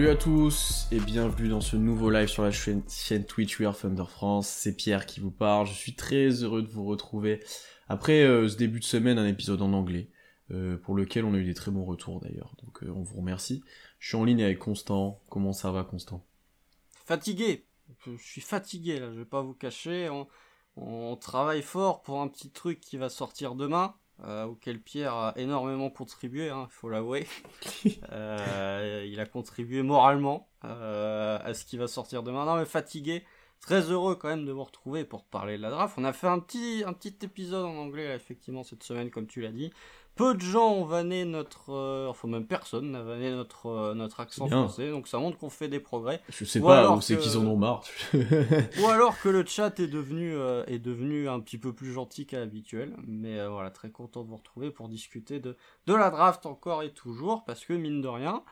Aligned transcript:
Salut 0.00 0.12
à 0.12 0.16
tous 0.16 0.86
et 0.92 0.98
bienvenue 0.98 1.50
dans 1.50 1.60
ce 1.60 1.76
nouveau 1.76 2.08
live 2.08 2.28
sur 2.28 2.42
la 2.42 2.50
chaîne, 2.50 2.82
Twitch 3.28 3.60
We 3.60 3.68
Are 3.68 3.76
Thunder 3.76 4.06
France. 4.08 4.48
C'est 4.48 4.74
Pierre 4.74 5.04
qui 5.04 5.20
vous 5.20 5.30
parle. 5.30 5.66
Je 5.66 5.74
suis 5.74 5.94
très 5.94 6.42
heureux 6.42 6.62
de 6.62 6.68
vous 6.68 6.86
retrouver 6.86 7.44
après 7.86 8.22
euh, 8.22 8.48
ce 8.48 8.56
début 8.56 8.80
de 8.80 8.84
semaine, 8.86 9.18
un 9.18 9.26
épisode 9.26 9.60
en 9.60 9.74
anglais 9.74 10.08
euh, 10.52 10.78
pour 10.78 10.94
lequel 10.94 11.26
on 11.26 11.34
a 11.34 11.36
eu 11.36 11.44
des 11.44 11.52
très 11.52 11.70
bons 11.70 11.84
retours 11.84 12.18
d'ailleurs. 12.18 12.56
Donc 12.64 12.82
euh, 12.82 12.90
on 12.96 13.02
vous 13.02 13.18
remercie. 13.18 13.62
Je 13.98 14.08
suis 14.08 14.16
en 14.16 14.24
ligne 14.24 14.42
avec 14.42 14.58
Constant. 14.58 15.20
Comment 15.28 15.52
ça 15.52 15.70
va, 15.70 15.84
Constant? 15.84 16.24
Fatigué. 17.04 17.66
Je 18.06 18.16
suis 18.16 18.40
fatigué 18.40 19.00
là. 19.00 19.12
Je 19.12 19.18
vais 19.18 19.26
pas 19.26 19.42
vous 19.42 19.52
cacher. 19.52 20.08
on 20.76 21.16
travaille 21.16 21.60
fort 21.60 22.00
pour 22.00 22.22
un 22.22 22.28
petit 22.28 22.50
truc 22.50 22.80
qui 22.80 22.96
va 22.96 23.10
sortir 23.10 23.54
demain. 23.54 23.94
Euh, 24.24 24.44
auquel 24.44 24.80
Pierre 24.80 25.14
a 25.14 25.32
énormément 25.36 25.88
contribué, 25.88 26.50
hein, 26.50 26.66
il 26.68 26.72
faut 26.72 26.90
l'avouer. 26.90 27.26
euh, 28.12 29.06
il 29.08 29.18
a 29.18 29.26
contribué 29.26 29.82
moralement 29.82 30.48
euh, 30.64 31.38
à 31.42 31.54
ce 31.54 31.64
qui 31.64 31.78
va 31.78 31.86
sortir 31.86 32.22
demain. 32.22 32.44
Non 32.44 32.56
mais 32.56 32.66
fatigué, 32.66 33.24
très 33.60 33.90
heureux 33.90 34.16
quand 34.16 34.28
même 34.28 34.44
de 34.44 34.52
vous 34.52 34.64
retrouver 34.64 35.04
pour 35.04 35.24
parler 35.24 35.56
de 35.56 35.62
la 35.62 35.70
draft. 35.70 35.94
On 35.96 36.04
a 36.04 36.12
fait 36.12 36.26
un 36.26 36.38
petit, 36.38 36.82
un 36.86 36.92
petit 36.92 37.16
épisode 37.22 37.64
en 37.64 37.76
anglais 37.76 38.08
là, 38.08 38.14
effectivement 38.14 38.62
cette 38.62 38.82
semaine 38.82 39.10
comme 39.10 39.26
tu 39.26 39.40
l'as 39.40 39.52
dit. 39.52 39.72
Peu 40.20 40.34
de 40.34 40.42
gens 40.42 40.68
ont 40.68 40.84
vanné 40.84 41.24
notre, 41.24 41.70
euh, 41.72 42.08
enfin 42.08 42.28
même 42.28 42.44
personne 42.46 42.90
n'a 42.90 43.02
vanné 43.02 43.30
notre 43.30 43.70
euh, 43.70 43.94
notre 43.94 44.20
accent 44.20 44.48
français, 44.48 44.90
donc 44.90 45.08
ça 45.08 45.16
montre 45.16 45.38
qu'on 45.38 45.48
fait 45.48 45.68
des 45.68 45.80
progrès. 45.80 46.20
Je 46.28 46.44
sais 46.44 46.60
pas 46.60 46.90
où 46.90 47.00
c'est 47.00 47.16
qu'ils 47.16 47.38
en 47.38 47.46
ont 47.46 47.56
marre. 47.56 47.84
ou 48.12 48.86
alors 48.86 49.18
que 49.18 49.30
le 49.30 49.46
chat 49.46 49.80
est 49.80 49.86
devenu 49.86 50.34
euh, 50.34 50.62
est 50.66 50.78
devenu 50.78 51.26
un 51.26 51.40
petit 51.40 51.56
peu 51.56 51.72
plus 51.72 51.90
gentil 51.90 52.26
qu'à 52.26 52.38
l'habituel, 52.38 52.94
mais 53.06 53.46
voilà 53.48 53.70
très 53.70 53.90
content 53.90 54.22
de 54.22 54.28
vous 54.28 54.36
retrouver 54.36 54.70
pour 54.70 54.90
discuter 54.90 55.40
de 55.40 55.56
de 55.86 55.94
la 55.94 56.10
draft 56.10 56.44
encore 56.44 56.82
et 56.82 56.92
toujours 56.92 57.44
parce 57.46 57.64
que 57.64 57.72
mine 57.72 58.02
de 58.02 58.08
rien, 58.08 58.42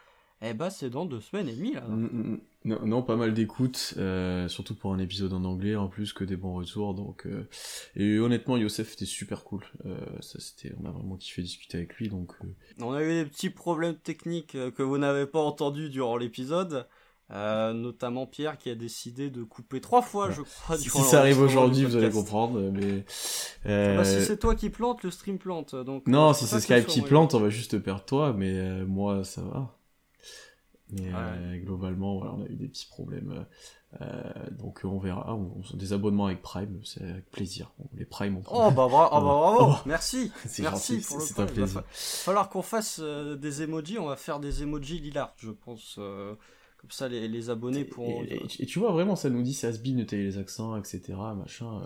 eh 0.40 0.54
ben 0.54 0.70
c'est 0.70 0.90
dans 0.90 1.04
deux 1.04 1.20
semaines 1.20 1.48
et 1.48 1.54
demie 1.54 1.74
là. 1.74 1.82
Mm, 1.82 2.04
mm, 2.04 2.32
mm. 2.32 2.40
Non, 2.64 2.78
non, 2.84 3.02
pas 3.02 3.16
mal 3.16 3.34
d'écoute, 3.34 3.94
euh, 3.98 4.46
surtout 4.48 4.74
pour 4.74 4.92
un 4.92 4.98
épisode 4.98 5.32
en 5.32 5.44
anglais 5.44 5.76
en 5.76 5.88
plus 5.88 6.12
que 6.12 6.24
des 6.24 6.36
bons 6.36 6.54
retours. 6.54 6.94
Donc 6.94 7.26
euh, 7.26 7.48
et 7.96 8.18
honnêtement, 8.18 8.56
Youssef 8.56 8.92
était 8.92 9.04
super 9.04 9.44
cool. 9.44 9.64
Euh, 9.86 9.96
ça 10.20 10.38
c'était, 10.38 10.74
on 10.82 10.86
a 10.86 10.90
vraiment 10.90 11.16
kiffé 11.16 11.42
discuter 11.42 11.78
avec 11.78 11.94
lui. 11.96 12.08
Donc 12.08 12.34
on 12.80 12.92
a 12.92 13.02
eu 13.02 13.24
des 13.24 13.24
petits 13.24 13.50
problèmes 13.50 13.96
techniques 13.96 14.52
que 14.52 14.82
vous 14.82 14.98
n'avez 14.98 15.26
pas 15.26 15.40
entendus 15.40 15.88
durant 15.88 16.16
l'épisode. 16.16 16.86
notamment 17.30 18.26
Pierre 18.26 18.58
qui 18.58 18.70
a 18.70 18.74
décidé 18.74 19.30
de 19.30 19.42
couper 19.44 19.80
trois 19.80 20.02
fois, 20.02 20.30
je 20.30 20.42
crois. 20.42 20.76
Si, 20.76 20.88
ça 20.88 21.20
arrive 21.20 21.40
aujourd'hui, 21.40 21.84
vous 21.84 21.96
allez 21.96 22.10
comprendre. 22.10 22.60
Mais 22.60 23.04
bah, 23.64 24.04
si 24.04 24.22
c'est 24.22 24.38
toi 24.38 24.54
qui 24.54 24.70
plante, 24.70 25.02
le 25.04 25.10
stream 25.10 25.38
plante. 25.38 25.74
Donc 25.74 26.06
non, 26.06 26.32
si 26.32 26.46
c'est 26.46 26.60
Skype 26.60 26.86
qui 26.86 27.02
plante, 27.02 27.34
on 27.34 27.40
va 27.40 27.50
juste 27.50 27.78
perdre 27.78 28.04
toi. 28.04 28.34
Mais 28.36 28.84
moi, 28.84 29.24
ça 29.24 29.42
va. 29.42 29.77
Mais 30.90 31.10
euh, 31.14 31.58
globalement, 31.58 32.16
voilà, 32.16 32.34
on 32.34 32.42
a 32.42 32.46
eu 32.46 32.54
des 32.54 32.68
petits 32.68 32.86
problèmes. 32.86 33.44
Euh, 34.00 34.06
donc 34.50 34.80
on 34.84 34.98
verra. 34.98 35.24
Ah, 35.28 35.34
on, 35.34 35.62
des 35.74 35.92
abonnements 35.92 36.26
avec 36.26 36.40
Prime, 36.42 36.80
c'est 36.84 37.02
avec 37.02 37.30
plaisir. 37.30 37.72
les 37.94 38.04
Prime, 38.04 38.38
on 38.38 38.42
Oh 38.50 38.70
bah, 38.70 38.88
bra 38.88 39.10
oh, 39.12 39.14
bah 39.14 39.20
bravo, 39.20 39.72
oh. 39.74 39.76
merci, 39.86 40.32
C'est 40.46 40.66
un 40.66 40.70
plaisir. 40.70 41.66
Il 41.66 41.66
va 41.66 41.84
falloir 41.90 42.48
qu'on 42.48 42.62
fasse 42.62 43.00
euh, 43.02 43.36
des 43.36 43.62
emojis. 43.62 43.98
On 43.98 44.06
va 44.06 44.16
faire 44.16 44.40
des 44.40 44.62
emojis 44.62 44.98
lilas, 44.98 45.34
je 45.36 45.50
pense. 45.50 45.94
comme 45.96 46.90
ça, 46.90 47.08
les, 47.08 47.28
les 47.28 47.50
abonnés 47.50 47.84
pourront. 47.84 48.22
Et, 48.22 48.40
et, 48.58 48.66
tu 48.66 48.78
vois 48.78 48.92
vraiment, 48.92 49.16
ça 49.16 49.28
nous 49.28 49.42
dit 49.42 49.52
c'est 49.52 49.66
Asbin 49.66 49.94
de 49.94 50.16
les 50.16 50.38
accents, 50.38 50.76
etc. 50.76 51.14
Machin. 51.36 51.82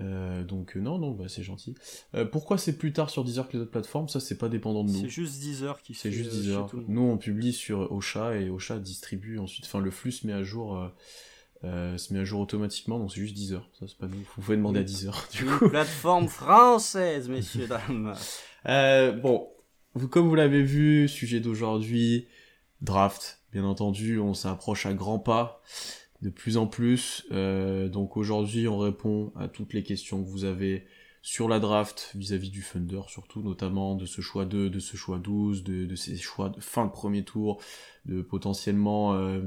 Euh, 0.00 0.42
donc 0.42 0.76
euh, 0.76 0.80
non, 0.80 0.98
non, 0.98 1.12
bah, 1.12 1.26
c'est 1.28 1.42
gentil. 1.42 1.74
Euh, 2.14 2.24
pourquoi 2.24 2.58
c'est 2.58 2.76
plus 2.76 2.92
tard 2.92 3.10
sur 3.10 3.24
Deezer 3.24 3.48
que 3.48 3.56
les 3.56 3.62
autres 3.62 3.70
plateformes? 3.70 4.08
Ça, 4.08 4.20
c'est 4.20 4.38
pas 4.38 4.48
dépendant 4.48 4.84
de 4.84 4.90
nous. 4.90 5.00
C'est 5.00 5.08
juste 5.08 5.40
Deezer 5.40 5.80
qui 5.82 5.94
C'est 5.94 6.12
juste 6.12 6.30
Deezer. 6.30 6.68
Nous, 6.88 7.02
on 7.02 7.16
publie 7.16 7.52
sur 7.52 7.92
Ocha 7.92 8.36
et 8.36 8.50
Ocha 8.50 8.78
distribue 8.78 9.38
ensuite. 9.38 9.66
Enfin, 9.66 9.80
le 9.80 9.90
flux 9.90 10.12
se 10.12 10.26
met 10.26 10.32
à 10.32 10.42
jour. 10.42 10.90
se 11.62 12.12
met 12.12 12.20
à 12.20 12.24
jour 12.24 12.40
automatiquement, 12.40 12.98
donc 12.98 13.12
c'est 13.12 13.20
juste 13.20 13.36
Deezer. 13.36 13.68
Ça, 13.78 13.86
c'est 13.88 13.98
pas 13.98 14.06
nous. 14.06 14.18
Vous 14.18 14.42
pouvez 14.42 14.56
demander 14.56 14.80
à 14.80 14.84
Deezer. 14.84 15.28
Du 15.32 15.44
Une 15.44 15.70
plateforme 15.70 16.28
française, 16.28 17.28
messieurs, 17.28 17.68
dames. 17.68 18.14
bon, 19.22 19.48
vous, 19.94 20.08
comme 20.08 20.28
vous 20.28 20.34
l'avez 20.34 20.62
vu, 20.62 21.08
sujet 21.08 21.40
d'aujourd'hui, 21.40 22.26
draft. 22.80 23.40
Bien 23.52 23.64
entendu, 23.64 24.18
on 24.18 24.34
s'approche 24.34 24.86
à 24.86 24.94
grands 24.94 25.20
pas 25.20 25.62
de 26.24 26.30
plus 26.30 26.56
en 26.56 26.66
plus. 26.66 27.26
Euh, 27.32 27.88
donc 27.88 28.16
aujourd'hui, 28.16 28.66
on 28.66 28.78
répond 28.78 29.30
à 29.36 29.46
toutes 29.46 29.74
les 29.74 29.82
questions 29.82 30.24
que 30.24 30.28
vous 30.28 30.44
avez 30.44 30.86
sur 31.20 31.48
la 31.48 31.60
draft 31.60 32.12
vis-à-vis 32.14 32.50
du 32.50 32.62
Thunder, 32.62 33.02
surtout 33.08 33.42
notamment 33.42 33.94
de 33.94 34.06
ce 34.06 34.22
choix 34.22 34.46
2, 34.46 34.70
de 34.70 34.78
ce 34.78 34.96
choix 34.96 35.18
12, 35.18 35.64
de, 35.64 35.84
de 35.84 35.94
ces 35.94 36.16
choix 36.16 36.48
de 36.48 36.60
fin 36.60 36.86
de 36.86 36.90
premier 36.90 37.24
tour, 37.24 37.62
de 38.06 38.22
potentiellement 38.22 39.14
euh, 39.14 39.42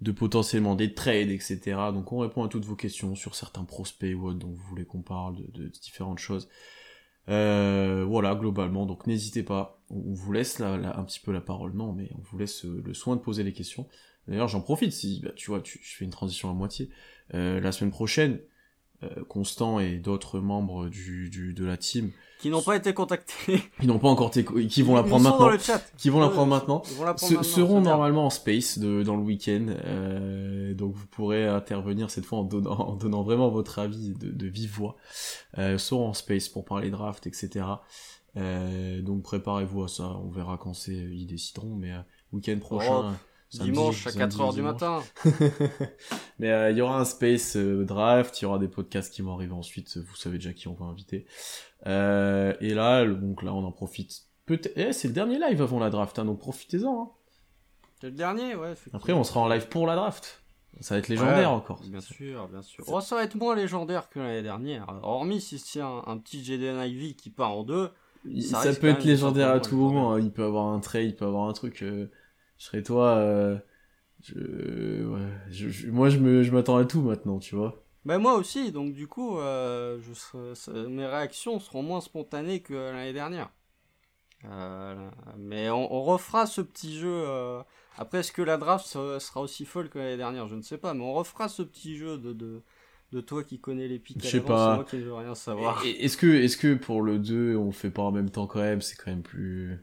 de 0.00 0.12
potentiellement 0.12 0.76
des 0.76 0.94
trades, 0.94 1.30
etc. 1.30 1.60
Donc 1.92 2.10
on 2.12 2.18
répond 2.18 2.42
à 2.42 2.48
toutes 2.48 2.64
vos 2.64 2.76
questions 2.76 3.14
sur 3.14 3.34
certains 3.34 3.64
prospects 3.64 4.14
ou 4.14 4.28
autres 4.28 4.38
dont 4.38 4.48
vous 4.48 4.64
voulez 4.68 4.86
qu'on 4.86 5.02
parle, 5.02 5.36
de, 5.52 5.68
différentes 5.68 6.20
choses. 6.20 6.48
Euh, 7.28 8.04
voilà, 8.08 8.34
globalement, 8.34 8.86
donc 8.86 9.06
n'hésitez 9.06 9.42
pas, 9.42 9.82
on 9.90 10.14
vous 10.14 10.32
laisse 10.32 10.60
un 10.62 11.04
petit 11.04 11.20
peu 11.20 11.32
la 11.32 11.42
parole, 11.42 11.74
non, 11.74 11.92
mais 11.92 12.08
on 12.14 12.22
vous 12.22 12.38
laisse 12.38 12.64
le 12.64 12.94
soin 12.94 13.16
de 13.16 13.20
poser 13.20 13.42
les 13.42 13.52
questions. 13.52 13.86
D'ailleurs, 14.28 14.48
j'en 14.48 14.60
profite 14.60 14.92
si, 14.92 15.20
bah, 15.22 15.30
tu 15.34 15.50
vois, 15.50 15.60
tu, 15.60 15.80
je 15.82 15.96
fais 15.96 16.04
une 16.04 16.10
transition 16.10 16.50
à 16.50 16.54
moitié. 16.54 16.90
Euh, 17.34 17.60
la 17.60 17.72
semaine 17.72 17.90
prochaine, 17.90 18.40
euh, 19.02 19.24
Constant 19.28 19.80
et 19.80 19.96
d'autres 19.96 20.40
membres 20.40 20.88
du, 20.88 21.30
du, 21.30 21.54
de 21.54 21.64
la 21.64 21.76
team 21.76 22.10
qui 22.38 22.50
n'ont 22.50 22.62
pas 22.62 22.76
été 22.76 22.94
contactés, 22.94 23.60
qui 23.80 23.86
n'ont 23.86 23.98
pas 23.98 24.08
encore 24.08 24.28
été, 24.28 24.44
qui 24.44 24.82
vont 24.82 24.94
la 24.94 25.02
prendre 25.02 25.24
maintenant, 25.24 25.50
qui 25.96 26.08
vont 26.08 26.20
la 26.20 26.28
prendre 26.28 26.46
maintenant, 26.46 26.82
seront 27.16 27.80
normalement 27.80 28.26
en 28.26 28.30
space 28.30 28.78
de, 28.78 29.02
dans 29.02 29.16
le 29.16 29.22
week-end. 29.22 29.66
Euh, 29.84 30.72
donc 30.74 30.94
vous 30.94 31.06
pourrez 31.06 31.46
intervenir 31.46 32.10
cette 32.10 32.24
fois 32.24 32.38
en 32.38 32.44
donnant, 32.44 32.78
en 32.78 32.94
donnant 32.94 33.22
vraiment 33.22 33.48
votre 33.48 33.80
avis 33.80 34.14
de, 34.14 34.30
de 34.30 34.46
vive 34.46 34.70
voix. 34.70 34.96
Euh, 35.58 35.78
seront 35.78 36.08
en 36.08 36.14
space 36.14 36.48
pour 36.48 36.64
parler 36.64 36.90
draft, 36.90 37.26
etc. 37.26 37.66
Euh, 38.36 39.02
donc 39.02 39.22
préparez-vous 39.22 39.82
à 39.82 39.88
ça. 39.88 40.04
On 40.24 40.30
verra 40.30 40.58
quand 40.58 40.74
c'est 40.74 40.92
ils 40.92 41.26
décideront, 41.26 41.74
mais 41.74 41.92
euh, 41.92 42.00
week-end 42.32 42.58
prochain. 42.60 43.18
Dimanche 43.50 44.06
à 44.06 44.10
4h 44.10 44.54
du 44.54 44.62
matin. 44.62 45.02
Mais 46.38 46.50
euh, 46.50 46.70
il 46.70 46.76
y 46.76 46.82
aura 46.82 47.00
un 47.00 47.04
space 47.04 47.56
euh, 47.56 47.84
draft, 47.84 48.40
il 48.40 48.44
y 48.44 48.46
aura 48.46 48.58
des 48.58 48.68
podcasts 48.68 49.12
qui 49.12 49.22
vont 49.22 49.32
arriver 49.32 49.54
ensuite, 49.54 49.96
vous 49.96 50.16
savez 50.16 50.36
déjà 50.36 50.52
qui 50.52 50.68
on 50.68 50.74
va 50.74 50.84
inviter. 50.84 51.26
Euh, 51.86 52.54
et 52.60 52.74
là, 52.74 53.06
donc 53.06 53.42
là 53.42 53.54
on 53.54 53.64
en 53.64 53.72
profite. 53.72 54.24
Peut-être, 54.44 54.72
eh, 54.76 54.92
c'est 54.92 55.08
le 55.08 55.14
dernier 55.14 55.38
live 55.38 55.62
avant 55.62 55.78
la 55.78 55.88
draft, 55.88 56.18
hein, 56.18 56.26
donc 56.26 56.40
profitez-en. 56.40 57.02
Hein. 57.02 57.10
C'est 58.00 58.08
le 58.08 58.16
dernier, 58.16 58.54
ouais. 58.54 58.74
Après, 58.92 59.12
on 59.12 59.24
sera 59.24 59.40
en 59.40 59.48
live 59.48 59.68
pour 59.68 59.86
la 59.86 59.96
draft. 59.96 60.42
Ça 60.80 60.94
va 60.94 60.98
être 61.00 61.08
légendaire 61.08 61.50
encore. 61.50 61.80
Bien 61.82 62.00
sûr, 62.00 62.46
bien 62.48 62.62
sûr. 62.62 62.84
Oh, 62.86 63.00
ça 63.00 63.16
va 63.16 63.24
être 63.24 63.34
moins 63.34 63.56
légendaire 63.56 64.08
que 64.10 64.20
l'année 64.20 64.42
dernière. 64.42 64.86
Hormis 65.02 65.40
si 65.40 65.58
c'est 65.58 65.80
un, 65.80 66.02
un, 66.06 66.18
petit 66.18 66.44
GDN 66.44 66.80
IV 66.86 67.16
qui 67.16 67.30
part 67.30 67.50
en 67.50 67.64
deux. 67.64 67.90
Ça, 68.40 68.62
peut 68.74 68.88
être 68.88 69.04
légendaire 69.04 69.50
à 69.50 69.58
tout 69.58 69.76
moment. 69.76 70.12
Hein. 70.12 70.20
Il 70.20 70.30
peut 70.30 70.44
avoir 70.44 70.66
un 70.66 70.78
trade, 70.78 71.06
il 71.06 71.16
peut 71.16 71.24
avoir 71.24 71.48
un 71.48 71.52
truc 71.52 71.82
je 72.58 72.64
serais 72.64 72.82
toi 72.82 73.16
euh, 73.16 73.56
je, 74.20 75.04
ouais, 75.04 75.28
je, 75.50 75.90
moi 75.90 76.10
je 76.10 76.18
me 76.18 76.42
je 76.42 76.50
m'attends 76.50 76.76
à 76.76 76.84
tout 76.84 77.00
maintenant 77.00 77.38
tu 77.38 77.54
vois. 77.54 77.84
Ben 78.04 78.18
moi 78.18 78.34
aussi 78.34 78.72
donc 78.72 78.92
du 78.92 79.06
coup 79.06 79.38
euh, 79.38 79.98
je 80.00 80.86
mes 80.88 81.06
réactions 81.06 81.58
seront 81.60 81.82
moins 81.82 82.00
spontanées 82.00 82.60
que 82.60 82.74
l'année 82.74 83.12
dernière. 83.12 83.50
Euh, 84.44 85.10
mais 85.36 85.68
on, 85.68 85.92
on, 85.92 86.02
refera 86.04 86.46
ce 86.46 86.60
petit 86.60 86.96
jeu 86.96 87.24
après 87.96 88.18
est-ce 88.18 88.30
que 88.30 88.42
la 88.42 88.56
draft 88.56 88.86
sera 88.86 89.40
aussi 89.40 89.64
folle 89.64 89.88
que 89.88 89.98
l'année 89.98 90.16
dernière? 90.16 90.46
Je 90.46 90.54
ne 90.54 90.62
sais 90.62 90.78
pas 90.78 90.94
mais 90.94 91.02
on 91.02 91.14
refera 91.14 91.48
ce 91.48 91.62
petit 91.62 91.96
jeu 91.96 92.18
de, 92.18 92.32
de 92.32 92.62
de 93.12 93.20
toi 93.20 93.42
qui 93.42 93.58
connais 93.58 93.88
les 93.88 93.98
pics 93.98 94.22
je 94.22 94.28
sais 94.28 94.40
pas. 94.40 94.74
moi 94.74 94.84
qui 94.84 94.98
veux 94.98 95.14
rien 95.14 95.34
savoir. 95.34 95.82
Est-ce 95.84 96.16
que 96.16 96.26
est-ce 96.26 96.56
que 96.56 96.74
pour 96.74 97.02
le 97.02 97.18
2 97.18 97.56
on 97.56 97.66
le 97.66 97.72
fait 97.72 97.90
pas 97.90 98.02
en 98.02 98.12
même 98.12 98.30
temps 98.30 98.46
quand 98.46 98.60
même? 98.60 98.82
C'est 98.82 98.96
quand 98.96 99.10
même 99.10 99.22
plus 99.22 99.78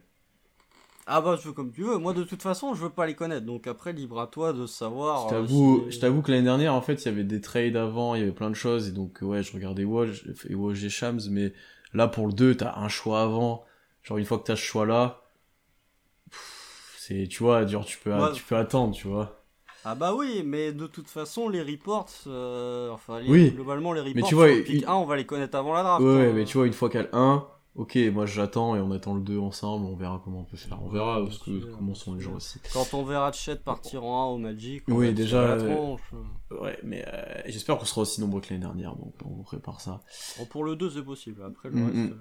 ah 1.08 1.22
bah 1.22 1.38
je 1.40 1.48
veux 1.48 1.54
comme 1.54 1.72
tu 1.72 1.84
veux. 1.84 1.98
Moi 1.98 2.14
de 2.14 2.24
toute 2.24 2.42
façon 2.42 2.74
je 2.74 2.82
veux 2.82 2.90
pas 2.90 3.06
les 3.06 3.16
connaître. 3.16 3.46
Donc 3.46 3.68
après 3.68 3.94
libre 3.94 4.20
à 4.20 4.28
toi 4.28 4.54
de 4.54 4.66
savoir. 4.66 5.30
Je 5.30 5.36
t'avoue, 5.36 5.78
euh, 5.78 5.92
je 5.92 6.00
t'avoue 6.00 6.22
que 6.22 6.32
l'année 6.32 6.44
dernière 6.44 6.74
en 6.74 6.82
fait 6.82 7.04
il 7.04 7.06
y 7.06 7.10
avait 7.10 7.24
des 7.24 7.42
trades 7.42 7.76
avant, 7.76 8.16
il 8.16 8.22
y 8.22 8.24
avait 8.24 8.32
plein 8.32 8.50
de 8.50 8.56
choses 8.56 8.88
et 8.88 8.92
donc 8.92 9.20
ouais 9.22 9.44
je 9.44 9.54
regardais 9.54 9.84
Woj 9.84 10.26
et 10.50 10.56
Woj 10.56 10.84
et 10.84 10.90
Shams 10.90 11.22
mais 11.30 11.54
là 11.94 12.08
pour 12.08 12.28
le 12.28 12.34
2 12.34 12.56
t'as 12.56 12.78
un 12.78 12.90
choix 12.90 13.22
avant. 13.22 13.64
Genre 14.04 14.18
une 14.18 14.26
fois 14.26 14.40
que 14.40 14.44
t'as 14.44 14.56
ce 14.56 14.62
choix 14.62 14.86
là, 14.86 15.22
c'est 16.98 17.28
tu 17.28 17.44
vois 17.44 17.66
genre 17.66 17.86
tu 17.86 17.98
peux 18.00 18.12
tu 18.34 18.44
peux 18.44 18.56
attendre 18.56 18.96
tu 18.96 19.08
vois. 19.08 19.46
Ah 19.88 19.94
bah 19.94 20.16
oui, 20.16 20.42
mais 20.44 20.72
de 20.74 20.88
toute 20.88 21.08
façon, 21.08 21.48
les 21.48 21.62
reports, 21.62 22.10
euh, 22.26 22.90
enfin, 22.90 23.22
oui. 23.28 23.52
globalement, 23.52 23.94
les 23.94 24.02
reports, 24.02 24.16
mais 24.16 24.24
tu 24.24 24.34
vois, 24.34 24.48
1, 24.48 24.96
on 24.96 25.06
va 25.06 25.16
les 25.16 25.28
connaître 25.28 25.56
avant 25.56 25.76
la 25.76 25.84
draft. 25.84 26.04
Ouais, 26.04 26.30
hein. 26.30 26.32
mais 26.34 26.44
tu 26.46 26.58
vois, 26.58 26.66
une 26.66 26.74
fois 26.74 26.90
qu'elle 26.90 27.08
1, 27.14 27.46
ok, 27.76 27.98
moi 28.14 28.26
j'attends 28.26 28.76
et 28.76 28.80
on 28.80 28.92
attend 28.92 29.16
le 29.16 29.22
2 29.22 29.38
ensemble, 29.38 29.86
on 29.86 29.96
verra 29.96 30.22
comment 30.24 30.40
on 30.40 30.44
peut 30.44 30.58
faire. 30.58 30.82
On 30.82 30.90
verra 30.90 31.22
parce 31.24 31.38
que, 31.38 31.66
comment 31.76 31.94
sont 31.94 32.16
les 32.16 32.22
gens 32.22 32.36
aussi. 32.36 32.60
Quand 32.74 32.94
on 32.94 33.04
verra 33.04 33.32
Chet 33.32 33.58
partir 33.58 34.04
en 34.04 34.32
1 34.32 34.34
au 34.34 34.38
Magic, 34.38 34.84
oui, 34.88 35.14
déjà. 35.14 35.42
Euh, 35.42 35.96
ouais, 36.62 36.80
mais 36.84 37.06
euh, 37.08 37.42
j'espère 37.48 37.78
qu'on 37.78 37.86
sera 37.86 38.02
aussi 38.02 38.22
nombreux 38.22 38.42
que 38.42 38.50
l'année 38.50 38.66
dernière, 38.66 38.96
donc 38.96 39.14
on 39.26 39.44
prépare 39.44 39.82
ça. 39.82 40.02
Bon, 40.38 40.46
pour 40.46 40.64
le 40.64 40.76
2, 40.76 40.90
c'est 40.90 41.04
possible. 41.04 41.44
Après, 41.44 41.70
le 41.70 41.84
reste. 41.84 42.14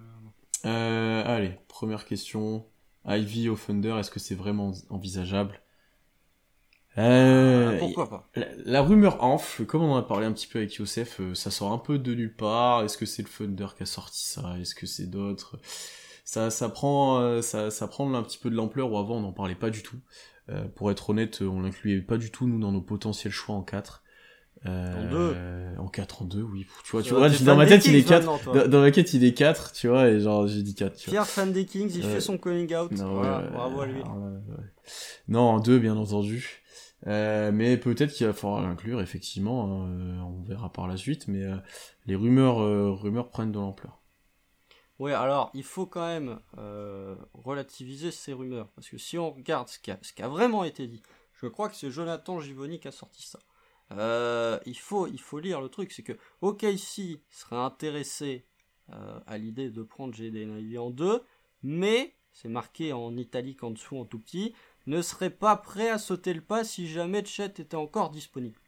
Euh, 0.64 0.68
euh... 0.68 1.22
allez, 1.26 1.58
première 1.68 2.04
question. 2.04 2.66
Ivy 3.06 3.50
au 3.50 3.56
Thunder, 3.56 3.96
est-ce 3.98 4.10
que 4.10 4.18
c'est 4.18 4.34
vraiment 4.34 4.72
envisageable? 4.88 5.60
Euh, 6.96 7.78
pourquoi 7.78 8.08
pas 8.08 8.28
la, 8.36 8.46
la 8.64 8.82
rumeur 8.82 9.22
enfle, 9.24 9.66
comme 9.66 9.82
on 9.82 9.92
en 9.92 9.96
a 9.96 10.02
parlé 10.02 10.26
un 10.26 10.32
petit 10.32 10.46
peu 10.46 10.60
avec 10.60 10.74
Youssef, 10.74 11.20
euh, 11.20 11.34
ça 11.34 11.50
sort 11.50 11.72
un 11.72 11.78
peu 11.78 11.98
de 11.98 12.14
nulle 12.14 12.34
part. 12.34 12.84
Est-ce 12.84 12.96
que 12.96 13.06
c'est 13.06 13.22
le 13.22 13.28
Thunder 13.28 13.66
qui 13.76 13.82
a 13.82 13.86
sorti 13.86 14.24
ça? 14.24 14.54
Est-ce 14.60 14.74
que 14.76 14.86
c'est 14.86 15.10
d'autres? 15.10 15.58
Ça, 16.24 16.50
ça 16.50 16.68
prend, 16.68 17.18
euh, 17.20 17.42
ça, 17.42 17.70
ça 17.70 17.88
prend 17.88 18.12
un 18.14 18.22
petit 18.22 18.38
peu 18.38 18.48
de 18.48 18.54
l'ampleur 18.54 18.92
où 18.92 18.96
avant 18.98 19.16
on 19.16 19.20
n'en 19.22 19.32
parlait 19.32 19.54
pas 19.56 19.70
du 19.70 19.82
tout. 19.82 19.98
Euh, 20.50 20.64
pour 20.68 20.90
être 20.90 21.10
honnête, 21.10 21.40
on 21.42 21.60
l'incluait 21.62 22.00
pas 22.00 22.16
du 22.16 22.30
tout 22.30 22.46
nous 22.46 22.60
dans 22.60 22.70
nos 22.72 22.80
potentiels 22.82 23.32
choix 23.32 23.56
en 23.56 23.62
4. 23.62 24.02
Euh, 24.66 25.76
en 25.78 25.88
4, 25.88 26.22
en 26.22 26.24
2, 26.24 26.40
oui. 26.42 26.66
Tu 26.84 26.92
vois, 26.92 27.02
tu 27.02 27.12
vois, 27.12 27.28
t'es 27.28 27.44
dans 27.44 27.56
ma 27.56 27.66
tête 27.66 27.84
il 27.84 27.96
est 27.96 28.00
Kings 28.00 28.08
4. 28.08 28.18
maintenant, 28.26 28.38
toi. 28.38 28.62
Dans, 28.64 28.70
dans 28.70 28.80
ma 28.80 28.90
tête 28.90 29.12
il 29.12 29.24
est 29.24 29.34
4, 29.34 29.72
tu 29.72 29.88
vois, 29.88 30.08
et 30.08 30.20
genre 30.20 30.46
j'ai 30.46 30.62
dit 30.62 30.74
4. 30.74 30.96
Tu 30.96 31.04
vois. 31.06 31.10
Pierre, 31.12 31.26
fan 31.26 31.52
des 31.52 31.66
Kings, 31.66 31.90
il 31.94 32.02
fait 32.02 32.20
son 32.20 32.38
coming 32.38 32.74
out. 32.74 32.90
Non, 32.92 33.14
Voilà, 33.16 33.40
ouais, 33.42 33.50
bravo 33.50 33.80
à 33.82 33.86
lui. 33.86 34.00
alors 34.00 34.16
là, 34.18 34.26
ouais. 34.26 34.64
Non, 35.28 35.40
en 35.40 35.60
deux, 35.60 35.78
bien 35.78 35.96
entendu. 35.96 36.62
Euh, 37.06 37.52
mais 37.52 37.76
peut-être 37.76 38.12
qu'il 38.12 38.26
va 38.26 38.32
falloir 38.32 38.62
l'inclure, 38.62 39.00
effectivement. 39.00 39.82
hein, 39.82 39.88
euh, 39.90 40.18
on 40.20 40.42
verra 40.42 40.72
par 40.72 40.88
la 40.88 40.96
suite. 40.96 41.28
Mais 41.28 41.44
euh, 41.44 41.56
les 42.06 42.14
rumeurs, 42.14 42.56
rumeurs 43.00 43.30
prennent 43.30 43.52
de 43.52 43.58
l'ampleur. 43.58 44.00
Ouais, 45.00 45.12
alors 45.12 45.50
il 45.54 45.64
faut 45.64 45.86
quand 45.86 46.06
même 46.06 46.38
relativiser 47.34 48.10
ces 48.10 48.32
rumeurs. 48.32 48.68
Parce 48.70 48.88
que 48.88 48.98
si 48.98 49.18
on 49.18 49.30
regarde 49.32 49.68
ce 49.68 49.78
qui 49.78 49.90
a, 49.90 50.28
vraiment 50.28 50.64
été 50.64 50.86
dit, 50.86 51.02
je 51.34 51.46
crois 51.46 51.68
que 51.68 51.74
c'est 51.74 51.90
Jonathan 51.90 52.40
Givoni 52.40 52.78
qui 52.78 52.88
a 52.88 52.92
sorti 52.92 53.26
ça. 53.26 53.40
Il, 54.66 54.78
faut, 54.78 55.08
il 55.08 55.20
faut 55.20 55.40
lire 55.40 55.60
le 55.60 55.68
truc, 55.68 55.92
c'est 55.92 56.04
que 56.04 56.12
OKC 56.42 57.20
serait 57.28 57.56
intéressé 57.56 58.46
à 58.88 59.36
l'idée 59.36 59.70
de 59.70 59.82
prendre 59.82 60.18
Ivey 60.18 60.78
en 60.78 60.90
deux, 60.90 61.22
mais, 61.64 62.14
c'est 62.32 62.48
marqué 62.48 62.92
en 62.92 63.16
italique 63.16 63.64
en 63.64 63.72
dessous 63.72 63.98
en 63.98 64.04
tout 64.04 64.20
petit, 64.20 64.54
ne 64.86 65.00
serait 65.02 65.30
pas 65.30 65.56
prêt 65.56 65.88
à 65.90 65.98
sauter 65.98 66.34
le 66.34 66.40
pas 66.42 66.64
si 66.64 66.88
jamais 66.88 67.24
Chet 67.24 67.46
était 67.58 67.76
encore 67.76 68.10
disponible. 68.10 68.58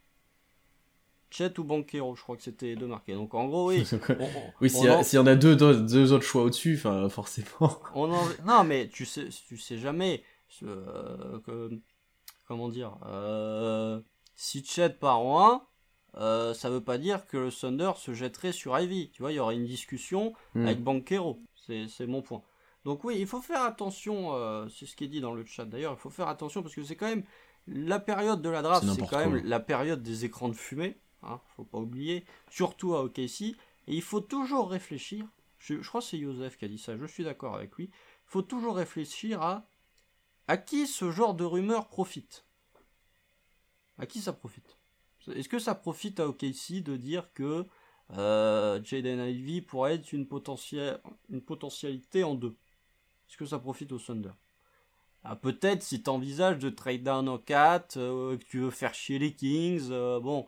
Chet 1.31 1.59
ou 1.59 1.65
Banquero, 1.65 2.15
je 2.15 2.23
crois 2.23 2.37
que 2.37 2.43
c'était 2.43 2.77
deux 2.77 2.87
marqués. 2.87 3.15
Donc 3.15 3.35
en 3.35 3.47
gros, 3.47 3.69
oui. 3.69 3.85
on- 4.09 4.19
oui, 4.61 4.71
s'il 4.71 4.85
y, 4.87 4.91
en- 4.91 5.03
s'il 5.03 5.17
y 5.19 5.21
en 5.21 5.27
a 5.27 5.35
deux, 5.35 5.57
deux, 5.57 5.81
deux 5.83 6.13
autres 6.13 6.25
choix 6.25 6.43
au-dessus, 6.45 6.77
forcément. 6.79 7.81
on 7.95 8.11
en... 8.13 8.23
Non, 8.47 8.65
mais 8.65 8.89
tu 8.89 9.05
sais, 9.05 9.29
tu 9.29 9.59
sais 9.59 9.79
jamais. 9.79 10.23
euh, 10.63 11.39
que- 11.41 11.71
comment 12.47 12.69
dire 12.69 12.97
euh, 13.07 14.01
Si 14.37 14.65
Chet 14.65 14.91
part 14.91 15.19
en 15.19 15.53
1, 15.53 15.63
euh, 16.19 16.55
ça 16.55 16.71
veut 16.71 16.81
pas 16.83 16.97
dire 16.97 17.27
que 17.27 17.37
le 17.37 17.53
Thunder 17.53 17.93
se 17.97 18.15
jetterait 18.15 18.53
sur 18.53 18.79
Ivy. 18.79 19.11
Tu 19.11 19.21
vois, 19.21 19.33
il 19.33 19.35
y 19.35 19.41
aurait 19.41 19.57
une 19.57 19.67
discussion 19.67 20.33
Hmm. 20.55 20.65
avec 20.67 20.83
Banquero. 20.83 21.41
C'est 21.67 22.07
mon 22.07 22.23
point. 22.23 22.41
Donc 22.87 23.03
oui, 23.03 23.17
il 23.19 23.27
faut 23.27 23.43
faire 23.43 23.63
attention, 23.63 24.37
euh, 24.37 24.69
c'est 24.69 24.87
ce 24.87 24.95
qui 24.95 25.03
est 25.03 25.09
dit 25.09 25.21
dans 25.21 25.35
le 25.35 25.45
chat 25.45 25.65
d'ailleurs, 25.65 25.95
il 25.95 25.99
faut 25.99 26.09
faire 26.09 26.29
attention 26.29 26.63
parce 26.63 26.73
que 26.73 26.85
c'est 26.85 26.95
quand 26.95 27.09
même 27.09 27.25
la 27.67 27.99
période 27.99 28.41
de 28.41 28.49
la 28.49 28.63
draft, 28.63 28.87
C'est 28.95 29.09
quand 29.09 29.29
même 29.29 29.45
la 29.45 29.59
période 29.59 30.05
des 30.05 30.25
écrans 30.25 30.49
de 30.49 30.55
fumée, 30.55 30.97
hein, 31.25 31.41
faut 31.57 31.65
pas 31.65 31.79
oublier, 31.79 32.25
surtout 32.49 32.95
à 32.95 33.03
OKC, 33.03 33.41
et 33.43 33.57
il 33.89 34.03
faut 34.03 34.21
toujours 34.21 34.71
réfléchir, 34.71 35.27
je, 35.59 35.83
je 35.83 35.89
crois 35.89 36.01
que 36.01 36.07
c'est 36.07 36.21
Joseph 36.21 36.57
qui 36.57 36.65
a 36.65 36.69
dit 36.69 36.79
ça, 36.79 36.97
je 36.97 37.07
suis 37.07 37.25
d'accord 37.25 37.57
avec 37.57 37.75
lui, 37.75 37.87
il 37.87 38.29
faut 38.29 38.43
toujours 38.43 38.77
réfléchir 38.77 39.43
à 39.43 39.67
à 40.47 40.57
qui 40.57 40.87
ce 40.87 41.11
genre 41.11 41.35
de 41.35 41.43
rumeur 41.43 41.89
profite. 41.89 42.45
À 43.99 44.07
qui 44.07 44.21
ça 44.21 44.33
profite? 44.33 44.77
Est-ce 45.35 45.49
que 45.49 45.59
ça 45.59 45.75
profite 45.75 46.21
à 46.21 46.29
OKC 46.29 46.85
de 46.85 46.97
dire 46.97 47.33
que 47.33 47.67
euh, 48.13 48.81
Jaden 48.85 49.29
Ivey 49.29 49.61
pourrait 49.61 49.95
être 49.95 50.13
une, 50.13 50.29
potentielle, 50.29 51.01
une 51.31 51.43
potentialité 51.43 52.23
en 52.23 52.37
deux? 52.37 52.55
Est-ce 53.29 53.37
que 53.37 53.47
ça 53.47 53.59
profite 53.59 53.93
au 53.93 53.99
Thunder? 53.99 54.31
Ah, 55.25 55.37
Peut-être 55.37 55.83
si 55.83 56.03
tu 56.03 56.11
envisages 56.11 56.59
de 56.59 56.71
trade 56.71 57.03
down 57.03 57.29
en 57.29 57.39
4, 57.39 57.97
euh, 57.97 58.37
que 58.37 58.45
tu 58.45 58.61
veux 58.61 58.71
faire 58.71 58.95
chier 58.95 59.19
les 59.19 59.33
Kings. 59.33 59.89
euh, 59.91 60.21
bon, 60.21 60.47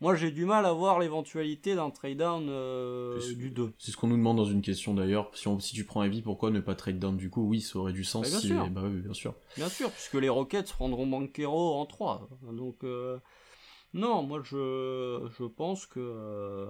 moi 0.00 0.14
j'ai 0.14 0.30
du 0.30 0.46
mal 0.46 0.64
à 0.64 0.72
voir 0.72 0.98
l'éventualité 0.98 1.74
d'un 1.74 1.90
trade 1.90 2.16
down 2.18 2.46
euh, 2.48 3.20
C'est- 3.20 3.34
du 3.34 3.50
2. 3.50 3.72
C'est 3.78 3.90
ce 3.90 3.96
qu'on 3.98 4.08
nous 4.08 4.16
demande 4.16 4.38
dans 4.38 4.46
une 4.46 4.62
question 4.62 4.94
d'ailleurs. 4.94 5.30
Si, 5.36 5.46
on- 5.48 5.60
si 5.60 5.74
tu 5.74 5.84
prends 5.84 6.02
Heavy, 6.02 6.22
pourquoi 6.22 6.50
ne 6.50 6.60
pas 6.60 6.74
trade 6.74 6.98
down 6.98 7.16
du 7.16 7.28
coup? 7.28 7.46
Oui, 7.46 7.60
ça 7.60 7.78
aurait 7.78 7.92
du 7.92 8.04
sens. 8.04 8.22
Bah, 8.22 8.30
bien 8.30 8.40
si... 8.40 8.48
sûr. 8.48 8.70
Bah 8.70 8.82
oui, 8.84 9.00
bien 9.02 9.12
sûr. 9.14 9.34
Bien 9.56 9.68
sûr, 9.68 9.90
puisque 9.90 10.14
les 10.14 10.30
Rockets 10.30 10.72
prendront 10.72 11.06
Banquero 11.06 11.74
en 11.74 11.84
3. 11.86 12.26
Donc, 12.50 12.82
non, 13.92 14.22
moi 14.22 14.40
je, 14.42 15.28
je 15.38 15.44
pense 15.44 15.86
que. 15.86 16.66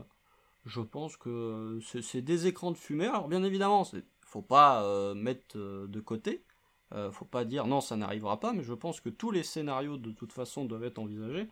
je 0.66 0.80
pense 0.80 1.16
que 1.16 1.78
c'est 1.86 2.02
c'est 2.02 2.22
des 2.22 2.46
écrans 2.46 2.72
de 2.72 2.76
fumée. 2.76 3.06
Alors, 3.06 3.28
bien 3.28 3.42
évidemment, 3.44 3.86
il 3.92 4.02
faut 4.34 4.42
pas 4.42 4.82
euh, 4.82 5.14
mettre 5.14 5.56
euh, 5.56 5.86
de 5.86 6.00
côté. 6.00 6.44
Euh, 6.92 7.12
faut 7.12 7.24
pas 7.24 7.44
dire 7.44 7.68
non, 7.68 7.80
ça 7.80 7.96
n'arrivera 7.96 8.40
pas, 8.40 8.52
mais 8.52 8.64
je 8.64 8.74
pense 8.74 9.00
que 9.00 9.08
tous 9.08 9.30
les 9.30 9.44
scénarios 9.44 9.96
de 9.96 10.10
toute 10.10 10.32
façon 10.32 10.64
doivent 10.64 10.82
être 10.82 10.98
envisagés. 10.98 11.48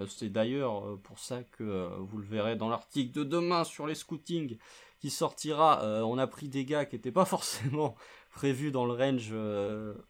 Euh, 0.00 0.06
c'est 0.08 0.30
d'ailleurs 0.30 0.98
pour 1.02 1.20
ça 1.20 1.44
que 1.44 1.88
vous 2.00 2.18
le 2.18 2.26
verrez 2.26 2.56
dans 2.56 2.68
l'article 2.68 3.12
de 3.12 3.22
demain 3.22 3.62
sur 3.62 3.86
les 3.86 3.94
scootings 3.94 4.58
qui 4.98 5.10
sortira. 5.10 6.04
on 6.04 6.18
a 6.18 6.26
pris 6.26 6.48
des 6.48 6.64
gars 6.64 6.86
qui 6.86 6.96
n'étaient 6.96 7.12
pas 7.12 7.24
forcément 7.36 7.94
prévus 8.30 8.72
dans 8.72 8.84
le 8.84 8.94
range 8.94 9.32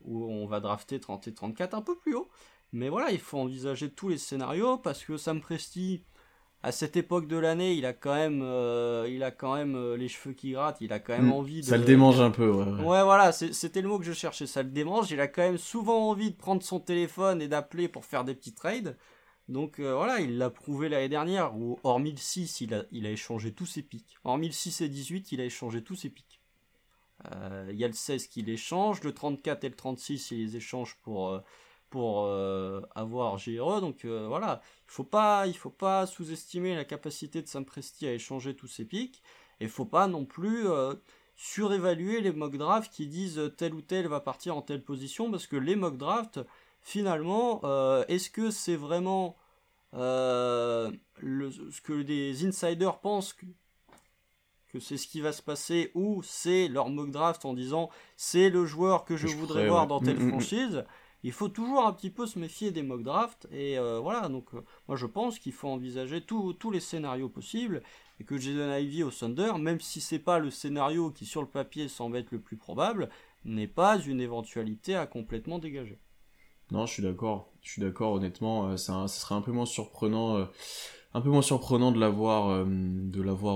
où 0.01 0.25
on 0.25 0.47
va 0.47 0.61
drafter 0.61 1.01
30 1.01 1.29
et 1.29 1.35
34, 1.35 1.75
un 1.75 1.83
peu 1.83 1.97
plus 1.97 2.15
haut. 2.15 2.31
Mais 2.73 2.89
voilà, 2.89 3.11
il 3.11 3.21
faut 3.21 3.39
envisager 3.39 3.91
tous 3.91 4.09
les 4.09 4.19
scénarios 4.19 4.79
parce 4.79 5.05
que 5.05 5.19
Sam 5.19 5.41
Presti, 5.41 6.05
à 6.65 6.73
cette 6.73 6.97
époque 6.97 7.29
de 7.29 7.37
l'année, 7.37 7.75
il 7.75 7.85
a 7.85 7.93
quand 7.93 8.15
même, 8.15 8.41
euh, 8.43 9.07
il 9.11 9.23
a 9.23 9.31
quand 9.31 9.55
même 9.55 9.77
euh, 9.77 9.99
les 9.99 10.09
cheveux 10.09 10.35
qui 10.35 10.53
grattent, 10.53 10.81
il 10.81 10.95
a 10.95 10.99
quand 10.99 11.13
même 11.13 11.27
Mm. 11.27 11.33
envie 11.33 11.61
de. 11.61 11.67
Ça 11.67 11.77
le 11.77 11.85
démange 11.85 12.21
un 12.21 12.31
peu, 12.31 12.51
ouais. 12.51 12.65
ouais. 12.65 12.81
Ouais, 12.83 13.03
voilà, 13.05 13.33
c'était 13.33 13.83
le 13.83 13.89
mot 13.89 13.99
que 13.99 14.05
je 14.07 14.15
cherchais, 14.15 14.47
ça 14.47 14.63
le 14.63 14.71
démange. 14.71 15.11
Il 15.11 15.21
a 15.21 15.29
quand 15.29 15.43
même 15.43 15.59
souvent 15.59 16.09
envie 16.09 16.31
de 16.31 16.37
prendre 16.37 16.63
son 16.63 16.81
téléphone 16.81 17.43
et 17.43 17.49
d'appeler 17.49 17.87
pour 17.89 18.07
faire 18.07 18.25
des 18.25 18.35
petits 18.35 18.55
trades. 18.55 18.97
Donc 19.47 19.79
euh, 19.79 19.95
voilà, 19.95 20.21
il 20.21 20.39
l'a 20.39 20.49
prouvé 20.49 20.89
l'année 20.89 21.11
dernière, 21.11 21.55
où 21.55 21.79
hormis 21.85 22.13
le 22.13 22.17
6, 22.17 22.63
il 22.63 22.73
a, 22.73 22.85
il 22.93 23.05
a 23.05 23.11
échangé 23.11 23.53
tous 23.53 23.67
ses 23.67 23.83
pics. 23.83 24.17
Hormis 24.25 24.47
le 24.47 24.55
6 24.55 24.81
et 24.81 24.89
18, 24.89 25.33
il 25.33 25.43
a 25.43 25.45
échangé 25.45 25.85
tous 25.85 25.97
ses 25.97 26.09
pics. 26.09 26.41
Il 27.71 27.77
y 27.77 27.85
a 27.85 27.89
le 27.89 27.95
16 27.95 28.27
qu'il 28.27 28.49
échange, 28.51 29.03
le 29.03 29.13
34 29.13 29.65
et 29.65 29.69
le 29.71 29.75
36, 29.75 30.31
il 30.31 30.45
les 30.45 30.57
échange 30.57 30.97
pour, 31.03 31.41
pour 31.95 32.25
euh, 32.27 32.81
avoir 32.95 33.37
GRE. 33.39 33.81
Donc 33.81 34.05
euh, 34.05 34.27
voilà, 34.29 34.61
il 34.89 34.91
faut 34.93 35.05
pas, 35.05 35.47
il 35.47 35.57
faut 35.57 35.71
pas 35.71 36.07
sous-estimer 36.07 36.75
la 36.75 36.85
capacité 36.85 37.41
de 37.43 37.49
Sam 37.49 37.65
Presti 37.65 38.07
à 38.07 38.13
échanger 38.13 38.55
tous 38.57 38.67
ses 38.69 38.85
pics. 38.85 39.23
Et 39.61 39.69
faut 39.69 39.85
pas 39.87 40.07
non 40.09 40.25
plus 40.25 40.67
euh, 40.69 40.95
surévaluer 41.37 42.21
les 42.21 42.33
mock 42.33 42.57
drafts 42.57 42.93
qui 42.93 43.07
disent 43.07 43.41
tel 43.57 43.75
ou 43.75 43.81
tel 43.83 44.09
va 44.09 44.21
partir 44.21 44.57
en 44.57 44.63
telle 44.63 44.83
position 44.83 45.31
parce 45.31 45.47
que 45.47 45.57
les 45.57 45.77
mock 45.77 45.97
drafts 45.97 46.41
finalement 46.83 47.61
est-ce 48.09 48.31
que 48.31 48.51
c'est 48.51 48.77
vraiment 48.77 49.37
le- 49.93 51.51
ce 51.71 51.81
que 51.81 51.93
les 51.93 52.45
insiders 52.47 52.99
pensent 53.01 53.33
que, 53.33 53.47
que 54.73 54.81
c'est 54.81 54.97
ce 54.97 55.07
qui 55.07 55.21
va 55.21 55.33
se 55.33 55.43
passer 55.43 55.91
ou 55.95 56.23
c'est 56.25 56.69
leur 56.69 56.89
mock 56.91 57.11
draft 57.11 57.45
en 57.45 57.55
disant 57.55 57.91
c'est 58.17 58.51
le 58.51 58.67
joueur 58.67 59.05
que 59.05 59.17
je, 59.17 59.29
Je 59.29 59.37
voudrais 59.37 59.69
voir 59.69 59.83
ouais. 59.83 59.89
dans 59.89 60.01
telle 60.01 60.19
Mm, 60.19 60.25
mm, 60.25 60.27
mm. 60.27 60.31
franchise? 60.31 60.85
Il 61.25 61.33
faut 61.33 61.49
toujours 61.49 61.85
un 61.87 61.93
petit 61.93 62.11
peu 62.11 62.27
se 62.27 62.39
méfier 62.39 62.71
des 62.71 62.83
mock 62.83 63.03
drafts 63.03 63.49
et 63.51 63.79
euh, 63.79 63.99
voilà 63.99 64.29
donc 64.29 64.55
euh, 64.55 64.63
moi 64.87 64.97
je 64.97 65.07
pense 65.07 65.39
qu'il 65.39 65.53
faut 65.53 65.69
envisager 65.69 66.21
tous 66.21 66.71
les 66.71 66.81
scénarios 66.81 67.31
possibles 67.31 67.83
et 68.21 68.25
que 68.25 68.39
Jason 68.39 68.73
Ivy 68.73 69.03
au 69.03 69.11
Thunder 69.11 69.55
même 69.59 69.81
si 69.81 70.01
c'est 70.01 70.19
pas 70.21 70.39
le 70.39 70.51
scénario 70.51 71.11
qui 71.11 71.25
sur 71.25 71.41
le 71.41 71.49
papier 71.49 71.89
semble 71.89 72.19
être 72.19 72.31
le 72.31 72.41
plus 72.41 72.57
probable 72.57 73.09
n'est 73.45 73.67
pas 73.67 73.99
une 73.99 74.21
éventualité 74.21 74.95
à 74.95 75.07
complètement 75.07 75.59
dégager 75.59 75.99
Non, 76.71 76.87
je 76.87 76.93
suis 76.93 77.03
d'accord. 77.03 77.53
Je 77.63 77.73
suis 77.73 77.83
d'accord, 77.83 78.13
honnêtement. 78.13 78.69
euh, 78.69 78.77
ça, 78.77 79.07
ça 79.09 79.21
serait 79.21 79.35
un 79.35 79.43
peu 79.43 79.53
moins 79.53 79.67
surprenant, 79.67 80.49
un 81.13 81.21
peu 81.21 81.29
moins 81.29 81.43
surprenant 81.43 81.93
de 81.93 82.01
l'avoir, 82.01 82.67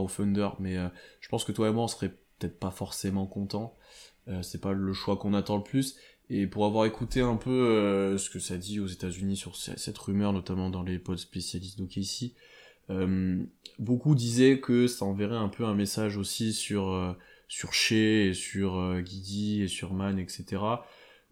au 0.02 0.08
Thunder. 0.08 0.50
Mais 0.58 0.76
je 1.20 1.28
pense 1.30 1.44
que 1.44 1.52
toi 1.52 1.68
et 1.68 1.72
moi, 1.72 1.84
on 1.84 1.88
serait 1.88 2.10
peut-être 2.38 2.58
pas 2.58 2.70
forcément 2.70 3.26
contents. 3.26 3.76
C'est 4.42 4.60
pas 4.60 4.72
le 4.72 4.92
choix 4.92 5.16
qu'on 5.16 5.32
attend 5.32 5.56
le 5.56 5.62
plus. 5.62 5.96
Et 6.30 6.46
pour 6.46 6.66
avoir 6.66 6.84
écouté 6.86 7.20
un 7.20 7.36
peu 7.36 7.50
euh, 7.50 8.18
ce 8.18 8.28
que 8.30 8.38
ça 8.38 8.58
dit 8.58 8.80
aux 8.80 8.86
États-Unis 8.86 9.36
sur 9.36 9.56
ce- 9.56 9.78
cette 9.78 9.98
rumeur, 9.98 10.32
notamment 10.32 10.70
dans 10.70 10.82
les 10.82 10.98
pods 10.98 11.16
spécialistes 11.16 11.78
d'OKC, 11.78 12.34
euh, 12.90 13.42
beaucoup 13.78 14.14
disaient 14.14 14.60
que 14.60 14.86
ça 14.86 15.04
enverrait 15.06 15.36
un 15.36 15.48
peu 15.48 15.64
un 15.64 15.74
message 15.74 16.16
aussi 16.16 16.52
sur 16.52 16.88
euh, 16.92 17.12
sur 17.48 17.72
Shea 17.72 18.26
et 18.28 18.34
sur 18.34 18.76
euh, 18.76 19.00
Guidi 19.00 19.62
et 19.62 19.68
sur 19.68 19.94
Man, 19.94 20.18
etc 20.18 20.58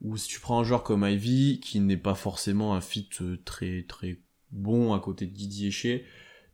ou 0.02 0.16
si 0.16 0.28
tu 0.28 0.40
prends 0.40 0.60
un 0.60 0.64
joueur 0.64 0.82
comme 0.82 1.04
Ivy, 1.06 1.60
qui 1.60 1.80
n'est 1.80 1.96
pas 1.96 2.14
forcément 2.14 2.74
un 2.74 2.80
fit 2.80 3.08
euh, 3.22 3.38
très 3.44 3.82
très 3.88 4.18
bon 4.52 4.92
à 4.94 5.00
côté 5.00 5.26
de 5.26 5.32
Guidi 5.32 5.68
et 5.68 5.70
Shea, 5.70 6.00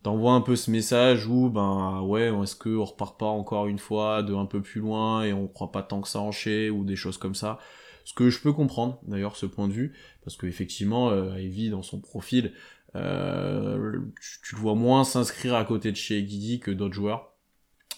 t'envoies 0.02 0.32
un 0.32 0.40
peu 0.40 0.56
ce 0.56 0.70
message 0.70 1.26
où, 1.26 1.50
ben 1.50 2.00
ouais, 2.02 2.30
est-ce 2.42 2.56
qu'on 2.56 2.84
repart 2.84 3.18
pas 3.18 3.26
encore 3.26 3.66
une 3.66 3.78
fois 3.78 4.22
de 4.22 4.34
un 4.34 4.46
peu 4.46 4.62
plus 4.62 4.80
loin 4.80 5.24
et 5.24 5.32
on 5.32 5.48
croit 5.48 5.72
pas 5.72 5.82
tant 5.82 6.00
que 6.00 6.08
ça 6.08 6.20
en 6.20 6.32
Shea, 6.32 6.70
ou 6.70 6.84
des 6.84 6.96
choses 6.96 7.18
comme 7.18 7.34
ça? 7.34 7.58
Ce 8.04 8.14
que 8.14 8.30
je 8.30 8.40
peux 8.40 8.52
comprendre, 8.52 8.98
d'ailleurs, 9.02 9.36
ce 9.36 9.46
point 9.46 9.68
de 9.68 9.72
vue, 9.72 9.92
parce 10.24 10.36
que 10.36 10.46
effectivement, 10.46 11.10
euh, 11.10 11.40
Ivy, 11.40 11.70
dans 11.70 11.82
son 11.82 12.00
profil, 12.00 12.52
euh, 12.94 13.98
tu, 14.20 14.40
tu 14.44 14.54
le 14.54 14.60
vois 14.60 14.74
moins 14.74 15.04
s'inscrire 15.04 15.54
à 15.54 15.64
côté 15.64 15.92
de 15.92 16.12
et 16.12 16.22
Guidi 16.22 16.60
que 16.60 16.70
d'autres 16.70 16.94
joueurs. 16.94 17.32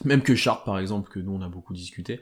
Même 0.04 0.23
que 0.23 0.34
Sharp, 0.34 0.64
par 0.64 0.78
exemple, 0.78 1.11
que 1.11 1.20
nous 1.20 1.32
on 1.32 1.40
a 1.40 1.49
beaucoup 1.49 1.73
discuté. 1.73 2.20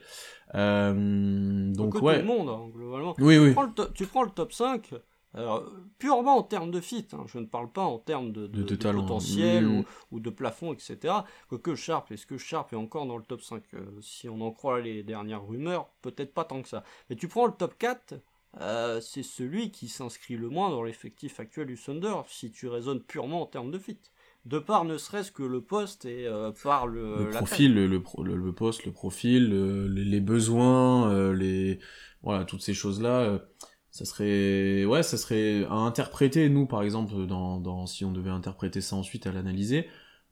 Euh, 0.54 1.72
donc 1.72 1.94
ouais. 1.94 2.20
tout 2.20 2.26
le 2.26 2.28
monde 2.28 2.48
hein, 2.48 2.68
globalement 2.74 3.14
Oui, 3.18 3.38
oui. 3.38 3.52
prends, 3.52 3.62
le 3.62 3.92
tu 3.94 4.06
prends 4.06 4.22
le 4.22 4.30
top 4.30 4.52
5, 4.52 4.90
Alors, 5.34 5.64
purement 5.98 6.36
en 6.36 6.42
termes 6.42 6.70
de 6.70 6.80
fit, 6.80 7.06
hein, 7.12 7.24
je 7.26 7.38
ne 7.38 7.46
parle 7.46 7.72
pas 7.72 7.84
en 7.84 7.98
termes 7.98 8.32
de, 8.32 8.46
De- 8.46 8.62
de 8.62 8.62
de 8.64 8.74
talent. 8.76 9.00
potentiel 9.02 9.66
ou, 9.66 9.84
ou 10.10 10.20
de 10.20 10.28
plafond, 10.28 10.74
etc. 10.74 11.14
Quoique 11.48 11.74
Sharp, 11.74 12.10
est-ce 12.12 12.26
que 12.26 12.36
Sharp 12.36 12.72
est 12.72 12.76
encore 12.76 13.06
dans 13.06 13.16
le 13.16 13.24
top 13.24 13.40
5 13.40 13.62
Euh, 13.74 13.80
Si 14.02 14.28
on 14.28 14.40
en 14.42 14.50
croit 14.50 14.80
les 14.80 15.02
dernières 15.02 15.46
rumeurs, 15.46 15.88
peut-être 16.02 16.34
pas 16.34 16.44
tant 16.44 16.60
que 16.60 16.68
ça. 16.68 16.84
Mais 17.08 17.16
tu 17.16 17.28
prends 17.28 17.46
le 17.46 17.52
top 17.52 17.78
4, 17.78 18.14
euh, 18.60 19.00
c'est 19.00 19.22
celui 19.22 19.70
qui 19.70 19.88
s'inscrit 19.88 20.36
le 20.36 20.50
moins 20.50 20.68
dans 20.68 20.82
l'effectif 20.82 21.40
actuel 21.40 21.68
du 21.68 21.76
Thunder, 21.78 22.16
si 22.28 22.50
tu 22.52 22.68
raisonnes 22.68 23.00
purement 23.02 23.40
en 23.40 23.46
termes 23.46 23.70
de 23.70 23.78
fit. 23.78 23.98
De 24.44 24.58
part 24.58 24.84
ne 24.84 24.98
serait-ce 24.98 25.32
que 25.32 25.44
le 25.44 25.62
poste 25.62 26.04
et 26.04 26.26
euh, 26.26 26.50
par 26.62 26.86
le, 26.88 27.24
le 27.26 27.30
profil, 27.30 27.74
le, 27.74 27.86
le, 27.86 28.02
pro- 28.02 28.22
le- 28.24 28.36
le 28.36 28.52
poste, 28.52 28.84
le 28.84 28.92
profil, 28.92 29.48
le- 29.48 29.86
les, 29.88 30.04
les 30.04 30.20
besoins, 30.20 31.32
les 31.32 31.78
voilà 32.22 32.44
toutes 32.44 32.60
ces 32.60 32.74
choses 32.74 33.00
là. 33.00 33.40
Ça 33.92 34.06
serait 34.06 34.84
ouais, 34.86 35.04
ça 35.04 35.18
serait 35.18 35.64
à 35.66 35.74
interpréter 35.74 36.48
nous 36.50 36.66
par 36.66 36.82
exemple 36.82 37.26
dans, 37.26 37.60
dans 37.60 37.86
si 37.86 38.04
on 38.06 38.12
devait 38.12 38.30
interpréter 38.30 38.82
ça 38.82 38.96
ensuite 38.96 39.28
à 39.28 39.32
l'analyser. 39.32 39.88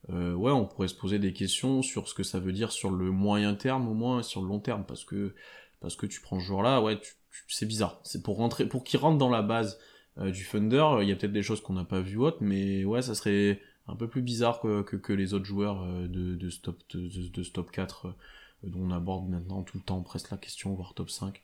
euh, 0.09 0.33
ouais, 0.33 0.51
on 0.51 0.65
pourrait 0.65 0.87
se 0.87 0.95
poser 0.95 1.19
des 1.19 1.33
questions 1.33 1.81
sur 1.83 2.07
ce 2.07 2.13
que 2.15 2.23
ça 2.23 2.39
veut 2.39 2.53
dire 2.53 2.71
sur 2.71 2.91
le 2.91 3.11
moyen 3.11 3.55
terme 3.55 3.87
au 3.87 3.93
moins 3.93 4.23
sur 4.23 4.41
le 4.41 4.47
long 4.47 4.59
terme 4.59 4.85
parce 4.87 5.05
que 5.05 5.35
parce 5.79 5.95
que 5.95 6.05
tu 6.07 6.21
prends 6.21 6.39
ce 6.39 6.45
joueur 6.45 6.61
là, 6.63 6.81
ouais, 6.81 6.99
tu- 6.99 7.13
tu- 7.31 7.43
c'est 7.49 7.65
bizarre. 7.67 7.99
C'est 8.03 8.23
pour 8.23 8.37
rentrer 8.37 8.67
pour 8.67 8.83
qu'il 8.83 8.99
rentre 8.99 9.17
dans 9.17 9.29
la 9.29 9.41
base 9.43 9.79
euh, 10.19 10.31
du 10.31 10.45
Thunder, 10.45 10.97
il 11.01 11.09
y 11.09 11.11
a 11.11 11.15
peut-être 11.15 11.31
des 11.33 11.43
choses 11.43 11.61
qu'on 11.61 11.73
n'a 11.73 11.85
pas 11.85 12.01
vues 12.01 12.17
autres, 12.17 12.37
mais 12.41 12.83
ouais, 12.85 13.01
ça 13.01 13.15
serait 13.15 13.61
un 13.87 13.95
peu 13.95 14.07
plus 14.07 14.21
bizarre 14.21 14.59
que, 14.61 14.81
que, 14.83 14.95
que 14.97 15.13
les 15.13 15.33
autres 15.33 15.45
joueurs 15.45 15.81
euh, 15.83 16.07
de, 16.07 16.35
de, 16.35 16.49
ce 16.49 16.59
top, 16.61 16.77
de, 16.93 17.07
de, 17.29 17.43
top 17.43 17.71
4 17.71 18.07
euh, 18.07 18.11
dont 18.69 18.81
on 18.81 18.91
aborde 18.91 19.29
maintenant 19.29 19.63
tout 19.63 19.77
le 19.77 19.83
temps 19.83 20.01
presque 20.01 20.31
la 20.31 20.37
question, 20.37 20.73
voire 20.75 20.93
top 20.93 21.09
5. 21.09 21.41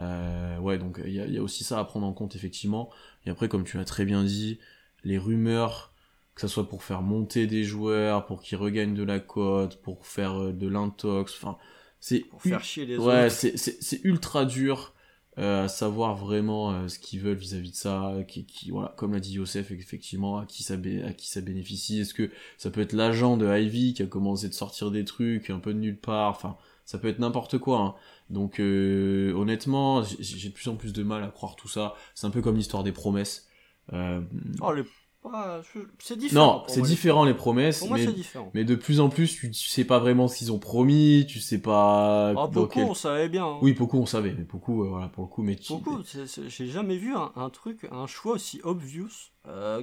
Euh, 0.00 0.58
ouais, 0.58 0.78
donc 0.78 1.00
il 1.04 1.12
y 1.12 1.20
a, 1.20 1.26
y 1.26 1.38
a 1.38 1.42
aussi 1.42 1.64
ça 1.64 1.78
à 1.78 1.84
prendre 1.84 2.06
en 2.06 2.12
compte 2.12 2.36
effectivement. 2.36 2.90
Et 3.24 3.30
après, 3.30 3.48
comme 3.48 3.64
tu 3.64 3.76
l'as 3.78 3.84
très 3.84 4.04
bien 4.04 4.24
dit, 4.24 4.58
les 5.04 5.18
rumeurs, 5.18 5.92
que 6.34 6.40
ça 6.42 6.48
soit 6.48 6.68
pour 6.68 6.82
faire 6.84 7.02
monter 7.02 7.46
des 7.46 7.64
joueurs, 7.64 8.26
pour 8.26 8.42
qu'ils 8.42 8.58
regagnent 8.58 8.94
de 8.94 9.02
la 9.02 9.20
cote, 9.20 9.80
pour 9.82 10.06
faire 10.06 10.40
euh, 10.40 10.52
de 10.52 10.68
l'intox, 10.68 11.34
enfin, 11.34 11.56
c'est 12.00 12.20
Pour 12.20 12.42
faire 12.42 12.62
chier 12.62 12.86
les 12.86 12.98
ouais, 12.98 13.26
autres. 13.26 13.56
c'est 13.80 14.00
ultra 14.04 14.44
dur 14.44 14.94
euh, 15.38 15.64
à 15.64 15.68
savoir 15.68 16.14
vraiment 16.16 16.72
euh, 16.72 16.88
ce 16.88 16.98
qu'ils 16.98 17.20
veulent 17.20 17.36
vis-à-vis 17.36 17.70
de 17.72 17.76
ça, 17.76 18.14
qui, 18.28 18.46
qui 18.46 18.70
voilà, 18.70 18.94
comme 18.96 19.12
l'a 19.12 19.20
dit 19.20 19.32
Youssef, 19.34 19.70
effectivement, 19.70 20.38
à 20.38 20.46
qui 20.46 20.62
ça 20.62 20.74
à 20.74 21.12
qui 21.12 21.28
ça 21.28 21.40
bénéficie. 21.40 22.00
Est-ce 22.00 22.14
que 22.14 22.30
ça 22.58 22.70
peut 22.70 22.80
être 22.80 22.92
l'agent 22.94 23.36
de 23.36 23.46
Ivy 23.46 23.94
qui 23.94 24.02
a 24.02 24.06
commencé 24.06 24.48
de 24.48 24.54
sortir 24.54 24.90
des 24.90 25.04
trucs 25.04 25.50
un 25.50 25.58
peu 25.58 25.74
de 25.74 25.78
nulle 25.78 25.98
part, 25.98 26.30
enfin, 26.30 26.56
ça 26.86 26.98
peut 26.98 27.08
être 27.08 27.18
n'importe 27.18 27.58
quoi. 27.58 27.80
Hein. 27.80 27.94
Donc 28.30 28.58
euh, 28.60 29.34
honnêtement, 29.34 30.02
j'ai 30.02 30.48
de 30.48 30.54
plus 30.54 30.68
en 30.68 30.76
plus 30.76 30.94
de 30.94 31.02
mal 31.02 31.22
à 31.22 31.28
croire 31.28 31.54
tout 31.56 31.68
ça. 31.68 31.94
C'est 32.14 32.26
un 32.26 32.30
peu 32.30 32.40
comme 32.40 32.56
l'histoire 32.56 32.82
des 32.82 32.92
promesses. 32.92 33.46
Euh, 33.92 34.22
Oh, 34.62 34.72
les- 34.72 34.84
ah, 35.32 35.60
c'est 35.98 36.16
différent. 36.16 36.58
non, 36.58 36.64
c'est 36.68 36.82
différent 36.82 37.24
les 37.24 37.34
promesses, 37.34 37.80
Pour 37.80 37.88
moi, 37.88 37.98
mais 37.98 38.06
c'est 38.06 38.12
différent. 38.12 38.50
mais 38.54 38.64
de 38.64 38.74
plus 38.76 39.00
en 39.00 39.08
plus, 39.08 39.34
tu, 39.34 39.50
tu 39.50 39.68
sais 39.68 39.84
pas 39.84 39.98
vraiment 39.98 40.28
ce 40.28 40.38
qu'ils 40.38 40.52
ont 40.52 40.58
promis, 40.60 41.26
tu 41.28 41.40
sais 41.40 41.60
pas. 41.60 42.30
Ah, 42.30 42.46
beaucoup, 42.46 42.68
quel- 42.74 42.84
on 42.84 42.94
savait 42.94 43.28
bien. 43.28 43.44
hein. 43.44 43.58
Oui, 43.60 43.72
beaucoup 43.72 43.98
on 43.98 44.06
savait, 44.06 44.34
mais 44.38 44.44
beaucoup, 44.44 44.84
euh, 44.84 44.88
voilà, 44.88 45.08
pour 45.08 45.24
le 45.24 45.28
coup, 45.28 45.42
mais 45.42 45.56
tu- 45.56 45.72
Beaucoup, 45.72 45.98
j'ai 46.04 46.66
jamais 46.68 46.96
vu 46.96 47.14
un, 47.14 47.32
un 47.36 47.50
truc, 47.50 47.86
un 47.90 48.06
choix 48.06 48.34
aussi 48.34 48.60
obvious, 48.64 49.10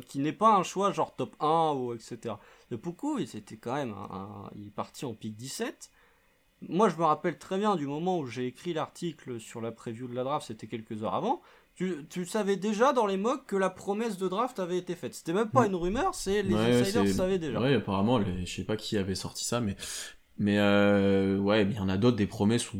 qui 0.07 0.19
n'est 0.19 0.33
pas 0.33 0.55
un 0.55 0.63
choix 0.63 0.91
genre 0.91 1.15
top 1.15 1.35
1 1.41 1.73
ou 1.73 1.93
etc. 1.93 2.35
De 2.71 2.75
beaucoup, 2.77 3.19
ils 3.19 3.35
étaient 3.35 3.57
quand 3.57 3.73
même, 3.75 3.91
un, 3.93 4.15
un- 4.15 4.49
il 4.55 4.67
est 4.67 4.71
parti 4.75 5.05
en 5.05 5.13
pick 5.13 5.35
17. 5.35 5.89
Moi, 6.69 6.89
je 6.89 6.95
me 6.95 7.03
rappelle 7.03 7.37
très 7.37 7.57
bien 7.57 7.75
du 7.75 7.87
moment 7.87 8.19
où 8.19 8.25
j'ai 8.25 8.47
écrit 8.47 8.73
l'article 8.73 9.39
sur 9.39 9.61
la 9.61 9.71
preview 9.71 10.07
de 10.07 10.15
la 10.15 10.23
draft, 10.23 10.47
c'était 10.47 10.67
quelques 10.67 11.03
heures 11.03 11.13
avant. 11.15 11.41
Tu, 11.75 12.05
tu 12.09 12.25
savais 12.25 12.55
déjà 12.55 12.93
dans 12.93 13.07
les 13.07 13.17
mocks 13.17 13.45
que 13.47 13.55
la 13.55 13.69
promesse 13.71 14.17
de 14.17 14.27
draft 14.27 14.59
avait 14.59 14.77
été 14.77 14.95
faite. 14.95 15.15
C'était 15.15 15.33
même 15.33 15.49
pas 15.49 15.65
une 15.65 15.75
rumeur, 15.75 16.13
c'est 16.13 16.43
les 16.43 16.53
Ouais, 16.53 16.83
savaient 17.07 17.39
déjà. 17.39 17.59
Ouais, 17.59 17.73
apparemment, 17.75 18.19
les- 18.19 18.45
je 18.45 18.55
sais 18.57 18.63
pas 18.63 18.77
qui 18.77 18.95
avait 18.97 19.15
sorti 19.15 19.43
ça, 19.43 19.59
mais 19.59 19.75
mais 20.37 20.57
euh, 20.59 21.37
ouais, 21.39 21.65
mais 21.65 21.73
il 21.73 21.77
y 21.77 21.79
en 21.79 21.89
a 21.89 21.97
d'autres 21.97 22.17
des 22.17 22.27
promesses 22.27 22.73
où 22.73 22.77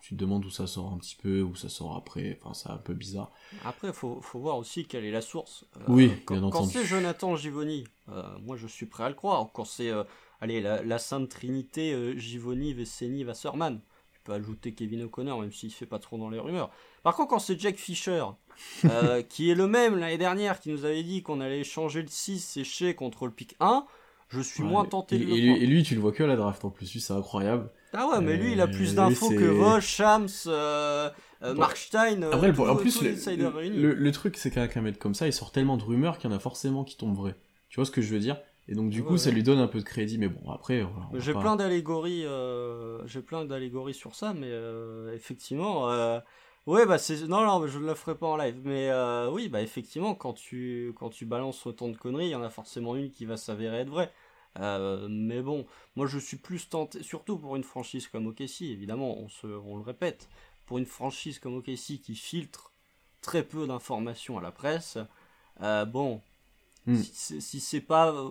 tu 0.00 0.14
te 0.14 0.20
demandes 0.20 0.44
où 0.44 0.50
ça 0.50 0.66
sort 0.66 0.92
un 0.92 0.98
petit 0.98 1.16
peu, 1.20 1.42
où 1.42 1.54
ça 1.56 1.68
sort 1.68 1.96
après. 1.96 2.38
Enfin, 2.42 2.54
c'est 2.54 2.70
un 2.70 2.76
peu 2.78 2.94
bizarre. 2.94 3.30
Après, 3.64 3.92
faut, 3.92 4.20
faut 4.22 4.38
voir 4.40 4.56
aussi 4.58 4.86
quelle 4.86 5.04
est 5.04 5.10
la 5.12 5.20
source. 5.20 5.64
Euh, 5.76 5.80
Oui, 5.88 6.12
quand, 6.24 6.34
bien 6.34 6.42
quand 6.42 6.58
entendu. 6.58 6.72
c'est 6.72 6.84
Jonathan 6.84 7.36
Givoni, 7.36 7.84
euh, 8.08 8.22
moi 8.42 8.56
je 8.56 8.66
suis 8.68 8.86
prêt 8.86 9.04
à 9.04 9.08
le 9.08 9.14
croire. 9.14 9.50
Quand 9.52 9.64
c'est, 9.64 9.90
allez, 10.40 10.60
la, 10.60 10.82
la 10.82 10.98
sainte 10.98 11.28
trinité 11.28 11.92
euh, 11.92 12.16
Givoni, 12.16 12.72
Vesseni, 12.74 13.24
Wasserman. 13.24 13.80
Tu 14.12 14.20
peux 14.24 14.32
ajouter 14.32 14.74
Kevin 14.74 15.02
O'Connor, 15.04 15.40
même 15.40 15.52
s'il 15.52 15.72
fait 15.72 15.86
pas 15.86 15.98
trop 15.98 16.18
dans 16.18 16.28
les 16.30 16.38
rumeurs. 16.38 16.70
Par 17.02 17.14
contre, 17.16 17.30
quand 17.30 17.38
c'est 17.38 17.58
Jack 17.58 17.76
Fisher, 17.76 18.24
euh, 18.84 19.22
qui 19.22 19.50
est 19.50 19.54
le 19.54 19.66
même 19.66 19.96
l'année 19.98 20.18
dernière, 20.18 20.60
qui 20.60 20.70
nous 20.70 20.84
avait 20.84 21.02
dit 21.02 21.22
qu'on 21.22 21.40
allait 21.40 21.60
échanger 21.60 22.02
le 22.02 22.08
6 22.08 22.38
séché 22.40 22.94
contre 22.94 23.26
le 23.26 23.32
pick 23.32 23.56
1, 23.60 23.86
je 24.28 24.40
suis 24.40 24.62
Ouais, 24.62 24.68
moins 24.68 24.84
tenté 24.84 25.16
et, 25.16 25.18
de 25.18 25.24
le 25.24 25.34
et 25.34 25.40
lui, 25.40 25.46
croire. 25.48 25.62
et 25.62 25.66
lui, 25.66 25.82
tu 25.82 25.94
le 25.94 26.00
vois 26.00 26.12
que 26.12 26.22
à 26.22 26.26
la 26.26 26.36
draft 26.36 26.64
en 26.64 26.70
plus, 26.70 26.92
lui, 26.92 27.00
c'est 27.00 27.12
incroyable. 27.12 27.70
Ah 27.92 28.06
ouais, 28.08 28.20
mais 28.20 28.36
lui, 28.36 28.52
il 28.52 28.60
a 28.60 28.64
Euh, 28.64 28.66
plus 28.66 28.94
d'infos 28.94 29.30
que 29.30 29.44
Vosch, 29.44 29.86
Shams, 29.86 30.28
euh, 30.46 31.10
euh, 31.42 31.54
Bon. 31.54 31.60
Mark 31.60 31.76
Stein, 31.76 32.22
Après, 32.22 32.50
en 32.58 32.76
plus, 32.76 33.02
le, 33.02 33.10
le, 33.70 33.94
le 33.94 34.12
truc, 34.12 34.36
c'est 34.36 34.50
qu'avec 34.50 34.76
un 34.76 34.82
mec 34.82 34.98
comme 34.98 35.14
ça, 35.14 35.26
il 35.26 35.32
sort 35.32 35.50
tellement 35.52 35.76
de 35.76 35.82
rumeurs 35.82 36.18
qu'il 36.18 36.30
y 36.30 36.32
en 36.32 36.36
a 36.36 36.40
forcément 36.40 36.84
qui 36.84 36.96
tombent 36.96 37.16
vraies. 37.16 37.36
Tu 37.68 37.76
vois 37.76 37.86
ce 37.86 37.90
que 37.90 38.02
je 38.02 38.12
veux 38.12 38.20
dire? 38.20 38.36
Et 38.68 38.74
donc, 38.74 38.90
du 38.90 39.02
Ouais, 39.02 39.04
coup, 39.04 39.18
ça 39.18 39.30
ouais. 39.30 39.32
lui 39.32 39.42
donne 39.42 39.58
un 39.58 39.68
peu 39.68 39.78
de 39.80 39.84
crédit, 39.84 40.18
mais 40.18 40.28
bon, 40.28 40.50
après, 40.50 40.82
voilà, 40.82 41.08
J'ai 41.14 41.32
pas- 41.32 41.40
plein 41.40 41.56
d'allégories, 41.56 42.24
euh, 42.24 43.04
j'ai 43.06 43.20
plein 43.22 43.44
d'allégories 43.44 43.94
sur 43.94 44.14
ça, 44.14 44.32
mais 44.32 44.46
euh, 44.48 45.12
effectivement, 45.14 45.90
euh, 45.90 46.20
ouais, 46.66 46.86
bah 46.86 46.98
c'est 46.98 47.26
non, 47.26 47.44
non, 47.44 47.66
je 47.66 47.78
ne 47.80 47.86
la 47.86 47.96
ferai 47.96 48.16
pas 48.16 48.26
en 48.28 48.36
live, 48.36 48.60
mais 48.64 48.90
oui, 49.32 49.48
bah 49.48 49.60
effectivement, 49.60 50.14
quand 50.14 50.34
tu 50.34 50.92
quand 50.96 51.10
tu 51.10 51.26
balances 51.26 51.66
autant 51.66 51.88
de 51.88 51.96
conneries, 51.96 52.26
il 52.26 52.30
y 52.30 52.34
en 52.36 52.42
a 52.42 52.50
forcément 52.50 52.94
une 52.96 53.10
qui 53.10 53.24
va 53.24 53.36
s'avérer 53.36 53.78
être 53.80 53.90
vraie. 53.90 54.12
Mais 55.08 55.42
bon, 55.42 55.66
moi 55.96 56.06
je 56.06 56.18
suis 56.18 56.36
plus 56.36 56.68
tenté, 56.68 57.02
surtout 57.02 57.38
pour 57.38 57.56
une 57.56 57.64
franchise 57.64 58.06
comme 58.08 58.26
OKC, 58.28 58.66
évidemment, 58.66 59.18
on 59.18 59.28
se, 59.28 59.46
on 59.48 59.76
le 59.76 59.82
répète, 59.82 60.28
pour 60.66 60.78
une 60.78 60.86
franchise 60.86 61.38
comme 61.40 61.56
OKC 61.56 61.98
qui 62.00 62.14
filtre 62.14 62.72
très 63.20 63.42
peu 63.42 63.66
d'informations 63.66 64.38
à 64.38 64.42
la 64.42 64.52
presse, 64.52 64.96
bon, 65.88 66.20
Hmm. 66.86 66.96
si 66.96 67.10
c'est- 67.12 67.40
si 67.40 67.60
c'est 67.60 67.80
pas, 67.80 68.10
euh, 68.10 68.30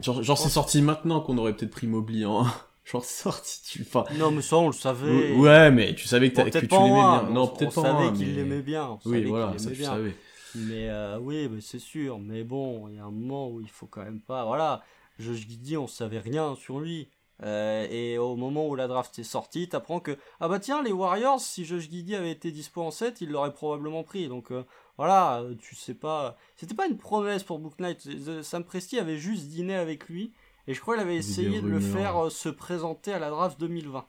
Genre, 0.00 0.22
genre 0.22 0.36
c'est 0.38 0.48
sorti 0.48 0.82
maintenant 0.82 1.20
qu'on 1.20 1.38
aurait 1.38 1.54
peut-être 1.54 1.70
pris 1.70 1.86
Mobley, 1.86 2.24
hein. 2.24 2.44
Genre, 2.84 3.04
c'est 3.04 3.22
sorti, 3.22 3.60
tu... 3.66 3.82
Enfin, 3.82 4.04
non 4.18 4.30
mais 4.30 4.40
ça 4.40 4.56
on 4.56 4.68
le 4.68 4.72
savait. 4.72 5.34
Ouais, 5.36 5.70
mais 5.70 5.94
tu 5.94 6.08
savais 6.08 6.30
que, 6.32 6.36
Bon, 6.36 6.44
que 6.50 6.58
tu 6.58 6.66
l'aimais 6.66 6.68
bien. 6.94 7.24
on- 7.28 7.32
Non, 7.34 7.42
on 7.42 7.48
peut-être 7.48 7.74
pas 7.74 7.80
en 7.82 7.84
savait 7.84 8.16
qu'il 8.16 8.28
mais- 8.28 8.32
l'aimait 8.34 8.62
bien. 8.62 8.88
on 8.90 8.98
Oui, 9.10 9.24
voilà, 9.24 9.58
ça 9.58 9.70
tu 9.70 9.76
bien. 9.76 9.90
savais. 9.90 10.16
Mais 10.54 10.88
euh, 10.88 11.18
oui, 11.20 11.48
mais 11.50 11.60
c'est 11.60 11.78
sûr. 11.78 12.18
Mais 12.18 12.44
bon, 12.44 12.88
il 12.88 12.96
y 12.96 12.98
a 12.98 13.04
un 13.04 13.10
moment 13.10 13.50
où 13.50 13.60
il 13.60 13.68
faut 13.68 13.86
quand 13.86 14.02
même 14.02 14.20
pas. 14.22 14.46
Voilà, 14.46 14.82
je 15.18 15.32
dis, 15.32 15.76
on 15.76 15.86
savait 15.86 16.18
rien 16.18 16.54
sur 16.56 16.80
lui. 16.80 17.08
Euh, 17.44 17.86
et 17.90 18.16
au 18.18 18.34
moment 18.36 18.66
où 18.66 18.74
la 18.74 18.88
draft 18.88 19.16
est 19.18 19.22
sortie, 19.22 19.68
t'apprends 19.68 20.00
que 20.00 20.16
ah 20.40 20.48
bah 20.48 20.58
tiens 20.58 20.82
les 20.82 20.90
Warriors, 20.90 21.40
si 21.40 21.64
Josh 21.66 21.88
Giddy 21.90 22.16
avait 22.16 22.32
été 22.32 22.50
dispo 22.50 22.82
en 22.82 22.90
7, 22.90 23.20
il 23.20 23.28
l'aurait 23.30 23.52
probablement 23.52 24.02
pris. 24.02 24.26
Donc 24.28 24.50
euh, 24.50 24.64
voilà, 24.98 25.40
euh, 25.40 25.54
tu 25.54 25.74
sais 25.74 25.94
pas. 25.94 26.36
C'était 26.56 26.74
pas 26.74 26.86
une 26.86 26.98
promesse 26.98 27.42
pour 27.44 27.58
Book 27.58 27.78
Knight. 27.78 28.06
Euh, 28.06 28.42
Sam 28.42 28.64
Presti 28.64 28.98
avait 28.98 29.16
juste 29.16 29.46
dîné 29.48 29.74
avec 29.74 30.08
lui 30.08 30.32
et 30.66 30.74
je 30.74 30.80
crois 30.82 30.94
qu'il 30.96 31.02
avait 31.04 31.16
essayé 31.16 31.62
de 31.62 31.66
le 31.68 31.80
faire 31.80 32.26
euh, 32.26 32.28
se 32.30 32.50
présenter 32.50 33.12
à 33.14 33.18
la 33.18 33.30
draft 33.30 33.58
2020. 33.58 34.06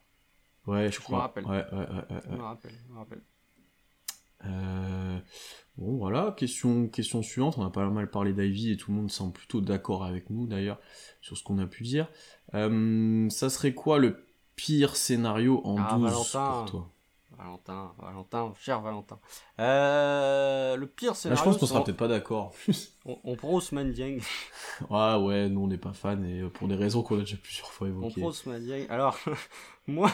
Ouais, 0.68 0.92
je 0.92 1.00
me 1.00 1.04
crois. 1.04 1.20
rappelle. 1.22 1.46
Ouais, 1.46 1.66
ouais, 1.72 1.78
ouais, 1.78 1.86
ouais, 2.10 2.22
Je 2.30 2.36
me 2.36 2.42
rappelle, 2.44 2.74
je 2.88 2.94
me 2.94 2.98
rappelle. 3.00 3.22
Euh, 4.46 5.18
Bon, 5.78 5.96
voilà, 5.98 6.34
question, 6.38 6.90
question 6.90 7.22
suivante. 7.22 7.58
On 7.58 7.66
a 7.66 7.70
pas 7.70 7.90
mal 7.90 8.10
parlé 8.10 8.34
d'Ivy 8.34 8.72
et 8.72 8.78
tout 8.78 8.92
le 8.92 8.98
monde 8.98 9.10
semble 9.10 9.32
plutôt 9.32 9.62
d'accord 9.62 10.04
avec 10.04 10.30
nous 10.30 10.46
d'ailleurs 10.46 10.78
sur 11.22 11.38
ce 11.38 11.44
qu'on 11.44 11.58
a 11.58 11.68
pu 11.68 11.84
dire. 11.84 12.10
Euh, 12.54 13.30
ça 13.30 13.50
serait 13.50 13.74
quoi 13.74 13.98
le 13.98 14.26
pire 14.58 14.98
scénario 14.98 15.62
en 15.64 15.78
Ah, 15.78 15.94
12 15.98 16.04
Valentin. 16.04 16.52
pour 16.64 16.66
toi? 16.70 16.92
Valentin, 17.40 17.94
Valentin, 17.98 18.54
cher 18.60 18.82
Valentin. 18.82 19.18
Euh, 19.60 20.76
le 20.76 20.88
pire 20.88 21.12
Là, 21.12 21.16
scénario, 21.16 21.40
je 21.40 21.44
pense 21.50 21.58
qu'on 21.58 21.66
c'est 21.66 21.70
sera 21.70 21.80
on- 21.80 21.84
peut-être 21.84 21.98
pas 21.98 22.08
d'accord. 22.10 22.54
on, 23.06 23.18
on 23.24 23.36
prend 23.36 23.54
Ousmane 23.54 23.92
Dieng. 23.94 24.20
ah 24.90 25.20
ouais, 25.20 25.48
nous 25.50 25.62
on 25.62 25.68
n'est 25.68 25.78
pas 25.78 25.94
fan 25.94 26.24
et 26.26 26.42
euh, 26.42 26.50
pour 26.50 26.68
des 26.68 26.76
raisons 26.76 27.02
qu'on 27.02 27.16
a 27.16 27.20
déjà 27.20 27.38
plusieurs 27.38 27.72
fois 27.72 27.88
On 27.88 27.92
évoquées. 27.92 28.22
prend 28.22 28.30
Ousmane 28.30 28.64
Dieng. 28.64 28.86
Alors, 28.90 29.18
moi, 29.88 30.12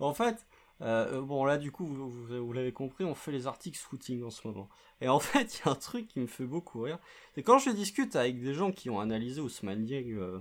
en 0.00 0.12
fait, 0.14 0.44
euh, 0.82 1.20
bon 1.22 1.44
là 1.44 1.58
du 1.58 1.70
coup, 1.70 1.86
vous, 1.86 2.10
vous- 2.10 2.44
vous 2.46 2.52
l'avez 2.52 2.72
compris, 2.72 3.04
on 3.04 3.14
fait 3.14 3.30
les 3.32 3.46
articles 3.46 3.78
footing 3.78 4.24
en 4.24 4.30
ce 4.30 4.46
moment. 4.46 4.68
Et 5.00 5.08
en 5.08 5.20
fait, 5.20 5.58
il 5.60 5.66
y 5.66 5.68
a 5.68 5.72
un 5.72 5.76
truc 5.76 6.08
qui 6.08 6.18
me 6.20 6.26
fait 6.26 6.44
beaucoup 6.46 6.82
rire. 6.82 6.98
C'est 7.36 7.42
quand 7.44 7.58
je 7.58 7.70
discute 7.70 8.16
avec 8.16 8.42
des 8.42 8.52
gens 8.54 8.72
qui 8.72 8.90
ont 8.90 8.98
analysé 9.00 9.40
Ousmane 9.40 9.84
Dieng 9.84 10.10
euh, 10.18 10.40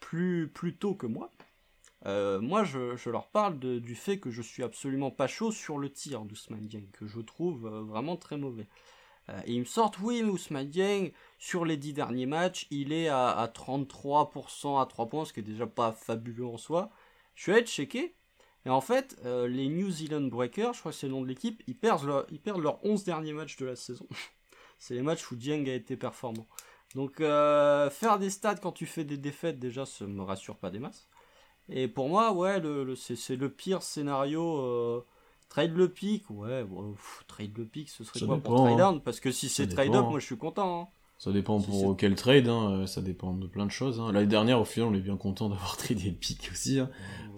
plus, 0.00 0.48
plus 0.48 0.76
tôt 0.76 0.94
que 0.94 1.06
moi. 1.06 1.30
Euh, 2.06 2.40
moi, 2.40 2.64
je, 2.64 3.08
leur 3.08 3.28
parle 3.28 3.58
du 3.58 3.94
fait 3.94 4.18
que 4.18 4.30
je 4.30 4.42
suis 4.42 4.62
absolument 4.62 5.10
pas 5.10 5.26
chaud 5.26 5.52
sur 5.52 5.78
le 5.78 5.90
tir 5.90 6.24
d'Ousmane 6.24 6.66
Dieng, 6.66 6.86
que 6.92 7.06
je 7.06 7.20
trouve 7.20 7.66
euh, 7.66 7.82
vraiment 7.82 8.16
très 8.16 8.36
mauvais. 8.36 8.66
Euh, 9.30 9.40
et 9.46 9.54
ils 9.54 9.60
me 9.60 9.64
sortent, 9.64 9.98
oui, 10.00 10.22
mais 10.22 10.28
Ousmane 10.28 10.68
Dieng, 10.68 11.12
sur 11.38 11.64
les 11.64 11.78
dix 11.78 11.94
derniers 11.94 12.26
matchs, 12.26 12.66
il 12.70 12.92
est 12.92 13.08
à, 13.08 13.30
à 13.30 13.46
33% 13.46 14.80
à 14.80 14.86
3 14.86 15.08
points, 15.08 15.24
ce 15.24 15.32
qui 15.32 15.40
est 15.40 15.44
déjà 15.44 15.66
pas 15.66 15.92
fabuleux 15.92 16.46
en 16.46 16.58
soi. 16.58 16.90
Je 17.34 17.44
suis 17.44 17.52
allé 17.52 17.66
checker, 17.66 18.14
et 18.66 18.70
en 18.70 18.82
fait, 18.82 19.16
euh, 19.24 19.48
les 19.48 19.68
New 19.68 19.90
Zealand 19.90 20.26
Breakers, 20.28 20.74
je 20.74 20.80
crois 20.80 20.92
que 20.92 20.98
c'est 20.98 21.06
le 21.06 21.12
nom 21.12 21.22
de 21.22 21.26
l'équipe, 21.28 21.62
ils 21.66 21.76
perdent, 21.76 22.04
leur, 22.04 22.26
leurs 22.58 22.84
11 22.84 23.04
derniers 23.04 23.32
matchs 23.32 23.56
de 23.56 23.66
la 23.66 23.76
saison. 23.76 24.06
c'est 24.78 24.94
les 24.94 25.02
matchs 25.02 25.30
où 25.30 25.36
Dieng 25.36 25.66
a 25.68 25.74
été 25.74 25.96
performant. 25.96 26.46
Donc 26.94 27.16
faire 27.18 28.18
des 28.20 28.30
stats 28.30 28.54
quand 28.56 28.70
tu 28.70 28.86
fais 28.86 29.04
des 29.04 29.16
défaites, 29.18 29.58
déjà, 29.58 29.84
ça 29.84 30.06
me 30.06 30.22
rassure 30.22 30.56
pas 30.56 30.70
des 30.70 30.78
masses. 30.78 31.08
Et 31.68 31.88
pour 31.88 32.08
moi, 32.08 32.32
ouais, 32.32 32.60
le, 32.60 32.94
c'est 32.94 33.36
le 33.36 33.48
pire 33.48 33.82
scénario. 33.82 34.58
Euh, 34.58 35.04
trade 35.48 35.74
le 35.74 35.88
pick, 35.88 36.28
ouais, 36.30 36.66
trade 37.26 37.56
le 37.56 37.64
pick, 37.64 37.88
ce 37.88 38.04
serait 38.04 38.26
quoi 38.26 38.38
pour 38.38 38.64
trade 38.64 38.76
down? 38.76 39.00
Parce 39.00 39.20
que 39.20 39.30
si 39.30 39.48
c'est 39.48 39.68
trade 39.68 39.94
up, 39.94 40.06
moi 40.06 40.18
je 40.18 40.26
suis 40.26 40.36
content. 40.36 40.82
Hein. 40.82 40.88
Ça 41.18 41.32
dépend 41.32 41.60
pour 41.60 41.96
quel 41.96 42.16
trade, 42.16 42.48
hein, 42.48 42.70
euh, 42.70 42.86
ça 42.86 43.00
dépend 43.00 43.32
de 43.32 43.46
plein 43.46 43.64
de 43.64 43.70
choses. 43.70 44.00
Hein. 44.00 44.12
L'année 44.12 44.26
dernière, 44.26 44.60
au 44.60 44.64
final, 44.64 44.90
on 44.90 44.94
est 44.94 45.00
bien 45.00 45.16
content 45.16 45.48
d'avoir 45.48 45.76
tradé 45.78 46.10
le 46.10 46.16
pick 46.16 46.50
aussi. 46.52 46.80
Hein. 46.80 46.90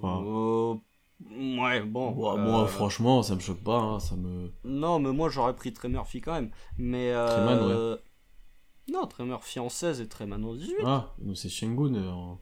ouais, 0.02 1.83
bon. 1.83 2.12
Moi, 2.12 2.66
franchement, 2.66 3.23
ça 3.23 3.35
me 3.35 3.40
choque 3.40 3.62
pas. 3.62 4.00
ça 4.00 4.16
me... 4.16 4.50
Non, 4.64 4.99
mais 4.99 5.12
moi, 5.12 5.28
j'aurais 5.28 5.54
pris 5.54 5.73
Trey 5.73 5.88
Murphy 5.88 6.21
quand 6.21 6.33
même. 6.33 6.50
Mais. 6.78 7.11
Euh... 7.12 7.95
ouais. 7.95 8.00
Non, 8.88 9.06
Trey 9.06 9.25
Murphy 9.25 9.59
en 9.59 9.68
16 9.68 10.00
et 10.00 10.09
Treyman 10.09 10.45
en 10.45 10.54
18. 10.54 10.76
Ah, 10.85 11.14
c'est 11.35 11.49
Shengun 11.49 11.95
euh, 11.95 12.11
en. 12.11 12.40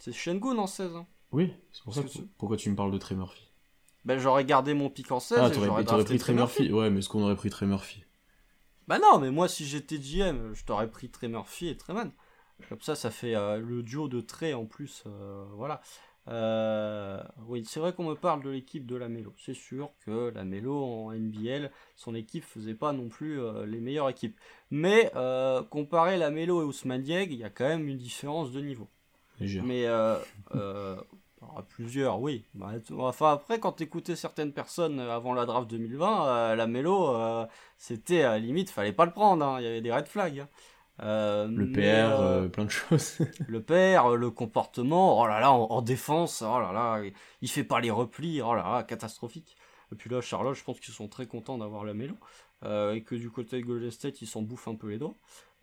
C'est 0.00 0.12
Shengun 0.12 0.56
en 0.58 0.66
16. 0.66 0.94
Hein. 0.94 1.06
Oui, 1.32 1.52
c'est 1.72 1.82
pour 1.84 1.94
ça 1.94 2.02
que. 2.02 2.08
Pourquoi 2.38 2.56
tu 2.56 2.70
me 2.70 2.76
parles 2.76 2.92
de 2.92 2.98
Trey 2.98 3.14
Murphy? 3.14 3.48
Ben, 4.04 4.18
j'aurais 4.18 4.44
gardé 4.44 4.74
mon 4.74 4.88
pick 4.88 5.12
en 5.12 5.20
16. 5.20 5.38
Ah, 5.40 5.50
t'aurais 5.50 6.04
pris 6.04 6.18
Trey 6.18 6.32
Murphy. 6.32 6.72
Ouais, 6.72 6.90
mais 6.90 7.00
est-ce 7.00 7.08
qu'on 7.08 7.22
aurait 7.22 7.36
pris 7.36 7.50
Trey 7.50 7.66
Murphy 7.66 8.04
Bah 8.88 8.98
non, 8.98 9.18
mais 9.18 9.30
moi, 9.30 9.48
si 9.48 9.66
j'étais 9.66 9.98
GM, 9.98 10.52
je 10.54 10.64
t'aurais 10.64 10.88
pris 10.88 11.10
Trey 11.10 11.28
Murphy 11.28 11.68
et 11.68 11.76
Treyman. 11.76 12.12
Comme 12.68 12.80
ça, 12.80 12.94
ça 12.94 13.10
fait 13.10 13.34
euh, 13.34 13.58
le 13.58 13.82
duo 13.82 14.08
de 14.08 14.20
Trey 14.20 14.52
en 14.52 14.66
plus. 14.66 15.04
Euh, 15.06 15.44
voilà. 15.54 15.80
Euh, 16.28 17.22
oui, 17.46 17.64
c'est 17.66 17.80
vrai 17.80 17.92
qu'on 17.92 18.08
me 18.08 18.14
parle 18.14 18.42
de 18.42 18.50
l'équipe 18.50 18.86
de 18.86 18.96
la 18.96 19.08
Mélo. 19.08 19.34
C'est 19.38 19.54
sûr 19.54 19.90
que 20.04 20.30
la 20.34 20.44
Mélo 20.44 20.76
en 20.76 21.12
NBL, 21.12 21.70
son 21.96 22.14
équipe 22.14 22.44
faisait 22.44 22.74
pas 22.74 22.92
non 22.92 23.08
plus 23.08 23.40
euh, 23.40 23.66
les 23.66 23.80
meilleures 23.80 24.08
équipes. 24.08 24.38
Mais 24.70 25.10
euh, 25.16 25.62
comparer 25.62 26.18
la 26.18 26.30
Mélo 26.30 26.62
et 26.62 26.64
Ousmane 26.64 27.02
Dieg, 27.02 27.32
il 27.32 27.38
y 27.38 27.44
a 27.44 27.50
quand 27.50 27.66
même 27.66 27.88
une 27.88 27.98
différence 27.98 28.52
de 28.52 28.60
niveau. 28.60 28.88
Mais 29.40 29.86
euh, 31.42 31.62
plusieurs, 31.68 32.20
oui. 32.20 32.44
Bah, 32.54 32.72
enfin 32.98 33.32
après, 33.32 33.58
quand 33.60 33.72
t'écoutais 33.72 34.16
certaines 34.16 34.52
personnes 34.52 35.00
avant 35.00 35.32
la 35.32 35.46
draft 35.46 35.68
2020, 35.70 36.54
la 36.54 36.66
Mélo, 36.66 37.16
c'était 37.78 38.38
limite, 38.38 38.70
fallait 38.70 38.92
pas 38.92 39.06
le 39.06 39.12
prendre. 39.12 39.44
Hein. 39.44 39.60
Il 39.60 39.64
y 39.64 39.66
avait 39.66 39.80
des 39.80 39.92
red 39.92 40.06
flags. 40.06 40.40
Hein. 40.40 40.48
Euh, 41.02 41.48
le 41.48 41.72
PR, 41.72 42.20
euh, 42.20 42.48
plein 42.48 42.64
de 42.64 42.70
choses. 42.70 43.18
le 43.48 43.62
PR, 43.62 44.16
le 44.16 44.30
comportement, 44.30 45.20
oh 45.20 45.26
là 45.26 45.40
là, 45.40 45.52
en, 45.52 45.82
défense, 45.82 46.42
oh 46.42 46.60
là 46.60 46.72
là, 46.72 47.02
il 47.40 47.50
fait 47.50 47.64
pas 47.64 47.80
les 47.80 47.90
replis, 47.90 48.42
oh 48.42 48.54
là 48.54 48.62
là, 48.62 48.82
catastrophique. 48.82 49.56
Et 49.92 49.96
puis 49.96 50.10
là, 50.10 50.20
Charlotte, 50.20 50.54
je 50.54 50.62
pense 50.62 50.78
qu'ils 50.78 50.94
sont 50.94 51.08
très 51.08 51.26
contents 51.26 51.58
d'avoir 51.58 51.84
la 51.84 51.94
mélo. 51.94 52.16
Euh, 52.62 52.92
et 52.92 53.02
que 53.02 53.14
du 53.14 53.30
côté 53.30 53.60
de 53.60 53.66
Golden 53.66 53.90
State, 53.90 54.20
ils 54.20 54.26
s'en 54.26 54.42
bouffent 54.42 54.68
un 54.68 54.74
peu 54.74 54.88
les 54.88 54.98
doigts. 54.98 55.14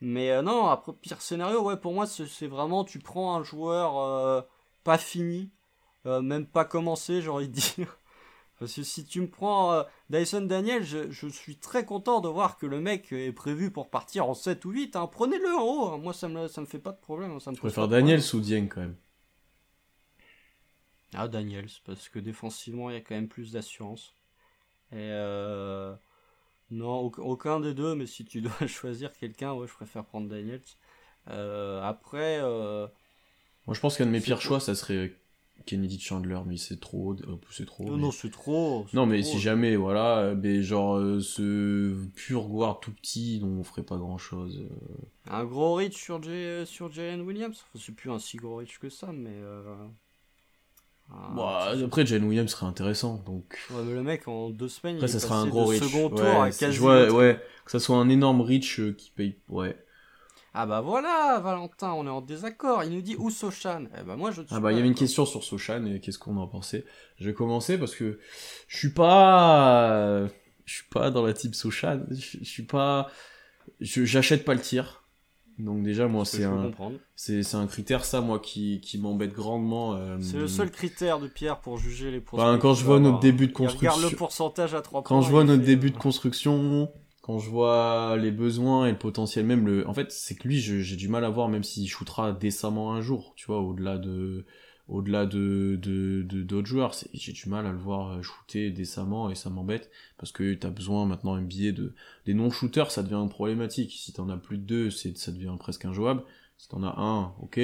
Mais 0.01 0.41
non, 0.41 0.67
après, 0.67 0.93
pire 0.93 1.21
scénario, 1.21 1.61
ouais, 1.61 1.77
pour 1.77 1.93
moi, 1.93 2.07
c'est 2.07 2.47
vraiment, 2.47 2.83
tu 2.83 2.99
prends 2.99 3.35
un 3.35 3.43
joueur 3.43 4.45
pas 4.83 4.97
fini, 4.97 5.51
même 6.05 6.45
pas 6.45 6.65
commencé, 6.65 7.21
j'ai 7.21 7.29
envie 7.29 7.49
de 7.49 7.53
dire. 7.53 7.97
Parce 8.59 8.73
que 8.73 8.83
si 8.83 9.05
tu 9.05 9.21
me 9.21 9.27
prends 9.27 9.73
euh, 9.73 9.83
Dyson 10.09 10.41
Daniel, 10.41 10.83
je, 10.83 11.27
suis 11.27 11.57
très 11.57 11.85
content 11.85 12.21
de 12.21 12.27
voir 12.27 12.57
que 12.57 12.65
le 12.65 12.81
mec 12.81 13.11
est 13.11 13.31
prévu 13.31 13.69
pour 13.69 13.89
partir 13.89 14.27
en 14.27 14.33
7 14.33 14.65
ou 14.65 14.71
8. 14.71 14.95
Hein. 14.95 15.07
Prenez-le 15.11 15.55
en 15.55 15.61
haut, 15.61 15.87
hein. 15.89 15.97
moi 15.99 16.13
ça 16.13 16.27
me, 16.27 16.47
ça 16.47 16.61
me 16.61 16.65
fait 16.65 16.79
pas 16.79 16.91
de 16.91 16.99
problème. 16.99 17.39
Ça 17.39 17.51
me 17.51 17.55
je 17.55 17.61
préfère 17.61 17.87
Daniels 17.87 18.23
ou 18.33 18.39
Dieng 18.39 18.67
quand 18.67 18.81
même 18.81 18.95
Ah, 21.13 21.27
Daniels, 21.27 21.69
parce 21.85 22.09
que 22.09 22.17
défensivement 22.17 22.89
il 22.89 22.93
y 22.93 22.97
a 22.97 23.01
quand 23.01 23.15
même 23.15 23.27
plus 23.27 23.51
d'assurance. 23.51 24.15
Et 24.91 24.95
euh... 24.97 25.93
Non, 26.69 27.11
aucun 27.17 27.59
des 27.59 27.73
deux, 27.73 27.95
mais 27.95 28.07
si 28.07 28.25
tu 28.25 28.41
dois 28.41 28.67
choisir 28.67 29.13
quelqu'un, 29.13 29.53
ouais, 29.53 29.67
je 29.67 29.73
préfère 29.73 30.03
prendre 30.03 30.27
Daniels. 30.27 30.61
Euh, 31.29 31.81
après. 31.81 32.39
Euh, 32.41 32.87
moi 33.65 33.73
je 33.73 33.79
pense 33.79 33.97
qu'un 33.97 34.05
de 34.05 34.11
mes 34.11 34.21
pires 34.21 34.41
choix, 34.41 34.59
ça 34.59 34.75
serait 34.75 35.13
Kennedy 35.67 35.99
Chandler, 35.99 36.39
mais 36.47 36.57
c'est 36.57 36.79
trop, 36.79 37.15
c'est 37.51 37.65
trop. 37.65 37.83
Non, 37.83 37.97
non, 37.97 38.11
c'est 38.11 38.31
trop. 38.31 38.87
Non, 38.93 39.05
mais 39.05 39.21
si 39.21 39.39
jamais, 39.39 39.75
voilà, 39.75 40.33
mais 40.33 40.63
genre 40.63 40.95
euh, 40.95 41.19
ce 41.19 41.95
pur 42.15 42.47
guard 42.47 42.79
tout 42.79 42.91
petit 42.91 43.39
dont 43.39 43.59
on 43.59 43.63
ferait 43.63 43.83
pas 43.83 43.97
grand 43.97 44.17
chose. 44.17 44.61
Euh. 44.61 45.29
Un 45.29 45.43
gros 45.43 45.75
reach 45.75 45.95
sur, 45.95 46.23
J... 46.23 46.65
sur 46.65 46.91
Jalen 46.91 47.21
Williams 47.21 47.65
C'est 47.75 47.93
plus 47.93 48.09
un 48.09 48.17
si 48.17 48.37
gros 48.37 48.55
reach 48.55 48.79
que 48.79 48.89
ça, 48.89 49.11
mais. 49.13 49.35
Euh... 49.35 49.75
bah, 51.35 51.73
après, 51.83 52.05
Jalen 52.05 52.27
Williams 52.27 52.49
serait 52.49 52.65
intéressant, 52.65 53.21
donc. 53.25 53.59
Ouais, 53.69 53.83
mais 53.85 53.93
le 53.93 54.03
mec 54.03 54.27
en 54.27 54.49
deux 54.49 54.69
semaines. 54.69 54.95
Après, 54.95 55.09
ça 55.09 55.19
sera 55.19 55.37
un 55.37 55.47
gros 55.47 55.65
reach. 55.65 55.83
Second 55.83 56.09
tour 56.09 56.19
ouais, 56.21 56.63
à 56.63 56.69
vois, 56.71 57.11
ouais, 57.11 57.39
que 57.65 57.71
ça 57.71 57.79
soit 57.79 57.97
un 57.97 58.09
énorme 58.09 58.41
reach 58.41 58.79
euh, 58.79 58.93
qui 58.93 59.11
paye. 59.11 59.35
Ouais. 59.49 59.77
Ah 60.53 60.65
bah 60.65 60.81
voilà, 60.81 61.39
Valentin, 61.39 61.93
on 61.93 62.05
est 62.07 62.09
en 62.09 62.21
désaccord. 62.21 62.83
Il 62.83 62.91
nous 62.91 63.01
dit 63.01 63.15
où 63.17 63.29
Sochan? 63.29 63.85
Eh 63.99 64.03
bah 64.03 64.15
moi 64.15 64.31
je. 64.31 64.41
Ah 64.49 64.59
bah 64.59 64.71
il 64.71 64.75
y 64.75 64.79
avait 64.79 64.87
une 64.87 64.95
question 64.95 65.25
sur 65.25 65.43
Sochan 65.43 65.85
et 65.85 65.99
qu'est-ce 65.99 66.17
qu'on 66.17 66.37
en 66.37 66.47
pensait? 66.47 66.85
Je 67.19 67.27
vais 67.27 67.33
commencer 67.33 67.77
parce 67.77 67.95
que 67.95 68.19
je 68.67 68.77
suis 68.77 68.89
pas, 68.89 70.25
je 70.65 70.73
suis 70.73 70.87
pas 70.89 71.11
dans 71.11 71.25
la 71.25 71.33
type 71.33 71.53
Sochan. 71.53 72.01
Je, 72.09 72.43
suis 72.43 72.63
pas, 72.63 73.09
j'achète 73.79 74.45
pas 74.45 74.53
le 74.53 74.61
tir. 74.61 75.03
Donc 75.59 75.81
déjà 75.81 76.07
moi 76.07 76.23
c'est 76.23 76.43
un, 76.43 76.71
c'est 77.15 77.55
un 77.55 77.65
critère 77.65 78.05
ça 78.05 78.21
moi 78.21 78.39
qui, 78.39 78.79
qui 78.79 78.99
m'embête 78.99 79.33
grandement. 79.33 79.95
Euh, 79.95 80.17
c'est 80.21 80.37
le 80.37 80.47
seul 80.47 80.69
critère 80.69 81.19
de 81.19 81.27
Pierre 81.27 81.59
pour 81.59 81.77
juger 81.77 82.11
les. 82.11 82.19
Bah, 82.33 82.59
quand 82.61 82.75
je 82.75 82.85
vois 82.85 82.99
notre 82.99 83.19
début 83.19 83.47
de 83.47 83.53
construction. 83.53 83.91
regarde 83.91 84.11
le 84.11 84.15
pourcentage 84.15 84.75
à 84.75 84.81
3 84.81 85.01
Quand 85.03 85.21
je 85.21 85.31
vois 85.31 85.43
notre 85.43 85.63
début 85.63 85.89
de 85.89 85.97
construction 85.97 86.89
quand 87.27 87.39
je 87.39 87.49
vois 87.49 88.15
les 88.17 88.31
besoins 88.31 88.87
et 88.87 88.91
le 88.91 88.97
potentiel 88.97 89.45
même 89.45 89.67
le 89.67 89.87
en 89.87 89.93
fait 89.93 90.11
c'est 90.13 90.35
que 90.35 90.47
lui 90.47 90.59
j'ai 90.59 90.95
du 90.95 91.09
mal 91.09 91.25
à 91.25 91.29
voir 91.29 91.49
même 91.49 91.63
s'il 91.63 91.87
shootera 91.89 92.31
décemment 92.31 92.93
un 92.93 93.01
jour 93.01 93.33
tu 93.35 93.45
vois 93.47 93.59
au-delà 93.59 93.97
de 93.97 94.45
au-delà 94.87 95.25
de 95.25 95.77
de 95.81 96.21
d'autres 96.43 96.67
joueurs 96.67 96.95
j'ai 97.13 97.33
du 97.33 97.49
mal 97.49 97.65
à 97.65 97.71
le 97.73 97.77
voir 97.77 98.23
shooter 98.23 98.71
décemment 98.71 99.29
et 99.29 99.35
ça 99.35 99.49
m'embête 99.49 99.91
parce 100.17 100.31
que 100.31 100.53
t'as 100.53 100.69
besoin 100.69 101.05
maintenant 101.05 101.33
un 101.33 101.41
billet 101.41 101.73
de 101.73 101.93
des 102.25 102.33
non 102.33 102.49
shooters 102.49 102.91
ça 102.91 103.03
devient 103.03 103.27
problématique. 103.29 103.91
Si 103.91 104.13
t'en 104.13 104.29
as 104.29 104.37
plus 104.37 104.57
de 104.57 104.63
deux 104.63 104.89
c'est 104.89 105.17
ça 105.17 105.33
devient 105.33 105.55
presque 105.59 105.83
injouable. 105.83 106.23
Si 106.57 106.69
t'en 106.69 106.83
as 106.83 106.97
un 106.97 107.33
ok 107.41 107.59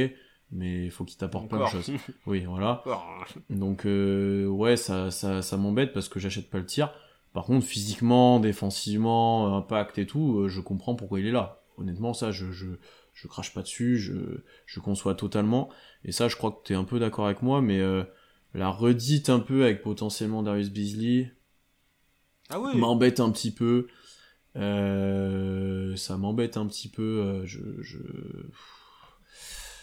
mais 0.52 0.86
il 0.86 0.92
faut 0.92 1.06
qu'il 1.06 1.18
t'apporte 1.18 1.48
plein 1.48 1.64
de 1.64 1.70
choses. 1.70 1.92
Oui 2.26 2.44
voilà. 2.46 2.84
Donc 3.50 3.86
euh, 3.86 4.46
ouais 4.48 4.76
ça 4.76 5.10
ça 5.10 5.42
ça 5.42 5.56
m'embête 5.56 5.94
parce 5.94 6.10
que 6.10 6.20
j'achète 6.20 6.50
pas 6.50 6.60
le 6.60 6.66
tir 6.66 6.94
par 7.34 7.46
contre, 7.46 7.66
physiquement, 7.66 8.40
défensivement, 8.40 9.58
impact 9.58 9.98
et 9.98 10.06
tout, 10.06 10.40
euh, 10.40 10.50
je 10.50 10.62
comprends 10.62 10.96
pourquoi 10.96 11.20
il 11.20 11.26
est 11.26 11.32
là. 11.32 11.64
Honnêtement, 11.78 12.14
ça, 12.14 12.32
je, 12.32 12.52
je, 12.52 12.68
je 13.12 13.28
crache 13.28 13.54
pas 13.56 13.64
dessus, 13.64 13.98
je, 13.98 14.44
je 14.68 14.80
conçois 14.80 15.16
totalement. 15.16 15.70
Et 16.06 16.12
ça, 16.12 16.28
je 16.28 16.36
crois 16.36 16.52
que 16.52 16.64
tu 16.64 16.74
es 16.74 16.76
un 16.76 16.84
peu 16.84 17.00
d'accord 17.00 17.26
avec 17.26 17.42
moi, 17.42 17.62
mais 17.62 17.80
euh, 17.80 18.04
la 18.54 18.70
redite 18.70 19.30
un 19.30 19.40
peu 19.40 19.64
avec 19.64 19.82
potentiellement 19.82 20.44
Darius 20.44 20.70
Beasley 20.70 21.34
ah 22.50 22.60
oui. 22.60 22.78
m'embête 22.78 23.20
un 23.20 23.32
petit 23.32 23.52
peu. 23.52 23.88
Euh, 24.56 25.96
ça 25.96 26.18
m'embête 26.18 26.58
un 26.58 26.68
petit 26.68 26.90
peu. 26.90 27.44
je, 27.46 27.82
je, 27.82 27.98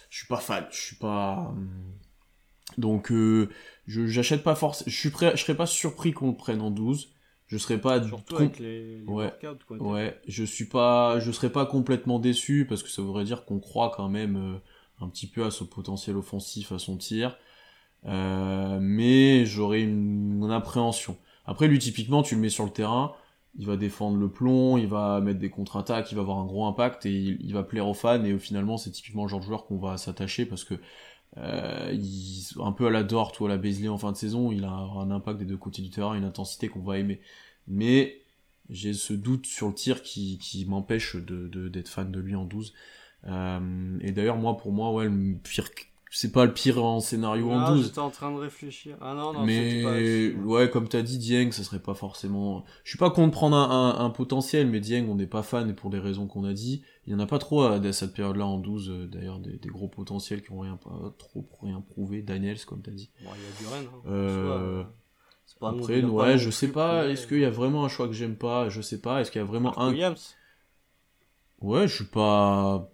je 0.09 0.19
suis 0.19 0.29
pas 0.29 0.37
fan, 0.37 0.69
je 0.71 0.81
suis 0.81 0.97
pas. 0.97 1.53
Donc, 2.79 3.09
je 3.11 3.49
j'achète 3.89 4.45
pas 4.45 4.55
forcément. 4.55 4.89
Je 4.89 4.97
suis 4.97 5.11
prêt, 5.11 5.33
je 5.35 5.43
serais 5.43 5.57
pas 5.57 5.67
surpris 5.67 6.13
qu'on 6.13 6.29
le 6.29 6.37
prenne 6.37 6.61
en 6.61 6.71
12 6.71 7.13
je 7.51 7.59
serais 7.59 7.81
pas 7.81 8.03
surtout 8.07 8.37
avec 8.37 8.61
les, 8.61 9.03
ouais, 9.09 9.33
ouais 9.81 10.21
je 10.29 10.45
suis 10.45 10.67
pas 10.67 11.19
je 11.19 11.33
serais 11.33 11.51
pas 11.51 11.67
complètement 11.67 12.21
déçu 12.21 12.65
parce 12.69 12.85
que 12.85 12.89
ça 12.89 13.03
voudrait 13.03 13.25
dire 13.25 13.45
qu'on 13.45 13.59
croit 13.59 13.91
quand 13.95 14.09
même 14.09 14.37
euh, 14.37 15.05
un 15.05 15.09
petit 15.09 15.27
peu 15.27 15.45
à 15.45 15.51
son 15.51 15.67
potentiel 15.67 16.17
offensif 16.17 16.71
à 16.71 16.79
son 16.79 16.97
tir. 16.97 17.37
Euh, 18.07 18.79
mais 18.81 19.45
j'aurais 19.47 19.83
une, 19.83 20.49
appréhension. 20.53 21.19
Après 21.45 21.67
lui 21.67 21.81
typiquement 21.81 22.23
tu 22.23 22.37
le 22.37 22.41
mets 22.41 22.51
sur 22.51 22.65
le 22.65 22.71
terrain 22.71 23.15
il 23.59 23.67
va 23.67 23.77
défendre 23.77 24.17
le 24.17 24.31
plomb 24.31 24.79
il 24.79 24.87
va 24.87 25.21
mettre 25.21 25.41
des 25.41 25.51
contre-attaques 25.51 26.13
il 26.13 26.15
va 26.15 26.21
avoir 26.21 26.39
un 26.39 26.47
gros 26.47 26.67
impact 26.67 27.05
et 27.05 27.11
il, 27.11 27.53
va 27.53 27.65
plaire 27.65 27.89
aux 27.89 27.95
fans. 27.95 28.23
Et 28.25 28.39
finalement 28.39 28.77
c'est 28.77 28.93
typiquement 28.93 29.25
le 29.25 29.29
genre 29.29 29.41
de 29.41 29.45
joueur 29.45 29.67
qu'on 29.67 29.79
va 29.79 29.97
s'attacher 29.97 30.47
parce 30.47 30.63
que 30.63 30.75
euh, 31.37 31.97
un 32.61 32.73
peu 32.73 32.87
à 32.87 32.91
la 32.91 33.03
Dort 33.03 33.33
ou 33.41 33.47
à 33.47 33.49
la 33.49 33.57
Beasley 33.57 33.89
en 33.89 33.99
fin 33.99 34.13
de 34.13 34.17
saison, 34.17 34.51
il 34.53 34.65
a 34.65 34.71
un 34.71 35.11
impact 35.11 35.39
des 35.39 35.45
deux 35.45 35.57
côtés 35.57 35.83
du 35.83 35.91
terrain, 35.91 36.15
une 36.15 36.25
intensité 36.25 36.69
qu'on 36.69 36.81
va 36.81 36.99
aimer. 36.99 37.21
Mais 37.69 38.23
j'ai 38.69 38.93
ce 38.93 39.13
doute 39.13 39.47
sur 39.47 39.69
le 39.69 39.75
tir 39.75 40.03
qui, 40.03 40.39
qui 40.39 40.65
m'empêche 40.67 41.17
de, 41.17 41.69
d'être 41.69 41.89
fan 41.89 42.11
de 42.11 42.21
lui 42.21 42.35
en 42.35 42.45
12. 42.45 42.73
Euh, 43.27 43.99
et 44.01 44.13
d'ailleurs, 44.13 44.37
moi, 44.37 44.57
pour 44.57 44.73
moi, 44.73 44.93
ouais, 44.93 45.09
le 45.09 45.37
pire, 45.37 45.71
c'est 46.13 46.33
pas 46.33 46.45
le 46.45 46.53
pire 46.53 46.83
en 46.85 46.99
scénario 46.99 47.51
en 47.51 47.73
12. 47.75 47.87
J'étais 47.87 48.01
en 48.01 48.11
train 48.11 48.33
de 48.33 48.39
réfléchir. 48.39 48.97
Ah 49.01 49.15
non, 49.15 49.33
non, 49.33 49.45
mais 49.45 49.83
pas 49.83 50.43
ouais, 50.45 50.69
comme 50.69 50.89
t'as 50.89 51.03
dit, 51.03 51.19
Dieng, 51.19 51.53
ça 51.53 51.63
serait 51.63 51.79
pas 51.79 51.95
forcément. 51.95 52.65
Je 52.83 52.91
suis 52.91 52.99
pas 52.99 53.11
contre 53.11 53.31
prendre 53.31 53.57
un, 53.57 53.97
un, 53.99 54.11
potentiel, 54.11 54.67
mais 54.67 54.81
Dieng, 54.81 55.09
on 55.09 55.15
n'est 55.15 55.29
pas 55.29 55.45
fan 55.45 55.71
et 55.71 55.73
pour 55.73 55.89
des 55.89 56.01
raisons 56.01 56.27
qu'on 56.27 56.45
a 56.45 56.53
dit. 56.53 56.83
Il 57.07 57.13
y 57.13 57.17
en 57.17 57.21
a 57.21 57.27
pas 57.27 57.39
trop 57.39 57.63
à, 57.63 57.93
cette 57.93 58.13
période-là 58.13 58.45
en 58.45 58.59
12, 58.59 58.91
euh, 58.91 59.07
d'ailleurs, 59.07 59.39
des, 59.39 59.57
des, 59.57 59.69
gros 59.69 59.89
potentiels 59.89 60.43
qui 60.43 60.51
ont 60.53 60.61
rien 60.61 60.77
pas 60.77 61.15
trop 61.19 61.49
rien 61.63 61.81
prouvé. 61.81 62.23
Daniels, 62.23 62.65
comme 62.65 62.83
t'as 62.83 62.91
dit. 62.91 63.11
Bon, 63.23 63.31
il 63.37 63.65
y 63.65 63.69
a. 63.69 63.77
Hein. 63.77 63.85
Euh... 64.09 64.85
Après, 65.63 66.03
ouais, 66.03 66.39
je 66.39 66.51
sais 66.51 66.69
pas. 66.69 67.07
Est-ce 67.09 67.27
qu'il 67.27 67.41
y 67.41 67.45
a 67.45 67.51
vraiment 67.51 67.85
un 67.85 67.89
choix 67.89 68.09
que 68.09 68.15
j'aime 68.15 68.37
pas? 68.37 68.69
Je 68.69 68.81
sais 68.81 69.01
pas. 69.01 69.21
Est-ce 69.21 69.31
qu'il 69.31 69.41
y 69.41 69.45
a 69.45 69.47
vraiment 69.47 69.79
un. 69.79 69.91
Williams 69.91 70.35
Ouais, 71.61 71.87
je 71.87 71.95
suis 71.95 72.05
pas. 72.05 72.91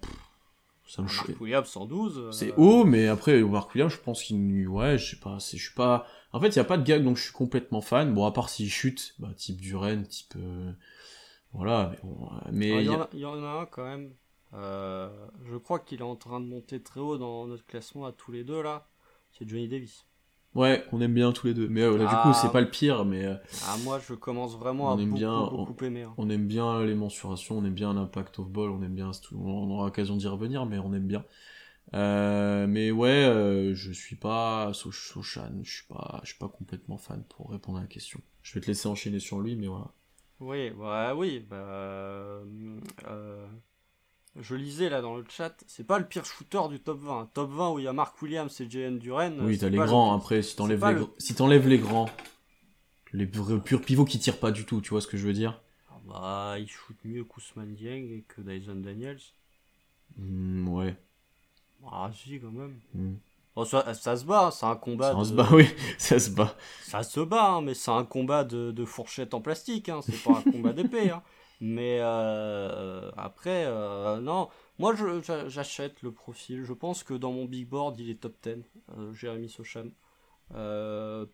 Ça 0.87 1.03
me 1.03 1.09
Mark 1.09 1.41
Williams 1.41 1.69
112. 1.69 2.19
Euh, 2.19 2.33
c'est 2.33 2.55
haut, 2.57 2.85
mais 2.85 3.09
après, 3.09 3.43
Mark 3.43 3.75
Williams, 3.75 3.93
je 3.93 3.99
pense 3.99 4.23
qu'il. 4.23 4.69
Ouais, 4.69 4.99
je 4.99 5.11
sais 5.11 5.21
pas. 5.21 5.39
Je 5.39 5.57
suis 5.57 5.75
pas. 5.75 6.07
En 6.33 6.41
fait, 6.41 6.49
il 6.49 6.57
y 6.57 6.61
a 6.61 6.65
pas 6.65 6.79
de 6.79 6.85
gag 6.85 7.03
donc 7.03 7.17
je 7.17 7.25
suis 7.25 7.33
complètement 7.33 7.81
fan. 7.81 8.15
Bon, 8.15 8.25
à 8.25 8.33
part 8.33 8.49
s'il 8.49 8.71
chute, 8.71 9.15
bah, 9.19 9.31
type 9.37 9.61
Duren, 9.61 10.07
type. 10.07 10.35
Euh, 10.37 10.73
voilà, 11.53 11.91
mais 11.91 11.99
bon. 12.03 12.31
Mais. 12.53 12.73
Ah, 12.73 13.09
il 13.13 13.19
y, 13.19 13.25
en 13.25 13.43
a 13.43 13.63
un 13.63 13.67
quand 13.67 13.85
même. 13.85 14.13
Euh, 14.55 15.09
je 15.45 15.57
crois 15.57 15.81
qu'il 15.81 16.01
est 16.01 16.05
en 16.05 16.17
train 16.17 16.41
de 16.41 16.47
monter 16.47 16.81
très 16.81 17.01
haut 17.01 17.19
dans 17.19 17.47
notre 17.47 17.67
classement 17.67 18.07
à 18.07 18.13
tous 18.13 18.31
les 18.31 18.45
deux 18.45 18.63
là. 18.63 18.87
C'est 19.33 19.49
Johnny 19.49 19.69
Davis. 19.69 20.07
Ouais, 20.57 20.85
on 20.91 21.01
aime 21.01 21.15
bien 21.15 21.33
tous 21.33 21.47
les 21.47 21.55
deux. 21.55 21.69
Mais 21.69 21.83
là, 21.83 21.91
du 21.91 22.17
coup, 22.23 22.33
c'est 22.33 22.49
ah. 22.49 22.51
pas 22.51 22.61
le 22.61 22.71
pire, 22.71 23.05
mais. 23.05 23.25
Ah, 23.67 23.77
moi, 23.85 24.01
je 24.09 24.15
commence 24.15 24.57
vraiment 24.57 24.91
à 24.91 24.95
aime 24.95 25.11
beaucoup, 25.11 25.19
bien, 25.19 25.41
beaucoup 25.51 25.85
aimer. 25.85 26.03
Hein. 26.03 26.15
On 26.17 26.29
aime 26.31 26.47
bien 26.47 26.83
les 26.85 26.95
mensurations, 26.95 27.59
on 27.59 27.65
aime 27.65 27.75
bien 27.75 27.93
l'impact 27.93 28.39
of 28.39 28.49
ball, 28.49 28.71
on 28.71 28.83
aime 28.83 28.95
bien. 28.95 29.11
On 29.33 29.71
aura 29.71 29.85
l'occasion 29.85 30.17
d'y 30.17 30.27
revenir, 30.27 30.67
mais 30.67 30.79
on 30.79 30.93
aime 30.93 31.07
bien. 31.07 31.25
Euh, 31.95 32.67
mais 32.67 32.91
ouais, 32.91 33.25
euh, 33.25 33.75
je 33.75 33.93
suis 33.93 34.17
pas 34.17 34.73
Sochan, 34.75 35.63
je 35.63 35.71
suis 35.71 35.87
pas, 35.87 36.21
je 36.25 36.31
suis 36.31 36.39
pas 36.39 36.49
complètement 36.49 36.99
fan 36.99 37.23
pour 37.29 37.51
répondre 37.51 37.79
à 37.79 37.83
la 37.83 37.87
question. 37.87 38.21
Je 38.43 38.55
vais 38.55 38.61
te 38.61 38.67
laisser 38.67 38.89
enchaîner 38.89 39.21
sur 39.21 39.41
lui, 39.41 39.57
mais 39.57 39.69
voilà. 39.69 39.93
Oui, 40.41 40.71
bah 40.71 41.15
oui, 41.15 41.41
bah, 41.49 41.57
euh, 41.57 43.47
je 44.41 44.55
lisais 44.55 44.89
là 44.89 45.01
dans 45.01 45.17
le 45.17 45.25
chat, 45.29 45.55
c'est 45.67 45.87
pas 45.87 45.99
le 45.99 46.07
pire 46.07 46.25
shooter 46.25 46.69
du 46.69 46.81
top 46.81 47.01
20. 47.01 47.31
Top 47.33 47.51
20 47.51 47.71
où 47.73 47.79
il 47.79 47.85
y 47.85 47.89
a 47.89 47.93
Mark 47.93 48.21
Williams 48.21 48.61
et 48.61 48.69
JN 48.69 48.99
Duren. 48.99 49.41
Oui, 49.41 49.59
t'as 49.59 49.69
les 49.69 49.79
grands 49.79 50.15
après, 50.15 50.43
si 50.43 50.57
t'enlèves 50.57 50.85
les, 50.87 51.05
si 51.19 51.35
t'enlèves 51.35 51.69
les 51.69 51.79
grands, 51.79 52.09
les 53.13 53.27
purs 53.27 53.81
pivots 53.81 54.05
qui 54.05 54.19
tirent 54.19 54.39
pas 54.39 54.51
du 54.51 54.65
tout, 54.65 54.81
tu 54.81 54.91
vois 54.91 55.01
ce 55.01 55.07
que 55.07 55.17
je 55.17 55.27
veux 55.27 55.33
dire? 55.33 55.61
Ah 55.91 55.95
Bah, 56.07 56.59
il 56.59 56.69
shoot 56.69 56.97
mieux 57.05 57.25
Kousman 57.25 57.75
Dieng 57.75 58.23
que 58.29 58.41
Dyson 58.43 58.77
Daniels. 58.77 59.21
Hmm, 60.19 60.69
ouais. 60.69 60.95
Ah 61.91 62.11
si, 62.13 62.41
quand 62.41 62.51
même. 62.51 62.79
Hmm. 62.95 63.15
ça, 63.65 64.17
se 64.17 64.25
bat, 64.25 64.47
hein, 64.47 64.51
c'est 64.51 64.67
un 64.67 64.77
combat. 64.77 65.15
Ça 65.15 65.25
se 65.25 65.33
bat, 65.33 65.49
oui, 65.53 65.67
ça 65.99 66.19
se 66.19 66.31
bat. 66.31 66.55
Ça 66.83 67.03
se 67.03 67.21
bat, 67.21 67.53
hein, 67.53 67.63
mais 67.63 67.75
c'est 67.75 67.91
un 67.91 68.05
combat 68.05 68.45
de, 68.45 68.73
de 68.73 68.85
fourchette 68.85 69.35
en 69.35 69.41
plastique, 69.41 69.89
hein, 69.89 70.01
c'est 70.03 70.23
pas 70.23 70.39
un 70.39 70.51
combat 70.51 70.73
d'épée. 70.73 71.11
Hein. 71.11 71.23
Mais 71.61 71.99
euh, 72.01 73.11
après, 73.17 73.65
euh, 73.67 74.21
non. 74.21 74.49
Moi, 74.79 74.95
j'achète 75.49 76.03
le 76.03 76.13
profil. 76.13 76.65
Je 76.65 76.73
pense 76.73 77.03
que 77.03 77.15
dans 77.15 77.33
mon 77.33 77.47
big 77.47 77.69
board, 77.69 77.99
il 77.99 78.11
est 78.11 78.21
top 78.21 78.37
10, 78.43 78.63
euh, 78.99 79.15
Jérémy 79.15 79.49
Sochan. 79.49 79.89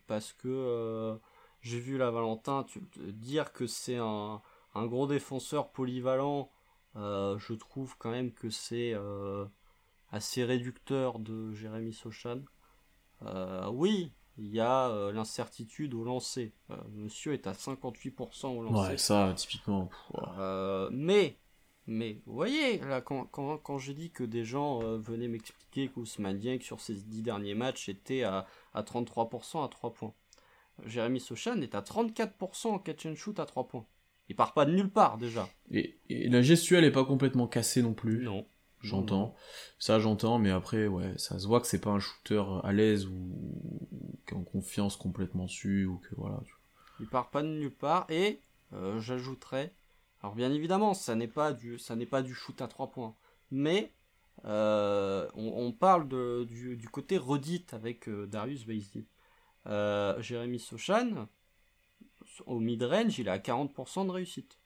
parce 0.07 0.33
que 0.33 1.19
j'ai 1.61 1.79
vu 1.79 1.97
la 1.97 2.11
Valentin 2.11 2.65
dire 2.97 3.51
que 3.53 3.67
c'est 3.67 3.97
un, 3.97 4.41
un, 4.75 4.85
gros 4.87 5.07
défenseur 5.07 5.71
polyvalent. 5.71 6.49
je 6.95 7.53
trouve 7.53 7.97
quand 7.97 8.11
même 8.11 8.31
que 8.31 8.49
c'est 8.49 8.93
assez 10.11 10.43
réducteur 10.45 11.19
de 11.19 11.51
Jérémy 11.53 11.93
Sochan. 11.93 12.41
oui, 13.73 14.13
il 14.37 14.47
y 14.47 14.59
a 14.59 14.89
euh, 14.89 15.11
l'incertitude 15.11 15.93
au 15.93 16.03
lancer. 16.03 16.53
Euh, 16.71 16.75
monsieur 16.93 17.33
est 17.33 17.47
à 17.47 17.53
58% 17.53 18.47
au 18.47 18.63
lancer. 18.63 18.91
Ouais, 18.91 18.97
ça, 18.97 19.33
typiquement. 19.35 19.89
Euh, 20.39 20.89
mais, 20.91 21.37
mais, 21.85 22.21
vous 22.25 22.33
voyez, 22.33 22.79
là, 22.79 23.01
quand, 23.01 23.25
quand, 23.25 23.57
quand 23.57 23.77
j'ai 23.77 23.93
dit 23.93 24.11
que 24.11 24.23
des 24.23 24.43
gens 24.43 24.79
venaient 24.97 25.27
m'expliquer 25.27 25.89
qu'Ousmane 25.89 26.39
Dieng, 26.39 26.59
sur 26.61 26.79
ses 26.79 26.95
10 26.95 27.21
derniers 27.21 27.55
matchs, 27.55 27.89
était 27.89 28.23
à, 28.23 28.47
à 28.73 28.81
33% 28.81 29.63
à 29.63 29.67
3 29.67 29.93
points. 29.93 30.13
Jérémy 30.85 31.19
Sochan 31.19 31.61
est 31.61 31.75
à 31.75 31.81
34% 31.81 32.67
en 32.67 32.79
catch 32.79 33.05
and 33.05 33.15
shoot 33.15 33.39
à 33.39 33.45
3 33.45 33.67
points. 33.67 33.85
Il 34.29 34.35
part 34.35 34.53
pas 34.53 34.65
de 34.65 34.71
nulle 34.71 34.89
part 34.89 35.17
déjà. 35.17 35.47
Et, 35.69 35.99
et 36.09 36.29
la 36.29 36.41
gestuelle 36.41 36.85
est 36.85 36.91
pas 36.91 37.05
complètement 37.05 37.45
cassée 37.47 37.83
non 37.83 37.93
plus. 37.93 38.23
Non. 38.23 38.47
J'entends. 38.83 39.33
Ça, 39.79 39.99
j'entends, 39.99 40.39
mais 40.39 40.51
après, 40.51 40.87
ouais, 40.87 41.13
ça 41.17 41.39
se 41.39 41.47
voit 41.47 41.61
que 41.61 41.67
c'est 41.67 41.79
pas 41.79 41.91
un 41.91 41.99
shooter 41.99 42.43
à 42.63 42.73
l'aise 42.73 43.07
ou, 43.07 43.87
en 44.33 44.43
confiance 44.43 44.95
complètement 44.95 45.45
dessus, 45.45 45.85
ou 45.85 45.97
que. 45.97 46.15
Il 46.99 47.07
part 47.07 47.29
pas 47.29 47.41
de 47.41 47.47
nulle 47.47 47.73
part, 47.73 48.05
et 48.09 48.39
euh, 48.73 48.99
j'ajouterais, 48.99 49.73
alors 50.21 50.35
bien 50.35 50.51
évidemment, 50.51 50.93
ça 50.93 51.15
n'est 51.15 51.27
pas 51.27 51.53
du, 51.53 51.79
ça 51.79 51.95
n'est 51.95 52.05
pas 52.05 52.21
du 52.21 52.33
shoot 52.33 52.61
à 52.61 52.67
trois 52.67 52.91
points, 52.91 53.15
mais 53.51 53.91
euh, 54.45 55.27
on, 55.35 55.71
parle 55.71 56.07
du, 56.47 56.89
côté 56.91 57.17
redite 57.17 57.73
avec 57.73 58.07
euh, 58.09 58.25
Darius 58.27 58.65
Baisley. 58.65 59.05
Jérémy 59.65 60.59
Sochan, 60.59 61.27
au 62.45 62.59
mid-range, 62.59 63.19
il 63.19 63.27
est 63.27 63.31
à 63.31 63.37
40% 63.37 64.05
de 64.05 64.11
réussite. 64.11 64.59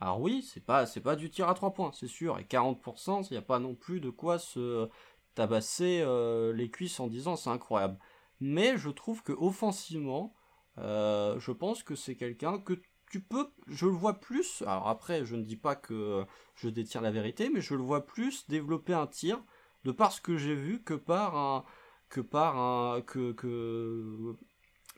Alors 0.00 0.20
oui, 0.20 0.42
c'est 0.42 0.64
pas 0.64 0.86
c'est 0.86 1.00
pas 1.00 1.14
du 1.14 1.30
tir 1.30 1.48
à 1.48 1.54
3 1.54 1.74
points, 1.74 1.92
c'est 1.94 2.08
sûr, 2.08 2.38
et 2.38 2.44
40%, 2.44 3.26
il 3.30 3.32
n'y 3.32 3.36
a 3.36 3.42
pas 3.42 3.58
non 3.58 3.74
plus 3.74 4.00
de 4.00 4.08
quoi 4.08 4.38
se 4.38 4.88
tabasser 5.34 6.00
euh, 6.02 6.52
les 6.52 6.70
cuisses 6.70 7.00
en 7.00 7.06
disant 7.06 7.36
c'est 7.36 7.50
incroyable. 7.50 7.98
Mais 8.40 8.76
je 8.76 8.90
trouve 8.90 9.22
que 9.22 9.32
offensivement, 9.32 10.34
euh, 10.78 11.38
je 11.38 11.52
pense 11.52 11.82
que 11.82 11.94
c'est 11.94 12.16
quelqu'un 12.16 12.58
que 12.58 12.74
tu 13.10 13.20
peux, 13.20 13.48
je 13.66 13.86
le 13.86 13.92
vois 13.92 14.20
plus. 14.20 14.62
Alors 14.62 14.88
après, 14.88 15.24
je 15.24 15.36
ne 15.36 15.42
dis 15.42 15.56
pas 15.56 15.76
que 15.76 16.24
je 16.54 16.68
détiens 16.68 17.00
la 17.00 17.10
vérité, 17.10 17.50
mais 17.50 17.60
je 17.60 17.74
le 17.74 17.82
vois 17.82 18.06
plus 18.06 18.48
développer 18.48 18.94
un 18.94 19.06
tir 19.06 19.42
de 19.84 19.92
par 19.92 20.12
ce 20.12 20.20
que 20.20 20.36
j'ai 20.36 20.54
vu 20.54 20.82
que 20.82 20.94
par 20.94 21.36
un 21.36 21.64
que 22.08 22.20
par 22.20 22.58
un 22.58 23.02
que, 23.02 23.32
que 23.32 24.36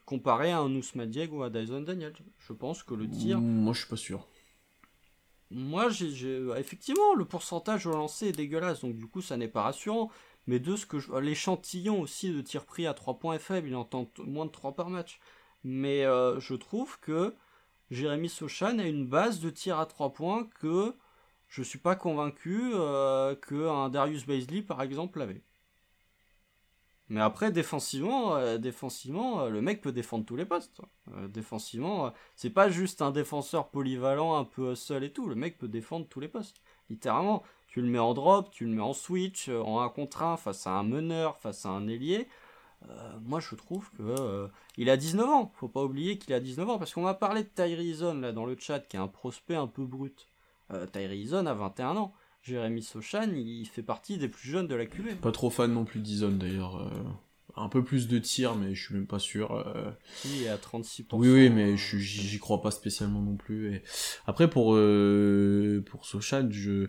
comparé 0.04 0.50
à 0.50 0.58
un 0.58 0.74
Ousmane 0.74 1.10
Diego 1.10 1.38
ou 1.38 1.42
à 1.42 1.50
Dyson 1.50 1.82
Daniel. 1.82 2.14
Je 2.38 2.52
pense 2.52 2.82
que 2.82 2.94
le 2.94 3.08
tir. 3.08 3.40
Moi, 3.40 3.72
je 3.72 3.80
suis 3.80 3.88
pas 3.88 3.96
sûr. 3.96 4.28
Moi, 5.50 5.90
j'ai, 5.90 6.48
effectivement, 6.56 7.14
le 7.14 7.26
pourcentage 7.26 7.86
au 7.86 7.92
lancer 7.92 8.28
est 8.28 8.32
dégueulasse, 8.32 8.80
donc 8.80 8.96
du 8.96 9.06
coup, 9.06 9.20
ça 9.20 9.36
n'est 9.36 9.48
pas 9.48 9.62
rassurant. 9.62 10.10
Mais 10.46 10.58
de 10.58 10.76
ce 10.76 10.86
que 10.86 11.18
l'échantillon 11.20 12.00
aussi 12.00 12.32
de 12.32 12.40
tir 12.40 12.64
pris 12.64 12.86
à 12.86 12.94
3 12.94 13.18
points 13.18 13.34
est 13.34 13.38
faible, 13.38 13.68
il 13.68 13.76
en 13.76 13.84
tente 13.84 14.18
moins 14.20 14.46
de 14.46 14.50
3 14.50 14.74
par 14.74 14.90
match. 14.90 15.20
Mais 15.64 16.04
euh, 16.04 16.40
je 16.40 16.54
trouve 16.54 16.98
que 17.00 17.34
Jérémy 17.90 18.28
Sochan 18.28 18.78
a 18.78 18.86
une 18.86 19.06
base 19.06 19.40
de 19.40 19.50
tir 19.50 19.78
à 19.78 19.86
3 19.86 20.12
points 20.12 20.48
que 20.60 20.94
je 21.52 21.62
suis 21.62 21.78
pas 21.78 21.96
convaincu 21.96 22.70
euh, 22.72 23.36
qu'un 23.36 23.90
Darius 23.90 24.24
Baisley, 24.24 24.62
par 24.62 24.80
exemple, 24.80 25.20
avait. 25.20 25.42
Mais 27.10 27.20
après, 27.20 27.52
défensivement, 27.52 28.36
euh, 28.36 28.56
défensivement, 28.56 29.42
euh, 29.42 29.50
le 29.50 29.60
mec 29.60 29.82
peut 29.82 29.92
défendre 29.92 30.24
tous 30.24 30.36
les 30.36 30.46
postes. 30.46 30.80
Défensivement, 31.28 32.14
c'est 32.36 32.48
pas 32.48 32.70
juste 32.70 33.02
un 33.02 33.10
défenseur 33.10 33.68
polyvalent, 33.68 34.34
un 34.34 34.44
peu 34.44 34.74
seul 34.74 35.04
et 35.04 35.12
tout. 35.12 35.28
Le 35.28 35.34
mec 35.34 35.58
peut 35.58 35.68
défendre 35.68 36.06
tous 36.08 36.20
les 36.20 36.28
postes. 36.28 36.62
Littéralement, 36.92 37.42
tu 37.66 37.80
le 37.80 37.88
mets 37.88 37.98
en 37.98 38.14
drop, 38.14 38.50
tu 38.50 38.66
le 38.66 38.70
mets 38.70 38.82
en 38.82 38.92
switch, 38.92 39.48
en 39.48 39.80
1 39.80 39.88
contre 39.88 40.22
1, 40.22 40.36
face 40.36 40.66
à 40.66 40.72
un 40.72 40.82
meneur, 40.82 41.38
face 41.38 41.66
à 41.66 41.70
un 41.70 41.88
ailier. 41.88 42.28
moi, 43.22 43.40
je 43.40 43.54
trouve 43.54 43.90
que 43.96 44.48
il 44.76 44.90
a 44.90 44.96
19 44.96 45.28
ans. 45.28 45.52
Faut 45.54 45.68
pas 45.68 45.82
oublier 45.82 46.18
qu'il 46.18 46.34
a 46.34 46.40
19 46.40 46.68
ans 46.68 46.78
parce 46.78 46.92
qu'on 46.92 47.02
m'a 47.02 47.14
parlé 47.14 47.44
de 47.44 47.48
Tyree 47.48 47.96
là 48.20 48.32
dans 48.32 48.44
le 48.44 48.56
chat, 48.58 48.80
qui 48.80 48.96
est 48.96 49.00
un 49.00 49.08
prospect 49.08 49.54
un 49.54 49.66
peu 49.66 49.84
brut. 49.84 50.28
Tyree 50.92 51.34
a 51.34 51.54
21 51.54 51.96
ans. 51.96 52.12
Jérémy 52.42 52.82
Sochan, 52.82 53.30
il 53.34 53.66
fait 53.66 53.82
partie 53.82 54.18
des 54.18 54.28
plus 54.28 54.50
jeunes 54.50 54.66
de 54.66 54.74
la 54.74 54.84
QV. 54.86 55.14
Pas 55.14 55.32
trop 55.32 55.48
fan 55.48 55.72
non 55.72 55.84
plus 55.84 56.00
d'Ison 56.00 56.30
d'ailleurs. 56.30 56.90
Euh, 57.56 57.60
un 57.60 57.68
peu 57.68 57.82
plus 57.84 58.08
de 58.08 58.18
tir, 58.18 58.54
mais 58.54 58.74
je 58.74 58.86
suis 58.86 58.94
même 58.94 59.06
pas 59.06 59.18
sûr. 59.18 59.52
Euh... 59.52 59.90
est 60.24 60.48
à 60.48 60.56
36%. 60.56 61.04
Oui, 61.12 61.28
oui, 61.28 61.50
mais 61.50 61.76
j'y 61.76 62.38
crois 62.38 62.62
pas 62.62 62.70
spécialement 62.70 63.20
non 63.20 63.36
plus. 63.36 63.74
Et... 63.74 63.82
Après, 64.26 64.48
pour, 64.48 64.74
euh, 64.74 65.84
pour 65.90 66.06
Sochan, 66.06 66.48
je... 66.50 66.88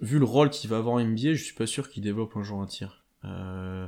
vu 0.00 0.18
le 0.18 0.24
rôle 0.24 0.50
qu'il 0.50 0.70
va 0.70 0.78
avoir 0.78 0.96
en 0.96 1.00
NBA, 1.00 1.34
je 1.34 1.44
suis 1.44 1.54
pas 1.54 1.66
sûr 1.66 1.88
qu'il 1.88 2.02
développe 2.02 2.36
un 2.36 2.42
jour 2.42 2.60
un 2.60 2.66
tir. 2.66 3.04
Euh... 3.24 3.86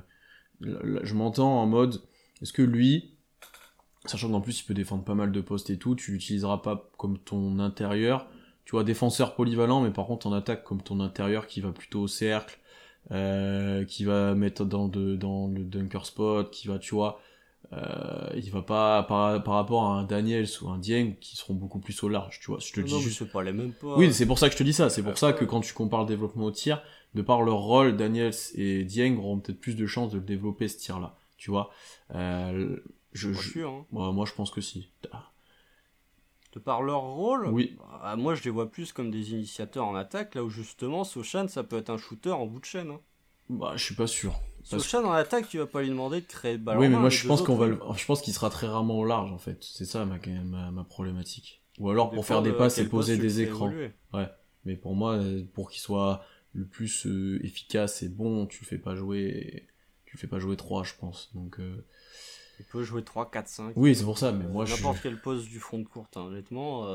je 0.60 1.14
m'entends 1.14 1.60
en 1.60 1.66
mode, 1.66 2.02
est-ce 2.42 2.52
que 2.52 2.62
lui, 2.62 3.14
sachant 4.06 4.30
qu'en 4.30 4.40
plus 4.40 4.60
il 4.60 4.64
peut 4.64 4.74
défendre 4.74 5.04
pas 5.04 5.14
mal 5.14 5.32
de 5.32 5.40
postes 5.40 5.70
et 5.70 5.78
tout, 5.78 5.94
tu 5.94 6.12
l'utiliseras 6.12 6.58
pas 6.58 6.90
comme 6.96 7.18
ton 7.18 7.58
intérieur 7.58 8.28
tu 8.68 8.72
vois, 8.72 8.84
défenseur 8.84 9.34
polyvalent, 9.34 9.80
mais 9.80 9.90
par 9.90 10.04
contre 10.04 10.26
en 10.26 10.32
attaque 10.34 10.62
comme 10.62 10.82
ton 10.82 11.00
intérieur 11.00 11.46
qui 11.46 11.62
va 11.62 11.72
plutôt 11.72 12.02
au 12.02 12.06
cercle, 12.06 12.58
euh, 13.10 13.84
qui 13.84 14.04
va 14.04 14.34
mettre 14.34 14.64
dans, 14.64 14.88
de, 14.88 15.16
dans 15.16 15.48
le 15.48 15.64
dunker 15.64 16.04
spot, 16.04 16.50
qui 16.50 16.68
va, 16.68 16.78
tu 16.78 16.94
vois, 16.94 17.20
euh, 17.72 18.30
il 18.34 18.50
va 18.50 18.62
pas 18.62 19.02
par, 19.02 19.42
par, 19.42 19.54
rapport 19.54 19.84
à 19.84 19.98
un 19.98 20.04
Daniels 20.04 20.48
ou 20.62 20.68
un 20.68 20.78
Dieng 20.78 21.14
qui 21.20 21.36
seront 21.36 21.54
beaucoup 21.54 21.80
plus 21.80 22.02
au 22.02 22.08
large, 22.08 22.40
tu 22.40 22.50
vois. 22.50 22.60
Je 22.60 22.72
te 22.72 22.80
dis 22.80 23.00
juste. 23.00 23.30
pas 23.30 23.42
les 23.42 23.52
mêmes 23.52 23.72
pas. 23.72 23.96
Oui, 23.96 24.12
c'est 24.12 24.26
pour 24.26 24.38
ça 24.38 24.48
que 24.48 24.54
je 24.54 24.58
te 24.58 24.62
dis 24.62 24.72
ça. 24.72 24.88
C'est 24.88 25.02
pour 25.02 25.18
ça 25.18 25.32
que 25.32 25.44
quand 25.44 25.60
tu 25.60 25.74
compares 25.74 26.00
le 26.02 26.06
développement 26.06 26.46
au 26.46 26.50
tir, 26.50 26.82
de 27.14 27.22
par 27.22 27.42
leur 27.42 27.58
rôle, 27.58 27.96
Daniels 27.96 28.34
et 28.54 28.84
Dieng 28.84 29.16
auront 29.18 29.38
peut-être 29.38 29.60
plus 29.60 29.76
de 29.76 29.86
chances 29.86 30.12
de 30.12 30.18
le 30.18 30.24
développer 30.24 30.68
ce 30.68 30.78
tir-là, 30.78 31.16
tu 31.36 31.50
vois. 31.50 31.70
Euh, 32.14 32.76
je, 33.12 33.32
je, 33.32 33.60
hein. 33.60 33.84
moi, 33.90 34.24
je 34.26 34.32
pense 34.32 34.50
que 34.50 34.60
si 34.60 34.88
de 36.52 36.58
par 36.58 36.82
leur 36.82 37.02
rôle, 37.02 37.46
oui. 37.48 37.76
Bah, 37.78 38.16
moi 38.16 38.34
je 38.34 38.42
les 38.44 38.50
vois 38.50 38.70
plus 38.70 38.92
comme 38.92 39.10
des 39.10 39.32
initiateurs 39.32 39.86
en 39.86 39.94
attaque, 39.94 40.34
là 40.34 40.42
où 40.42 40.50
justement 40.50 41.04
Sochan 41.04 41.48
ça 41.48 41.62
peut 41.62 41.76
être 41.76 41.90
un 41.90 41.98
shooter 41.98 42.30
en 42.30 42.46
bout 42.46 42.60
de 42.60 42.64
chaîne. 42.64 42.90
Hein. 42.90 43.00
Bah 43.50 43.72
je 43.76 43.84
suis 43.84 43.94
pas 43.94 44.06
sûr. 44.06 44.40
Sochan 44.62 45.04
en 45.04 45.12
attaque, 45.12 45.48
tu 45.48 45.58
vas 45.58 45.66
pas 45.66 45.82
lui 45.82 45.90
demander 45.90 46.20
de 46.20 46.26
créer 46.26 46.52
le 46.52 46.58
ballon. 46.58 46.80
Oui, 46.80 46.88
mais 46.88 46.98
moi 46.98 47.10
je 47.10 47.26
pense 47.26 47.42
qu'on 47.42 47.56
va, 47.56 47.68
je 47.68 48.04
pense 48.06 48.22
qu'il 48.22 48.32
sera 48.32 48.50
très 48.50 48.66
rarement 48.66 48.98
au 48.98 49.04
large 49.04 49.32
en 49.32 49.38
fait. 49.38 49.58
C'est 49.62 49.84
ça 49.84 50.04
ma, 50.04 50.18
ma, 50.44 50.70
ma, 50.70 50.84
problématique. 50.84 51.62
Ou 51.78 51.90
alors 51.90 52.10
pour 52.10 52.26
faire 52.26 52.42
des 52.42 52.52
passes 52.52 52.78
et 52.78 52.88
poser 52.88 53.18
des 53.18 53.40
écrans. 53.42 53.72
Ouais. 54.12 54.28
Mais 54.64 54.76
pour 54.76 54.94
moi, 54.94 55.18
pour 55.54 55.70
qu'il 55.70 55.80
soit 55.80 56.22
le 56.52 56.66
plus 56.66 57.06
efficace 57.42 58.02
et 58.02 58.08
bon, 58.08 58.46
tu 58.46 58.62
le 58.62 58.66
fais 58.66 58.78
pas 58.78 58.94
jouer, 58.94 59.68
tu 60.06 60.16
le 60.16 60.20
fais 60.20 60.26
pas 60.26 60.38
jouer 60.38 60.56
3, 60.56 60.82
je 60.82 60.94
pense. 60.98 61.30
Donc, 61.34 61.60
il 62.58 62.64
peut 62.64 62.82
jouer 62.82 63.04
3, 63.04 63.30
4, 63.30 63.48
5. 63.48 63.72
Oui, 63.76 63.94
c'est 63.94 64.04
pour 64.04 64.18
ça, 64.18 64.32
mais 64.32 64.46
moi 64.46 64.64
je. 64.64 64.74
N'importe 64.74 64.98
quel 65.02 65.20
poste 65.20 65.48
du 65.48 65.60
front 65.60 65.78
de 65.78 65.84
courte, 65.84 66.16
hein, 66.16 66.22
honnêtement. 66.22 66.86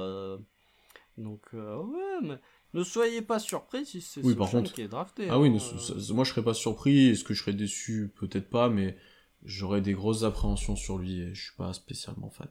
Donc, 1.17 1.41
ouais, 1.53 2.19
mais 2.23 2.39
ne 2.73 2.83
soyez 2.83 3.21
pas 3.21 3.37
surpris 3.37 3.85
si 3.85 4.01
c'est 4.01 4.23
oui, 4.23 4.33
par 4.33 4.49
contre... 4.49 4.73
qui 4.73 4.81
est 4.81 4.87
drafté. 4.87 5.27
Ah 5.29 5.39
oui, 5.39 5.49
hein, 5.49 6.13
moi 6.13 6.23
je 6.23 6.29
serais 6.31 6.43
pas 6.43 6.55
surpris. 6.55 7.09
Est-ce 7.09 7.23
que 7.23 7.33
je 7.33 7.41
serais 7.41 7.53
déçu? 7.53 8.11
Peut-être 8.15 8.49
pas, 8.49 8.67
mais 8.69 8.97
j'aurais 9.43 9.81
des 9.81 9.93
grosses 9.93 10.23
appréhensions 10.23 10.75
sur 10.75 10.97
lui 10.97 11.19
et 11.21 11.35
je 11.35 11.43
suis 11.43 11.55
pas 11.55 11.71
spécialement 11.73 12.29
fan. 12.31 12.49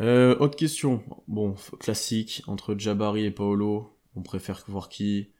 Euh, 0.00 0.36
autre 0.38 0.56
question. 0.56 1.02
Bon, 1.26 1.56
classique, 1.78 2.42
entre 2.46 2.74
Jabari 2.78 3.24
et 3.24 3.30
Paolo, 3.30 3.98
on 4.14 4.22
préfère 4.22 4.64
voir 4.68 4.88
qui? 4.88 5.32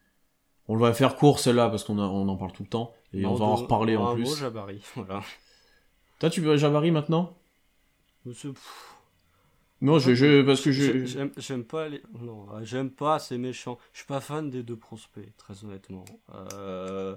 On 0.66 0.76
va 0.76 0.92
faire 0.92 1.16
court 1.16 1.40
celle-là 1.40 1.70
parce 1.70 1.84
qu'on 1.84 1.98
on 1.98 2.28
en 2.28 2.36
parle 2.36 2.52
tout 2.52 2.64
le 2.64 2.68
temps 2.68 2.92
et 3.14 3.24
on 3.24 3.34
va 3.34 3.46
en 3.46 3.54
reparler 3.54 3.96
en 3.96 4.14
plus. 4.14 4.36
Jabari, 4.36 4.82
voilà. 4.96 5.22
Toi, 6.18 6.30
tu 6.30 6.40
veux 6.40 6.56
Jabari 6.56 6.90
maintenant? 6.90 7.36
Non, 9.80 9.98
je, 10.00 10.42
parce 10.42 10.60
que 10.60 10.72
je 10.72 11.28
j'aime 11.36 11.64
pas 11.64 11.88
les 11.88 12.02
non, 12.20 12.46
j'aime 12.64 12.90
pas, 12.90 13.20
c'est 13.20 13.38
méchant. 13.38 13.78
Je 13.92 13.98
suis 13.98 14.06
pas 14.06 14.20
fan 14.20 14.50
des 14.50 14.64
deux 14.64 14.76
prospects, 14.76 15.36
très 15.36 15.64
honnêtement. 15.64 16.04
Euh... 16.54 17.16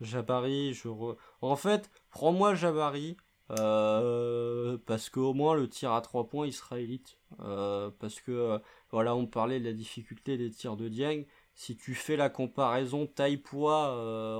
Jabari, 0.00 0.72
je 0.74 0.88
en 1.42 1.56
fait, 1.56 1.90
prends-moi 2.10 2.54
Jabari 2.54 3.16
euh, 3.58 4.78
parce 4.86 5.10
qu'au 5.10 5.34
moins 5.34 5.54
le 5.54 5.68
tir 5.68 5.92
à 5.92 6.00
3 6.00 6.28
points 6.28 6.46
il 6.46 6.52
sera 6.52 6.78
élite. 6.78 7.16
Euh, 7.40 7.90
parce 7.98 8.20
que 8.20 8.32
euh, 8.32 8.58
voilà, 8.90 9.14
on 9.14 9.26
parlait 9.26 9.60
de 9.60 9.64
la 9.64 9.72
difficulté 9.72 10.36
des 10.36 10.50
tirs 10.50 10.76
de 10.76 10.88
Dieng. 10.88 11.24
Si 11.54 11.76
tu 11.76 11.94
fais 11.94 12.16
la 12.16 12.30
comparaison 12.30 13.06
taille-poids 13.06 14.38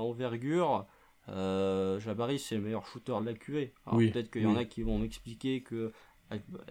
envergure, 1.31 1.99
Jabari 1.99 2.39
c'est 2.39 2.55
le 2.55 2.61
meilleur 2.61 2.85
shooter 2.85 3.13
de 3.21 3.25
la 3.25 3.33
QV. 3.33 3.73
peut-être 3.85 4.31
qu'il 4.31 4.43
y 4.43 4.45
en 4.45 4.55
a 4.55 4.65
qui 4.65 4.83
vont 4.83 4.99
m'expliquer 4.99 5.61
que 5.61 5.91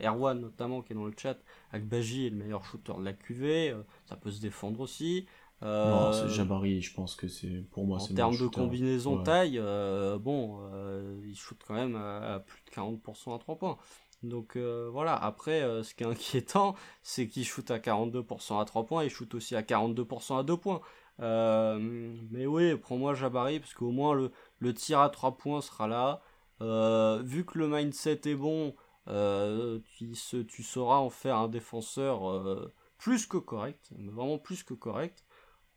Erwan 0.03 0.41
notamment 0.41 0.83
qui 0.83 0.93
est 0.93 0.97
dans 0.97 1.05
le 1.05 1.15
chat, 1.17 1.39
Akbaji 1.73 2.27
est 2.27 2.31
le 2.31 2.37
meilleur 2.37 2.65
shooter 2.65 2.95
de 2.99 3.05
la 3.05 3.13
QV, 3.13 3.75
ça 4.07 4.17
peut 4.17 4.31
se 4.31 4.41
défendre 4.41 4.81
aussi. 4.81 5.27
non, 5.63 6.13
c'est 6.13 6.29
Jabari, 6.31 6.81
je 6.81 6.95
pense 6.95 7.15
que 7.15 7.29
c'est 7.29 7.65
pour 7.71 7.85
moi. 7.87 7.99
En 7.99 8.07
termes 8.15 8.37
de 8.37 8.47
combinaison 8.47 9.23
taille, 9.23 9.61
bon, 10.21 10.61
il 11.25 11.37
shoot 11.37 11.59
quand 11.67 11.75
même 11.75 11.97
à, 11.97 12.41
plus 12.41 12.63
de 12.65 12.71
40% 12.71 13.35
à 13.35 13.39
3 13.39 13.59
points. 13.59 13.79
Donc 14.23 14.57
voilà, 14.57 15.15
après, 15.15 15.61
ce 15.83 15.95
qui 15.95 16.05
est 16.05 16.07
inquiétant, 16.07 16.75
c'est 17.03 17.29
qu'il 17.29 17.45
shoot 17.45 17.71
à 17.71 17.79
42% 17.79 18.61
à 18.61 18.65
3 18.65 18.87
points, 18.87 19.05
il 19.05 19.11
shoot 19.11 19.35
aussi 19.35 19.57
à 19.57 19.63
42% 19.63 20.39
à 20.39 20.43
2 20.43 20.57
points. 20.57 20.81
mais 21.19 22.47
oui, 22.47 22.77
prends-moi 22.77 23.15
Jabari, 23.15 23.61
parce 23.61 23.75
qu'au 23.75 23.91
moins 23.91 24.15
le, 24.15 24.31
le, 24.61 24.75
tir 24.75 25.01
à 25.01 25.11
3 25.11 25.37
points 25.37 25.61
sera 25.61 25.89
là. 25.89 26.23
vu 27.23 27.45
que 27.45 27.59
le 27.59 27.69
mindset 27.69 28.21
est 28.27 28.35
bon, 28.35 28.75
tu, 29.07 30.13
tu, 30.49 30.63
sauras 30.63 30.97
en 30.97 31.11
faire 31.11 31.37
un 31.37 31.49
défenseur 31.49 32.71
plus 33.01 33.27
que 33.27 33.39
correct, 33.39 33.91
vraiment 33.99 34.39
plus 34.39 34.63
que 34.63 34.75
correct. 34.75 35.25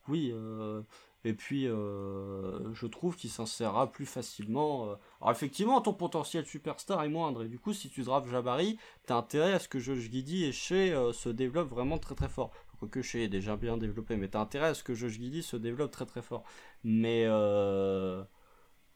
Oui, 0.09 0.31
euh, 0.33 0.81
et 1.23 1.33
puis 1.33 1.67
euh, 1.67 2.73
je 2.73 2.85
trouve 2.87 3.15
qu'il 3.15 3.29
s'insérera 3.29 3.89
plus 3.91 4.05
facilement. 4.05 4.89
Euh. 4.89 4.95
Alors 5.21 5.31
effectivement, 5.31 5.79
ton 5.81 5.93
potentiel 5.93 6.45
superstar 6.45 7.01
est 7.03 7.09
moindre, 7.09 7.43
et 7.43 7.47
du 7.47 7.59
coup, 7.59 7.73
si 7.73 7.89
tu 7.89 8.03
drafts 8.03 8.29
Jabari, 8.29 8.77
t'as 9.05 9.15
intérêt 9.15 9.53
à 9.53 9.59
ce 9.59 9.69
que 9.69 9.79
Josh 9.79 10.09
Giddy 10.11 10.43
et 10.43 10.51
Shea 10.51 11.13
se 11.13 11.29
développent 11.29 11.69
vraiment 11.69 11.97
très 11.97 12.15
très 12.15 12.29
fort. 12.29 12.51
Quoique 12.79 13.01
Shea 13.01 13.23
est 13.23 13.29
déjà 13.29 13.55
bien 13.55 13.77
développé, 13.77 14.17
mais 14.17 14.27
t'as 14.27 14.41
intérêt 14.41 14.67
à 14.67 14.73
ce 14.73 14.83
que 14.83 14.93
Josh 14.93 15.13
Giddy 15.13 15.43
se 15.43 15.55
développe 15.55 15.91
très 15.91 16.05
très 16.05 16.21
fort. 16.21 16.43
Mais 16.83 17.25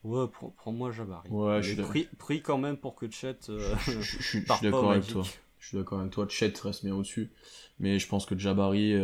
Ouais, 0.03 0.25
prends-moi 0.57 0.91
Jabari. 0.91 1.29
Ouais, 1.29 1.61
je 1.61 1.73
suis 1.73 2.07
pris, 2.17 2.41
quand 2.41 2.57
même 2.57 2.77
pour 2.77 2.95
que 2.95 3.09
Chet. 3.09 3.37
je, 3.47 4.01
suis 4.21 4.45
d'accord 4.45 4.91
avec 4.91 5.07
toi. 5.07 5.23
Je 5.59 5.67
suis 5.67 5.77
d'accord 5.77 5.99
avec 5.99 6.11
toi. 6.11 6.27
Chet 6.29 6.53
reste 6.63 6.83
bien 6.83 6.95
au-dessus. 6.95 7.31
Mais 7.79 7.99
je 7.99 8.07
pense 8.07 8.25
que 8.25 8.37
Jabari, 8.37 8.95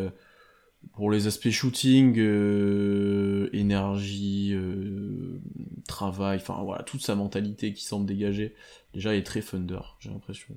pour 0.91 1.09
les 1.09 1.27
aspects 1.27 1.49
shooting, 1.49 2.15
euh, 2.19 3.49
énergie, 3.53 4.51
euh, 4.53 5.39
travail, 5.87 6.37
enfin 6.37 6.61
voilà, 6.63 6.83
toute 6.83 7.01
sa 7.01 7.15
mentalité 7.15 7.73
qui 7.73 7.83
semble 7.83 8.05
dégager, 8.05 8.53
déjà 8.93 9.15
il 9.15 9.19
est 9.19 9.23
très 9.23 9.41
thunder, 9.41 9.79
j'ai 9.99 10.09
l'impression. 10.09 10.55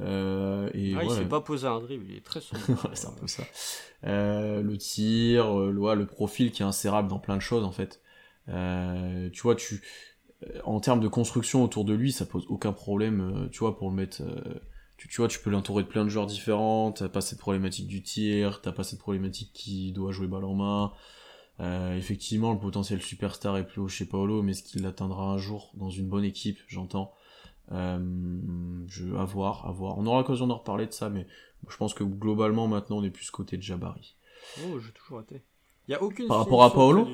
Euh, 0.00 0.70
et 0.72 0.94
ah, 0.96 1.04
il 1.04 1.10
s'est 1.10 1.26
pas 1.26 1.42
posé 1.42 1.66
un 1.66 1.78
dribble, 1.80 2.06
il 2.08 2.16
est 2.16 2.24
très 2.24 2.40
thunder. 2.40 2.80
c'est 2.94 3.08
un 3.08 3.12
peu 3.12 3.26
ça. 3.26 3.42
le 4.02 4.76
tir, 4.76 5.54
le, 5.54 5.94
le 5.94 6.06
profil 6.06 6.52
qui 6.52 6.62
est 6.62 6.66
insérable 6.66 7.08
dans 7.08 7.18
plein 7.18 7.36
de 7.36 7.42
choses 7.42 7.64
en 7.64 7.72
fait. 7.72 8.00
Tu 8.46 9.42
vois, 9.42 9.54
tu 9.54 9.82
en 10.64 10.80
termes 10.80 11.00
de 11.00 11.08
construction 11.08 11.62
autour 11.62 11.84
de 11.84 11.92
lui, 11.92 12.12
ça 12.12 12.24
pose 12.24 12.46
aucun 12.48 12.72
problème, 12.72 13.48
tu 13.52 13.58
vois, 13.58 13.76
pour 13.76 13.90
le 13.90 13.96
mettre 13.96 14.22
tu, 15.08 15.16
vois, 15.16 15.28
tu 15.28 15.38
peux 15.38 15.50
l'entourer 15.50 15.82
de 15.82 15.88
plein 15.88 16.04
de 16.04 16.10
joueurs 16.10 16.26
différents, 16.26 16.92
t'as 16.92 17.08
pas 17.08 17.20
cette 17.20 17.38
problématique 17.38 17.86
du 17.86 18.02
tir, 18.02 18.60
t'as 18.60 18.72
pas 18.72 18.84
cette 18.84 18.98
problématique 18.98 19.50
qui 19.52 19.92
doit 19.92 20.12
jouer 20.12 20.26
balle 20.26 20.44
en 20.44 20.54
main. 20.54 20.92
Euh, 21.60 21.96
effectivement, 21.96 22.52
le 22.52 22.58
potentiel 22.58 23.00
superstar 23.00 23.56
est 23.56 23.66
plus 23.66 23.80
haut 23.80 23.88
chez 23.88 24.06
Paolo, 24.06 24.42
mais 24.42 24.52
est-ce 24.52 24.62
qu'il 24.62 24.82
l'atteindra 24.82 25.24
un 25.24 25.38
jour 25.38 25.72
dans 25.74 25.90
une 25.90 26.08
bonne 26.08 26.24
équipe, 26.24 26.58
j'entends. 26.66 27.14
Euh, 27.72 27.98
je, 28.88 29.04
voir. 29.04 29.74
On 29.98 30.06
aura 30.06 30.18
l'occasion 30.18 30.46
d'en 30.46 30.58
reparler 30.58 30.86
de 30.86 30.92
ça, 30.92 31.08
mais 31.08 31.26
je 31.68 31.76
pense 31.76 31.94
que 31.94 32.04
globalement, 32.04 32.66
maintenant, 32.66 32.98
on 32.98 33.04
est 33.04 33.10
plus 33.10 33.30
côté 33.30 33.56
de 33.56 33.62
Jabari. 33.62 34.16
Oh, 34.64 34.78
j'ai 34.80 34.92
toujours 34.92 35.20
été 35.20 35.42
a 35.94 36.02
aucune 36.02 36.28
Par 36.28 36.38
rapport 36.38 36.62
à 36.62 36.72
Paolo 36.72 37.06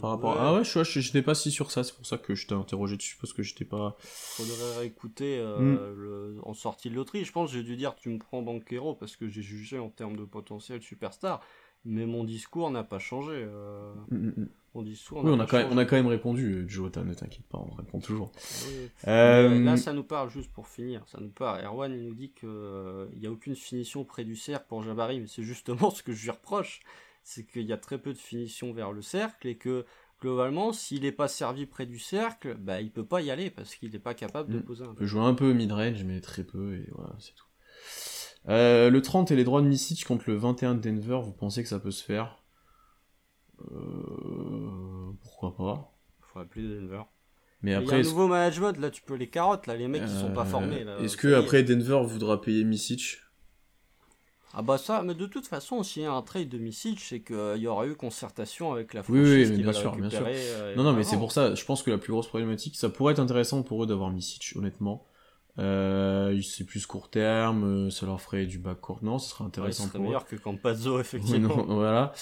Par 0.00 0.10
rapport 0.10 0.36
Ah 0.38 0.54
ouais, 0.54 0.64
je 0.64 1.00
j'étais 1.00 1.22
pas 1.22 1.34
si 1.34 1.50
sûr 1.50 1.70
ça, 1.70 1.84
c'est 1.84 1.94
pour 1.94 2.06
ça 2.06 2.18
que 2.18 2.34
je 2.34 2.46
t'ai 2.46 2.54
interrogé 2.54 2.96
dessus, 2.96 3.16
parce 3.20 3.32
que 3.32 3.42
j'étais 3.42 3.64
pas... 3.64 3.96
Faudrait 3.98 4.78
réécouter 4.78 5.38
euh, 5.38 5.58
hmm. 5.58 5.96
le... 5.96 6.36
en 6.42 6.54
sortie 6.54 6.90
de 6.90 6.94
loterie. 6.94 7.24
Je 7.24 7.32
pense 7.32 7.50
que 7.50 7.56
j'ai 7.56 7.62
dû 7.62 7.76
dire 7.76 7.94
tu 7.96 8.08
me 8.08 8.18
prends 8.18 8.42
Banquero 8.42 8.94
parce 8.94 9.16
que 9.16 9.28
j'ai 9.28 9.42
jugé 9.42 9.78
en 9.78 9.88
termes 9.88 10.16
de 10.16 10.24
potentiel 10.24 10.82
superstar, 10.82 11.40
mais 11.84 12.06
mon 12.06 12.24
discours 12.24 12.70
n'a 12.70 12.84
pas 12.84 12.98
changé. 12.98 13.32
Euh... 13.34 13.92
Hmm, 14.10 14.28
hmm, 14.28 14.48
mon 14.74 14.82
discours 14.82 15.22
oui, 15.24 15.30
on 15.32 15.38
a, 15.38 15.46
quand 15.46 15.58
même, 15.58 15.68
on 15.70 15.78
a 15.78 15.84
quand 15.84 15.94
même 15.94 16.08
répondu, 16.08 16.64
Jota, 16.68 17.04
ne 17.04 17.14
t'inquiète 17.14 17.46
pas, 17.46 17.58
on 17.58 17.74
répond 17.74 18.00
toujours. 18.00 18.32
Euh, 19.06 19.60
là, 19.62 19.76
ça 19.76 19.92
nous 19.92 20.02
parle, 20.02 20.30
juste 20.30 20.50
pour 20.52 20.66
finir, 20.66 21.02
ça 21.06 21.18
nous 21.20 21.28
parle. 21.28 21.64
Erwan, 21.64 21.92
il 21.92 22.02
nous 22.02 22.14
dit 22.14 22.32
qu'il 22.32 22.48
n'y 23.20 23.26
a 23.26 23.30
aucune 23.30 23.54
finition 23.54 24.04
près 24.04 24.24
du 24.24 24.34
cercle 24.34 24.66
pour 24.68 24.82
Jabari, 24.82 25.20
mais 25.20 25.28
c'est 25.28 25.44
justement 25.44 25.90
ce 25.92 26.02
que 26.02 26.12
je 26.12 26.24
lui 26.24 26.30
reproche 26.30 26.80
c'est 27.24 27.46
qu'il 27.46 27.66
y 27.66 27.72
a 27.72 27.78
très 27.78 27.98
peu 27.98 28.12
de 28.12 28.18
finition 28.18 28.72
vers 28.72 28.92
le 28.92 29.02
cercle 29.02 29.48
et 29.48 29.56
que 29.56 29.84
globalement, 30.20 30.72
s'il 30.72 31.02
n'est 31.02 31.12
pas 31.12 31.26
servi 31.26 31.66
près 31.66 31.86
du 31.86 31.98
cercle, 31.98 32.54
bah, 32.54 32.80
il 32.80 32.92
peut 32.92 33.04
pas 33.04 33.22
y 33.22 33.30
aller 33.30 33.50
parce 33.50 33.74
qu'il 33.74 33.90
n'est 33.90 33.98
pas 33.98 34.14
capable 34.14 34.52
de 34.52 34.58
mm. 34.58 34.62
poser 34.62 34.84
un. 34.84 34.90
Il 34.90 34.94
peut 34.94 35.06
jouer 35.06 35.22
un 35.22 35.34
peu 35.34 35.52
mid-range, 35.52 36.04
mais 36.04 36.20
très 36.20 36.44
peu, 36.44 36.76
et 36.76 36.88
voilà, 36.92 37.16
c'est 37.18 37.34
tout. 37.34 37.46
Euh, 38.48 38.90
le 38.90 39.02
30 39.02 39.30
et 39.30 39.36
les 39.36 39.44
droits 39.44 39.62
de 39.62 39.66
Misic 39.66 40.04
contre 40.04 40.24
le 40.28 40.36
21 40.36 40.74
de 40.74 40.80
Denver, 40.80 41.20
vous 41.24 41.32
pensez 41.32 41.62
que 41.62 41.68
ça 41.68 41.80
peut 41.80 41.90
se 41.90 42.04
faire? 42.04 42.42
Euh, 43.72 45.12
Pourquoi 45.22 45.56
pas 45.56 45.96
Il 46.20 46.24
faut 46.32 46.38
appeler 46.40 46.68
Denver. 46.68 47.02
Mais 47.62 47.72
après, 47.72 48.00
il 48.00 48.04
y 48.04 48.06
a 48.06 48.06
un 48.06 48.10
nouveau 48.10 48.28
management, 48.28 48.78
là 48.78 48.90
tu 48.90 49.00
peux 49.00 49.14
les 49.14 49.30
carottes, 49.30 49.66
là 49.66 49.74
les 49.74 49.88
mecs 49.88 50.04
qui 50.04 50.12
sont 50.12 50.34
pas 50.34 50.42
euh, 50.42 50.44
formés. 50.44 50.84
Est-ce 51.00 51.16
que 51.16 51.32
après 51.32 51.62
Denver 51.62 52.02
voudra 52.04 52.38
payer 52.38 52.64
Misic? 52.64 53.20
Ah 54.56 54.62
bah 54.62 54.78
ça, 54.78 55.02
mais 55.02 55.14
de 55.14 55.26
toute 55.26 55.46
façon, 55.46 55.82
s'il 55.82 56.02
y 56.02 56.06
a 56.06 56.12
un 56.12 56.22
trade 56.22 56.48
de 56.48 56.58
Misic, 56.58 57.00
c'est 57.00 57.20
qu'il 57.20 57.56
y 57.56 57.66
aura 57.66 57.86
eu 57.86 57.94
concertation 57.94 58.72
avec 58.72 58.94
la 58.94 59.02
franchise 59.02 59.22
oui, 59.22 59.46
oui, 59.50 59.56
qui 59.56 59.62
bien 59.62 59.72
sûr, 59.72 59.96
bien 59.96 60.10
sûr. 60.10 60.24
Euh, 60.26 60.76
non, 60.76 60.84
non, 60.84 60.92
mais 60.92 61.02
c'est 61.02 61.16
pour 61.16 61.32
ça, 61.32 61.54
je 61.54 61.64
pense 61.64 61.82
que 61.82 61.90
la 61.90 61.98
plus 61.98 62.12
grosse 62.12 62.28
problématique, 62.28 62.76
ça 62.76 62.88
pourrait 62.88 63.12
être 63.12 63.20
intéressant 63.20 63.62
pour 63.62 63.82
eux 63.82 63.86
d'avoir 63.86 64.10
Misic, 64.10 64.52
honnêtement. 64.56 65.06
Euh, 65.58 66.40
c'est 66.42 66.64
plus 66.64 66.84
court 66.86 67.10
terme, 67.10 67.86
euh, 67.86 67.90
ça 67.90 68.06
leur 68.06 68.20
ferait 68.20 68.46
du 68.46 68.58
bac 68.58 68.80
court. 68.80 68.98
Non, 69.02 69.18
ce 69.18 69.30
serait 69.30 69.44
intéressant 69.44 69.84
ouais, 69.84 69.90
pour 69.90 70.00
meilleur 70.00 70.26
que 70.26 70.36
Campazzo, 70.36 71.00
effectivement. 71.00 71.64
voilà. 71.68 72.12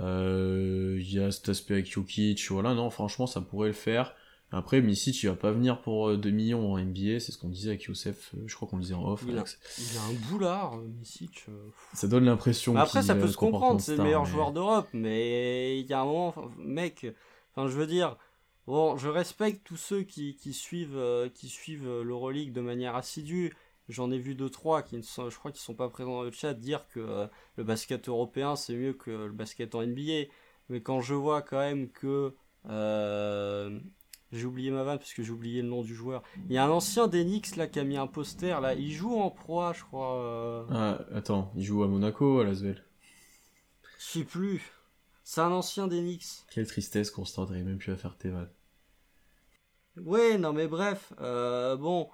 Euh, 0.00 0.98
il 1.00 1.12
y 1.12 1.18
a 1.18 1.30
cet 1.30 1.48
aspect 1.48 1.74
avec 1.74 1.90
Jokic, 1.90 2.50
voilà, 2.50 2.74
non, 2.74 2.90
franchement, 2.90 3.26
ça 3.26 3.40
pourrait 3.40 3.68
le 3.68 3.74
faire. 3.74 4.14
Après, 4.56 4.80
Misic, 4.80 5.20
il 5.22 5.28
va 5.28 5.34
pas 5.34 5.50
venir 5.50 5.80
pour 5.80 6.16
2 6.16 6.28
euh, 6.28 6.32
millions 6.32 6.72
en 6.72 6.78
NBA, 6.78 7.18
c'est 7.18 7.32
ce 7.32 7.38
qu'on 7.38 7.48
disait 7.48 7.70
avec 7.70 7.82
Youssef, 7.84 8.34
euh, 8.34 8.44
je 8.46 8.54
crois 8.54 8.68
qu'on 8.68 8.76
le 8.76 8.82
disait 8.82 8.94
en 8.94 9.04
off. 9.04 9.24
Il, 9.26 9.36
a, 9.36 9.42
un 9.42 10.30
boulard, 10.30 10.78
euh, 10.78 10.86
Misic. 11.00 11.46
Ça 11.92 12.06
donne 12.06 12.24
l'impression. 12.24 12.76
Après, 12.76 13.02
ça 13.02 13.16
peut 13.16 13.28
se 13.28 13.36
comprendre, 13.36 13.80
c'est 13.80 13.96
le 13.96 14.02
meilleur 14.02 14.24
joueur 14.24 14.52
d'Europe, 14.52 14.88
mais 14.92 15.80
il 15.80 15.86
y 15.86 15.92
a 15.92 16.00
un 16.00 16.04
moment, 16.04 16.34
mec, 16.58 17.06
enfin, 17.50 17.68
je 17.68 17.76
veux 17.76 17.86
dire, 17.86 18.16
bon, 18.66 18.96
je 18.96 19.08
respecte 19.08 19.62
tous 19.64 19.76
ceux 19.76 20.02
qui, 20.02 20.36
qui 20.36 20.52
suivent, 20.52 21.00
qui 21.34 21.48
suivent 21.48 22.02
l'Euroleague 22.02 22.52
de 22.52 22.60
manière 22.60 22.94
assidue. 22.94 23.56
J'en 23.88 24.10
ai 24.10 24.18
vu 24.18 24.34
deux 24.34 24.48
trois 24.48 24.82
qui 24.82 24.96
ne 24.96 25.02
sont, 25.02 25.28
je 25.28 25.36
crois 25.36 25.52
sont 25.52 25.74
pas 25.74 25.90
présents 25.90 26.14
dans 26.14 26.22
le 26.22 26.30
chat 26.30 26.54
dire 26.54 26.86
que 26.88 27.28
le 27.56 27.64
basket 27.64 28.08
européen 28.08 28.56
c'est 28.56 28.74
mieux 28.74 28.94
que 28.94 29.10
le 29.10 29.32
basket 29.32 29.74
en 29.74 29.84
NBA. 29.84 30.30
Mais 30.70 30.80
quand 30.80 31.00
je 31.02 31.12
vois 31.12 31.42
quand 31.42 31.58
même 31.58 31.90
que 31.90 32.34
j'ai 34.34 34.46
oublié 34.46 34.70
ma 34.70 34.82
vanne 34.82 34.98
parce 34.98 35.14
que 35.14 35.22
j'ai 35.22 35.30
oublié 35.30 35.62
le 35.62 35.68
nom 35.68 35.82
du 35.82 35.94
joueur. 35.94 36.22
Il 36.48 36.52
y 36.52 36.58
a 36.58 36.64
un 36.64 36.70
ancien 36.70 37.08
d'Enix 37.08 37.56
là 37.56 37.66
qui 37.66 37.78
a 37.78 37.84
mis 37.84 37.96
un 37.96 38.06
poster 38.06 38.60
là. 38.60 38.74
Il 38.74 38.92
joue 38.92 39.16
en 39.16 39.30
proie, 39.30 39.72
je 39.72 39.82
crois. 39.84 40.16
Euh. 40.16 40.64
Ah, 40.70 40.98
attends, 41.14 41.52
il 41.56 41.64
joue 41.64 41.82
à 41.82 41.88
Monaco, 41.88 42.40
à 42.40 42.44
Lasvel. 42.44 42.84
Je 43.98 44.04
sais 44.04 44.24
plus. 44.24 44.72
C'est 45.22 45.40
un 45.40 45.52
ancien 45.52 45.86
d'Enix. 45.86 46.44
Quelle 46.50 46.66
tristesse, 46.66 47.10
Constant, 47.10 47.46
t'arrives 47.46 47.64
même 47.64 47.78
plus 47.78 47.92
à 47.92 47.96
faire 47.96 48.16
tes 48.16 48.28
vannes. 48.28 48.50
Ouais, 49.96 50.38
non 50.38 50.52
mais 50.52 50.66
bref, 50.66 51.12
euh, 51.20 51.76
bon, 51.76 52.10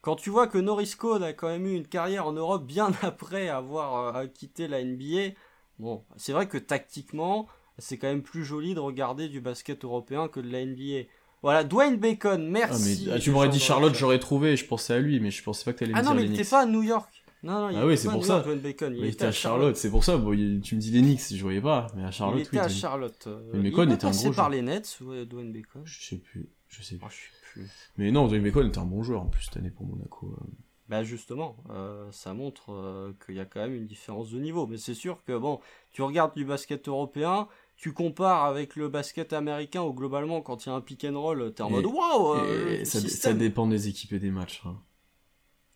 quand 0.00 0.16
tu 0.16 0.30
vois 0.30 0.46
que 0.46 0.56
Norris 0.56 0.94
Code 0.98 1.22
a 1.22 1.34
quand 1.34 1.48
même 1.48 1.66
eu 1.66 1.74
une 1.74 1.86
carrière 1.86 2.26
en 2.26 2.32
Europe 2.32 2.64
bien 2.64 2.90
après 3.02 3.48
avoir 3.48 4.16
euh, 4.16 4.26
quitté 4.26 4.66
la 4.66 4.82
NBA, 4.82 5.34
bon, 5.78 6.04
c'est 6.16 6.32
vrai 6.32 6.48
que 6.48 6.56
tactiquement, 6.56 7.48
c'est 7.78 7.98
quand 7.98 8.08
même 8.08 8.22
plus 8.22 8.44
joli 8.44 8.74
de 8.74 8.80
regarder 8.80 9.28
du 9.28 9.40
basket 9.40 9.84
européen 9.84 10.28
que 10.28 10.40
de 10.40 10.50
la 10.50 10.64
NBA. 10.64 11.08
Voilà, 11.42 11.64
Dwayne 11.64 11.96
Bacon, 11.96 12.48
merci. 12.48 13.04
Ah, 13.06 13.10
mais, 13.10 13.16
ah, 13.16 13.18
tu 13.20 13.30
m'aurais 13.30 13.48
dit 13.48 13.60
Charlotte, 13.60 13.94
j'aurais 13.94 14.18
trouvé, 14.18 14.56
je 14.56 14.66
pensais 14.66 14.94
à 14.94 14.98
lui, 14.98 15.20
mais 15.20 15.30
je 15.30 15.42
pensais 15.42 15.64
pas 15.64 15.72
que 15.72 15.78
t'allais 15.80 15.92
ah 15.94 15.98
me 15.98 16.02
dire 16.02 16.10
Ah 16.10 16.14
non, 16.14 16.20
mais 16.20 16.26
il 16.26 16.34
était 16.34 16.48
pas 16.48 16.62
à 16.62 16.66
New 16.66 16.82
York. 16.82 17.10
Non, 17.42 17.60
non, 17.60 17.70
il 17.70 17.76
ah 17.76 17.86
oui, 17.86 17.96
c'est 17.96 18.08
pour 18.08 18.24
ça. 18.24 18.40
Dwayne 18.40 18.58
Bacon. 18.58 18.94
Il, 18.96 19.04
était, 19.04 19.26
à 19.26 19.32
Charlotte, 19.32 19.76
c'est 19.76 19.90
pour 19.90 20.02
ça. 20.02 20.16
Bon, 20.16 20.32
tu 20.32 20.74
me 20.74 20.80
dis 20.80 20.90
les 20.90 21.02
Knicks, 21.02 21.32
je 21.32 21.42
voyais 21.42 21.60
pas, 21.60 21.86
mais 21.94 22.04
à 22.04 22.10
Charlotte, 22.10 22.40
il 22.40 22.46
était 22.46 22.58
à 22.58 22.68
Charlotte. 22.68 23.26
Euh, 23.26 23.50
Dwayne 23.50 23.62
Bacon 23.62 23.88
il 23.90 23.94
était 23.94 24.06
un 24.06 24.10
gros 24.10 24.32
par 24.32 24.50
les 24.50 24.62
Nets, 24.62 24.98
Dwayne 25.00 25.52
Bacon. 25.52 25.82
Je 25.84 26.04
sais 26.04 26.16
plus, 26.16 26.48
je 26.68 26.82
sais 26.82 26.96
plus. 26.96 27.04
Oh, 27.06 27.10
je 27.10 27.14
sais 27.14 27.52
plus. 27.52 27.70
Mais 27.98 28.10
non, 28.10 28.26
Dwayne 28.26 28.42
Bacon 28.42 28.66
était 28.66 28.78
un 28.78 28.86
bon 28.86 29.02
joueur 29.02 29.22
en 29.22 29.26
plus 29.26 29.44
cette 29.44 29.58
année 29.58 29.70
pour 29.70 29.86
Monaco. 29.86 30.26
euh. 30.26 30.46
Bah 30.88 31.02
justement, 31.02 31.56
euh, 31.70 32.08
ça 32.12 32.32
montre 32.32 32.72
euh, 32.72 33.12
qu'il 33.24 33.34
y 33.34 33.40
a 33.40 33.44
quand 33.44 33.60
même 33.60 33.74
une 33.74 33.86
différence 33.86 34.30
de 34.30 34.38
niveau. 34.38 34.68
Mais 34.68 34.76
c'est 34.76 34.94
sûr 34.94 35.24
que 35.24 35.36
bon, 35.36 35.60
tu 35.92 36.02
regardes 36.02 36.34
du 36.36 36.44
basket 36.44 36.86
européen, 36.86 37.48
tu 37.76 37.92
compares 37.92 38.44
avec 38.44 38.74
le 38.76 38.88
basket 38.88 39.32
américain 39.32 39.82
où 39.82 39.92
globalement 39.92 40.40
quand 40.40 40.64
il 40.64 40.70
y 40.70 40.72
a 40.72 40.74
un 40.74 40.80
pick 40.80 41.04
and 41.04 41.20
roll, 41.20 41.52
t'es 41.54 41.62
en 41.62 41.68
Et- 41.68 41.72
mode 41.72 41.86
waouh. 41.86 42.34
euh, 42.38 42.84
ça, 42.84 43.32
dépend 43.34 43.66
des 43.66 43.88
équipes 43.88 44.14
et 44.14 44.18
des 44.18 44.30
matchs. 44.30 44.62
hein. 44.64 44.76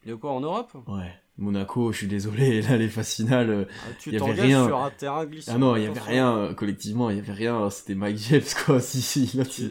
A 0.09 0.15
quoi 0.17 0.33
en 0.33 0.41
Europe? 0.41 0.73
Ouais. 0.89 1.13
Monaco, 1.37 1.93
je 1.93 1.99
suis 1.99 2.07
désolé, 2.07 2.61
là 2.63 2.77
les 2.77 2.89
phases 2.89 3.15
finales. 3.15 3.51
euh, 3.51 3.65
Ah, 3.69 3.93
Tu 3.99 4.13
y 4.13 4.17
avait 4.17 4.33
rien. 4.33 4.67
sur 4.67 4.79
un 4.79 4.91
terrain 4.91 5.25
glissant. 5.27 5.53
Ah 5.55 5.59
non, 5.59 5.77
il 5.77 5.83
y 5.85 5.87
avait 5.87 6.01
rien 6.01 6.37
euh, 6.37 6.55
collectivement, 6.55 7.09
il 7.11 7.17
y 7.17 7.21
avait 7.21 7.33
rien. 7.33 7.69
C'était 7.71 7.95
Mike 7.95 8.17
James 8.19 8.43
quoi. 8.65 8.81
Si 8.81 9.01
si. 9.03 9.37
là, 9.37 9.45
Tu, 9.45 9.71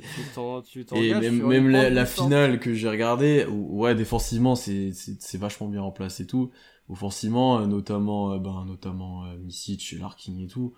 Et 0.96 1.14
même, 1.14 1.70
la, 1.70 2.06
finale 2.06 2.60
que 2.60 2.74
j'ai 2.74 2.90
regardée, 2.90 3.46
où, 3.46 3.82
ouais, 3.82 3.96
défensivement, 3.96 4.56
c'est, 4.56 4.92
vachement 5.36 5.68
bien 5.68 5.82
en 5.84 5.92
place 5.92 6.20
et 6.20 6.28
tout. 6.28 6.52
Offensivement, 6.90 7.60
euh, 7.60 7.68
notamment, 7.68 8.32
euh, 8.34 8.40
ben, 8.40 8.66
notamment, 8.66 9.26
euh, 9.26 9.38
Misic, 9.38 9.96
Larkin 10.00 10.38
et 10.40 10.48
tout. 10.48 10.74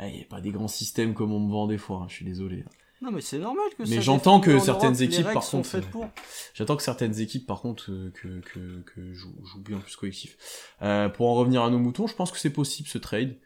Il 0.00 0.14
n'y 0.14 0.22
a 0.22 0.24
pas 0.24 0.40
des 0.40 0.50
grands 0.50 0.68
systèmes 0.68 1.14
comme 1.14 1.32
on 1.32 1.40
me 1.40 1.50
vend 1.50 1.66
des 1.66 1.78
fois, 1.78 1.98
hein, 1.98 2.06
je 2.08 2.14
suis 2.14 2.24
désolé. 2.24 2.64
Non 3.00 3.12
mais 3.12 3.20
c'est 3.20 3.38
normal 3.38 3.64
que 3.76 3.88
Mais 3.88 4.02
j'entends 4.02 4.40
que 4.40 4.58
certaines 4.58 4.90
Europe, 4.90 5.02
équipes, 5.02 5.32
par 5.32 5.48
contre, 5.48 5.76
euh, 5.76 5.80
pour. 5.92 6.08
J'attends 6.54 6.76
que 6.76 6.82
certaines 6.82 7.20
équipes, 7.20 7.46
par 7.46 7.60
contre, 7.60 7.92
euh, 7.92 8.10
que, 8.12 8.40
que, 8.40 8.80
que 8.82 9.12
jouent, 9.12 9.36
jouent 9.44 9.62
bien 9.62 9.78
plus 9.78 9.94
collectif. 9.94 10.36
Euh, 10.82 11.08
pour 11.08 11.28
en 11.28 11.34
revenir 11.34 11.62
à 11.62 11.70
nos 11.70 11.78
moutons, 11.78 12.08
je 12.08 12.14
pense 12.14 12.32
que 12.32 12.38
c'est 12.38 12.52
possible 12.52 12.88
ce 12.88 12.98
trade. 12.98 13.36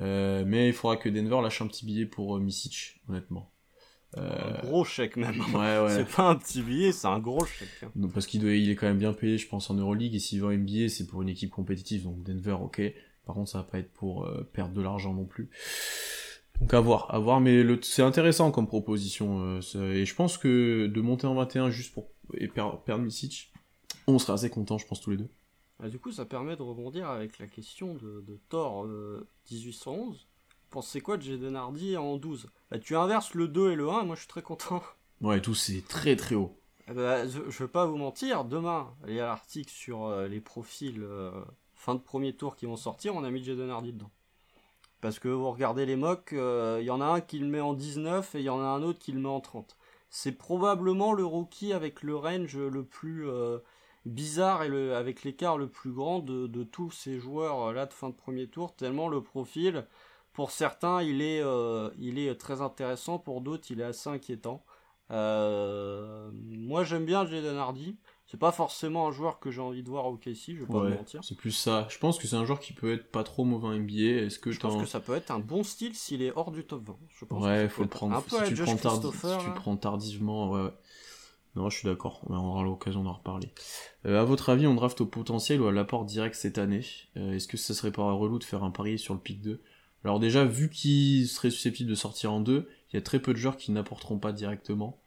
Euh, 0.00 0.44
mais 0.46 0.68
il 0.68 0.72
faudra 0.74 0.96
que 0.96 1.08
Denver 1.08 1.40
lâche 1.42 1.62
un 1.62 1.68
petit 1.68 1.86
billet 1.86 2.04
pour 2.04 2.38
Misic, 2.38 3.00
honnêtement. 3.08 3.52
Un 4.16 4.60
gros 4.62 4.84
chèque 4.84 5.16
même. 5.16 5.38
ouais, 5.54 5.78
ouais. 5.78 5.88
C'est 5.96 6.08
pas 6.16 6.24
un 6.30 6.36
petit 6.36 6.62
billet, 6.62 6.90
c'est 6.90 7.06
un 7.06 7.18
gros 7.18 7.44
chèque. 7.44 7.68
hein. 7.82 7.90
Donc, 7.96 8.12
parce 8.12 8.26
qu'il 8.26 8.40
doit, 8.40 8.52
il 8.52 8.70
est 8.70 8.74
quand 8.74 8.86
même 8.86 8.98
bien 8.98 9.12
payé, 9.12 9.36
je 9.36 9.46
pense, 9.46 9.68
en 9.68 9.74
Euroleague, 9.74 10.14
et 10.14 10.18
s'il 10.18 10.40
va 10.40 10.48
en 10.48 10.52
NBA, 10.52 10.88
c'est 10.88 11.06
pour 11.06 11.20
une 11.22 11.28
équipe 11.28 11.50
compétitive, 11.50 12.04
donc 12.04 12.22
Denver, 12.22 12.56
ok. 12.62 12.80
Par 13.26 13.34
contre, 13.34 13.50
ça 13.50 13.58
va 13.58 13.64
pas 13.64 13.78
être 13.78 13.92
pour 13.92 14.24
euh, 14.24 14.48
perdre 14.52 14.72
de 14.72 14.80
l'argent 14.80 15.12
non 15.12 15.24
plus. 15.26 15.50
Donc 16.60 16.72
à 16.72 16.80
voir, 16.80 17.12
à 17.14 17.18
voir, 17.18 17.40
mais 17.40 17.62
c'est 17.82 18.02
intéressant 18.02 18.50
comme 18.50 18.66
proposition, 18.66 19.60
euh, 19.74 19.92
et 19.92 20.06
je 20.06 20.14
pense 20.14 20.38
que 20.38 20.86
de 20.86 21.00
monter 21.02 21.26
en 21.26 21.34
21 21.34 21.68
juste 21.70 21.92
pour 21.92 22.08
et 22.34 22.48
per- 22.48 22.70
perdre 22.84 23.04
Misic, 23.04 23.52
on 24.06 24.18
serait 24.18 24.32
assez 24.32 24.48
contents, 24.50 24.78
je 24.78 24.86
pense, 24.86 25.00
tous 25.00 25.10
les 25.10 25.16
deux. 25.18 25.28
Ah, 25.82 25.88
du 25.90 25.98
coup, 25.98 26.10
ça 26.10 26.24
permet 26.24 26.56
de 26.56 26.62
rebondir 26.62 27.10
avec 27.10 27.38
la 27.38 27.46
question 27.46 27.94
de, 27.94 28.24
de 28.26 28.40
Thor 28.48 28.84
euh, 28.86 29.28
1811. 29.50 30.26
Pensez 30.70 31.00
quoi 31.02 31.18
de 31.18 31.22
Jaden 31.22 31.54
Hardy 31.56 31.96
en 31.98 32.16
12 32.16 32.46
bah, 32.70 32.78
Tu 32.78 32.96
inverses 32.96 33.34
le 33.34 33.48
2 33.48 33.72
et 33.72 33.76
le 33.76 33.88
1, 33.90 34.02
et 34.02 34.06
moi 34.06 34.14
je 34.14 34.20
suis 34.20 34.28
très 34.28 34.42
content. 34.42 34.82
Ouais, 35.20 35.40
tout 35.40 35.54
c'est 35.54 35.86
très 35.86 36.16
très 36.16 36.34
haut. 36.34 36.58
Eh 36.88 36.92
ben, 36.94 37.28
je, 37.28 37.50
je 37.50 37.62
vais 37.64 37.68
pas 37.68 37.84
vous 37.86 37.96
mentir, 37.98 38.44
demain, 38.44 38.94
il 39.06 39.14
y 39.14 39.20
a 39.20 39.26
l'article 39.26 39.70
sur 39.72 40.04
euh, 40.06 40.26
les 40.28 40.40
profils 40.40 41.02
euh, 41.02 41.30
de 41.94 42.00
premier 42.00 42.34
tour 42.34 42.56
qui 42.56 42.66
vont 42.66 42.76
sortir, 42.76 43.14
on 43.14 43.24
a 43.24 43.30
mis 43.30 43.44
Jaden 43.44 43.68
dedans. 43.82 44.10
Parce 45.00 45.18
que 45.18 45.28
vous 45.28 45.50
regardez 45.50 45.86
les 45.86 45.96
mocks, 45.96 46.32
euh, 46.32 46.78
il 46.80 46.86
y 46.86 46.90
en 46.90 47.00
a 47.00 47.06
un 47.06 47.20
qui 47.20 47.38
le 47.38 47.46
met 47.46 47.60
en 47.60 47.74
19 47.74 48.34
et 48.34 48.40
il 48.40 48.44
y 48.44 48.48
en 48.48 48.60
a 48.60 48.64
un 48.64 48.82
autre 48.82 48.98
qui 48.98 49.12
le 49.12 49.20
met 49.20 49.28
en 49.28 49.40
30. 49.40 49.76
C'est 50.10 50.32
probablement 50.32 51.12
le 51.12 51.24
rookie 51.24 51.72
avec 51.72 52.02
le 52.02 52.16
range 52.16 52.56
le 52.56 52.82
plus 52.84 53.28
euh, 53.28 53.58
bizarre 54.06 54.62
et 54.62 54.94
avec 54.94 55.24
l'écart 55.24 55.58
le 55.58 55.68
plus 55.68 55.92
grand 55.92 56.20
de, 56.20 56.64
tous 56.64 56.90
ces 56.90 57.18
joueurs 57.18 57.68
euh, 57.68 57.72
là 57.72 57.86
de 57.86 57.92
fin 57.92 58.08
de 58.08 58.14
premier 58.14 58.48
tour, 58.48 58.74
tellement 58.74 59.08
le 59.08 59.22
profil, 59.22 59.86
pour 60.32 60.50
certains, 60.50 61.02
il 61.02 61.22
est, 61.22 61.40
euh, 61.42 62.34
très 62.34 62.60
intéressant, 62.60 63.18
pour 63.18 63.40
d'autres, 63.40 63.70
il 63.70 63.80
est 63.80 63.84
assez 63.84 64.08
inquiétant. 64.08 64.64
Euh, 65.10 66.30
moi 66.32 66.84
j'aime 66.84 67.04
bien 67.04 67.26
Jaden 67.26 67.56
Hardy. 67.56 67.96
C'est 68.36 68.40
pas 68.40 68.52
forcément 68.52 69.08
un 69.08 69.12
joueur 69.12 69.38
que 69.40 69.50
j'ai 69.50 69.62
envie 69.62 69.82
de 69.82 69.88
voir 69.88 70.04
au 70.06 70.16
KC, 70.16 70.34
je 70.48 70.52
vais 70.60 70.66
pas 70.66 70.72
vous 70.74 70.78
Ouais, 70.80 70.94
mentir. 70.94 71.24
c'est 71.24 71.36
plus 71.36 71.52
ça. 71.52 71.86
Je 71.88 71.96
pense 71.98 72.18
que 72.18 72.26
c'est 72.28 72.36
un 72.36 72.44
joueur 72.44 72.60
qui 72.60 72.74
peut 72.74 72.92
être 72.92 73.10
pas 73.10 73.24
trop 73.24 73.44
mauvais 73.44 73.68
en 73.68 73.72
NBA. 73.72 74.24
Est-ce 74.26 74.38
que 74.38 74.50
Je 74.52 74.60
pense 74.60 74.78
que 74.82 74.86
ça 74.86 75.00
peut 75.00 75.14
être 75.14 75.30
un 75.30 75.38
bon 75.38 75.62
style 75.62 75.94
s'il 75.94 76.20
est 76.20 76.32
hors 76.36 76.50
du 76.52 76.62
top 76.64 76.84
20. 76.86 76.96
Je 77.18 77.24
pense 77.24 77.42
Ouais, 77.42 77.66
faut 77.70 77.82
le 77.82 77.88
prendre. 77.88 78.14
Un 78.14 78.20
peu 78.20 78.36
si, 78.44 78.52
tu 78.54 78.62
prends 78.62 78.76
tardi- 78.76 79.10
si 79.10 79.38
tu 79.44 79.50
prends 79.54 79.76
tardivement, 79.78 80.50
ouais, 80.50 80.62
ouais. 80.64 80.72
Non, 81.54 81.70
je 81.70 81.78
suis 81.78 81.88
d'accord. 81.88 82.20
On 82.28 82.34
aura 82.36 82.62
l'occasion 82.62 83.02
d'en 83.02 83.14
reparler. 83.14 83.48
Euh, 84.04 84.20
à 84.20 84.24
votre 84.24 84.50
avis, 84.50 84.66
on 84.66 84.74
draft 84.74 85.00
au 85.00 85.06
potentiel 85.06 85.62
ou 85.62 85.66
à 85.68 85.72
l'apport 85.72 86.04
direct 86.04 86.34
cette 86.34 86.58
année? 86.58 86.84
Euh, 87.16 87.32
Est-ce 87.32 87.48
que 87.48 87.56
ça 87.56 87.72
serait 87.72 87.92
pas 87.92 88.12
relou 88.12 88.38
de 88.38 88.44
faire 88.44 88.62
un 88.62 88.70
pari 88.70 88.98
sur 88.98 89.14
le 89.14 89.20
pick 89.20 89.40
2 89.40 89.62
Alors 90.04 90.20
déjà, 90.20 90.44
vu 90.44 90.68
qu'il 90.68 91.26
serait 91.26 91.48
susceptible 91.50 91.88
de 91.88 91.94
sortir 91.94 92.30
en 92.34 92.40
2, 92.40 92.68
il 92.92 92.96
y 92.96 92.98
a 92.98 93.02
très 93.02 93.18
peu 93.20 93.32
de 93.32 93.38
joueurs 93.38 93.56
qui 93.56 93.72
n'apporteront 93.72 94.18
pas 94.18 94.32
directement. 94.32 95.00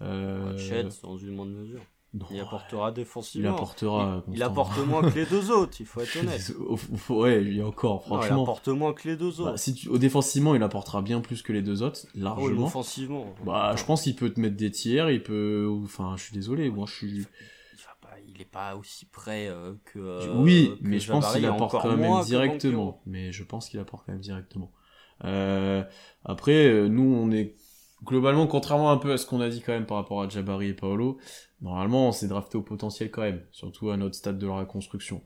Euh... 0.00 0.56
Chet, 0.56 0.84
dans 1.02 1.16
une 1.16 1.34
moindre 1.34 1.50
mesure. 1.50 1.80
Non, 2.18 2.26
Il 2.30 2.40
apportera 2.40 2.88
il 2.90 2.94
défensivement. 2.94 3.54
apportera. 3.54 4.22
Il, 4.28 4.34
il 4.34 4.38
Constant. 4.40 4.46
apporte 4.52 4.86
moins 4.86 5.02
que 5.10 5.18
les 5.18 5.26
deux 5.26 5.50
autres, 5.50 5.76
il 5.80 5.86
faut 5.86 6.00
être 6.00 6.16
honnête. 6.20 6.52
Au- 6.60 6.78
au- 7.12 7.22
ouais, 7.22 7.40
lui 7.40 7.62
encore, 7.62 8.04
Non, 8.08 8.16
il 8.16 8.22
franchement. 8.22 8.42
apporte 8.42 8.68
moins 8.68 8.92
que 8.94 9.08
les 9.08 9.16
deux 9.16 9.40
autres. 9.40 9.52
Bah, 9.52 9.56
si 9.58 9.74
tu... 9.74 9.88
Au 9.88 9.98
défensivement, 9.98 10.54
il 10.54 10.62
apportera 10.62 11.02
bien 11.02 11.20
plus 11.20 11.42
que 11.42 11.52
les 11.52 11.62
deux 11.62 11.82
autres, 11.82 12.00
Oh, 12.06 12.18
largement. 12.18 12.66
offensivement. 12.66 13.34
Bah, 13.44 13.74
je 13.76 13.84
pense 13.84 14.02
qu'il 14.02 14.16
peut 14.16 14.30
te 14.30 14.40
mettre 14.40 14.56
des 14.56 14.70
tiers, 14.70 15.10
il 15.10 15.22
peut. 15.22 15.68
Enfin, 15.84 16.14
je 16.16 16.22
suis 16.24 16.32
désolé, 16.34 16.70
moi 16.70 16.86
je 16.88 16.94
suis. 16.94 17.10
Il, 17.18 17.22
va 17.22 17.96
pas- 18.00 18.16
il 18.26 18.40
est 18.40 18.44
pas 18.50 18.76
aussi 18.76 19.04
près 19.06 19.48
euh, 19.48 19.74
que. 19.84 19.98
euh, 19.98 20.34
oui, 20.36 20.72
que 20.82 20.88
mais 20.88 20.98
je 20.98 21.12
pense 21.12 21.32
qu'il 21.32 21.44
apporte 21.46 21.72
quand 21.82 21.96
même 21.96 22.22
directement. 22.24 23.02
Mais 23.06 23.30
je 23.32 23.44
pense 23.44 23.68
qu'il 23.68 23.78
apporte 23.80 24.06
quand 24.06 24.12
même 24.12 24.20
directement. 24.22 24.72
Euh, 25.24 25.82
après, 26.24 26.66
euh, 26.66 26.88
nous, 26.88 27.02
on 27.14 27.30
est 27.30 27.54
globalement, 28.04 28.46
contrairement 28.46 28.90
un 28.90 28.96
peu 28.98 29.12
à 29.12 29.18
ce 29.18 29.26
qu'on 29.26 29.40
a 29.40 29.48
dit 29.48 29.60
quand 29.62 29.72
même 29.72 29.86
par 29.86 29.96
rapport 29.98 30.22
à 30.22 30.28
Jabari 30.28 30.68
et 30.68 30.74
Paolo, 30.74 31.18
normalement, 31.60 32.08
on 32.08 32.12
s'est 32.12 32.28
drafté 32.28 32.58
au 32.58 32.62
potentiel 32.62 33.10
quand 33.10 33.22
même, 33.22 33.42
surtout 33.50 33.90
à 33.90 33.96
notre 33.96 34.14
stade 34.14 34.38
de 34.38 34.46
la 34.46 34.54
reconstruction. 34.58 35.22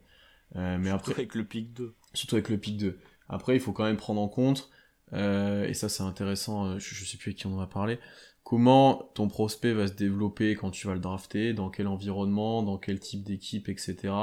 Euh, 0.56 0.78
mais 0.78 0.90
après, 0.90 1.12
Avec 1.12 1.34
le 1.34 1.44
pic 1.44 1.72
2. 1.72 1.94
surtout 2.14 2.36
avec 2.36 2.48
le 2.48 2.58
pic 2.58 2.76
2. 2.76 2.98
Après, 3.28 3.54
il 3.54 3.60
faut 3.60 3.72
quand 3.72 3.84
même 3.84 3.96
prendre 3.96 4.20
en 4.20 4.28
compte, 4.28 4.70
euh, 5.12 5.64
et 5.66 5.74
ça 5.74 5.88
c'est 5.88 6.02
intéressant, 6.02 6.66
euh, 6.66 6.78
je, 6.78 6.94
je 6.94 7.04
sais 7.04 7.16
plus 7.18 7.30
avec 7.30 7.38
qui 7.38 7.46
on 7.46 7.56
en 7.56 7.60
a 7.60 7.66
parlé, 7.66 7.98
comment 8.44 9.10
ton 9.14 9.28
prospect 9.28 9.72
va 9.72 9.86
se 9.86 9.92
développer 9.92 10.54
quand 10.56 10.70
tu 10.70 10.86
vas 10.86 10.94
le 10.94 11.00
drafter, 11.00 11.52
dans 11.54 11.70
quel 11.70 11.86
environnement, 11.86 12.62
dans 12.62 12.78
quel 12.78 12.98
type 12.98 13.22
d'équipe, 13.22 13.68
etc. 13.68 14.14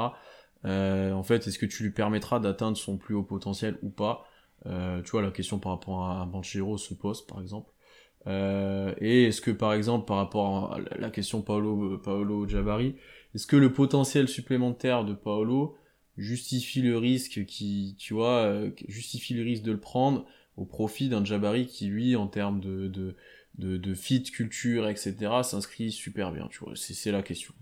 Euh, 0.64 1.12
en 1.12 1.22
fait, 1.22 1.46
est-ce 1.46 1.58
que 1.58 1.66
tu 1.66 1.82
lui 1.84 1.90
permettras 1.90 2.40
d'atteindre 2.40 2.76
son 2.76 2.98
plus 2.98 3.14
haut 3.14 3.22
potentiel 3.22 3.78
ou 3.82 3.90
pas? 3.90 4.24
Euh, 4.66 5.02
Tu 5.02 5.10
vois, 5.12 5.22
la 5.22 5.30
question 5.30 5.58
par 5.58 5.72
rapport 5.72 6.10
à 6.10 6.26
Banchero 6.26 6.76
se 6.78 6.94
pose, 6.94 7.24
par 7.26 7.40
exemple. 7.40 7.70
Euh, 8.26 8.94
et 9.00 9.24
est-ce 9.24 9.40
que, 9.40 9.50
par 9.50 9.72
exemple, 9.72 10.06
par 10.06 10.16
rapport 10.16 10.74
à 10.74 10.80
la 10.98 11.10
question 11.10 11.40
Paolo, 11.40 11.98
Paolo 11.98 12.46
Jabari, 12.48 12.96
est-ce 13.34 13.46
que 13.46 13.56
le 13.56 13.72
potentiel 13.72 14.28
supplémentaire 14.28 15.04
de 15.04 15.14
Paolo 15.14 15.76
justifie 16.16 16.82
le 16.82 16.98
risque 16.98 17.44
qui, 17.46 17.94
tu 17.98 18.14
vois, 18.14 18.42
euh, 18.42 18.70
justifie 18.88 19.34
le 19.34 19.42
risque 19.42 19.62
de 19.62 19.72
le 19.72 19.80
prendre 19.80 20.26
au 20.56 20.64
profit 20.64 21.08
d'un 21.08 21.24
Jabari 21.24 21.66
qui, 21.66 21.86
lui, 21.86 22.16
en 22.16 22.26
termes 22.26 22.60
de, 22.60 22.88
de, 22.88 23.14
de, 23.56 23.76
de 23.76 23.94
fit, 23.94 24.24
culture, 24.24 24.88
etc., 24.88 25.42
s'inscrit 25.44 25.92
super 25.92 26.32
bien, 26.32 26.48
tu 26.50 26.58
vois? 26.58 26.72
C'est 26.74 27.12
la 27.12 27.22
question. 27.22 27.54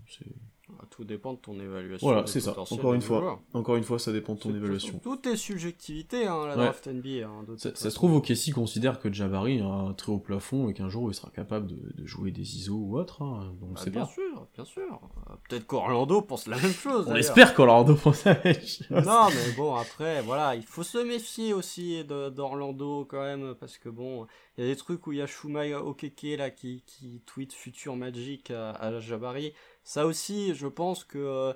C'est- 0.81 0.89
Tout 0.89 1.03
dépend 1.03 1.33
de 1.33 1.39
ton 1.39 1.59
évaluation. 1.59 2.07
Voilà, 2.07 2.25
c'est 2.27 2.39
ça. 2.41 2.55
Encore 2.57 2.93
une 2.93 3.01
fois. 3.01 3.19
joueurs. 3.19 3.39
Encore 3.53 3.75
une 3.75 3.83
fois, 3.83 3.99
ça 3.99 4.11
dépend 4.11 4.33
de 4.35 4.39
ton 4.39 4.53
évaluation. 4.55 4.99
Tout 5.03 5.27
est 5.27 5.35
subjectivité, 5.37 6.25
hein, 6.27 6.45
la 6.47 6.55
Ouais. 6.57 6.63
draft 6.65 6.87
NBA. 6.87 7.27
hein, 7.27 7.45
Ça, 7.57 7.73
se 7.75 7.89
trouve, 7.95 8.13
OKC 8.15 8.51
considère 8.53 8.99
que 8.99 9.11
Jabari 9.11 9.59
a 9.61 9.65
un 9.65 9.93
très 9.93 10.11
haut 10.11 10.19
plafond 10.19 10.69
et 10.69 10.73
qu'un 10.73 10.89
jour 10.89 11.09
il 11.11 11.13
sera 11.13 11.29
capable 11.31 11.67
de, 11.67 11.75
de 11.95 12.05
jouer 12.05 12.31
des 12.31 12.55
ISO 12.57 12.75
ou 12.75 12.97
autre, 12.97 13.21
hein, 13.21 13.53
donc 13.61 13.71
Ah, 13.75 13.81
c'est 13.83 13.89
bien 13.89 14.01
pas. 14.05 14.07
sûr, 14.11 14.47
bien 14.55 14.65
sûr. 14.65 14.99
Euh, 15.29 15.33
Peut-être 15.49 15.67
qu'Orlando 15.67 16.21
pense 16.21 16.47
la 16.47 16.57
même 16.57 16.71
chose. 16.71 17.05
On 17.07 17.15
espère 17.15 17.53
qu'Orlando 17.53 17.95
pense 17.95 18.23
la 18.25 18.39
même 18.43 18.53
chose. 18.55 18.87
Non, 18.89 19.27
mais 19.29 19.51
bon, 19.55 19.75
après, 19.75 20.21
voilà, 20.21 20.55
il 20.55 20.63
faut 20.63 20.83
se 20.83 20.97
méfier 20.97 21.53
aussi 21.53 22.03
d'Orlando 22.05 23.05
quand 23.05 23.21
même, 23.21 23.55
parce 23.59 23.77
que 23.77 23.89
bon, 23.89 24.27
il 24.57 24.63
y 24.63 24.67
a 24.67 24.69
des 24.69 24.75
trucs 24.75 25.05
où 25.07 25.11
il 25.11 25.19
y 25.19 25.21
a 25.21 25.27
Shumai 25.27 25.73
Okeke 25.73 26.37
là 26.37 26.49
qui, 26.49 26.83
qui 26.85 27.21
tweet 27.25 27.53
Futur 27.53 27.95
Magic 27.95 28.51
à, 28.51 28.71
à 28.71 28.99
Jabari. 28.99 29.53
Ça 29.87 30.05
aussi, 30.05 30.53
je 30.53 30.67
pense 30.67 31.05
que 31.05 31.17
euh, 31.17 31.53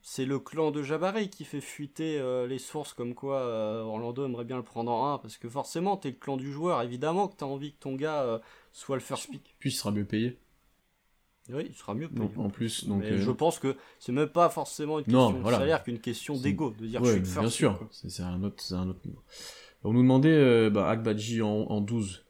c'est 0.00 0.24
le 0.24 0.38
clan 0.38 0.70
de 0.70 0.82
Jabari 0.82 1.28
qui 1.28 1.44
fait 1.44 1.60
fuiter 1.60 2.18
euh, 2.18 2.46
les 2.46 2.58
sources 2.58 2.94
comme 2.94 3.14
quoi 3.14 3.40
euh, 3.40 3.82
Orlando 3.82 4.24
aimerait 4.24 4.46
bien 4.46 4.56
le 4.56 4.62
prendre 4.62 4.90
en 4.90 5.12
1 5.12 5.18
parce 5.18 5.36
que 5.36 5.50
forcément 5.50 5.98
t'es 5.98 6.08
le 6.08 6.16
clan 6.16 6.38
du 6.38 6.50
joueur, 6.50 6.80
évidemment 6.80 7.28
que 7.28 7.36
t'as 7.36 7.44
envie 7.44 7.72
que 7.74 7.78
ton 7.78 7.94
gars 7.94 8.22
euh, 8.22 8.38
soit 8.72 8.96
le 8.96 9.02
first 9.02 9.30
pick. 9.30 9.54
Puis 9.58 9.68
il 9.68 9.74
sera 9.74 9.90
mieux 9.90 10.06
payé. 10.06 10.38
Oui, 11.50 11.66
il 11.68 11.74
sera 11.74 11.92
mieux 11.92 12.08
payé. 12.08 12.26
en 12.38 12.48
plus, 12.48 12.86
donc 12.86 13.02
Mais 13.02 13.18
je 13.18 13.30
pense 13.30 13.58
que 13.58 13.76
c'est 13.98 14.12
même 14.12 14.30
pas 14.30 14.48
forcément 14.48 14.98
une 15.00 15.04
question 15.04 15.32
de 15.32 15.50
salaire 15.50 15.84
qu'une 15.84 16.00
question 16.00 16.38
d'ego, 16.38 16.74
de 16.78 16.86
dire 16.86 17.04
je 17.04 17.10
suis 17.10 17.18
le 17.18 17.24
first 17.26 17.40
Bien 17.40 17.50
sûr, 17.50 17.88
c'est 17.90 18.22
un, 18.22 18.42
autre, 18.44 18.64
un 18.72 18.88
autre 18.88 19.00
niveau. 19.04 19.22
On 19.84 19.92
nous 19.92 20.00
demandait 20.00 20.70
bah, 20.70 20.88
Akbadji 20.88 21.42
en, 21.42 21.48
en 21.48 21.82
12. 21.82 22.24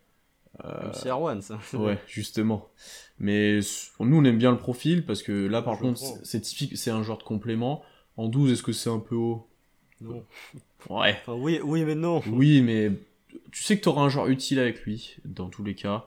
C'est 0.92 1.08
Erwan, 1.08 1.40
ça. 1.40 1.58
ouais, 1.74 1.98
justement. 2.06 2.68
Mais 3.18 3.60
nous, 4.00 4.16
on 4.16 4.24
aime 4.24 4.38
bien 4.38 4.50
le 4.50 4.58
profil 4.58 5.04
parce 5.04 5.22
que 5.22 5.46
là, 5.46 5.62
par 5.62 5.78
contre, 5.78 6.00
c'est 6.22 6.40
typique, 6.40 6.76
c'est 6.76 6.90
un 6.90 7.02
genre 7.02 7.18
de 7.18 7.22
complément. 7.22 7.82
En 8.16 8.28
12, 8.28 8.52
est-ce 8.52 8.62
que 8.62 8.72
c'est 8.72 8.90
un 8.90 8.98
peu 8.98 9.14
haut? 9.14 9.46
Non. 10.00 10.24
Ouais. 10.90 11.16
Enfin, 11.20 11.34
oui, 11.34 11.60
oui, 11.62 11.84
mais 11.84 11.94
non. 11.94 12.22
Oui, 12.28 12.62
mais 12.62 12.92
tu 13.50 13.62
sais 13.62 13.76
que 13.76 13.82
tu 13.82 13.88
auras 13.88 14.02
un 14.02 14.08
genre 14.08 14.26
utile 14.28 14.58
avec 14.58 14.82
lui, 14.82 15.16
dans 15.24 15.48
tous 15.48 15.64
les 15.64 15.74
cas. 15.74 16.06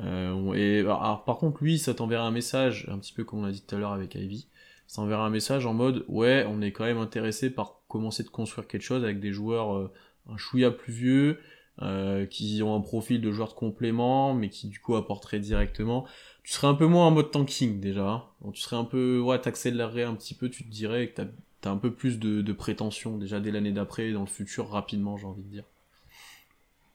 Euh, 0.00 0.52
et 0.54 0.80
alors, 0.80 1.24
par 1.24 1.38
contre, 1.38 1.62
lui, 1.62 1.78
ça 1.78 1.94
t'enverra 1.94 2.26
un 2.26 2.30
message, 2.30 2.86
un 2.90 2.98
petit 2.98 3.12
peu 3.12 3.24
comme 3.24 3.40
on 3.40 3.46
l'a 3.46 3.52
dit 3.52 3.62
tout 3.62 3.74
à 3.74 3.78
l'heure 3.78 3.92
avec 3.92 4.14
Ivy. 4.14 4.48
Ça 4.86 5.02
enverra 5.02 5.26
un 5.26 5.30
message 5.30 5.66
en 5.66 5.74
mode, 5.74 6.04
ouais, 6.08 6.46
on 6.48 6.60
est 6.62 6.72
quand 6.72 6.84
même 6.84 6.98
intéressé 6.98 7.50
par 7.50 7.80
commencer 7.88 8.22
de 8.22 8.28
construire 8.28 8.68
quelque 8.68 8.82
chose 8.82 9.02
avec 9.02 9.18
des 9.20 9.32
joueurs 9.32 9.74
euh, 9.74 9.92
un 10.30 10.36
chouïa 10.36 10.70
plus 10.70 10.92
vieux, 10.92 11.40
euh, 11.82 12.24
qui 12.26 12.62
ont 12.62 12.74
un 12.74 12.80
profil 12.80 13.20
de 13.20 13.30
joueur 13.30 13.48
de 13.48 13.54
complément, 13.54 14.34
mais 14.34 14.48
qui 14.48 14.68
du 14.68 14.80
coup 14.80 14.96
apporteraient 14.96 15.40
directement. 15.40 16.06
Tu 16.42 16.52
serais 16.52 16.68
un 16.68 16.74
peu 16.74 16.86
moins 16.86 17.06
en 17.06 17.10
mode 17.10 17.30
tanking 17.30 17.80
déjà. 17.80 18.08
Hein. 18.08 18.24
tu 18.52 18.62
serais 18.62 18.76
un 18.76 18.84
peu, 18.84 19.20
ouais, 19.20 19.40
t'accélérerais 19.40 20.04
un 20.04 20.14
petit 20.14 20.34
peu, 20.34 20.48
tu 20.48 20.64
te 20.64 20.70
dirais 20.70 21.08
que 21.08 21.22
t'as 21.22 21.68
as 21.68 21.72
un 21.72 21.76
peu 21.76 21.92
plus 21.92 22.18
de, 22.20 22.42
de 22.42 22.52
prétention 22.52 23.18
déjà 23.18 23.40
dès 23.40 23.50
l'année 23.50 23.72
d'après, 23.72 24.12
dans 24.12 24.20
le 24.20 24.26
futur 24.26 24.68
rapidement, 24.70 25.16
j'ai 25.16 25.26
envie 25.26 25.42
de 25.42 25.48
dire. 25.48 25.64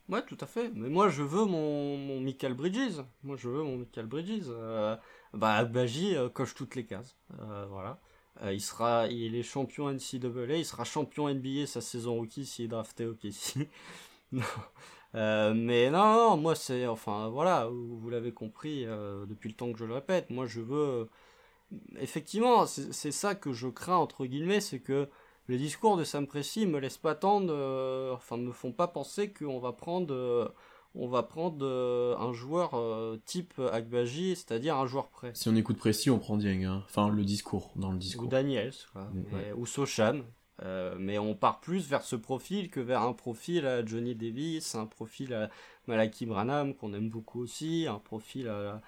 Ouais, 0.09 0.23
tout 0.25 0.37
à 0.41 0.45
fait. 0.45 0.71
Mais 0.75 0.89
moi, 0.89 1.09
je 1.09 1.23
veux 1.23 1.45
mon, 1.45 2.19
Michael 2.19 2.53
Bridges. 2.53 3.01
Moi, 3.23 3.37
je 3.37 3.47
veux 3.47 3.63
mon 3.63 3.77
Michael 3.77 4.07
Bridges. 4.07 4.47
Euh, 4.49 4.95
bah, 5.33 5.63
Baji 5.63 6.15
euh, 6.15 6.27
coche 6.27 6.53
toutes 6.53 6.75
les 6.75 6.85
cases. 6.85 7.15
Voilà. 7.69 7.99
Il 8.51 8.61
sera, 8.61 9.07
il 9.07 9.35
est 9.35 9.43
champion 9.43 9.91
NCAA, 9.91 10.55
il 10.55 10.65
sera 10.65 10.83
champion 10.83 11.29
NBA 11.29 11.67
sa 11.67 11.79
saison 11.79 12.15
rookie 12.15 12.45
s'il 12.45 12.65
est 12.65 12.69
drafté 12.69 13.05
au 13.05 13.13
KC. 13.13 13.69
non. 14.33 14.43
Euh, 15.15 15.53
mais 15.53 15.89
non, 15.89 16.13
non, 16.13 16.37
moi 16.37 16.55
c'est, 16.55 16.87
enfin 16.87 17.29
voilà, 17.29 17.67
vous, 17.67 18.09
l'avez 18.09 18.31
compris 18.31 18.85
euh, 18.85 19.25
depuis 19.25 19.49
le 19.49 19.55
temps 19.55 19.71
que 19.71 19.77
je 19.77 19.85
le 19.85 19.93
répète, 19.93 20.29
moi 20.29 20.45
je 20.45 20.61
veux, 20.61 21.09
effectivement, 21.99 22.65
c'est 22.65 23.11
ça 23.11 23.35
que 23.35 23.51
je 23.51 23.67
crains 23.67 23.97
entre 23.97 24.25
guillemets, 24.25 24.61
c'est 24.61 24.79
que 24.79 25.09
les 25.49 25.57
discours 25.57 25.97
de 25.97 26.05
Sam 26.05 26.27
Pressy 26.27 26.65
me 26.65 26.79
laissent 26.79 26.97
pas 26.97 27.11
attendre, 27.11 27.51
euh, 27.51 28.13
enfin 28.13 28.37
ne 28.37 28.43
me 28.43 28.51
font 28.53 28.71
pas 28.71 28.87
penser 28.87 29.33
qu'on 29.33 29.59
va 29.59 29.73
prendre, 29.73 30.53
on 30.95 31.09
va 31.09 31.23
prendre 31.23 31.65
un 32.17 32.31
joueur 32.31 32.71
type 33.25 33.59
Agbaji, 33.59 34.37
c'est-à-dire 34.37 34.77
un 34.77 34.85
joueur 34.85 35.09
prêt. 35.09 35.31
Si 35.33 35.49
on 35.49 35.55
écoute 35.57 35.77
Pressy, 35.77 36.09
on 36.09 36.19
prend 36.19 36.37
Dieng, 36.37 36.63
hein. 36.63 36.83
enfin 36.85 37.09
le 37.09 37.25
discours, 37.25 37.71
dans 37.75 37.91
le 37.91 37.97
discours. 37.97 38.27
Ou 38.27 38.29
Daniels, 38.29 38.75
ou 39.57 39.65
Sochan. 39.65 40.21
Euh, 40.63 40.95
mais 40.99 41.17
on 41.17 41.33
part 41.33 41.59
plus 41.59 41.87
vers 41.89 42.03
ce 42.03 42.15
profil 42.15 42.69
que 42.69 42.79
vers 42.79 43.01
un 43.01 43.13
profil 43.13 43.65
à 43.65 43.83
Johnny 43.85 44.13
Davis, 44.13 44.75
un 44.75 44.85
profil 44.85 45.33
à 45.33 45.49
Malaki 45.87 46.25
Branham 46.25 46.75
qu'on 46.75 46.93
aime 46.93 47.09
beaucoup 47.09 47.41
aussi, 47.41 47.87
un 47.89 47.97
profil 47.97 48.47
à 48.47 48.81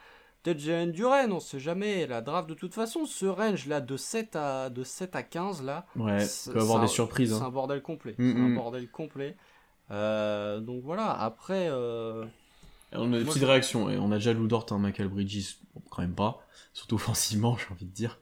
peut-être 0.44 0.60
Jalen 0.60 0.92
Duren, 0.92 1.32
on 1.32 1.40
sait 1.40 1.60
jamais. 1.60 2.06
La 2.06 2.22
draft 2.22 2.48
de 2.48 2.54
toute 2.54 2.74
façon, 2.74 3.06
ce 3.06 3.26
range 3.26 3.66
là 3.66 3.82
de 3.82 3.98
7 3.98 4.36
à 4.36 4.70
de 4.70 4.84
7 4.84 5.16
à 5.16 5.24
15 5.24 5.64
là, 5.64 5.86
ouais, 5.96 6.24
peut 6.52 6.60
avoir 6.60 6.82
des 6.82 6.88
surprises. 6.88 7.36
C'est 7.36 7.42
un 7.42 7.48
hein. 7.48 7.50
bordel 7.50 7.82
complet. 7.82 8.14
Mm, 8.18 8.32
c'est 8.32 8.40
un 8.40 8.50
mm. 8.50 8.56
bordel 8.56 8.90
complet. 8.90 9.36
Euh, 9.92 10.60
donc 10.60 10.84
voilà. 10.84 11.12
Après. 11.12 11.68
Euh... 11.70 12.26
On 12.92 13.12
a 13.12 13.18
une 13.18 13.26
petite 13.26 13.44
réaction. 13.44 13.86
On 13.86 14.12
a 14.12 14.16
déjà 14.16 14.34
Lou 14.34 14.48
Dort, 14.48 14.68
un 14.70 14.78
Michael 14.78 15.08
Bridges, 15.08 15.58
quand 15.90 16.04
même 16.04 16.14
pas. 16.14 16.46
Surtout 16.74 16.96
offensivement, 16.96 17.58
j'ai 17.58 17.74
envie 17.74 17.86
de 17.86 17.92
dire. 17.92 18.20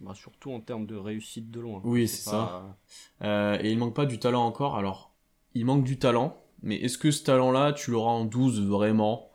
Bah, 0.00 0.12
surtout 0.14 0.52
en 0.52 0.60
termes 0.60 0.86
de 0.86 0.96
réussite 0.96 1.50
de 1.50 1.60
loin. 1.60 1.80
Oui, 1.84 2.06
c'est 2.06 2.28
ça. 2.28 2.76
Euh, 3.22 3.58
et 3.60 3.72
il 3.72 3.78
manque 3.78 3.94
pas 3.94 4.06
du 4.06 4.18
talent 4.18 4.44
encore. 4.44 4.76
Alors, 4.76 5.14
il 5.54 5.64
manque 5.64 5.84
du 5.84 5.98
talent, 5.98 6.36
mais 6.62 6.76
est-ce 6.76 6.98
que 6.98 7.10
ce 7.10 7.24
talent-là, 7.24 7.72
tu 7.72 7.90
l'auras 7.90 8.12
en 8.12 8.26
12 8.26 8.60
vraiment? 8.60 9.30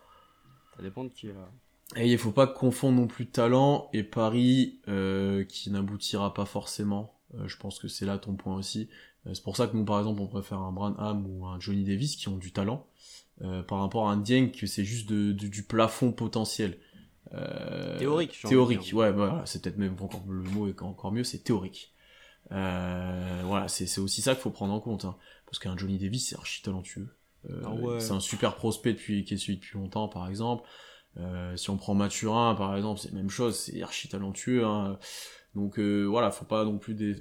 Ça 0.75 0.83
dépend 0.83 1.03
de 1.03 1.09
qui 1.09 1.27
là. 1.27 1.49
Et 1.95 2.09
il 2.11 2.17
faut 2.17 2.31
pas 2.31 2.47
confondre 2.47 3.01
non 3.01 3.07
plus 3.07 3.27
talent 3.27 3.89
et 3.91 4.03
pari 4.03 4.79
euh, 4.87 5.43
qui 5.43 5.71
n'aboutira 5.71 6.33
pas 6.33 6.45
forcément. 6.45 7.19
Euh, 7.33 7.47
je 7.47 7.57
pense 7.57 7.79
que 7.79 7.87
c'est 7.87 8.05
là 8.05 8.17
ton 8.17 8.35
point 8.35 8.55
aussi. 8.55 8.87
c'est 9.33 9.43
pour 9.43 9.57
ça 9.57 9.67
que 9.67 9.75
nous, 9.75 9.83
par 9.83 9.97
exemple, 9.97 10.21
on 10.21 10.27
préfère 10.27 10.59
un 10.59 10.71
Branham 10.71 11.25
ou 11.27 11.47
un 11.47 11.59
Johnny 11.59 11.83
Davis 11.83 12.15
qui 12.15 12.27
ont 12.29 12.37
du 12.37 12.51
talent 12.51 12.85
par 13.67 13.79
rapport 13.79 14.07
à 14.07 14.13
un 14.13 14.17
Dieng 14.17 14.51
que 14.51 14.67
c'est 14.67 14.85
juste 14.85 15.11
du 15.11 15.63
plafond 15.63 16.11
potentiel. 16.11 16.77
Euh, 17.33 17.97
théorique. 17.97 18.39
Théorique, 18.47 18.91
ouais, 18.93 19.11
voilà, 19.11 19.43
c'est 19.45 19.61
peut-être 19.61 19.77
même 19.77 19.95
encore 20.01 20.23
le 20.27 20.43
mot 20.43 20.67
est 20.67 20.81
encore 20.81 21.11
mieux, 21.11 21.23
c'est 21.23 21.39
théorique. 21.39 21.93
Euh, 22.51 23.41
voilà, 23.45 23.67
c'est 23.67 23.99
aussi 23.99 24.21
ça 24.21 24.33
qu'il 24.33 24.41
faut 24.41 24.49
prendre 24.49 24.73
en 24.73 24.79
compte, 24.79 25.05
hein. 25.05 25.15
parce 25.45 25.59
qu'un 25.59 25.77
Johnny 25.77 25.97
Davis 25.97 26.29
c'est 26.29 26.35
archi 26.35 26.61
talentueux. 26.61 27.07
Euh, 27.49 27.63
ah 27.65 27.99
c'est 27.99 28.11
un 28.11 28.19
super 28.19 28.55
prospect 28.55 28.93
depuis 28.93 29.23
qui 29.23 29.33
est 29.33 29.37
suivi 29.37 29.59
depuis 29.59 29.77
longtemps, 29.77 30.07
par 30.07 30.27
exemple. 30.27 30.67
si 31.55 31.69
on 31.69 31.77
prend 31.77 31.93
Mathurin, 31.93 32.55
par 32.55 32.75
exemple, 32.75 32.99
c'est 32.99 33.09
la 33.09 33.17
même 33.17 33.29
chose, 33.29 33.55
c'est 33.57 33.81
archi 33.81 34.09
talentueux. 34.09 34.65
Hein. 34.65 34.99
Donc 35.55 35.79
voilà, 35.79 36.31
faut 36.31 36.45
pas 36.45 36.65
non 36.65 36.77
plus 36.77 36.95
des, 36.95 37.15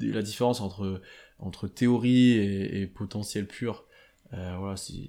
la 0.00 0.22
différence 0.22 0.60
entre 0.60 1.00
entre 1.38 1.68
théorie 1.68 2.32
et, 2.32 2.80
et 2.80 2.86
potentiel 2.86 3.46
pur. 3.46 3.84
voilà, 4.32 4.76
c'est 4.76 5.06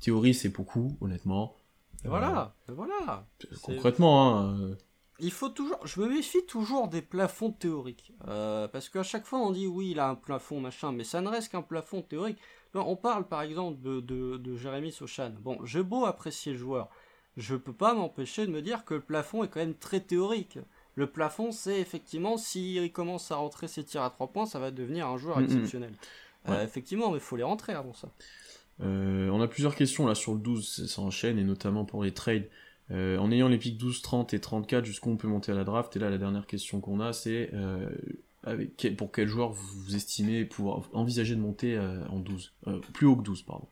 théorie 0.00 0.32
c'est 0.32 0.48
beaucoup, 0.48 0.96
honnêtement. 1.02 1.59
Voilà, 2.04 2.54
voilà. 2.68 3.26
Concrètement, 3.62 4.38
hein, 4.38 4.58
euh. 4.60 4.74
Il 5.22 5.32
faut 5.32 5.50
toujours, 5.50 5.86
je 5.86 6.00
me 6.00 6.08
méfie 6.08 6.44
toujours 6.46 6.88
des 6.88 7.02
plafonds 7.02 7.52
théoriques, 7.52 8.14
euh, 8.26 8.68
parce 8.68 8.88
qu'à 8.88 9.02
chaque 9.02 9.26
fois 9.26 9.38
on 9.40 9.50
dit 9.50 9.66
oui 9.66 9.90
il 9.90 10.00
a 10.00 10.08
un 10.08 10.14
plafond 10.14 10.60
machin, 10.60 10.92
mais 10.92 11.04
ça 11.04 11.20
ne 11.20 11.28
reste 11.28 11.52
qu'un 11.52 11.60
plafond 11.60 12.00
théorique. 12.00 12.38
On 12.72 12.96
parle 12.96 13.26
par 13.26 13.42
exemple 13.42 13.80
de, 13.82 14.00
de, 14.00 14.56
Jérémy 14.56 14.92
Sochan. 14.92 15.34
Bon, 15.40 15.58
j'ai 15.64 15.82
beau 15.82 16.06
apprécier 16.06 16.52
le 16.52 16.58
joueur, 16.58 16.88
je 17.36 17.54
peux 17.54 17.74
pas 17.74 17.92
m'empêcher 17.92 18.46
de 18.46 18.50
me 18.50 18.62
dire 18.62 18.84
que 18.84 18.94
le 18.94 19.02
plafond 19.02 19.44
est 19.44 19.48
quand 19.48 19.60
même 19.60 19.74
très 19.74 20.00
théorique. 20.00 20.58
Le 20.94 21.06
plafond, 21.06 21.52
c'est 21.52 21.80
effectivement 21.80 22.36
s'il 22.36 22.90
commence 22.92 23.30
à 23.30 23.36
rentrer 23.36 23.68
ses 23.68 23.84
tirs 23.84 24.02
à 24.02 24.10
trois 24.10 24.28
points, 24.28 24.46
ça 24.46 24.58
va 24.58 24.70
devenir 24.70 25.06
un 25.06 25.18
joueur 25.18 25.40
exceptionnel. 25.40 25.92
Euh, 26.48 26.64
effectivement, 26.64 27.10
mais 27.10 27.18
il 27.18 27.22
faut 27.22 27.36
les 27.36 27.42
rentrer 27.42 27.74
avant 27.74 27.92
ça. 27.92 28.08
Euh, 28.82 29.28
on 29.30 29.40
a 29.40 29.48
plusieurs 29.48 29.74
questions 29.74 30.06
là 30.06 30.14
sur 30.14 30.32
le 30.32 30.40
12, 30.40 30.86
ça 30.86 31.02
enchaîne, 31.02 31.38
et 31.38 31.44
notamment 31.44 31.84
pour 31.84 32.02
les 32.02 32.12
trades. 32.12 32.48
Euh, 32.90 33.18
en 33.18 33.30
ayant 33.30 33.46
les 33.46 33.58
pics 33.58 33.78
12, 33.78 34.02
30 34.02 34.34
et 34.34 34.40
34, 34.40 34.84
jusqu'où 34.84 35.10
on 35.10 35.16
peut 35.16 35.28
monter 35.28 35.52
à 35.52 35.54
la 35.54 35.64
draft? 35.64 35.94
Et 35.94 35.98
là, 36.00 36.10
la 36.10 36.18
dernière 36.18 36.46
question 36.46 36.80
qu'on 36.80 36.98
a, 36.98 37.12
c'est 37.12 37.50
euh, 37.54 37.88
avec 38.42 38.96
pour 38.96 39.12
quel 39.12 39.28
joueur 39.28 39.52
vous 39.52 39.94
estimez 39.94 40.44
pouvoir 40.44 40.82
envisager 40.92 41.36
de 41.36 41.40
monter 41.40 41.78
en 42.08 42.18
12 42.18 42.52
Plus 42.92 43.06
haut 43.06 43.16
que 43.16 43.22
12, 43.22 43.42
pardon. 43.42 43.68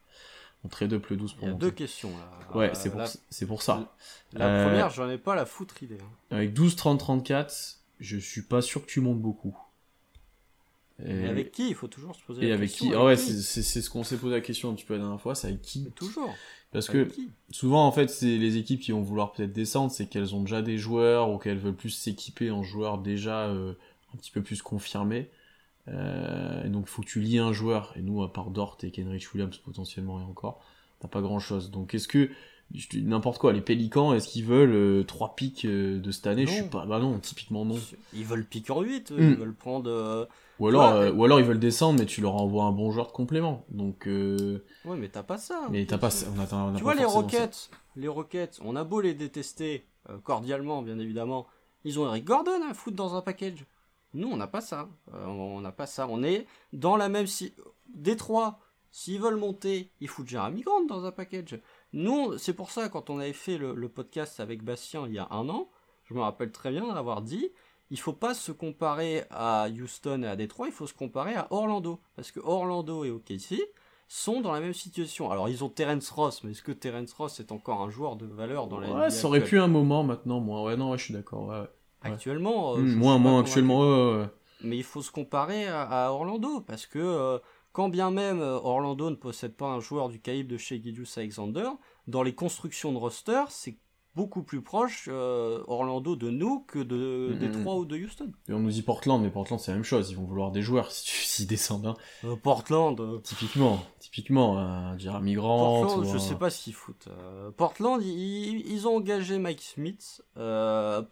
On 0.64 0.68
trade 0.68 0.92
up 0.92 1.06
le 1.06 1.16
12 1.16 1.34
pour 1.34 1.48
Il 1.48 1.50
y 1.50 1.54
a 1.54 1.54
deux 1.54 1.70
questions 1.70 2.10
là. 2.10 2.56
Ouais, 2.56 2.70
c'est 2.74 2.90
pour, 2.90 3.02
pour, 3.48 3.62
ça. 3.62 3.94
La, 4.32 4.64
première, 4.64 4.90
j'en 4.90 5.08
ai 5.08 5.18
pas 5.18 5.34
la 5.34 5.46
foutre 5.46 5.82
idée. 5.82 5.98
Hein. 6.00 6.36
Avec 6.36 6.52
12, 6.52 6.76
30, 6.76 6.98
34, 6.98 7.78
je 8.00 8.16
suis 8.18 8.42
pas 8.42 8.60
sûr 8.60 8.82
que 8.82 8.90
tu 8.90 9.00
montes 9.00 9.20
beaucoup. 9.20 9.56
Et 11.06 11.26
avec 11.26 11.52
qui 11.52 11.68
Il 11.68 11.74
faut 11.74 11.86
toujours 11.86 12.14
se 12.14 12.22
poser 12.22 12.48
la 12.48 12.54
avec 12.54 12.70
question. 12.70 12.88
Qui 12.88 12.94
ah 12.94 13.04
ouais, 13.04 13.16
c'est 13.16 13.80
ce 13.80 13.90
qu'on 13.90 14.04
s'est 14.04 14.16
posé 14.16 14.34
la 14.34 14.40
question 14.40 14.70
un 14.70 14.74
petit 14.74 14.84
peu 14.84 14.94
la 14.94 15.00
dernière 15.00 15.20
fois, 15.20 15.34
c'est 15.34 15.48
avec 15.48 15.62
qui 15.62 15.90
Toujours. 15.94 16.34
Parce 16.70 16.88
que 16.88 17.08
souvent, 17.50 17.86
en 17.86 17.92
fait, 17.92 18.08
c'est 18.08 18.36
les 18.36 18.56
équipes 18.56 18.80
qui 18.80 18.92
vont 18.92 19.00
vouloir 19.00 19.32
peut-être 19.32 19.52
descendre, 19.52 19.90
c'est 19.90 20.06
qu'elles 20.06 20.34
ont 20.34 20.42
déjà 20.42 20.60
des 20.60 20.76
joueurs 20.76 21.30
ou 21.30 21.38
qu'elles 21.38 21.58
veulent 21.58 21.74
plus 21.74 21.90
s'équiper 21.90 22.50
en 22.50 22.62
joueurs 22.62 22.98
déjà 22.98 23.46
euh, 23.46 23.72
un 24.12 24.18
petit 24.18 24.30
peu 24.30 24.42
plus 24.42 24.60
confirmés. 24.60 25.30
Euh, 25.88 26.64
et 26.64 26.68
donc, 26.68 26.84
il 26.86 26.90
faut 26.90 27.02
que 27.02 27.08
tu 27.08 27.20
lies 27.20 27.38
un 27.38 27.52
joueur. 27.52 27.94
Et 27.96 28.02
nous, 28.02 28.22
à 28.22 28.32
part 28.32 28.50
Dort 28.50 28.76
et 28.82 28.90
Kenrich 28.90 29.32
Williams 29.32 29.56
potentiellement 29.58 30.20
et 30.20 30.24
encore, 30.24 30.60
t'as 31.00 31.08
pas 31.08 31.22
grand-chose. 31.22 31.70
Donc, 31.70 31.94
est-ce 31.94 32.08
que 32.08 32.28
n'importe 32.96 33.38
quoi. 33.38 33.54
Les 33.54 33.62
Pélicans, 33.62 34.12
est-ce 34.12 34.28
qu'ils 34.28 34.44
veulent 34.44 35.06
3 35.06 35.28
euh, 35.28 35.30
pics 35.34 35.66
de 35.66 36.10
cette 36.10 36.26
année? 36.26 36.46
Je 36.46 36.52
suis 36.52 36.62
pas. 36.64 36.84
Bah 36.84 36.98
non, 36.98 37.18
typiquement 37.18 37.64
non. 37.64 37.78
Ils 38.12 38.26
veulent 38.26 38.44
piquer 38.44 38.72
en 38.72 38.82
8, 38.82 39.14
ils 39.16 39.24
hmm. 39.24 39.34
veulent 39.36 39.54
prendre 39.54 40.28
ou 40.58 40.68
alors, 40.68 40.92
euh, 40.92 41.12
ou 41.12 41.24
alors 41.24 41.40
ils 41.40 41.46
veulent 41.46 41.58
descendre, 41.58 41.98
mais 41.98 42.06
tu 42.06 42.20
leur 42.20 42.34
envoies 42.34 42.64
un 42.64 42.72
bon 42.72 42.90
joueur 42.90 43.06
de 43.06 43.12
complément. 43.12 43.64
Donc. 43.68 44.06
Euh... 44.06 44.64
Ouais, 44.84 44.96
mais 44.96 45.08
t'as 45.08 45.22
pas 45.22 45.38
ça. 45.38 45.68
Mais 45.70 45.86
t'as 45.86 45.98
pas. 45.98 46.10
On 46.26 46.74
a, 46.74 46.76
tu 46.76 46.82
vois 46.82 46.94
les 46.94 47.04
roquettes, 47.04 47.70
les 47.96 48.08
roquettes. 48.08 48.58
On 48.64 48.76
a 48.76 48.84
beau 48.84 49.00
les 49.00 49.14
détester 49.14 49.86
euh, 50.10 50.18
cordialement, 50.18 50.82
bien 50.82 50.98
évidemment. 50.98 51.46
Ils 51.84 51.98
ont 52.00 52.06
Eric 52.08 52.24
Gordon 52.24 52.60
à 52.68 52.74
foutre 52.74 52.96
dans 52.96 53.14
un 53.14 53.22
package. 53.22 53.64
Nous, 54.14 54.28
on 54.28 54.36
n'a 54.36 54.46
pas 54.46 54.60
ça. 54.60 54.88
Euh, 55.14 55.26
on 55.26 55.60
n'a 55.60 55.72
pas 55.72 55.86
ça. 55.86 56.06
On 56.08 56.22
est 56.22 56.46
dans 56.72 56.96
la 56.96 57.08
même 57.08 57.26
si 57.26 57.54
Détroit. 57.94 58.58
S'ils 58.90 59.20
veulent 59.20 59.36
monter, 59.36 59.92
ils 60.00 60.08
foutent 60.08 60.28
Jeremy 60.28 60.62
Grant 60.62 60.84
dans 60.84 61.04
un 61.04 61.12
package. 61.12 61.60
Nous, 61.92 62.38
c'est 62.38 62.54
pour 62.54 62.70
ça 62.70 62.88
quand 62.88 63.10
on 63.10 63.18
avait 63.18 63.34
fait 63.34 63.58
le, 63.58 63.74
le 63.74 63.88
podcast 63.90 64.40
avec 64.40 64.64
Bastien 64.64 65.06
il 65.06 65.12
y 65.12 65.18
a 65.18 65.28
un 65.30 65.48
an, 65.50 65.68
je 66.04 66.14
me 66.14 66.20
rappelle 66.20 66.50
très 66.50 66.70
bien 66.70 66.92
d'avoir 66.94 67.20
dit 67.20 67.50
il 67.90 67.98
faut 67.98 68.12
pas 68.12 68.34
se 68.34 68.52
comparer 68.52 69.24
à 69.30 69.68
Houston 69.68 70.22
et 70.22 70.26
à 70.28 70.36
Détroit, 70.36 70.66
il 70.66 70.72
faut 70.72 70.86
se 70.86 70.94
comparer 70.94 71.34
à 71.34 71.46
Orlando. 71.50 72.00
Parce 72.16 72.30
que 72.30 72.40
Orlando 72.40 73.04
et 73.04 73.10
OKC 73.10 73.60
sont 74.08 74.40
dans 74.40 74.52
la 74.52 74.60
même 74.60 74.74
situation. 74.74 75.30
Alors 75.30 75.48
ils 75.48 75.64
ont 75.64 75.68
Terence 75.68 76.10
Ross, 76.10 76.42
mais 76.44 76.52
est-ce 76.52 76.62
que 76.62 76.72
Terence 76.72 77.12
Ross 77.12 77.40
est 77.40 77.52
encore 77.52 77.82
un 77.82 77.90
joueur 77.90 78.16
de 78.16 78.26
valeur 78.26 78.66
dans 78.66 78.78
la 78.78 78.90
Ouais, 78.90 79.10
ça 79.10 79.26
aurait 79.26 79.44
pu 79.44 79.58
un 79.58 79.68
moment 79.68 80.02
maintenant, 80.02 80.40
moi. 80.40 80.62
Ouais, 80.64 80.76
non, 80.76 80.90
ouais, 80.90 80.98
je 80.98 81.04
suis 81.04 81.14
d'accord. 81.14 81.48
Ouais, 81.48 81.64
Actuellement, 82.02 82.74
euh, 82.76 82.78
Mmh, 82.78 82.94
moins, 82.94 83.18
moins, 83.18 83.40
actuellement, 83.40 83.80
ouais, 83.80 84.18
ouais. 84.20 84.26
Mais 84.62 84.76
il 84.76 84.84
faut 84.84 85.02
se 85.02 85.10
comparer 85.10 85.66
à, 85.66 85.82
à 85.82 86.10
Orlando, 86.10 86.60
parce 86.60 86.86
que 86.86 86.98
euh, 86.98 87.38
quand 87.72 87.88
bien 87.88 88.10
même 88.10 88.40
euh, 88.40 88.56
Orlando 88.58 89.10
ne 89.10 89.14
possède 89.16 89.54
pas 89.54 89.66
un 89.66 89.80
joueur 89.80 90.08
du 90.08 90.20
calibre 90.20 90.50
de 90.50 90.56
chez 90.56 90.80
Gilgeous 90.82 91.18
Alexander, 91.18 91.68
dans 92.06 92.22
les 92.22 92.34
constructions 92.34 92.92
de 92.92 92.98
roster, 92.98 93.42
c'est 93.50 93.78
beaucoup 94.18 94.42
plus 94.42 94.60
proche 94.62 95.08
euh, 95.10 95.62
Orlando 95.68 96.16
de 96.16 96.28
nous 96.30 96.60
que 96.66 96.80
de. 96.80 97.34
Détroit 97.38 97.76
ou 97.76 97.84
de 97.84 97.96
Houston. 97.96 98.32
Et 98.48 98.52
on 98.52 98.58
nous 98.58 98.70
dit 98.70 98.82
Portland, 98.82 99.22
mais 99.22 99.30
Portland 99.30 99.60
c'est 99.60 99.70
la 99.70 99.76
même 99.76 99.84
chose. 99.84 100.10
Ils 100.10 100.16
vont 100.16 100.24
vouloir 100.24 100.50
des 100.50 100.60
joueurs 100.60 100.90
si 100.92 101.04
tu- 101.04 101.22
s'ils 101.24 101.46
descendent. 101.46 101.86
hein. 101.86 101.96
Euh, 102.24 102.34
Portland, 102.34 102.98
euh, 103.00 103.18
Typiquement, 103.22 103.80
typiquement, 104.00 104.58
un 104.58 104.98
Jeremy 104.98 105.34
Grant. 105.34 105.82
Portland, 105.82 106.04
ou 106.04 106.12
je 106.12 106.18
sais 106.18 106.34
pas 106.34 106.50
ce 106.50 106.64
qu'ils 106.64 106.74
foutent. 106.74 107.08
Portland, 107.56 108.02
ils, 108.02 108.66
ils 108.68 108.88
ont 108.88 108.96
engagé 108.96 109.38
Mike 109.38 109.62
Smith 109.62 110.22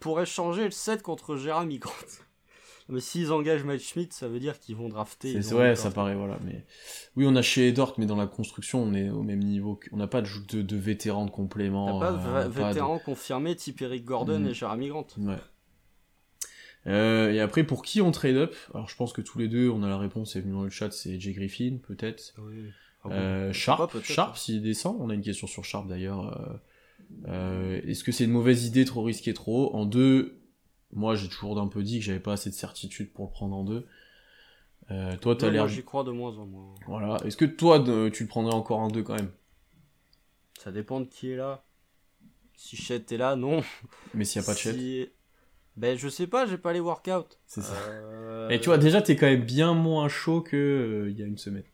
pour 0.01 0.19
échanger 0.21 0.65
le 0.65 0.71
7 0.71 1.01
contre 1.01 1.37
Jeremy 1.37 1.79
Grant. 1.79 1.93
Mais 2.89 3.01
s'ils 3.01 3.33
engagent 3.33 3.63
Mike 3.65 3.81
Smith, 3.81 4.13
ça 4.13 4.27
veut 4.29 4.39
dire 4.39 4.59
qu'ils 4.59 4.75
vont 4.77 4.87
drafter. 4.87 5.41
C'est 5.41 5.55
des 5.55 5.75
ça 5.75 5.91
paraît, 5.91 6.15
voilà. 6.15 6.39
Mais 6.45 6.63
oui, 7.17 7.25
on 7.27 7.35
a 7.35 7.41
chez 7.41 7.71
Dort, 7.73 7.95
mais 7.97 8.05
dans 8.05 8.15
la 8.15 8.27
construction, 8.27 8.81
on 8.81 8.93
est 8.93 9.09
au 9.09 9.23
même 9.23 9.43
niveau. 9.43 9.77
On 9.91 9.97
n'a 9.97 10.07
pas 10.07 10.21
de, 10.21 10.29
de, 10.49 10.61
de 10.61 10.75
vétérans 10.77 11.25
de 11.25 11.31
complément. 11.31 11.99
Pas 11.99 12.11
euh, 12.13 12.17
de 12.17 12.23
pas 12.53 12.63
de- 12.63 12.69
vétérans 12.69 12.99
confirmés 12.99 13.55
type 13.55 13.81
Eric 13.81 14.05
Gordon 14.05 14.39
Mm. 14.39 14.47
et 14.47 14.53
Jeremy 14.53 14.87
Grant. 14.87 15.07
Ouais. 15.17 15.35
Euh, 16.87 17.31
et 17.33 17.41
après, 17.41 17.65
pour 17.65 17.83
qui 17.83 17.99
on 18.01 18.11
trade 18.11 18.37
up? 18.37 18.55
Alors, 18.73 18.87
je 18.87 18.95
pense 18.95 19.11
que 19.11 19.21
tous 19.21 19.37
les 19.39 19.49
deux, 19.49 19.69
on 19.69 19.83
a 19.83 19.89
la 19.89 19.97
réponse, 19.97 20.31
c'est 20.33 20.39
venu 20.41 20.53
dans 20.53 20.63
le 20.63 20.69
chat, 20.69 20.91
c'est 20.91 21.19
Jay 21.19 21.33
Griffin, 21.33 21.79
peut-être. 21.85 22.33
Ah 22.37 22.41
bon. 23.09 23.11
Euh, 23.11 23.47
pas, 23.47 23.53
Sharp. 23.53 24.01
Sharp 24.03 24.37
s'il 24.37 24.61
descend. 24.61 24.95
On 25.01 25.09
a 25.09 25.13
une 25.13 25.21
question 25.21 25.47
sur 25.47 25.65
Sharp 25.65 25.87
d'ailleurs. 25.87 26.57
Euh, 27.27 27.81
Est-ce 27.85 28.03
que 28.03 28.11
c'est 28.13 28.23
une 28.23 28.31
mauvaise 28.31 28.65
idée, 28.65 28.85
trop 28.85 29.03
risqué, 29.03 29.33
trop 29.33 29.65
haut? 29.67 29.75
En 29.75 29.85
deux, 29.85 30.36
moi 30.93 31.15
j'ai 31.15 31.27
toujours 31.29 31.59
un 31.59 31.67
peu 31.67 31.83
dit 31.83 31.99
que 31.99 32.05
j'avais 32.05 32.19
pas 32.19 32.33
assez 32.33 32.49
de 32.49 32.55
certitude 32.55 33.11
pour 33.13 33.25
le 33.25 33.31
prendre 33.31 33.55
en 33.55 33.63
deux. 33.63 33.85
Euh, 34.89 35.17
toi, 35.17 35.35
t'as 35.35 35.49
l'air. 35.49 35.63
moi, 35.63 35.67
j'y 35.67 35.83
crois 35.83 36.03
de 36.05 36.11
moins 36.11 36.37
en 36.37 36.45
moins. 36.45 36.73
Voilà. 36.87 37.17
Est-ce 37.25 37.35
que 37.35 37.43
toi, 37.45 37.79
tu 38.13 38.23
le 38.23 38.27
prendrais 38.27 38.53
encore 38.53 38.79
en 38.79 38.87
deux 38.87 39.03
quand 39.03 39.15
même? 39.15 39.31
Ça 40.59 40.71
dépend 40.71 41.01
de 41.01 41.05
qui 41.05 41.31
est 41.31 41.35
là. 41.35 41.63
Si 42.55 42.75
Chet 42.77 43.03
est 43.11 43.17
là, 43.17 43.35
non. 43.35 43.61
Mais 44.13 44.23
s'il 44.23 44.41
y 44.41 44.43
a 44.43 44.45
pas 44.45 44.53
de 44.53 44.57
chat. 44.59 44.71
Si- 44.73 45.09
Ben, 45.75 45.97
je 45.97 46.07
sais 46.09 46.25
pas, 46.25 46.45
j'ai 46.47 46.57
pas 46.57 46.73
les 46.73 46.79
workouts. 46.79 47.35
C'est 47.45 47.61
ça. 47.61 47.73
Euh, 47.73 48.49
Et 48.49 48.59
tu 48.59 48.67
vois, 48.69 48.77
déjà, 48.77 49.01
t'es 49.01 49.15
quand 49.15 49.27
même 49.27 49.43
bien 49.43 49.73
moins 49.73 50.07
chaud 50.07 50.41
que 50.41 50.55
euh, 51.05 51.09
il 51.11 51.19
y 51.19 51.21
a 51.21 51.25
une 51.25 51.37
semaine. 51.37 51.65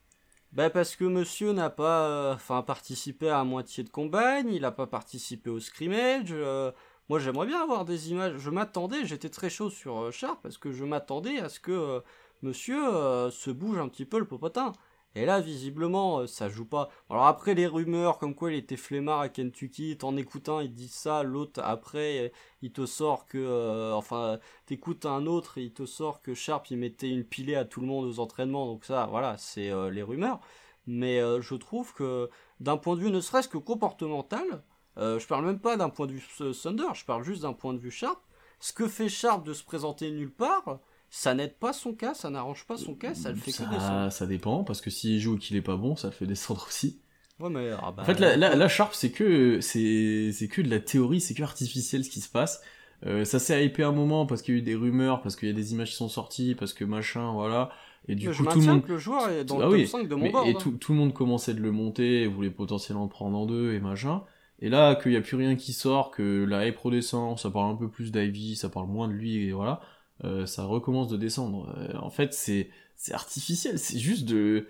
Ben, 0.51 0.69
parce 0.69 0.95
que 0.95 1.05
monsieur 1.05 1.53
n'a 1.53 1.69
pas 1.69 2.33
enfin, 2.33 2.61
participé 2.63 3.29
à 3.29 3.37
la 3.37 3.43
moitié 3.43 3.83
de 3.83 3.89
combine, 3.89 4.49
il 4.51 4.65
a 4.65 4.71
pas 4.71 4.87
participé 4.87 5.49
au 5.49 5.59
scrimmage. 5.59 6.33
Moi, 7.09 7.19
j'aimerais 7.19 7.47
bien 7.47 7.61
avoir 7.61 7.85
des 7.85 8.11
images. 8.11 8.37
Je 8.37 8.49
m'attendais, 8.49 9.05
j'étais 9.05 9.29
très 9.29 9.49
chaud 9.49 9.69
sur 9.69 9.97
euh, 10.03 10.11
Sharp 10.11 10.41
parce 10.41 10.57
que 10.57 10.71
je 10.71 10.85
m'attendais 10.85 11.39
à 11.39 11.49
ce 11.49 11.59
que 11.59 11.71
euh, 11.71 11.99
monsieur 12.41 12.81
euh, 12.87 13.29
se 13.29 13.51
bouge 13.51 13.77
un 13.77 13.89
petit 13.89 14.05
peu 14.05 14.19
le 14.19 14.25
popotin. 14.25 14.71
Et 15.15 15.25
là, 15.25 15.41
visiblement, 15.41 16.25
ça 16.27 16.49
joue 16.49 16.65
pas. 16.65 16.89
Alors 17.09 17.27
après, 17.27 17.53
les 17.53 17.67
rumeurs 17.67 18.17
comme 18.17 18.33
quoi 18.33 18.51
il 18.51 18.57
était 18.57 18.77
flemmard 18.77 19.19
à 19.19 19.29
Kentucky, 19.29 19.95
t'en 19.97 20.17
écoutes 20.17 20.49
un, 20.49 20.63
il 20.63 20.73
dit 20.73 20.87
ça, 20.87 21.21
l'autre 21.23 21.61
après, 21.63 22.31
il 22.63 22.71
te 22.71 22.87
sort 22.87 23.27
que... 23.27 23.93
enfin, 23.93 24.39
t'écoutes 24.65 25.05
un 25.05 25.27
autre, 25.27 25.59
il 25.59 25.71
te 25.71 25.85
sort 25.85 26.21
que 26.23 26.33
Sharp, 26.33 26.65
il 26.71 26.77
mettait 26.77 27.09
une 27.09 27.23
pilée 27.25 27.55
à 27.55 27.63
tout 27.63 27.79
le 27.79 27.85
monde 27.85 28.05
aux 28.05 28.19
entraînements. 28.19 28.65
Donc 28.65 28.85
ça, 28.85 29.05
voilà, 29.05 29.37
c'est 29.37 29.71
les 29.91 30.01
rumeurs. 30.01 30.39
Mais 30.87 31.19
je 31.41 31.55
trouve 31.55 31.93
que 31.93 32.29
d'un 32.59 32.77
point 32.77 32.95
de 32.95 33.01
vue 33.01 33.11
ne 33.11 33.21
serait-ce 33.21 33.47
que 33.47 33.59
comportemental, 33.59 34.63
euh, 34.97 35.19
je 35.19 35.27
parle 35.27 35.45
même 35.45 35.59
pas 35.59 35.77
d'un 35.77 35.89
point 35.89 36.07
de 36.07 36.11
vue 36.13 36.23
euh, 36.41 36.53
Thunder, 36.53 36.83
je 36.93 37.05
parle 37.05 37.23
juste 37.23 37.41
d'un 37.43 37.53
point 37.53 37.73
de 37.73 37.79
vue 37.79 37.91
Sharp. 37.91 38.19
Ce 38.59 38.73
que 38.73 38.87
fait 38.87 39.09
Sharp 39.09 39.45
de 39.45 39.53
se 39.53 39.63
présenter 39.63 40.09
nulle 40.11 40.31
part, 40.31 40.79
ça 41.09 41.33
n'aide 41.33 41.55
pas 41.57 41.73
son 41.73 41.93
cas, 41.93 42.13
ça 42.13 42.29
n'arrange 42.29 42.65
pas 42.65 42.77
son 42.77 42.95
cas, 42.95 43.13
ça 43.13 43.29
le 43.29 43.35
fait 43.35 43.51
que 43.51 43.69
descendre. 43.69 44.11
ça, 44.11 44.25
dépend, 44.25 44.63
parce 44.63 44.81
que 44.81 44.89
s'il 44.89 45.19
joue 45.19 45.35
et 45.35 45.39
qu'il 45.39 45.55
est 45.57 45.61
pas 45.61 45.75
bon, 45.77 45.95
ça 45.95 46.07
le 46.07 46.13
fait 46.13 46.25
descendre 46.25 46.65
aussi. 46.67 46.99
Ouais, 47.39 47.49
mais, 47.49 47.71
ah 47.71 47.91
bah, 47.91 48.03
En 48.03 48.05
fait, 48.05 48.19
là, 48.19 48.67
Sharp, 48.67 48.93
c'est 48.93 49.11
que, 49.11 49.59
c'est, 49.61 50.31
c'est 50.31 50.47
que 50.47 50.61
de 50.61 50.69
la 50.69 50.79
théorie, 50.79 51.19
c'est 51.21 51.33
que 51.33 51.43
artificiel 51.43 52.03
ce 52.05 52.09
qui 52.09 52.21
se 52.21 52.29
passe. 52.29 52.61
Euh, 53.05 53.25
ça 53.25 53.37
s'est 53.37 53.65
hypé 53.65 53.83
un 53.83 53.91
moment 53.91 54.25
parce 54.25 54.41
qu'il 54.41 54.53
y 54.53 54.57
a 54.57 54.59
eu 54.59 54.63
des 54.63 54.75
rumeurs, 54.75 55.21
parce 55.21 55.35
qu'il 55.35 55.49
y 55.49 55.51
a 55.51 55.55
des 55.55 55.73
images 55.73 55.89
qui 55.89 55.95
sont 55.97 56.07
sorties, 56.07 56.55
parce 56.55 56.71
que 56.73 56.85
machin, 56.85 57.33
voilà. 57.33 57.69
Et 58.07 58.15
du 58.15 58.27
Mais 58.29 58.33
coup, 58.35 58.43
je 58.45 58.49
tout 58.49 58.59
le 58.59 58.65
monde, 58.65 58.83
que 58.85 58.91
le 58.93 58.97
joueur 58.97 59.27
est 59.29 59.43
dans 59.43 59.59
Ah 59.59 59.65
le 59.65 59.71
oui, 59.71 59.81
top 59.83 60.01
5 60.01 60.07
de 60.07 60.15
mon 60.15 60.23
mais- 60.23 60.31
board. 60.31 60.47
et 60.47 60.51
hein. 60.51 60.57
tout, 60.59 60.71
tout 60.71 60.93
le 60.93 60.99
monde 60.99 61.13
commençait 61.13 61.53
de 61.53 61.59
le 61.61 61.71
monter, 61.71 62.21
et 62.21 62.27
voulait 62.27 62.49
potentiellement 62.49 63.03
le 63.03 63.09
prendre 63.09 63.37
en 63.37 63.45
deux 63.45 63.73
et 63.73 63.79
machin. 63.81 64.23
Et 64.63 64.69
là, 64.69 64.95
qu'il 64.95 65.11
n'y 65.11 65.17
a 65.17 65.21
plus 65.21 65.35
rien 65.35 65.57
qui 65.57 65.73
sort, 65.73 66.09
que 66.09 66.45
la 66.45 66.65
hype 66.65 66.77
redescend, 66.77 67.37
ça 67.37 67.49
parle 67.49 67.69
un 67.69 67.75
peu 67.75 67.89
plus 67.89 68.13
d'Ivy, 68.13 68.55
ça 68.55 68.69
parle 68.69 68.87
moins 68.87 69.09
de 69.09 69.13
lui, 69.13 69.45
et 69.45 69.51
voilà, 69.51 69.81
euh, 70.23 70.45
ça 70.45 70.63
recommence 70.63 71.09
de 71.09 71.17
descendre. 71.17 71.75
Euh, 71.77 71.97
en 71.99 72.09
fait, 72.09 72.33
c'est, 72.33 72.69
artificiel, 73.11 73.77
c'est 73.77 73.99
juste 73.99 74.23
de, 74.23 74.69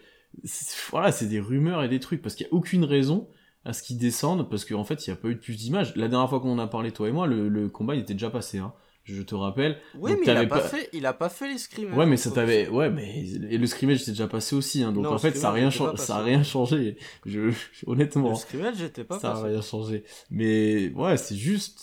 voilà, 0.89 1.11
c'est 1.11 1.27
des 1.27 1.39
rumeurs 1.39 1.83
et 1.83 1.89
des 1.89 1.99
trucs, 1.99 2.23
parce 2.23 2.33
qu'il 2.33 2.47
n'y 2.47 2.49
a 2.49 2.55
aucune 2.55 2.85
raison 2.85 3.29
à 3.65 3.73
ce 3.73 3.83
qu'ils 3.83 3.99
descendent, 3.99 4.49
parce 4.49 4.65
qu'en 4.65 4.83
fait, 4.83 5.05
il 5.05 5.11
n'y 5.11 5.13
a 5.13 5.15
pas 5.15 5.27
eu 5.27 5.35
de 5.35 5.39
plus 5.39 5.57
d'images. 5.57 5.95
La 5.95 6.07
dernière 6.07 6.27
fois 6.27 6.39
qu'on 6.39 6.53
en 6.53 6.59
a 6.59 6.65
parlé, 6.65 6.91
toi 6.91 7.07
et 7.07 7.11
moi, 7.11 7.27
le, 7.27 7.47
le 7.47 7.69
combat, 7.69 7.93
il 7.93 8.01
était 8.01 8.13
déjà 8.13 8.31
passé, 8.31 8.57
hein. 8.57 8.73
Je 9.05 9.21
te 9.21 9.35
rappelle. 9.35 9.77
Oui, 9.95 10.11
Donc, 10.11 10.21
mais 10.25 10.31
il 10.31 10.37
a 10.37 10.45
pas, 10.45 10.59
pas- 10.59 10.67
fait, 10.67 10.89
il 10.93 11.05
a 11.05 11.11
pas 11.13 11.27
fait 11.29 11.49
les 11.49 11.57
screamers. 11.57 11.97
Ouais, 11.97 12.05
mais 12.05 12.15
ça 12.15 12.31
t'avait, 12.31 12.69
ouais, 12.69 12.89
mais 12.89 13.23
et 13.49 13.57
le 13.57 13.67
scrimmage 13.67 13.99
s'est 14.03 14.11
déjà 14.11 14.27
passé 14.27 14.55
aussi, 14.55 14.81
hein. 14.81 14.93
Donc 14.93 15.03
Non, 15.03 15.13
en 15.13 15.17
fait, 15.17 15.35
ça 15.35 15.49
a 15.49 15.51
rien 15.51 15.69
changé, 15.69 15.97
ça 15.97 16.15
a 16.15 16.19
passé. 16.19 16.29
rien 16.29 16.43
changé. 16.43 16.97
Je, 17.25 17.51
honnêtement, 17.87 18.29
Le 18.29 18.35
scrimmage, 18.35 18.75
j'étais 18.77 19.03
pas 19.03 19.19
ça 19.19 19.31
a 19.31 19.33
passé. 19.33 19.47
rien 19.47 19.61
changé. 19.61 20.03
Mais 20.31 20.91
ouais, 20.95 21.17
c'est 21.17 21.35
juste, 21.35 21.79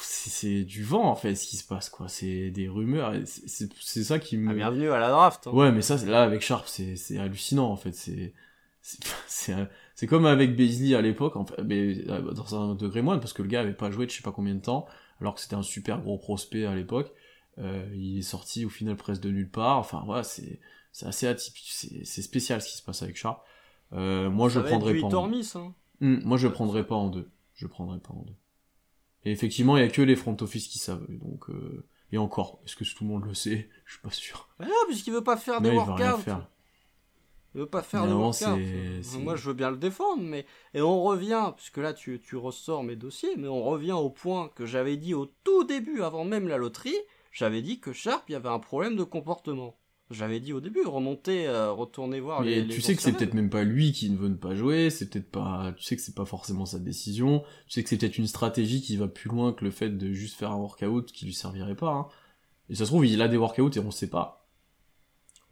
c'est 0.00 0.64
du 0.64 0.82
vent 0.82 1.04
en 1.04 1.14
fait 1.14 1.34
ce 1.36 1.46
qui 1.46 1.56
se 1.56 1.64
passe 1.66 1.90
quoi. 1.90 2.08
C'est 2.08 2.50
des 2.50 2.66
rumeurs. 2.68 3.12
c'est- 3.24 4.02
ça 4.02 4.18
qui 4.18 4.36
me. 4.36 4.50
Ah, 4.50 4.54
bienvenue 4.54 4.90
à 4.90 4.98
la 4.98 5.10
draft. 5.10 5.46
hein. 5.46 5.50
Ouais, 5.52 5.70
mais 5.70 5.82
ça, 5.82 5.96
là, 6.06 6.22
avec 6.24 6.40
Sharp, 6.42 6.66
c'est 6.66 6.96
c'est 6.96 7.18
hallucinant, 7.18 7.70
en 7.70 7.76
fait. 7.76 7.92
C'est 7.94 8.32
c'est- 8.82 8.98
c'est 9.28 9.52
un- 9.52 9.68
c'est 9.94 10.08
comme 10.08 10.26
avec 10.26 10.56
Beasley 10.56 10.96
à 10.96 11.00
l'époque, 11.02 11.36
en 11.36 11.46
fait, 11.46 11.62
mais 11.64 11.98
euh, 12.08 12.32
dans 12.32 12.60
un 12.70 12.74
degré 12.74 13.00
moindre, 13.00 13.20
parce 13.20 13.32
que 13.32 13.42
le 13.42 13.48
gars 13.48 13.60
avait 13.60 13.74
pas 13.74 13.92
joué 13.92 14.06
de 14.06 14.10
je 14.10 14.16
sais 14.16 14.22
pas 14.22 14.32
combien 14.32 14.54
de 14.56 14.60
temps, 14.60 14.86
alors 15.24 15.34
que 15.34 15.40
c'était 15.40 15.54
un 15.56 15.62
super 15.62 16.02
gros 16.02 16.18
prospect 16.18 16.66
à 16.66 16.74
l'époque. 16.74 17.10
Euh, 17.56 17.88
il 17.94 18.18
est 18.18 18.22
sorti 18.22 18.66
au 18.66 18.68
final 18.68 18.94
presque 18.96 19.22
de 19.22 19.30
nulle 19.30 19.50
part. 19.50 19.78
Enfin, 19.78 20.02
voilà, 20.04 20.22
c'est 20.22 20.60
c'est 20.92 21.06
assez 21.06 21.26
atypique, 21.26 21.72
c'est 21.72 22.22
spécial 22.22 22.60
ce 22.60 22.68
qui 22.68 22.76
se 22.76 22.82
passe 22.82 23.02
avec 23.02 23.16
Sharp. 23.16 23.42
Euh, 23.94 24.30
moi, 24.30 24.48
je 24.48 24.60
prendrais 24.60 24.94
pas. 25.00 25.06
En... 25.06 25.32
hein. 25.32 25.74
Hmm, 26.00 26.18
moi, 26.24 26.36
je 26.36 26.46
prendrais 26.46 26.86
pas 26.86 26.94
en 26.94 27.08
deux. 27.08 27.30
Je 27.54 27.66
prendrais 27.66 27.98
pas 27.98 28.12
en 28.12 28.22
deux. 28.22 28.36
Et 29.24 29.32
effectivement, 29.32 29.76
il 29.76 29.80
y 29.80 29.86
a 29.86 29.88
que 29.88 30.02
les 30.02 30.14
front 30.14 30.36
office 30.40 30.68
qui 30.68 30.78
savent. 30.78 31.06
Donc, 31.08 31.48
euh, 31.48 31.86
et 32.12 32.18
encore, 32.18 32.60
est-ce 32.64 32.76
que 32.76 32.84
tout 32.84 33.04
le 33.04 33.10
monde 33.10 33.24
le 33.24 33.34
sait? 33.34 33.70
Je 33.86 33.94
suis 33.94 34.02
pas 34.02 34.10
sûr. 34.10 34.48
Mais 34.60 34.66
non, 34.66 34.72
puisqu'il 34.86 35.12
veut 35.12 35.24
pas 35.24 35.36
faire 35.36 35.60
Mais 35.60 35.70
des 35.70 35.76
workouts. 35.76 36.30
Il 37.54 37.60
veut 37.60 37.66
pas 37.66 37.82
faire 37.82 38.04
de 38.08 38.12
c'est- 39.02 39.18
Moi, 39.18 39.36
je 39.36 39.46
veux 39.48 39.54
bien 39.54 39.70
le 39.70 39.76
défendre, 39.76 40.22
mais 40.22 40.44
et 40.74 40.80
on 40.82 41.02
revient, 41.02 41.52
puisque 41.56 41.76
là 41.78 41.92
tu, 41.92 42.20
tu 42.20 42.36
ressors 42.36 42.82
mes 42.82 42.96
dossiers, 42.96 43.36
mais 43.36 43.48
on 43.48 43.62
revient 43.62 43.92
au 43.92 44.10
point 44.10 44.50
que 44.56 44.66
j'avais 44.66 44.96
dit 44.96 45.14
au 45.14 45.26
tout 45.44 45.64
début, 45.64 46.02
avant 46.02 46.24
même 46.24 46.48
la 46.48 46.56
loterie, 46.56 46.96
j'avais 47.30 47.62
dit 47.62 47.78
que 47.78 47.92
Sharp, 47.92 48.24
il 48.28 48.32
y 48.32 48.34
avait 48.34 48.48
un 48.48 48.58
problème 48.58 48.96
de 48.96 49.04
comportement. 49.04 49.76
J'avais 50.10 50.38
dit 50.38 50.52
au 50.52 50.60
début, 50.60 50.84
remonter, 50.84 51.46
euh, 51.46 51.72
retourner 51.72 52.20
voir 52.20 52.42
Mais 52.42 52.56
les. 52.56 52.62
tu 52.66 52.76
les 52.76 52.80
sais 52.80 52.94
que 52.94 53.00
c'est 53.02 53.12
peut-être 53.12 53.34
même 53.34 53.48
pas 53.48 53.64
lui 53.64 53.92
qui 53.92 54.10
ne 54.10 54.16
veut 54.16 54.36
pas 54.36 54.54
jouer, 54.54 54.90
c'est 54.90 55.08
peut-être 55.08 55.30
pas, 55.30 55.72
tu 55.76 55.82
sais 55.82 55.96
que 55.96 56.02
c'est 56.02 56.14
pas 56.14 56.26
forcément 56.26 56.66
sa 56.66 56.78
décision, 56.78 57.40
tu 57.66 57.72
sais 57.72 57.82
que 57.82 57.88
c'est 57.88 57.96
peut-être 57.96 58.18
une 58.18 58.26
stratégie 58.26 58.82
qui 58.82 58.96
va 58.96 59.08
plus 59.08 59.30
loin 59.30 59.52
que 59.52 59.64
le 59.64 59.70
fait 59.70 59.90
de 59.90 60.12
juste 60.12 60.36
faire 60.36 60.50
un 60.50 60.56
workout 60.56 61.10
qui 61.10 61.24
lui 61.24 61.32
servirait 61.34 61.74
pas, 61.76 61.90
hein. 61.90 62.06
Et 62.68 62.74
ça 62.74 62.84
se 62.84 62.90
trouve, 62.90 63.06
il 63.06 63.20
a 63.22 63.28
des 63.28 63.36
workouts 63.36 63.70
et 63.76 63.78
on 63.78 63.90
sait 63.90 64.08
pas. 64.10 64.43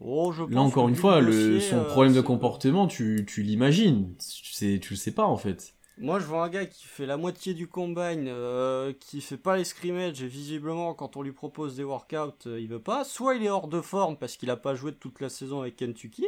Oh, 0.05 0.33
je 0.33 0.43
Là 0.45 0.61
encore 0.61 0.89
une 0.89 0.97
fois, 0.97 1.21
le 1.21 1.61
son 1.61 1.77
euh, 1.77 1.85
problème 1.85 2.15
de 2.15 2.21
comportement, 2.21 2.87
tu, 2.87 3.25
tu 3.27 3.43
l'imagines. 3.43 4.15
Tu 4.19 4.53
sais, 4.53 4.81
tu 4.83 4.95
le 4.95 4.99
sais 4.99 5.13
pas, 5.13 5.25
en 5.25 5.37
fait. 5.37 5.75
Moi, 5.99 6.19
je 6.19 6.25
vois 6.25 6.45
un 6.45 6.49
gars 6.49 6.67
qui 6.67 6.85
fait 6.85 7.07
la 7.07 7.17
moitié 7.17 7.55
du 7.55 7.69
combine, 7.69 8.27
euh, 8.27 8.93
qui 8.99 9.21
fait 9.21 9.37
pas 9.37 9.57
les 9.57 9.65
scrimmages, 9.65 10.23
et 10.23 10.27
visiblement, 10.27 10.95
quand 10.95 11.17
on 11.17 11.23
lui 11.23 11.33
propose 11.33 11.77
des 11.77 11.85
workouts, 11.85 12.47
euh, 12.47 12.61
il 12.61 12.69
veut 12.69 12.83
pas. 12.83 13.05
Soit 13.05 13.37
il 13.37 13.45
est 13.45 13.51
hors 13.51 13.69
de 13.69 13.81
forme 13.81 14.17
parce 14.17 14.37
qu'il 14.37 14.51
a 14.51 14.57
pas 14.57 14.75
joué 14.75 14.93
toute 14.93 15.21
la 15.21 15.29
saison 15.29 15.61
avec 15.61 15.77
Kentucky, 15.77 16.27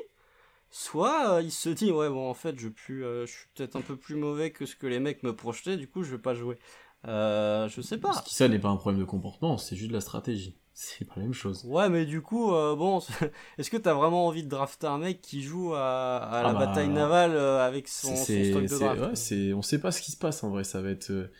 soit 0.70 1.36
euh, 1.36 1.42
il 1.42 1.52
se 1.52 1.68
dit, 1.68 1.92
ouais, 1.92 2.08
bon, 2.10 2.28
en 2.28 2.34
fait, 2.34 2.58
je, 2.58 2.68
euh, 2.90 3.26
je 3.26 3.32
suis 3.32 3.46
peut-être 3.54 3.76
un 3.76 3.80
peu 3.80 3.96
plus 3.96 4.16
mauvais 4.16 4.50
que 4.50 4.66
ce 4.66 4.74
que 4.74 4.86
les 4.86 4.98
mecs 4.98 5.22
me 5.22 5.34
projetaient, 5.34 5.76
du 5.76 5.88
coup, 5.88 6.02
je 6.02 6.10
vais 6.10 6.22
pas 6.22 6.34
jouer. 6.34 6.58
Euh, 7.06 7.68
je 7.68 7.80
sais 7.80 7.98
pas. 7.98 8.12
Ce 8.12 8.22
qui, 8.22 8.34
ça 8.34 8.48
n'est 8.48 8.58
pas 8.58 8.68
un 8.68 8.76
problème 8.76 9.00
de 9.00 9.06
comportement, 9.06 9.56
c'est 9.56 9.76
juste 9.76 9.90
de 9.90 9.94
la 9.94 10.00
stratégie. 10.00 10.56
C'est 10.74 11.06
pas 11.06 11.14
la 11.16 11.22
même 11.22 11.32
chose. 11.32 11.64
Ouais, 11.64 11.88
mais 11.88 12.04
du 12.04 12.20
coup, 12.20 12.52
euh, 12.52 12.74
bon, 12.74 13.00
est-ce 13.58 13.70
que 13.70 13.76
t'as 13.76 13.94
vraiment 13.94 14.26
envie 14.26 14.42
de 14.42 14.48
drafter 14.48 14.88
un 14.88 14.98
mec 14.98 15.20
qui 15.22 15.42
joue 15.42 15.72
à, 15.74 16.16
à 16.16 16.42
la 16.42 16.48
Ah 16.48 16.52
bah, 16.52 16.66
bataille 16.66 16.88
navale 16.88 17.36
euh, 17.36 17.64
avec 17.64 17.86
son, 17.88 18.14
stock 18.16 18.64
de 18.64 18.78
draft 18.78 19.00
ouais, 19.00 19.16
c'est, 19.16 19.52
on 19.52 19.62
sait 19.62 19.80
pas 19.80 19.92
ce 19.92 20.02
qui 20.02 20.10
se 20.10 20.16
passe 20.16 20.42
en 20.42 20.50
vrai, 20.50 20.64
ça 20.64 20.82
va 20.82 20.90
être, 20.90 21.10
euh, 21.10 21.30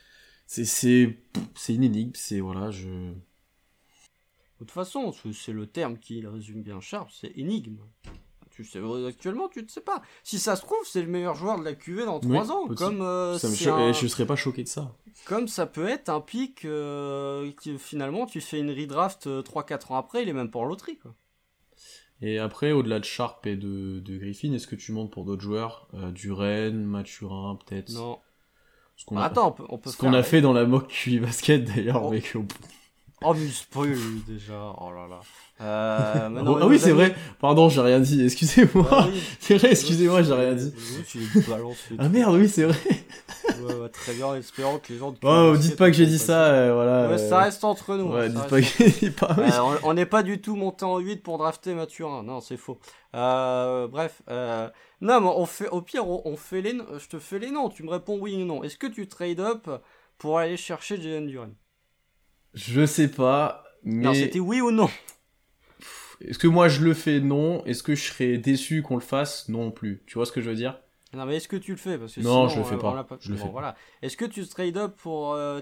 c'est, 0.47 0.65
c'est, 0.65 1.19
c'est 1.57 1.75
une 1.75 1.83
énigme, 1.83 2.13
c'est, 2.15 2.39
voilà, 2.39 2.71
je, 2.71 3.13
toute 4.65 4.71
façon, 4.71 5.13
c'est 5.13 5.53
le 5.53 5.67
terme 5.67 5.99
qui 5.99 6.27
résume 6.27 6.63
bien 6.63 6.81
Sharp, 6.81 7.11
c'est 7.13 7.37
énigme. 7.37 7.79
Tu 8.55 8.65
sais, 8.65 8.79
actuellement, 9.09 9.49
tu 9.49 9.63
ne 9.63 9.69
sais 9.69 9.81
pas. 9.81 10.01
Si 10.23 10.39
ça 10.39 10.55
se 10.55 10.63
trouve, 10.63 10.79
c'est 10.85 11.03
le 11.03 11.09
meilleur 11.09 11.35
joueur 11.35 11.59
de 11.59 11.65
la 11.65 11.75
QV 11.75 12.05
dans 12.05 12.21
3 12.21 12.53
ans. 12.53 12.69
Comme, 12.77 13.03
euh, 13.03 13.37
ça 13.37 13.49
me 13.49 13.93
Je 13.93 14.07
serais 14.07 14.27
pas 14.27 14.37
choqué 14.37 14.63
de 14.63 14.69
ça. 14.69 14.95
Comme 15.25 15.49
ça 15.49 15.67
peut 15.67 15.89
être 15.89 16.09
un 16.09 16.21
pic 16.21 16.65
euh, 16.65 17.51
qui 17.61 17.77
finalement, 17.79 18.27
tu 18.27 18.41
fais 18.41 18.61
une 18.61 18.71
redraft 18.71 19.27
3-4 19.27 19.93
ans 19.93 19.97
après, 19.97 20.23
il 20.23 20.29
est 20.29 20.33
même 20.33 20.51
pas 20.51 20.61
en 20.61 20.65
loterie. 20.65 20.99
Quoi. 20.99 21.15
Et 22.21 22.39
après, 22.39 22.73
au-delà 22.73 23.01
de 23.01 23.05
Sharp 23.05 23.47
et 23.47 23.57
de, 23.57 24.01
de 24.01 24.17
Griffin, 24.17 24.53
est-ce 24.53 24.67
que 24.67 24.77
tu 24.77 24.93
montes 24.93 25.11
pour 25.11 25.25
d'autres 25.25 25.43
joueurs 25.43 25.89
euh, 25.95 26.11
Duren, 26.11 26.85
Mathurin, 26.85 27.59
peut-être? 27.67 27.93
Non. 27.93 28.19
Ce 28.97 29.05
qu'on 29.05 29.17
a, 29.17 29.25
Attends, 29.25 29.57
on 29.69 29.79
peut, 29.79 29.91
ce 29.91 29.97
qu'on 29.97 30.15
a 30.15 30.23
fait 30.23 30.41
dans 30.41 30.53
la 30.53 30.65
mock 30.65 30.89
QI 30.89 31.19
basket 31.19 31.65
d'ailleurs, 31.65 32.05
oh. 32.05 32.15
Oh, 33.27 33.35
mais 33.35 33.49
spoil 33.49 33.97
déjà. 34.27 34.75
Oh 34.79 34.91
là 34.91 35.07
là. 35.09 35.21
Euh, 35.61 36.57
ah 36.61 36.67
oui, 36.67 36.79
c'est 36.79 36.91
vrai. 36.91 37.15
Pardon, 37.41 37.69
j'ai 37.69 37.81
rien 37.81 38.01
dit. 38.01 38.23
Excusez-moi. 38.25 38.87
Ah 38.91 39.07
c'est 39.41 39.57
vrai, 39.57 39.71
excusez-moi, 39.71 40.23
j'ai 40.23 40.35
rien 40.35 40.53
dit. 40.53 40.75
ah 41.99 42.09
merde, 42.09 42.35
oui, 42.35 42.49
c'est 42.49 42.65
vrai. 42.65 42.77
ouais, 43.63 43.75
ouais, 43.75 43.89
très 43.89 44.13
bien, 44.13 44.35
espérant 44.35 44.79
que 44.79 44.93
les 44.93 44.99
gens. 44.99 45.15
Oh, 45.23 45.57
dites 45.57 45.77
pas 45.77 45.91
que 45.91 45.97
j'ai 45.97 46.07
dit 46.07 46.19
ça, 46.19 46.47
euh, 46.47 46.75
voilà. 46.75 47.09
Ouais, 47.09 47.19
ça 47.19 47.39
reste 47.39 47.65
entre 47.65 47.97
nous. 47.97 48.13
Ouais, 48.13 48.29
dites 48.29 48.47
pas 48.47 48.61
que 48.61 48.67
j'ai 48.67 48.91
dit 48.91 49.11
pas. 49.11 49.35
Euh, 49.39 49.79
on 49.85 49.95
n'est 49.95 50.07
pas 50.07 50.23
du 50.23 50.41
tout 50.41 50.57
monté 50.57 50.85
en 50.85 50.99
8 50.99 51.23
pour 51.23 51.39
drafter 51.39 51.75
Mathurin. 51.75 52.23
Non, 52.23 52.41
c'est 52.41 52.57
faux. 52.57 52.79
Euh, 53.15 53.87
bref. 53.89 54.23
Euh... 54.29 54.69
Non, 55.01 55.21
mais 55.21 55.29
on 55.29 55.47
fait, 55.47 55.69
au 55.69 55.83
pire, 55.83 56.07
on, 56.07 56.37
fait 56.37 56.63
les. 56.63 56.73
Je 56.99 57.09
te 57.09 57.19
fais 57.19 57.39
les 57.39 57.51
noms. 57.51 57.69
Tu 57.69 57.85
me 57.85 57.91
réponds 57.91 58.19
oui 58.21 58.35
ou 58.43 58.45
non. 58.45 58.63
Est-ce 58.65 58.77
que 58.77 58.87
tu 58.87 59.07
trade 59.07 59.41
up 59.41 59.69
pour 60.19 60.39
aller 60.39 60.57
chercher 60.57 61.01
Jalen 61.01 61.27
Duran 61.27 61.51
Je 62.55 62.87
sais 62.87 63.09
pas. 63.09 63.65
Mais... 63.83 64.05
Non, 64.05 64.15
c'était 64.15 64.41
oui 64.41 64.61
ou 64.61 64.71
non 64.71 64.89
est-ce 66.21 66.39
que 66.39 66.47
moi 66.47 66.69
je 66.69 66.83
le 66.83 66.95
fais? 66.95 67.21
Non. 67.21 67.65
Est-ce 67.65 67.83
que 67.83 67.95
je 67.95 68.05
serais 68.05 68.39
déçu 68.39 68.83
qu'on 68.83 68.95
le 68.95 69.01
fasse? 69.01 69.49
Non 69.49 69.71
plus. 69.71 70.03
Tu 70.07 70.15
vois 70.15 70.27
ce 70.27 70.33
que 70.33 70.41
je 70.41 70.49
veux 70.49 70.57
dire? 70.57 70.79
Non, 71.13 71.27
mais 71.27 71.37
est-ce 71.37 71.49
que 71.49 71.57
tu 71.57 71.73
le 71.73 71.77
fais? 71.77 71.99
Parce 71.99 72.15
que 72.15 72.21
Non, 72.21 72.49
je 72.49 72.59
le 72.59 72.65
fais 72.65 72.77
pas. 72.77 73.07
Je 73.21 73.31
le 73.31 73.37
fais 73.37 73.49
voilà. 73.49 73.77
Est-ce 74.03 74.17
que 74.17 74.25
tu 74.25 74.47
trade 74.47 74.77
up 74.77 74.97
pour 74.97 75.35
euh, 75.35 75.61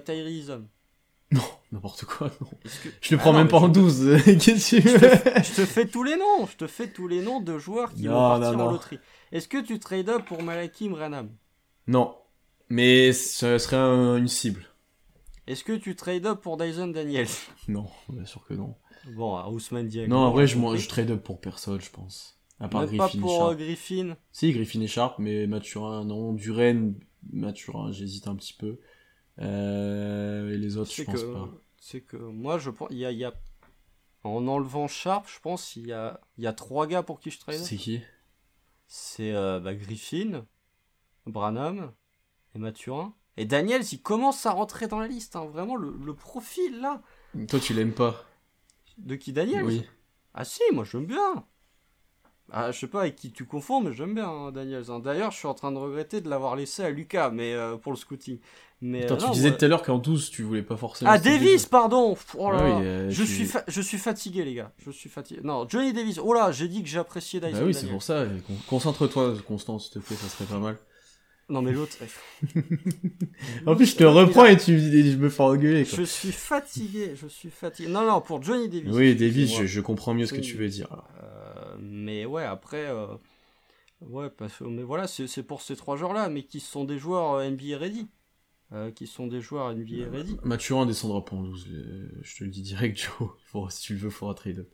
Non, 1.31 1.41
n'importe 1.71 2.05
quoi, 2.05 2.31
non. 2.41 2.47
Je 3.01 3.13
le 3.13 3.17
prends 3.17 3.33
même 3.33 3.47
pas 3.47 3.59
en 3.59 3.67
12. 3.67 4.23
Qu'est-ce 4.25 4.77
que 4.77 4.81
tu 4.81 4.87
veux? 4.87 5.43
Je 5.43 5.55
te 5.55 5.65
fais 5.65 5.85
tous 5.85 6.03
les 6.03 6.15
noms. 6.15 6.47
Je 6.47 6.57
te 6.57 6.67
fais 6.67 6.87
tous 6.87 7.07
les 7.07 7.21
noms 7.21 7.39
de 7.39 7.57
joueurs 7.57 7.93
qui 7.93 8.07
vont 8.07 8.13
partir 8.13 8.59
en 8.59 8.71
loterie. 8.71 8.99
Est-ce 9.31 9.47
que 9.47 9.59
tu 9.59 9.79
trade 9.79 10.09
up 10.09 10.23
pour 10.25 10.41
Malakim 10.43 10.93
Ranam 10.93 11.29
Non. 11.87 12.15
Mais 12.69 13.13
ce 13.13 13.57
serait 13.57 13.75
une 13.77 14.27
cible. 14.27 14.65
Est-ce 15.45 15.63
que 15.63 15.73
tu 15.73 15.95
trade 15.95 16.25
up 16.25 16.41
pour 16.41 16.57
Dyson 16.57 16.87
Daniels? 16.87 17.27
Non, 17.67 17.87
bien 18.09 18.25
sûr 18.25 18.43
que 18.45 18.53
non. 18.53 18.75
Bon, 19.15 19.35
à 19.35 19.49
Ousmane 19.49 19.87
Diagne. 19.87 20.09
Non, 20.09 20.19
en 20.19 20.31
vrai, 20.31 20.47
je, 20.47 20.57
je 20.57 20.87
trade 20.87 21.11
up 21.11 21.23
pour 21.23 21.41
personne, 21.41 21.81
je 21.81 21.89
pense. 21.89 22.39
À 22.59 22.69
part 22.69 22.85
Griffin 22.85 23.07
pas 23.07 23.17
pour 23.19 23.45
euh, 23.45 23.55
Griffin 23.55 24.15
Si, 24.31 24.53
Griffin 24.53 24.79
et 24.81 24.87
Sharp, 24.87 25.19
mais 25.19 25.47
Mathurin, 25.47 26.05
non. 26.05 26.33
Duren, 26.33 26.95
Mathurin, 27.31 27.91
j'hésite 27.91 28.27
un 28.27 28.35
petit 28.35 28.53
peu. 28.53 28.79
Euh, 29.39 30.53
et 30.53 30.57
les 30.57 30.77
autres, 30.77 30.91
je 30.93 31.03
pense 31.03 31.23
pas. 31.23 31.49
C'est 31.77 32.01
que 32.01 32.15
moi, 32.15 32.57
je 32.59 32.69
pense. 32.69 32.87
Il 32.91 32.97
y 32.97 33.05
a, 33.05 33.11
y 33.11 33.25
a, 33.25 33.33
En 34.23 34.47
enlevant 34.47 34.87
Sharp, 34.87 35.27
je 35.27 35.39
pense 35.41 35.75
il 35.75 35.87
y 35.87 35.91
a, 35.91 36.21
y 36.37 36.47
a 36.47 36.53
trois 36.53 36.87
gars 36.87 37.03
pour 37.03 37.19
qui 37.19 37.31
je 37.31 37.39
trade. 37.39 37.57
C'est 37.57 37.75
qui? 37.75 37.99
C'est 38.87 39.33
euh, 39.33 39.59
bah, 39.59 39.75
Griffin, 39.75 40.45
Branham 41.25 41.91
et 42.55 42.59
Mathurin. 42.59 43.13
Et 43.37 43.45
Daniels, 43.45 43.83
il 43.91 44.01
commence 44.01 44.45
à 44.45 44.51
rentrer 44.51 44.87
dans 44.87 44.99
la 44.99 45.07
liste. 45.07 45.35
Hein. 45.35 45.45
Vraiment, 45.51 45.75
le, 45.75 45.95
le 46.03 46.13
profil 46.13 46.79
là. 46.81 47.01
Toi, 47.47 47.59
tu 47.59 47.73
l'aimes 47.73 47.93
pas 47.93 48.25
de 48.97 49.15
qui 49.15 49.33
Daniel? 49.33 49.63
Oui. 49.63 49.83
Ah 50.33 50.45
si, 50.45 50.61
moi 50.71 50.83
j'aime 50.83 51.05
bien. 51.05 51.45
Ah, 52.51 52.71
je 52.71 52.79
sais 52.79 52.87
pas 52.87 53.01
avec 53.01 53.15
qui 53.15 53.31
tu 53.31 53.45
confonds, 53.45 53.81
mais 53.81 53.93
j'aime 53.93 54.13
bien 54.13 54.29
hein, 54.29 54.51
Daniels. 54.51 54.91
Hein. 54.91 54.99
D'ailleurs, 54.99 55.31
je 55.31 55.37
suis 55.37 55.47
en 55.47 55.53
train 55.53 55.71
de 55.71 55.77
regretter 55.77 56.21
de 56.21 56.29
l'avoir 56.29 56.55
laissé 56.55 56.83
à 56.83 56.89
Lucas, 56.91 57.31
mais 57.31 57.53
euh, 57.53 57.77
pour 57.77 57.91
le 57.91 57.97
scouting. 57.97 58.37
Mais 58.81 59.05
Attends, 59.05 59.15
euh, 59.15 59.27
tu 59.27 59.31
disais 59.31 59.55
tout 59.55 59.63
à 59.63 59.67
l'heure 59.67 59.81
qu'en 59.81 59.97
12, 59.97 60.29
tu 60.29 60.43
voulais 60.43 60.61
pas 60.61 60.75
forcément. 60.75 61.09
Ah, 61.09 61.17
Davis, 61.17 61.65
pardon. 61.65 62.15
Oh 62.37 62.51
là 62.51 62.59
ah 62.61 62.81
euh, 62.81 63.09
je 63.09 63.23
suis 63.23 63.49
je 63.67 63.81
suis 63.81 63.97
fatigué, 63.97 64.43
les 64.43 64.53
gars. 64.55 64.71
Je 64.85 64.91
suis 64.91 65.09
fatigué. 65.09 65.39
Non, 65.43 65.65
Johnny 65.67 65.93
Davis. 65.93 66.19
Oh 66.21 66.33
là, 66.33 66.51
j'ai 66.51 66.67
dit 66.67 66.83
que 66.83 66.89
j'appréciais 66.89 67.39
Dyson. 67.39 67.57
Ah 67.61 67.65
oui, 67.65 67.73
c'est 67.73 67.87
pour 67.87 68.03
ça. 68.03 68.25
Concentre-toi, 68.67 69.35
Constant, 69.47 69.79
s'il 69.79 69.93
te 69.93 69.99
plaît, 69.99 70.17
ça 70.17 70.27
serait 70.27 70.45
pas 70.45 70.59
mal. 70.59 70.77
Non 71.53 71.61
mais 71.61 71.71
l'autre. 71.71 71.97
en 73.67 73.75
plus, 73.75 73.91
je 73.91 73.95
te 73.95 74.03
reprends 74.03 74.45
et 74.45 74.57
tu 74.57 74.79
je 74.79 75.17
me 75.17 75.29
fais 75.29 75.43
engueuler. 75.43 75.85
Je 75.85 76.01
suis 76.01 76.31
fatigué, 76.31 77.13
je 77.15 77.27
suis 77.27 77.51
fatigué. 77.51 77.89
Non 77.89 78.07
non, 78.07 78.21
pour 78.21 78.41
Johnny 78.41 78.67
Davis. 78.67 78.91
Oui, 78.91 79.15
Davis, 79.15 79.61
je, 79.61 79.79
comprends 79.79 80.15
mieux 80.15 80.25
ce 80.25 80.33
que 80.33 80.41
tu 80.41 80.57
veux 80.57 80.67
dire. 80.67 80.87
Euh, 81.21 81.75
mais 81.79 82.25
ouais, 82.25 82.43
après, 82.43 82.87
euh, 82.87 83.05
ouais, 84.01 84.31
parce 84.31 84.61
mais 84.61 84.81
voilà, 84.81 85.05
c'est 85.05 85.43
pour 85.43 85.61
ces 85.61 85.75
trois 85.75 85.95
joueurs 85.95 86.13
là, 86.13 86.27
mais 86.27 86.41
qui 86.41 86.59
sont 86.59 86.85
des 86.85 86.97
joueurs 86.97 87.33
euh, 87.33 87.47
NBA 87.47 87.77
ready. 87.77 88.07
qui 88.95 89.05
sont 89.05 89.27
des 89.27 89.39
joueurs 89.39 89.75
NBA 89.75 90.09
ready. 90.11 90.37
Mathurin 90.43 90.87
descendra 90.87 91.23
pas 91.23 91.35
en 91.35 91.43
12, 91.43 91.67
je 92.23 92.35
te 92.35 92.43
le 92.43 92.49
dis 92.49 92.63
direct, 92.63 92.97
Joe. 93.19 93.69
si 93.69 93.81
tu 93.83 93.93
le 93.93 93.99
veux, 93.99 94.07
il 94.07 94.11
faudra 94.11 94.33
trade 94.33 94.65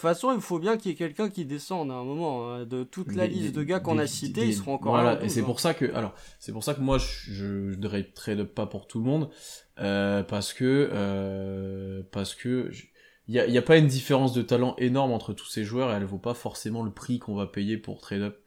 toute 0.00 0.08
façon, 0.08 0.32
il 0.34 0.40
faut 0.40 0.58
bien 0.58 0.78
qu'il 0.78 0.90
y 0.90 0.94
ait 0.94 0.96
quelqu'un 0.96 1.28
qui 1.28 1.44
descende 1.44 1.90
à 1.90 1.94
un 1.94 2.04
moment. 2.04 2.50
Hein. 2.50 2.64
De 2.64 2.84
toute 2.84 3.14
la 3.14 3.26
liste 3.26 3.54
de 3.54 3.62
gars 3.62 3.80
qu'on 3.80 3.98
a 3.98 4.06
cités, 4.06 4.46
ils 4.46 4.54
seront 4.54 4.74
encore 4.74 4.92
voilà, 4.94 5.16
là. 5.16 5.22
et 5.22 5.28
c'est 5.28 5.42
pour 5.42 5.60
ça 5.60 5.74
que, 5.74 5.92
alors, 5.94 6.14
c'est 6.38 6.52
pour 6.52 6.64
ça 6.64 6.74
que 6.74 6.80
moi, 6.80 6.96
je 6.98 7.76
ne 7.76 8.02
trade 8.02 8.44
pas 8.44 8.66
pour 8.66 8.86
tout 8.86 8.98
le 8.98 9.04
monde, 9.04 9.30
euh, 9.78 10.22
parce 10.22 10.54
que, 10.54 10.88
euh, 10.92 12.02
parce 12.12 12.34
que, 12.34 12.70
il 13.28 13.34
n'y 13.34 13.40
a, 13.40 13.46
y 13.46 13.58
a 13.58 13.62
pas 13.62 13.76
une 13.76 13.86
différence 13.88 14.32
de 14.32 14.40
talent 14.40 14.74
énorme 14.78 15.12
entre 15.12 15.34
tous 15.34 15.46
ces 15.46 15.64
joueurs 15.64 15.92
et 15.92 15.94
elle 15.94 16.04
vaut 16.04 16.18
pas 16.18 16.34
forcément 16.34 16.82
le 16.82 16.90
prix 16.90 17.18
qu'on 17.18 17.34
va 17.34 17.46
payer 17.46 17.76
pour 17.76 18.00
trade 18.00 18.22
up. 18.22 18.38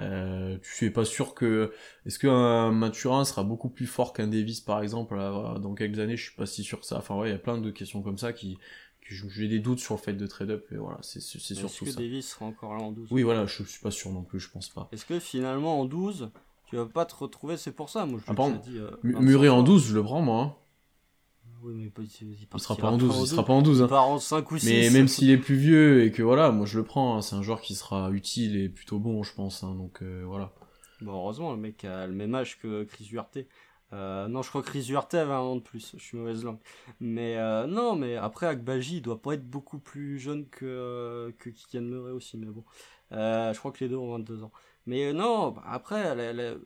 Euh, 0.00 0.58
tu 0.76 0.84
es 0.84 0.90
pas 0.90 1.06
sûr 1.06 1.34
que 1.34 1.72
est-ce 2.04 2.18
qu'un 2.18 2.70
Mathurin 2.70 3.24
sera 3.24 3.42
beaucoup 3.42 3.70
plus 3.70 3.86
fort 3.86 4.12
qu'un 4.12 4.28
Davis 4.28 4.60
par 4.60 4.82
exemple 4.82 5.16
dans 5.16 5.74
quelques 5.74 5.98
années? 5.98 6.16
Je 6.16 6.24
suis 6.24 6.36
pas 6.36 6.46
si 6.46 6.62
sûr 6.62 6.78
que 6.78 6.86
ça 6.86 6.98
enfin 6.98 7.16
ouais 7.16 7.30
il 7.30 7.32
y 7.32 7.34
a 7.34 7.38
plein 7.38 7.58
de 7.58 7.70
questions 7.70 8.02
comme 8.02 8.18
ça 8.18 8.34
qui 8.34 8.58
j'ai 9.02 9.48
des 9.48 9.58
doutes 9.58 9.78
sur 9.78 9.94
le 9.94 10.00
fait 10.00 10.12
de 10.12 10.26
trade 10.26 10.50
up 10.50 10.66
et 10.70 10.76
voilà 10.76 10.98
c'est 11.02 11.20
surtout 11.20 11.54
ça 11.54 11.54
est-ce 11.62 11.84
que 11.92 11.96
Davis 11.96 12.28
sera 12.28 12.46
encore 12.46 12.74
là 12.74 12.82
en 12.82 12.92
12 12.92 13.08
oui 13.10 13.22
voilà 13.22 13.46
je 13.46 13.62
suis 13.62 13.80
pas 13.80 13.90
sûr 13.90 14.10
non 14.12 14.22
plus 14.22 14.38
je 14.38 14.50
pense 14.50 14.68
pas 14.68 14.88
est-ce 14.92 15.06
que 15.06 15.18
finalement 15.18 15.80
en 15.80 15.84
12 15.84 16.30
tu 16.66 16.76
vas 16.76 16.86
pas 16.86 17.06
te 17.06 17.14
retrouver 17.14 17.56
c'est 17.56 17.72
pour 17.72 17.88
ça 17.88 18.04
moi 18.04 18.20
je 18.24 18.30
ah, 18.30 18.50
dit, 18.64 18.78
euh, 18.78 18.90
Murray 19.02 19.48
en 19.48 19.62
12 19.62 19.86
je 19.86 19.94
le 19.94 20.02
prends 20.02 20.20
moi 20.20 20.42
hein. 20.42 20.54
oui, 21.62 21.74
mais 21.74 22.04
il, 22.20 22.36
il, 22.54 22.60
sera 22.60 22.76
pas 22.76 22.90
en 22.90 22.98
12, 22.98 23.20
il 23.20 23.26
sera 23.28 23.44
pas 23.44 23.54
en 23.54 23.62
12. 23.62 23.82
Hein. 23.82 23.88
en 23.90 24.18
5 24.18 24.50
ou 24.50 24.58
6. 24.58 24.66
Mais 24.68 24.90
même 24.90 25.08
s'il 25.08 25.30
est 25.30 25.38
plus 25.38 25.56
vieux 25.56 26.04
et 26.04 26.12
que 26.12 26.22
voilà, 26.22 26.50
moi 26.50 26.66
je 26.66 26.78
le 26.78 26.84
prends, 26.84 27.16
hein. 27.16 27.22
c'est 27.22 27.34
un 27.34 27.42
joueur 27.42 27.62
qui 27.62 27.74
sera 27.74 28.10
utile 28.10 28.56
et 28.56 28.68
plutôt 28.68 28.98
bon, 28.98 29.22
je 29.22 29.32
pense. 29.34 29.64
Hein, 29.64 29.74
donc 29.74 30.02
euh, 30.02 30.24
voilà. 30.26 30.52
Bon, 31.00 31.12
heureusement, 31.12 31.52
le 31.52 31.58
mec 31.58 31.84
a 31.84 32.06
le 32.06 32.12
même 32.12 32.34
âge 32.34 32.58
que 32.58 32.84
Chris 32.84 33.08
Huerté. 33.12 33.48
Euh, 33.92 34.28
non, 34.28 34.42
je 34.42 34.48
crois 34.50 34.62
que 34.62 34.68
Chris 34.68 34.92
avait 34.94 35.32
un 35.32 35.38
an 35.38 35.56
de 35.56 35.60
plus. 35.62 35.94
Je 35.96 36.02
suis 36.02 36.16
mauvaise 36.18 36.44
langue. 36.44 36.58
Mais 37.00 37.36
euh, 37.38 37.66
non, 37.66 37.96
mais 37.96 38.16
après 38.16 38.46
Akbaji, 38.46 38.96
il 38.98 39.02
doit 39.02 39.20
pas 39.22 39.34
être 39.34 39.48
beaucoup 39.48 39.78
plus 39.78 40.18
jeune 40.18 40.48
que 40.50 41.34
que 41.38 41.50
Kylian 41.50 41.82
Murray 41.84 42.12
aussi. 42.12 42.36
Mais 42.36 42.46
bon, 42.46 42.64
euh, 43.12 43.52
je 43.52 43.58
crois 43.58 43.72
que 43.72 43.82
les 43.84 43.88
deux 43.88 43.96
ont 43.96 44.12
22 44.12 44.42
ans. 44.42 44.52
Mais 44.86 45.12
non, 45.12 45.52
bah, 45.52 45.62
après, 45.66 46.16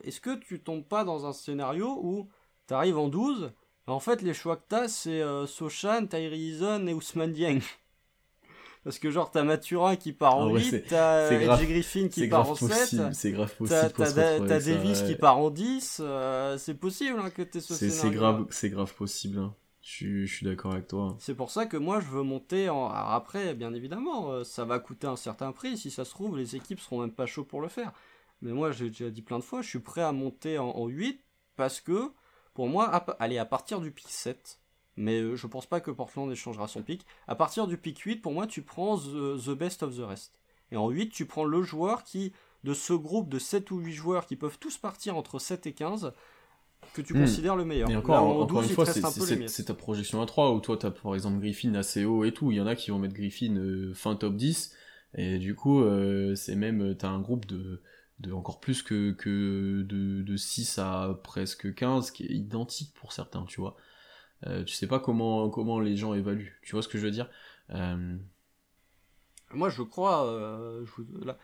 est-ce 0.04 0.20
que 0.20 0.34
tu 0.36 0.60
tombes 0.62 0.86
pas 0.86 1.04
dans 1.04 1.26
un 1.26 1.32
scénario 1.32 1.98
où 2.02 2.28
tu 2.68 2.74
arrives 2.74 2.98
en 2.98 3.08
12 3.08 3.52
En 3.86 4.00
fait, 4.00 4.22
les 4.22 4.34
choix 4.34 4.56
que 4.56 4.64
t'as, 4.68 4.88
c'est 4.88 5.22
Sochan, 5.46 6.06
Tyree 6.06 6.62
et 6.88 6.94
Ousmane 6.94 7.32
Dieng? 7.32 7.60
Parce 8.84 8.98
que 8.98 9.10
genre 9.10 9.30
t'as 9.30 9.44
Mathurin 9.44 9.94
qui 9.94 10.12
part 10.12 10.36
en 10.36 10.54
8, 10.54 10.86
t'as 10.88 11.30
Edge 11.30 11.68
Griffin 11.68 12.08
qui 12.08 12.26
part 12.26 12.50
en 12.50 12.54
7, 12.54 13.12
c'est 13.12 13.30
grave 13.30 13.54
possible. 13.54 13.92
T'as 13.96 14.60
Davis 14.60 15.02
qui 15.02 15.14
part 15.14 15.38
en 15.38 15.50
10, 15.50 16.00
euh, 16.00 16.58
c'est 16.58 16.74
possible 16.74 17.18
hein, 17.20 17.30
que 17.30 17.42
t'aies 17.42 17.60
ce 17.60 17.74
scénario. 17.74 18.00
C'est 18.00 18.10
grave, 18.10 18.46
c'est 18.50 18.70
grave 18.70 18.94
possible. 18.94 19.38
Hein. 19.38 19.54
Je, 19.82 20.26
suis 20.26 20.46
d'accord 20.46 20.72
avec 20.72 20.88
toi. 20.88 21.16
C'est 21.18 21.34
pour 21.34 21.50
ça 21.50 21.66
que 21.66 21.76
moi 21.76 22.00
je 22.00 22.06
veux 22.06 22.22
monter 22.22 22.68
en... 22.70 22.88
après, 22.88 23.54
bien 23.54 23.72
évidemment, 23.72 24.32
euh, 24.32 24.44
ça 24.44 24.64
va 24.64 24.80
coûter 24.80 25.06
un 25.06 25.16
certain 25.16 25.52
prix. 25.52 25.76
Si 25.76 25.90
ça 25.90 26.04
se 26.04 26.10
trouve, 26.10 26.36
les 26.36 26.56
équipes 26.56 26.80
seront 26.80 27.00
même 27.00 27.12
pas 27.12 27.26
chauds 27.26 27.44
pour 27.44 27.60
le 27.60 27.68
faire. 27.68 27.92
Mais 28.40 28.52
moi, 28.52 28.72
j'ai 28.72 28.88
déjà 28.88 29.10
dit 29.10 29.22
plein 29.22 29.38
de 29.38 29.44
fois, 29.44 29.62
je 29.62 29.68
suis 29.68 29.78
prêt 29.78 30.02
à 30.02 30.10
monter 30.10 30.58
en, 30.58 30.70
en 30.70 30.88
8 30.88 31.20
parce 31.54 31.80
que, 31.80 32.12
pour 32.54 32.68
moi, 32.68 32.86
aller 33.20 33.38
à 33.38 33.44
partir 33.44 33.80
du 33.80 33.92
pic 33.92 34.08
7, 34.08 34.61
mais 34.96 35.20
euh, 35.20 35.36
je 35.36 35.46
pense 35.46 35.66
pas 35.66 35.80
que 35.80 35.90
Portland 35.90 36.30
échangera 36.30 36.68
son 36.68 36.82
pick. 36.82 37.06
À 37.26 37.34
partir 37.34 37.66
du 37.66 37.76
pick 37.76 37.98
8, 37.98 38.16
pour 38.16 38.32
moi, 38.32 38.46
tu 38.46 38.62
prends 38.62 38.98
the, 38.98 39.50
best 39.50 39.82
of 39.82 39.96
the 39.96 40.02
rest. 40.02 40.38
Et 40.70 40.76
en 40.76 40.88
8, 40.88 41.10
tu 41.10 41.26
prends 41.26 41.44
le 41.44 41.62
joueur 41.62 42.04
qui, 42.04 42.32
de 42.64 42.74
ce 42.74 42.92
groupe 42.92 43.28
de 43.28 43.38
7 43.38 43.70
ou 43.70 43.78
8 43.78 43.92
joueurs 43.92 44.26
qui 44.26 44.36
peuvent 44.36 44.58
tous 44.58 44.78
partir 44.78 45.16
entre 45.16 45.38
7 45.38 45.66
et 45.66 45.72
15, 45.72 46.12
que 46.94 47.00
tu 47.00 47.14
hmm. 47.14 47.20
considères 47.20 47.56
le 47.56 47.64
meilleur. 47.64 47.90
Et 47.90 47.96
encore, 47.96 48.22
encore 48.22 48.62
une 48.62 48.68
fois, 48.68 48.86
c'est 48.86 49.64
ta 49.64 49.74
projection 49.74 50.20
à 50.20 50.26
3, 50.26 50.52
où 50.52 50.60
toi, 50.60 50.76
tu 50.76 50.86
as 50.86 50.90
par 50.90 51.14
exemple 51.14 51.38
Griffin 51.38 51.74
assez 51.74 52.04
haut 52.04 52.24
et 52.24 52.32
tout. 52.32 52.50
Il 52.50 52.56
y 52.56 52.60
en 52.60 52.66
a 52.66 52.74
qui 52.74 52.90
vont 52.90 52.98
mettre 52.98 53.14
Griffin 53.14 53.56
euh, 53.56 53.94
fin 53.94 54.16
top 54.16 54.36
10. 54.36 54.74
Et 55.14 55.38
du 55.38 55.54
coup, 55.54 55.82
euh, 55.82 56.34
c'est 56.34 56.56
même, 56.56 56.96
tu 56.98 57.04
as 57.04 57.10
un 57.10 57.20
groupe 57.20 57.46
de, 57.46 57.82
de 58.20 58.32
encore 58.32 58.60
plus 58.60 58.82
que, 58.82 59.12
que 59.12 59.82
de, 59.82 60.22
de 60.22 60.36
6 60.36 60.78
à 60.78 61.20
presque 61.22 61.74
15 61.74 62.10
qui 62.10 62.24
est 62.24 62.32
identique 62.32 62.92
pour 62.94 63.12
certains, 63.12 63.44
tu 63.44 63.60
vois. 63.60 63.76
Euh, 64.46 64.64
tu 64.64 64.74
sais 64.74 64.86
pas 64.86 64.98
comment 64.98 65.48
comment 65.50 65.80
les 65.80 65.96
gens 65.96 66.14
évaluent. 66.14 66.58
Tu 66.62 66.72
vois 66.72 66.82
ce 66.82 66.88
que 66.88 66.98
je 66.98 67.04
veux 67.04 67.10
dire? 67.10 67.28
Moi, 69.54 69.68
je 69.68 69.82
crois, 69.82 70.24
là, 71.24 71.38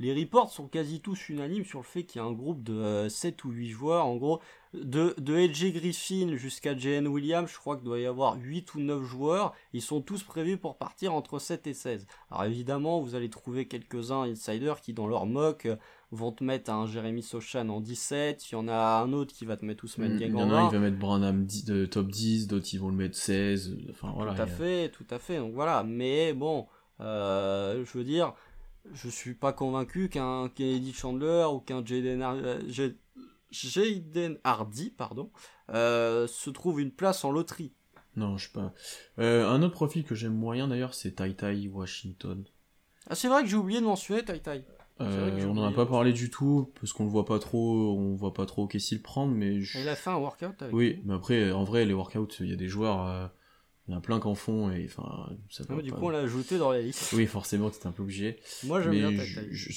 les 0.00 0.12
reports 0.12 0.50
sont 0.50 0.66
quasi 0.66 1.00
tous 1.00 1.28
unanimes 1.28 1.64
sur 1.64 1.78
le 1.78 1.84
fait 1.84 2.02
qu'il 2.02 2.20
y 2.20 2.24
a 2.24 2.26
un 2.26 2.32
groupe 2.32 2.64
de 2.64 3.08
7 3.08 3.44
ou 3.44 3.50
8 3.50 3.68
joueurs. 3.70 4.06
En 4.06 4.16
gros, 4.16 4.40
de, 4.72 5.14
de 5.18 5.34
LG 5.34 5.72
Griffin 5.72 6.36
jusqu'à 6.36 6.76
JN 6.76 7.06
Williams, 7.06 7.48
je 7.48 7.58
crois 7.58 7.76
qu'il 7.76 7.84
doit 7.84 8.00
y 8.00 8.06
avoir 8.06 8.36
8 8.36 8.74
ou 8.74 8.80
9 8.80 9.04
joueurs. 9.04 9.54
Ils 9.72 9.82
sont 9.82 10.00
tous 10.00 10.24
prévus 10.24 10.56
pour 10.56 10.78
partir 10.78 11.14
entre 11.14 11.38
7 11.38 11.68
et 11.68 11.74
16. 11.74 12.08
Alors 12.30 12.44
évidemment, 12.44 13.00
vous 13.00 13.14
allez 13.14 13.30
trouver 13.30 13.68
quelques-uns 13.68 14.22
insiders 14.22 14.80
qui, 14.80 14.94
dans 14.94 15.06
leur 15.06 15.26
mock, 15.26 15.68
vont 16.14 16.32
te 16.32 16.44
mettre 16.44 16.70
un 16.70 16.86
Jérémy 16.86 17.22
Sochan 17.22 17.68
en 17.68 17.80
17. 17.80 18.50
Il 18.50 18.52
y 18.54 18.56
en 18.56 18.68
a 18.68 19.02
un 19.02 19.12
autre 19.12 19.34
qui 19.34 19.44
va 19.44 19.56
te 19.56 19.64
mettre 19.64 19.84
Ousmane 19.84 20.16
Dieng 20.16 20.34
en 20.34 20.38
20. 20.38 20.44
Il 20.46 20.48
y 20.48 20.52
en 20.52 20.56
a 20.56 20.60
un 20.60 20.68
qui 20.68 20.74
va 20.74 20.80
mettre 20.80 20.98
Branham 20.98 21.46
de 21.66 21.86
top 21.86 22.08
10, 22.08 22.46
d'autres 22.46 22.66
ils 22.72 22.78
vont 22.78 22.88
le 22.88 22.96
mettre 22.96 23.16
16. 23.16 23.76
Enfin, 23.90 24.12
voilà, 24.14 24.34
tout 24.34 24.42
à 24.42 24.46
fait, 24.46 24.90
tout 24.90 25.06
à 25.10 25.18
fait. 25.18 25.38
Donc 25.38 25.54
voilà. 25.54 25.82
Mais 25.82 26.32
bon, 26.32 26.66
euh, 27.00 27.84
je 27.84 27.98
veux 27.98 28.04
dire 28.04 28.34
je 28.92 29.08
suis 29.08 29.34
pas 29.34 29.52
convaincu 29.52 30.08
qu'un 30.08 30.48
Kennedy 30.48 30.92
Chandler 30.92 31.46
ou 31.50 31.60
qu'un 31.60 31.84
Jaden, 31.84 32.22
Hardy 34.44 34.90
pardon, 34.90 35.30
euh, 35.70 36.26
se 36.26 36.50
trouve 36.50 36.80
une 36.80 36.90
place 36.90 37.24
en 37.24 37.30
loterie. 37.30 37.72
Non, 38.16 38.36
je 38.36 38.46
sais 38.46 38.52
pas. 38.52 38.72
Euh, 39.18 39.48
un 39.48 39.62
autre 39.62 39.74
profil 39.74 40.04
que 40.04 40.14
j'aime 40.14 40.34
moyen 40.34 40.68
d'ailleurs, 40.68 40.94
c'est 40.94 41.12
Tai 41.12 41.34
Tai 41.34 41.68
Washington. 41.68 42.44
Ah, 43.08 43.14
c'est 43.14 43.28
vrai 43.28 43.42
que 43.42 43.48
j'ai 43.48 43.56
oublié 43.56 43.80
de 43.80 43.86
mentionner 43.86 44.24
Tai 44.24 44.40
Tai. 44.40 44.64
Euh, 45.00 45.44
on 45.46 45.54
n'en 45.54 45.64
a 45.64 45.72
pas 45.72 45.86
parlé 45.86 46.12
du 46.12 46.30
tout 46.30 46.72
parce 46.80 46.92
qu'on 46.92 47.04
le 47.04 47.10
voit 47.10 47.24
pas 47.24 47.40
trop, 47.40 47.96
on 47.98 48.14
voit 48.14 48.32
pas 48.32 48.46
trop 48.46 48.66
qu'est-ce 48.68 48.88
qu'il 48.88 49.02
prendre, 49.02 49.34
mais. 49.34 49.56
Il 49.56 49.88
a 49.88 49.96
fait 49.96 50.10
un 50.10 50.18
workout. 50.18 50.62
Avec 50.62 50.74
oui, 50.74 51.00
mais 51.04 51.14
après, 51.14 51.50
en 51.50 51.64
vrai, 51.64 51.84
les 51.84 51.94
workouts, 51.94 52.28
il 52.40 52.48
y 52.48 52.52
a 52.52 52.56
des 52.56 52.68
joueurs 52.68 53.30
il 53.86 53.90
y 53.90 53.94
en 53.94 53.98
a 53.98 54.00
plein 54.00 54.18
qu'en 54.18 54.34
font 54.34 54.70
et 54.70 54.86
enfin 54.86 55.28
ça 55.50 55.64
du 55.64 55.92
coup 55.92 56.06
on 56.06 56.08
l'a 56.08 56.20
ajouté 56.20 56.56
dans 56.56 56.72
la 56.72 56.80
liste. 56.80 57.12
Oui 57.12 57.26
forcément 57.26 57.68
t'es 57.68 57.86
un 57.86 57.92
peu 57.92 58.02
obligé. 58.02 58.38
Moi 58.64 58.80
j'aime 58.80 58.92
bien 58.92 59.10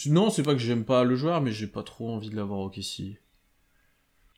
non 0.08 0.30
c'est 0.30 0.44
pas 0.44 0.54
que 0.54 0.60
j'aime 0.60 0.86
pas 0.86 1.04
le 1.04 1.16
joueur 1.16 1.42
mais 1.42 1.52
j'ai 1.52 1.68
pas 1.68 1.84
trop 1.84 2.10
envie 2.10 2.30
de 2.30 2.36
l'avoir 2.36 2.60
au 2.60 2.70
Kessie 2.70 3.18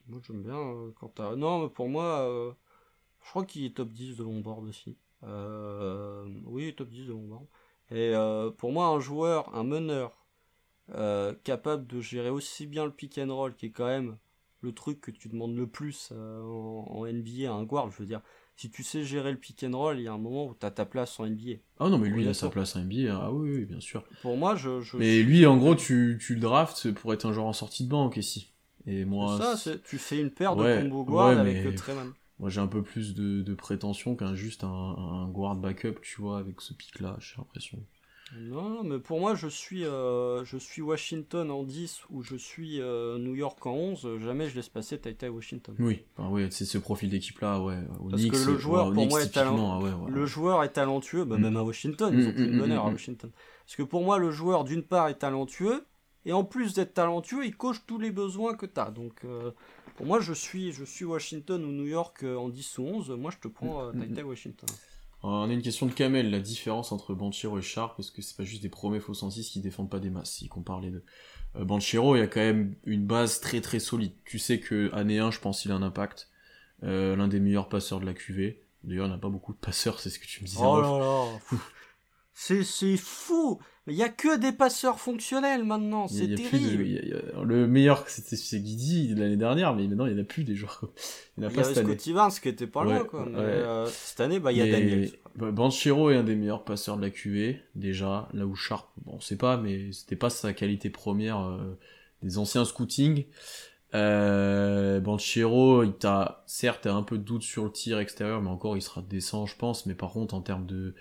moi 0.07 0.19
j'aime 0.25 0.41
bien 0.41 0.57
euh, 0.57 0.91
quand 0.99 1.09
t'as 1.09 1.35
non 1.35 1.61
mais 1.61 1.69
pour 1.69 1.87
moi 1.87 2.21
euh, 2.21 2.51
je 3.23 3.29
crois 3.29 3.45
qu'il 3.45 3.63
est 3.63 3.75
top 3.75 3.89
10 3.89 4.17
de 4.17 4.23
longboard 4.23 4.67
aussi. 4.67 4.97
Euh, 5.23 6.25
oui 6.45 6.73
top 6.75 6.89
10 6.89 7.05
de 7.05 7.11
longboard 7.11 7.45
et 7.91 8.13
pour 8.57 8.71
moi 8.71 8.87
un 8.87 8.99
joueur 8.99 9.55
un 9.55 9.63
meneur 9.63 10.18
capable 11.43 11.87
de 11.87 12.01
gérer 12.01 12.29
aussi 12.29 12.65
bien 12.65 12.85
le 12.85 12.91
pick 12.91 13.17
and 13.17 13.33
roll 13.33 13.55
qui 13.55 13.67
est 13.67 13.71
quand 13.71 13.87
même 13.87 14.17
le 14.61 14.73
truc 14.73 14.99
que 14.99 15.11
tu 15.11 15.29
demandes 15.29 15.55
le 15.55 15.67
plus 15.67 16.11
en, 16.11 16.85
en 16.89 17.05
NBA 17.05 17.49
à 17.49 17.53
un 17.53 17.63
guard 17.63 17.91
je 17.91 17.97
veux 17.97 18.05
dire 18.05 18.21
si 18.59 18.69
tu 18.69 18.83
sais 18.83 19.05
gérer 19.05 19.31
le 19.31 19.37
pick 19.37 19.63
and 19.63 19.77
roll, 19.77 19.99
il 19.99 20.03
y 20.03 20.07
a 20.09 20.11
un 20.11 20.17
moment 20.17 20.47
où 20.47 20.53
tu 20.59 20.65
as 20.65 20.71
ta 20.71 20.83
place 20.83 21.17
en 21.17 21.25
NBA. 21.25 21.59
Ah 21.79 21.87
non, 21.87 21.97
mais 21.97 22.09
lui, 22.09 22.23
il 22.23 22.27
a 22.27 22.33
sa 22.33 22.49
place 22.49 22.75
en 22.75 22.81
NBA, 22.81 23.17
ah 23.17 23.31
oui, 23.31 23.63
bien 23.63 23.79
sûr. 23.79 24.03
Pour 24.21 24.35
moi, 24.35 24.57
je. 24.57 24.97
mais 24.97 25.23
lui, 25.23 25.45
en 25.45 25.55
gros, 25.55 25.75
tu, 25.75 26.19
tu 26.21 26.33
le 26.35 26.41
drafts 26.41 26.91
pour 26.91 27.13
être 27.13 27.25
un 27.25 27.31
joueur 27.31 27.45
en 27.45 27.53
sortie 27.53 27.85
de 27.85 27.89
banque 27.89 28.17
ici. 28.17 28.51
Et 28.85 29.05
moi. 29.05 29.39
Ça, 29.55 29.77
tu 29.77 29.97
fais 29.97 30.19
une 30.19 30.29
paire 30.29 30.57
de 30.57 30.81
combo 30.81 31.05
guard 31.05 31.39
avec 31.39 31.63
le 31.63 31.73
Treman. 31.73 32.11
Moi, 32.39 32.49
j'ai 32.49 32.59
un 32.59 32.67
peu 32.67 32.83
plus 32.83 33.13
de, 33.13 33.41
de 33.41 33.53
prétention 33.53 34.17
qu'un 34.17 34.35
juste 34.35 34.65
un, 34.65 34.67
un 34.67 35.27
guard 35.29 35.55
backup, 35.55 36.01
tu 36.01 36.21
vois, 36.21 36.39
avec 36.39 36.59
ce 36.59 36.73
pic-là, 36.73 37.15
j'ai 37.19 37.35
l'impression. 37.37 37.79
Non, 38.37 38.83
mais 38.83 38.99
pour 38.99 39.19
moi, 39.19 39.35
je 39.35 39.47
suis, 39.47 39.85
euh, 39.85 40.45
je 40.45 40.57
suis 40.57 40.81
Washington 40.81 41.49
en 41.49 41.63
10 41.63 42.03
ou 42.11 42.21
je 42.21 42.35
suis 42.35 42.79
euh, 42.79 43.17
New 43.17 43.35
York 43.35 43.65
en 43.65 43.73
11. 43.73 44.19
Jamais 44.19 44.49
je 44.49 44.55
laisse 44.55 44.69
passer 44.69 44.99
Tai 44.99 45.29
Washington. 45.29 45.75
Oui, 45.79 46.03
oui 46.17 46.47
c'est 46.51 46.65
ce 46.65 46.77
profil 46.77 47.09
d'équipe-là, 47.09 47.61
ouais. 47.61 47.79
Parce 48.09 48.25
que 48.25 48.51
le 48.51 48.57
joueur, 48.57 48.93
pour 48.93 49.07
moi, 49.07 49.23
est 49.23 49.29
talentueux. 49.29 50.11
Le 50.11 50.25
joueur 50.25 50.63
est 50.63 50.69
talentueux, 50.69 51.25
bah, 51.25 51.37
mm. 51.37 51.41
même 51.41 51.57
à 51.57 51.63
Washington, 51.63 52.13
ils 52.17 52.27
ont 52.27 52.33
pris 52.33 52.45
une 52.45 52.59
bonne 52.59 52.71
heure 52.71 52.85
à 52.85 52.91
Washington. 52.91 53.31
Parce 53.65 53.75
que 53.75 53.83
pour 53.83 54.03
moi, 54.03 54.17
le 54.17 54.31
joueur, 54.31 54.63
d'une 54.63 54.83
part, 54.83 55.07
est 55.07 55.19
talentueux, 55.19 55.85
et 56.25 56.33
en 56.33 56.43
plus 56.43 56.73
d'être 56.73 56.93
talentueux, 56.93 57.45
il 57.45 57.55
coche 57.55 57.83
tous 57.87 57.97
les 57.97 58.11
besoins 58.11 58.55
que 58.55 58.65
tu 58.65 58.79
as. 58.79 58.91
Donc, 58.91 59.25
euh, 59.25 59.51
pour 59.95 60.05
moi, 60.05 60.19
je 60.19 60.33
suis, 60.33 60.71
je 60.71 60.83
suis 60.83 61.05
Washington 61.05 61.63
ou 61.63 61.71
New 61.71 61.87
York 61.87 62.23
en 62.23 62.49
10 62.49 62.77
ou 62.77 62.83
11. 62.83 63.11
Moi, 63.11 63.31
je 63.31 63.37
te 63.37 63.47
prends 63.47 63.91
Tai 63.91 64.23
Washington. 64.23 64.69
On 65.21 65.49
a 65.49 65.53
une 65.53 65.61
question 65.61 65.85
de 65.85 65.91
Kamel, 65.91 66.31
la 66.31 66.39
différence 66.39 66.91
entre 66.91 67.13
Banchero 67.13 67.59
et 67.59 67.61
Sharp, 67.61 67.97
parce 67.97 68.09
que 68.09 68.21
c'est 68.21 68.37
pas 68.37 68.45
juste 68.45 68.61
des 68.61 68.69
premiers 68.69 69.01
faux 69.01 69.13
6 69.13 69.49
qui 69.49 69.59
défendent 69.59 69.89
pas 69.89 69.99
des 69.99 70.09
masses, 70.09 70.31
si 70.31 70.47
qu'on 70.47 70.61
parle 70.61 70.83
les 70.83 70.91
deux. 70.91 71.03
Euh, 71.57 71.65
Banchero, 71.65 72.15
il 72.15 72.19
y 72.19 72.21
a 72.21 72.27
quand 72.27 72.39
même 72.39 72.75
une 72.85 73.05
base 73.05 73.41
très 73.41 73.59
très 73.59 73.79
solide. 73.79 74.13
Tu 74.23 74.39
sais 74.39 74.59
que 74.59 74.89
année 74.93 75.19
1, 75.19 75.31
je 75.31 75.39
pense 75.39 75.65
il 75.65 75.71
a 75.71 75.75
un 75.75 75.81
impact. 75.81 76.29
Euh, 76.83 77.17
l'un 77.17 77.27
des 77.27 77.41
meilleurs 77.41 77.67
passeurs 77.67 77.99
de 77.99 78.05
la 78.05 78.13
QV. 78.13 78.61
D'ailleurs, 78.85 79.07
il 79.07 79.09
n'y 79.09 79.15
a 79.15 79.19
pas 79.19 79.29
beaucoup 79.29 79.51
de 79.51 79.57
passeurs, 79.57 79.99
c'est 79.99 80.09
ce 80.09 80.19
que 80.19 80.25
tu 80.25 80.41
me 80.41 80.47
disais. 80.47 80.61
Oh 80.63 80.79
là 80.81 80.99
là 80.99 81.57
C'est 82.33 82.95
fou 82.95 83.59
il 83.89 83.95
n'y 83.95 84.03
a 84.03 84.09
que 84.09 84.37
des 84.37 84.51
passeurs 84.51 84.99
fonctionnels 84.99 85.63
maintenant, 85.63 86.07
c'est 86.07 86.35
terrible. 86.35 87.21
le 87.43 87.67
meilleur, 87.67 88.07
c'était 88.07 88.59
Guidi 88.59 89.13
l'année 89.15 89.37
dernière, 89.37 89.75
mais 89.75 89.87
maintenant 89.87 90.05
il 90.05 90.13
n'y 90.13 90.19
en 90.19 90.23
a 90.23 90.25
plus 90.25 90.43
des 90.43 90.55
joueurs. 90.55 90.81
Il 91.37 91.41
n'y 91.41 91.47
en 91.47 91.51
a 91.51 91.53
pas 91.53 91.63
cette 91.63 91.77
année. 91.77 91.93
Scotty 91.93 92.11
Vance 92.11 92.39
qui 92.41 92.49
était 92.49 92.67
pas 92.67 92.83
là, 92.83 93.05
quoi. 93.05 93.25
Euh, 93.25 93.87
cette 93.89 94.19
année, 94.19 94.39
bah, 94.39 94.51
il 94.51 94.57
y 94.57 94.61
a 94.61 94.69
Daniel. 94.69 95.09
Banchero 95.35 96.11
est 96.11 96.17
un 96.17 96.23
des 96.23 96.35
meilleurs 96.35 96.65
passeurs 96.65 96.97
de 96.97 97.01
la 97.01 97.09
QV, 97.09 97.61
déjà, 97.75 98.27
là 98.33 98.45
où 98.45 98.55
Sharp, 98.55 98.89
bon, 99.05 99.13
on 99.15 99.21
sait 99.21 99.37
pas, 99.37 99.55
mais 99.55 99.93
c'était 99.93 100.17
pas 100.17 100.29
sa 100.29 100.51
qualité 100.51 100.89
première 100.89 101.39
euh, 101.39 101.77
des 102.23 102.37
anciens 102.39 102.65
scouting. 102.65 103.23
Euh, 103.95 104.99
Banchero, 104.99 105.83
il 105.83 105.93
t'a, 105.93 106.43
certes, 106.45 106.87
un 106.87 107.03
peu 107.03 107.17
de 107.17 107.23
doute 107.23 107.43
sur 107.43 107.63
le 107.63 107.71
tir 107.71 107.99
extérieur, 107.99 108.41
mais 108.41 108.49
encore, 108.49 108.75
il 108.75 108.81
sera 108.81 109.01
décent, 109.01 109.45
je 109.45 109.55
pense, 109.55 109.85
mais 109.85 109.95
par 109.95 110.11
contre, 110.11 110.35
en 110.35 110.41
termes 110.41 110.65
de, 110.65 110.93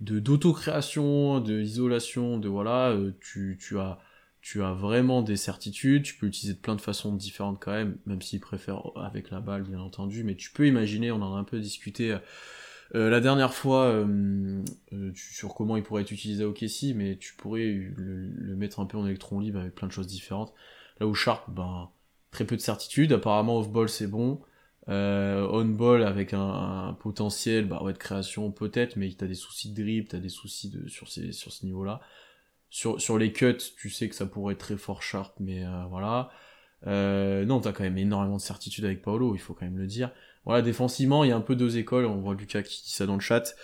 de 0.00 0.18
d'autocréation, 0.18 1.40
de 1.40 1.60
isolation, 1.60 2.38
de 2.38 2.48
voilà, 2.48 2.90
euh, 2.90 3.12
tu, 3.20 3.58
tu 3.60 3.78
as 3.78 3.98
tu 4.42 4.62
as 4.62 4.72
vraiment 4.72 5.20
des 5.20 5.36
certitudes, 5.36 6.02
tu 6.02 6.14
peux 6.14 6.26
l'utiliser 6.26 6.54
de 6.54 6.60
plein 6.60 6.74
de 6.74 6.80
façons 6.80 7.14
différentes 7.14 7.60
quand 7.60 7.72
même, 7.72 7.98
même 8.06 8.22
s'il 8.22 8.40
préfère 8.40 8.82
avec 8.96 9.30
la 9.30 9.40
balle 9.40 9.64
bien 9.64 9.80
entendu, 9.80 10.24
mais 10.24 10.34
tu 10.34 10.50
peux 10.50 10.66
imaginer, 10.66 11.12
on 11.12 11.20
en 11.20 11.36
a 11.36 11.38
un 11.38 11.44
peu 11.44 11.60
discuté 11.60 12.16
euh, 12.94 13.08
la 13.08 13.20
dernière 13.20 13.54
fois 13.54 13.84
euh, 13.84 14.64
sur 15.14 15.54
comment 15.54 15.76
il 15.76 15.82
pourrait 15.82 16.02
être 16.02 16.10
utilisé 16.10 16.44
au 16.44 16.52
Kessie, 16.52 16.94
mais 16.94 17.16
tu 17.16 17.34
pourrais 17.34 17.66
le, 17.96 18.56
mettre 18.56 18.80
un 18.80 18.86
peu 18.86 18.98
en 18.98 19.06
électron 19.06 19.40
libre 19.40 19.60
avec 19.60 19.74
plein 19.74 19.86
de 19.86 19.92
choses 19.92 20.08
différentes. 20.08 20.52
Là 20.98 21.06
où 21.06 21.14
Sharp, 21.14 21.48
ben 21.50 21.90
très 22.30 22.44
peu 22.44 22.56
de 22.56 22.60
certitudes, 22.60 23.12
apparemment 23.12 23.58
off-ball 23.58 23.88
c'est 23.88 24.06
bon, 24.06 24.40
euh, 24.88 25.46
on-ball 25.50 26.02
avec 26.02 26.32
un, 26.32 26.96
potentiel 27.00 27.66
bah 27.66 27.82
ouais, 27.82 27.92
de 27.92 27.98
création 27.98 28.50
peut-être, 28.50 28.96
mais 28.96 29.12
t'as 29.12 29.26
des 29.26 29.34
soucis 29.34 29.72
de 29.72 29.82
dribble, 29.82 30.08
t'as 30.08 30.18
des 30.18 30.28
soucis 30.28 30.70
de, 30.70 30.88
sur, 30.88 31.08
ces, 31.08 31.32
sur 31.32 31.52
ce 31.52 31.64
niveau-là. 31.66 32.00
Sur, 32.70 33.00
sur 33.00 33.18
les 33.18 33.32
cuts, 33.32 33.56
tu 33.76 33.90
sais 33.90 34.08
que 34.08 34.14
ça 34.14 34.26
pourrait 34.26 34.54
être 34.54 34.60
très 34.60 34.76
fort 34.76 35.02
sharp, 35.02 35.34
mais 35.40 35.64
euh, 35.64 35.84
voilà. 35.90 36.30
Euh, 36.86 37.44
non, 37.44 37.60
t'as 37.60 37.72
quand 37.72 37.82
même 37.82 37.98
énormément 37.98 38.36
de 38.36 38.40
certitude 38.40 38.84
avec 38.84 39.02
Paolo, 39.02 39.34
il 39.34 39.38
faut 39.40 39.54
quand 39.54 39.64
même 39.64 39.78
le 39.78 39.86
dire. 39.86 40.12
Voilà, 40.44 40.62
défensivement, 40.62 41.24
il 41.24 41.28
y 41.28 41.32
a 41.32 41.36
un 41.36 41.40
peu 41.40 41.56
deux 41.56 41.76
écoles, 41.76 42.06
on 42.06 42.16
voit 42.16 42.34
Lucas 42.34 42.62
qui 42.62 42.82
dit 42.82 42.90
ça 42.90 43.06
dans 43.06 43.14
le 43.14 43.20
chat. 43.20 43.54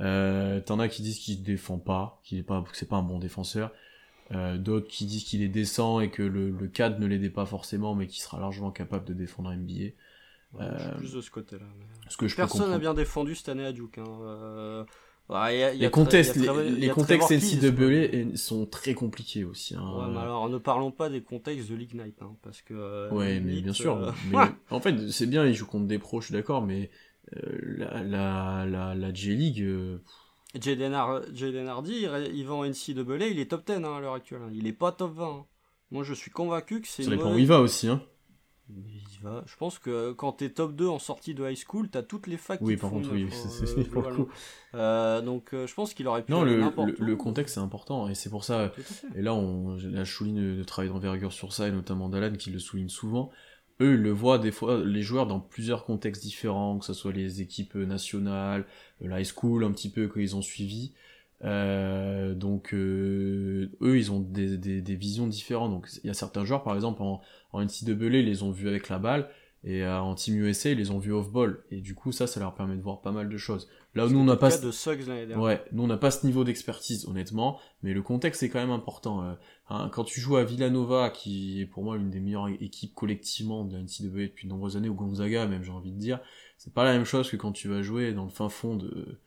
Euh, 0.00 0.60
T'en 0.60 0.80
as 0.80 0.88
qui 0.88 1.02
disent 1.02 1.20
qu'il 1.20 1.42
défend 1.42 1.78
pas, 1.78 2.20
qu'il 2.24 2.38
est 2.38 2.42
pas, 2.42 2.62
que 2.62 2.76
c'est 2.76 2.88
pas 2.88 2.96
un 2.96 3.02
bon 3.02 3.18
défenseur. 3.18 3.72
Euh, 4.32 4.56
D'autres 4.56 4.88
qui 4.88 5.06
disent 5.06 5.24
qu'il 5.24 5.42
est 5.42 5.48
décent 5.48 6.00
et 6.00 6.10
que 6.10 6.22
le, 6.22 6.50
le 6.50 6.68
cadre 6.68 6.98
ne 6.98 7.06
l'aidait 7.06 7.30
pas 7.30 7.46
forcément, 7.46 7.94
mais 7.94 8.06
qu'il 8.06 8.22
sera 8.22 8.40
largement 8.40 8.70
capable 8.70 9.04
de 9.04 9.14
défendre 9.14 9.50
un 9.50 9.56
NBA. 9.56 9.92
Euh, 10.60 10.96
plus 10.96 11.12
de 11.12 11.20
ce 11.20 11.30
côté-là. 11.30 11.66
Personne 12.36 12.70
n'a 12.70 12.78
bien 12.78 12.94
défendu 12.94 13.34
cette 13.34 13.48
année 13.48 13.64
à 13.64 13.72
Duke. 13.72 13.98
Hein. 13.98 14.04
Euh, 14.22 14.84
les 15.74 15.90
contextes, 15.90 16.36
les, 16.36 16.88
contextes 16.90 17.30
NCAA 17.30 18.36
sont 18.36 18.66
très 18.66 18.92
compliqués 18.94 19.44
aussi. 19.44 19.74
Hein. 19.74 20.14
alors 20.18 20.50
ne 20.50 20.58
parlons 20.58 20.90
pas 20.90 21.08
des 21.08 21.22
contextes 21.22 21.70
de 21.70 21.74
l'Ignite, 21.74 22.20
hein, 22.20 22.36
parce 22.42 22.60
que. 22.60 22.74
Euh, 22.74 23.10
ouais, 23.10 23.40
mais 23.40 23.60
bien 23.62 23.72
sûr. 23.72 24.12
en 24.70 24.80
fait, 24.80 25.10
c'est 25.10 25.26
bien, 25.26 25.46
ils 25.46 25.54
jouent 25.54 25.66
contre 25.66 25.86
des 25.86 25.98
pros, 25.98 26.20
je 26.20 26.26
suis 26.26 26.34
d'accord, 26.34 26.62
mais 26.62 26.90
la, 27.32 28.02
la, 28.02 28.66
la, 28.66 28.94
la 28.94 29.14
J-League. 29.14 29.64
Jaden, 30.60 30.94
Hardy, 30.94 32.06
il 32.34 32.46
va 32.46 32.54
en 32.54 32.64
NCAA, 32.64 33.26
il 33.26 33.40
est 33.40 33.50
top 33.50 33.66
10 33.66 33.72
à 33.72 34.00
l'heure 34.00 34.14
actuelle. 34.14 34.42
Il 34.52 34.66
est 34.66 34.72
pas 34.72 34.92
top 34.92 35.14
20. 35.14 35.46
Moi, 35.90 36.04
je 36.04 36.14
suis 36.14 36.30
convaincu 36.30 36.80
que 36.80 36.88
c'est. 36.88 37.04
Ça 37.04 37.10
dépend 37.10 37.34
où 37.34 37.38
il 37.38 37.46
va 37.46 37.60
aussi. 37.60 37.88
Hein. 37.88 38.02
Je 38.70 39.56
pense 39.56 39.78
que 39.78 40.12
quand 40.12 40.32
t'es 40.32 40.50
top 40.50 40.74
2 40.74 40.86
en 40.86 40.98
sortie 40.98 41.34
de 41.34 41.48
high 41.48 41.56
school, 41.56 41.88
t'as 41.88 42.02
toutes 42.02 42.26
les 42.26 42.36
facs 42.36 42.60
oui, 42.62 42.76
par 42.76 42.90
contre, 42.90 43.12
oui, 43.12 43.28
c'est 43.30 43.90
pour 43.90 44.02
le 44.02 44.14
coup. 44.14 44.28
Euh, 44.74 45.20
donc 45.20 45.54
euh, 45.54 45.66
je 45.66 45.74
pense 45.74 45.94
qu'il 45.94 46.08
aurait 46.08 46.22
pu. 46.24 46.32
Non, 46.32 46.42
le, 46.42 46.56
le, 46.98 47.16
contexte 47.16 47.54
c'est 47.54 47.60
important 47.60 48.08
et 48.08 48.14
c'est 48.14 48.30
pour 48.30 48.44
ça. 48.44 48.72
Et 49.14 49.22
là, 49.22 49.34
on, 49.34 49.76
là, 49.76 50.04
je 50.04 50.12
souligne 50.12 50.56
le 50.56 50.64
travail 50.64 50.90
d'envergure 50.90 51.32
sur 51.32 51.52
ça 51.52 51.68
et 51.68 51.72
notamment 51.72 52.08
d'Alan 52.08 52.32
qui 52.32 52.50
le 52.50 52.58
souligne 52.58 52.88
souvent. 52.88 53.30
Eux, 53.80 53.94
ils 53.94 54.00
le 54.00 54.10
voient 54.10 54.38
des 54.38 54.52
fois, 54.52 54.82
les 54.84 55.02
joueurs 55.02 55.26
dans 55.26 55.40
plusieurs 55.40 55.84
contextes 55.84 56.22
différents, 56.22 56.78
que 56.78 56.84
ce 56.84 56.92
soit 56.92 57.12
les 57.12 57.40
équipes 57.40 57.74
nationales, 57.74 58.66
la 59.00 59.20
high 59.20 59.26
school 59.26 59.64
un 59.64 59.72
petit 59.72 59.90
peu 59.90 60.08
qu'ils 60.08 60.36
ont 60.36 60.42
suivi. 60.42 60.92
Euh, 61.44 62.34
donc 62.34 62.72
euh, 62.72 63.70
eux, 63.82 63.98
ils 63.98 64.10
ont 64.10 64.20
des, 64.20 64.56
des, 64.56 64.80
des, 64.80 64.96
visions 64.96 65.26
différentes. 65.26 65.70
Donc 65.70 65.88
il 66.02 66.06
y 66.06 66.10
a 66.10 66.14
certains 66.14 66.44
joueurs, 66.44 66.62
par 66.62 66.74
exemple 66.74 67.02
en, 67.02 67.20
en 67.52 67.62
NCAA, 67.62 67.92
ils 67.92 68.24
les 68.24 68.42
ont 68.42 68.50
vus 68.50 68.68
avec 68.68 68.88
la 68.88 68.98
balle, 68.98 69.28
Et 69.62 69.86
en 69.86 70.14
Team 70.14 70.36
USA, 70.36 70.70
ils 70.70 70.78
les 70.78 70.90
ont 70.90 70.98
vus 70.98 71.12
off-ball. 71.12 71.62
Et 71.70 71.80
du 71.80 71.94
coup, 71.94 72.12
ça, 72.12 72.26
ça 72.26 72.40
leur 72.40 72.54
permet 72.54 72.76
de 72.76 72.82
voir 72.82 73.02
pas 73.02 73.12
mal 73.12 73.28
de 73.28 73.36
choses. 73.36 73.68
Là 73.94 74.06
où 74.06 74.10
nous, 74.10 74.18
on 74.18 74.24
n'a 74.24 74.36
pas. 74.36 74.50
de 74.56 74.70
l'année 75.06 75.34
Ouais, 75.34 75.62
nous, 75.72 75.82
on 75.82 75.86
n'a 75.86 75.98
pas 75.98 76.10
ce 76.10 76.24
niveau 76.26 76.44
d'expertise, 76.44 77.06
honnêtement. 77.06 77.60
Mais 77.82 77.92
le 77.92 78.00
contexte 78.00 78.42
est 78.42 78.48
quand 78.48 78.60
même 78.60 78.70
important. 78.70 79.36
Hein, 79.68 79.90
quand 79.92 80.04
tu 80.04 80.20
joues 80.20 80.36
à 80.36 80.44
Villanova, 80.44 81.10
qui 81.10 81.60
est 81.60 81.66
pour 81.66 81.84
moi 81.84 81.98
l'une 81.98 82.10
des 82.10 82.20
meilleures 82.20 82.48
équipes 82.48 82.94
collectivement 82.94 83.64
de 83.64 83.76
la 83.76 83.82
NCAA 83.82 84.28
depuis 84.28 84.46
de 84.46 84.52
nombreuses 84.52 84.78
années, 84.78 84.88
ou 84.88 84.94
Gonzaga, 84.94 85.46
même, 85.46 85.62
j'ai 85.62 85.72
envie 85.72 85.92
de 85.92 85.98
dire, 85.98 86.20
c'est 86.56 86.72
pas 86.72 86.84
la 86.84 86.92
même 86.92 87.04
chose 87.04 87.30
que 87.30 87.36
quand 87.36 87.52
tu 87.52 87.68
vas 87.68 87.82
jouer 87.82 88.14
dans 88.14 88.24
le 88.24 88.30
fin 88.30 88.48
fond 88.48 88.76
de. 88.76 89.20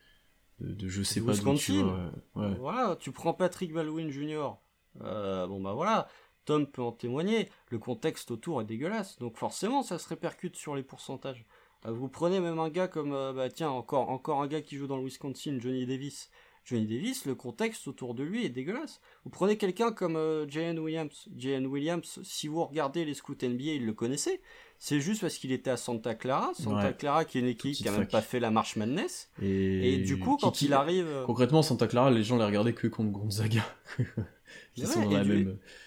De, 0.60 0.88
je 0.88 1.02
sais 1.02 1.20
pas 1.20 1.34
d'où 1.34 1.54
tu 1.54 1.82
ouais. 1.82 2.54
Voilà, 2.58 2.96
tu 2.96 3.12
prends 3.12 3.34
Patrick 3.34 3.72
Baldwin 3.72 4.10
Jr. 4.10 4.50
bon, 4.94 5.60
bah 5.60 5.72
voilà 5.72 6.08
Tom 6.44 6.66
peut 6.66 6.82
en 6.82 6.92
témoigner, 6.92 7.50
le 7.68 7.78
contexte 7.78 8.30
autour 8.30 8.62
est 8.62 8.64
dégueulasse, 8.64 9.18
donc 9.18 9.36
forcément 9.36 9.82
ça 9.82 9.98
se 9.98 10.08
répercute 10.08 10.56
sur 10.56 10.74
les 10.74 10.82
pourcentages. 10.82 11.44
Euh, 11.86 11.92
vous 11.92 12.08
prenez 12.08 12.40
même 12.40 12.58
un 12.58 12.70
gars 12.70 12.88
comme, 12.88 13.12
euh, 13.12 13.34
bah 13.34 13.50
tiens, 13.50 13.70
encore, 13.70 14.08
encore 14.08 14.40
un 14.40 14.46
gars 14.46 14.62
qui 14.62 14.76
joue 14.76 14.86
dans 14.86 14.96
le 14.96 15.04
Wisconsin, 15.04 15.58
Johnny 15.60 15.86
Davis. 15.86 16.30
Johnny 16.68 16.86
Davis, 16.86 17.24
le 17.24 17.34
contexte 17.34 17.88
autour 17.88 18.14
de 18.14 18.22
lui 18.22 18.44
est 18.44 18.50
dégueulasse. 18.50 19.00
Vous 19.24 19.30
prenez 19.30 19.56
quelqu'un 19.56 19.90
comme 19.90 20.16
euh, 20.16 20.44
Williams. 20.44 21.28
J.N. 21.34 21.66
Williams, 21.66 22.20
si 22.22 22.46
vous 22.46 22.62
regardez 22.62 23.06
les 23.06 23.14
scouts 23.14 23.36
NBA, 23.42 23.72
il 23.72 23.86
le 23.86 23.94
connaissait. 23.94 24.42
C'est 24.78 25.00
juste 25.00 25.22
parce 25.22 25.38
qu'il 25.38 25.50
était 25.50 25.70
à 25.70 25.78
Santa 25.78 26.14
Clara. 26.14 26.52
Santa 26.54 26.92
Clara, 26.92 27.24
qui 27.24 27.38
est 27.38 27.40
une 27.40 27.46
équipe 27.46 27.74
qui 27.74 27.88
a 27.88 27.92
même 27.92 28.06
pas 28.06 28.20
fait 28.20 28.38
la 28.38 28.50
marche 28.50 28.76
Madness. 28.76 29.30
Et, 29.40 29.98
du 29.98 30.18
coup, 30.18 30.36
quand 30.36 30.60
il 30.60 30.74
arrive. 30.74 31.22
Concrètement, 31.24 31.62
Santa 31.62 31.86
Clara, 31.86 32.10
les 32.10 32.22
gens 32.22 32.36
les 32.36 32.44
regardaient 32.44 32.74
que 32.74 32.86
contre 32.86 33.12
Gonzaga. 33.12 33.64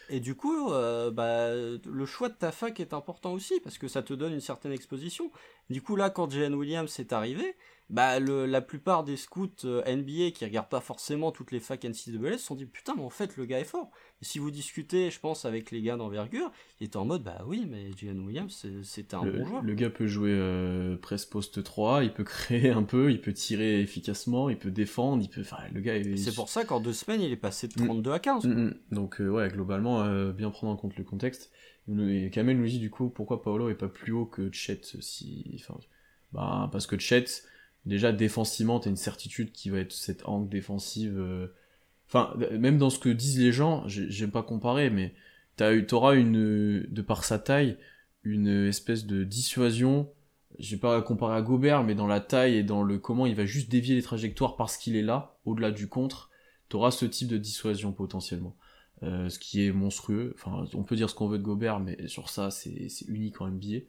et, 0.10 0.20
du, 0.20 0.36
coup, 0.36 0.72
euh, 0.72 1.12
bah, 1.12 1.54
le 1.54 2.06
choix 2.06 2.30
de 2.30 2.34
ta 2.34 2.52
fac 2.52 2.80
est 2.80 2.94
important 2.94 3.34
aussi 3.34 3.60
parce 3.62 3.78
que 3.78 3.88
ça 3.88 4.02
te 4.02 4.14
donne 4.14 4.34
une 4.34 4.42
certaine 4.42 4.72
exposition. 4.72 5.32
Du 5.70 5.82
coup, 5.82 5.96
là, 5.96 6.10
quand 6.10 6.30
J.N. 6.30 6.56
Williams 6.56 7.00
est 7.00 7.14
arrivé, 7.14 7.56
bah, 7.92 8.22
la 8.22 8.62
plupart 8.62 9.04
des 9.04 9.18
scouts 9.18 9.50
euh, 9.66 9.84
NBA 9.86 10.32
qui 10.32 10.46
regardent 10.46 10.70
pas 10.70 10.80
forcément 10.80 11.32
toutes 11.32 11.52
les 11.52 11.60
facs 11.60 11.84
NCAA 11.84 12.38
se 12.38 12.46
sont 12.46 12.56
dit 12.56 12.66
putain, 12.66 12.96
mais 12.96 13.04
en 13.04 13.10
fait, 13.10 13.36
le 13.36 13.46
gars 13.46 13.60
est 13.60 13.66
fort. 13.66 13.92
Et 14.22 14.26
si 14.26 14.40
vous 14.40 14.50
discutez, 14.50 15.12
je 15.12 15.20
pense, 15.20 15.44
avec 15.44 15.72
les 15.72 15.82
gars 15.82 15.98
d'envergure, 15.98 16.52
ils 16.80 16.86
étaient 16.86 16.96
en 16.96 17.04
mode 17.04 17.24
bah 17.24 17.44
oui, 17.46 17.68
mais 17.70 17.92
J.N. 17.98 18.26
Williams, 18.26 18.66
c'était 18.84 19.16
un 19.16 19.26
bon 19.26 19.46
joueur. 19.46 19.62
Le 19.62 19.74
gars 19.74 19.90
peut 19.90 20.08
jouer 20.08 20.32
euh, 20.32 20.96
presse 20.96 21.26
poste 21.26 21.64
3, 21.64 22.06
il 22.06 22.14
peut 22.14 22.24
créer 22.24 22.70
un 22.70 22.84
peu, 22.84 23.12
il 23.12 23.20
peut 23.20 23.34
tirer 23.34 23.82
efficacement, 23.82 24.50
il 24.50 24.58
peut 24.58 24.72
défendre, 24.72 25.22
il 25.22 25.30
peut. 25.30 25.42
Enfin, 25.42 25.58
le 25.74 25.82
gars 25.82 25.98
est... 25.98 26.16
C'est 26.16 26.34
pour 26.34 26.48
ça 26.48 26.64
qu'en 26.64 26.80
deux 26.80 26.94
semaines, 26.94 27.22
il 27.22 27.32
est 27.32 27.38
passé 27.38 27.68
de 27.68 27.74
32 27.74 28.10
mm. 28.10 28.14
à 28.14 28.20
15. 28.20 28.46
Mm, 28.46 28.50
mm. 28.50 28.74
Donc, 28.92 29.20
euh, 29.20 29.28
ouais, 29.28 29.50
globalement, 29.50 30.32
bien 30.32 30.50
prendre 30.50 30.72
en 30.72 30.78
compte 30.78 30.96
le 30.96 31.04
contexte. 31.04 31.52
Et 31.90 32.30
Kamel 32.30 32.58
nous 32.58 32.68
dit 32.68 32.80
du 32.80 32.90
coup 32.90 33.10
pourquoi 33.10 33.42
Paolo 33.42 33.70
est 33.70 33.76
pas 33.76 33.90
plus 33.90 34.14
haut 34.14 34.26
que 34.26 34.50
Chet 34.54 34.82
si. 35.02 35.60
Enfin, 35.60 35.78
bah, 36.32 36.70
parce 36.72 36.88
que 36.88 36.98
Chet 36.98 37.26
déjà 37.86 38.12
défensivement, 38.12 38.80
t'as 38.80 38.90
une 38.90 38.96
certitude 38.96 39.52
qui 39.52 39.70
va 39.70 39.80
être 39.80 39.92
cette 39.92 40.28
angle 40.28 40.50
défensive. 40.50 41.18
Euh, 41.18 41.48
enfin, 42.08 42.34
même 42.58 42.78
dans 42.78 42.90
ce 42.90 43.00
que 43.00 43.10
disent 43.10 43.40
les 43.40 43.52
gens, 43.52 43.84
j'aime 43.88 44.32
pas 44.32 44.44
comparer, 44.44 44.90
mais 44.90 45.14
t'auras 45.88 46.16
une, 46.16 46.86
de 46.88 47.02
par 47.02 47.24
sa 47.24 47.40
taille, 47.40 47.78
une 48.24 48.68
espèce 48.68 49.06
de 49.06 49.24
dissuasion. 49.24 50.10
J'ai 50.60 50.78
pas 50.78 51.02
comparer 51.02 51.38
à 51.38 51.42
Gobert, 51.42 51.84
mais 51.84 51.96
dans 51.96 52.08
la 52.08 52.20
taille 52.20 52.56
et 52.56 52.64
dans 52.64 52.84
le 52.84 53.00
comment 53.00 53.26
il 53.26 53.36
va 53.36 53.46
juste 53.46 53.70
dévier 53.70 53.96
les 53.96 54.02
trajectoires 54.02 54.58
parce 54.58 54.78
qu'il 54.78 54.96
est 54.96 55.02
là, 55.02 55.38
au-delà 55.46 55.72
du 55.72 55.88
contre, 55.88 56.30
t'auras 56.70 56.92
ce 56.92 57.06
type 57.06 57.30
de 57.30 57.38
dissuasion 57.38 57.94
potentiellement. 57.94 58.56
Euh, 59.04 59.30
ce 59.30 59.40
qui 59.40 59.66
est 59.66 59.72
monstrueux. 59.72 60.36
Enfin, 60.36 60.66
on 60.76 60.84
peut 60.84 60.96
dire 60.96 61.10
ce 61.10 61.16
qu'on 61.16 61.28
veut 61.28 61.40
de 61.40 61.44
Gobert, 61.44 61.80
mais 61.80 62.08
sur 62.08 62.30
ça, 62.30 62.52
c'est 62.52 62.88
unique 63.08 63.42
en 63.42 63.48
NBA. 63.48 63.86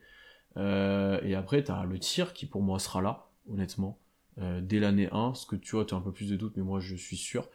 Euh, 0.57 1.21
et 1.23 1.35
après, 1.35 1.63
t'as 1.65 1.85
le 1.85 1.99
tir 1.99 2.33
qui 2.33 2.47
pour 2.47 2.63
moi 2.63 2.79
sera 2.79 3.03
là 3.03 3.32
honnêtement, 3.49 3.99
euh, 4.39 4.61
dès 4.61 4.81
l'année 4.81 5.09
1, 5.13 5.35
ce 5.35 5.47
que 5.47 5.57
tu 5.57 5.77
vois, 5.77 5.85
tu 5.85 5.95
as 5.95 5.97
un 5.97 6.01
peu 6.01 6.13
plus 6.13 6.31
de 6.31 6.37
doute, 6.37 6.57
mais 6.57 6.63
moi 6.63 6.81
je 6.81 6.97
suis 6.97 7.17
sûr. 7.17 7.49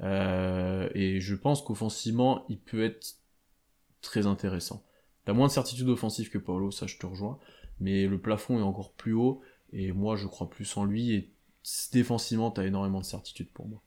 Euh, 0.00 0.88
et 0.94 1.20
je 1.20 1.34
pense 1.34 1.62
qu'offensivement, 1.62 2.44
il 2.48 2.58
peut 2.58 2.84
être 2.84 3.16
très 4.00 4.26
intéressant. 4.26 4.84
T'as 5.24 5.32
moins 5.32 5.48
de 5.48 5.52
certitude 5.52 5.88
offensive 5.88 6.30
que 6.30 6.38
Paolo, 6.38 6.70
ça 6.70 6.86
je 6.86 6.96
te 6.96 7.06
rejoins, 7.06 7.38
mais 7.80 8.06
le 8.06 8.20
plafond 8.20 8.58
est 8.58 8.62
encore 8.62 8.92
plus 8.92 9.12
haut, 9.12 9.42
et 9.72 9.92
moi 9.92 10.16
je 10.16 10.26
crois 10.26 10.48
plus 10.48 10.76
en 10.76 10.84
lui, 10.84 11.12
et 11.12 11.32
défensivement, 11.92 12.50
t'as 12.50 12.64
énormément 12.64 13.00
de 13.00 13.04
certitude 13.04 13.50
pour 13.52 13.68
moi. 13.68 13.82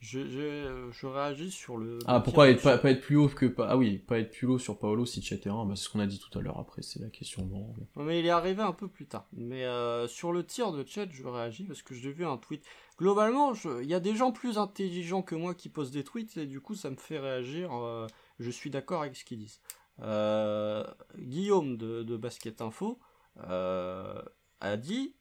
Je, 0.00 0.90
je, 0.92 1.06
réagis 1.06 1.50
sur 1.50 1.76
le. 1.76 1.98
Ah, 2.06 2.20
pourquoi 2.20 2.48
être, 2.48 2.62
pas, 2.62 2.90
être 2.90 3.00
plus 3.00 3.16
haut 3.16 3.28
que. 3.28 3.52
Ah 3.58 3.76
oui, 3.76 3.98
pas 3.98 4.20
être 4.20 4.30
plus 4.30 4.46
haut 4.46 4.58
sur 4.58 4.78
Paolo 4.78 5.04
si 5.06 5.18
est 5.18 5.48
bah, 5.48 5.64
c'est 5.74 5.82
ce 5.82 5.88
qu'on 5.88 5.98
a 5.98 6.06
dit 6.06 6.20
tout 6.20 6.38
à 6.38 6.42
l'heure 6.42 6.58
après, 6.58 6.82
c'est 6.82 7.00
la 7.00 7.08
question. 7.08 7.44
Bon, 7.44 7.74
mais 7.96 8.20
il 8.20 8.26
est 8.26 8.30
arrivé 8.30 8.62
un 8.62 8.72
peu 8.72 8.86
plus 8.86 9.06
tard. 9.06 9.26
Mais 9.32 9.64
euh, 9.64 10.06
sur 10.06 10.30
le 10.32 10.44
tir 10.44 10.70
de 10.70 10.84
Chet, 10.86 11.08
je 11.10 11.26
réagis 11.26 11.64
parce 11.64 11.82
que 11.82 11.94
j'ai 11.94 12.12
vu 12.12 12.24
un 12.24 12.36
tweet. 12.36 12.64
Globalement, 12.96 13.52
il 13.80 13.88
y 13.88 13.94
a 13.94 14.00
des 14.00 14.14
gens 14.14 14.30
plus 14.30 14.56
intelligents 14.56 15.22
que 15.22 15.34
moi 15.34 15.54
qui 15.54 15.68
posent 15.68 15.90
des 15.90 16.04
tweets 16.04 16.36
et 16.36 16.46
du 16.46 16.60
coup, 16.60 16.76
ça 16.76 16.90
me 16.90 16.96
fait 16.96 17.18
réagir. 17.18 17.72
Euh, 17.72 18.06
je 18.38 18.50
suis 18.50 18.70
d'accord 18.70 19.02
avec 19.02 19.16
ce 19.16 19.24
qu'ils 19.24 19.38
disent. 19.38 19.60
Euh, 20.00 20.84
Guillaume 21.18 21.76
de, 21.76 22.04
de 22.04 22.16
Basket 22.16 22.60
Info 22.62 23.00
a 23.36 24.76
dit 24.76 25.14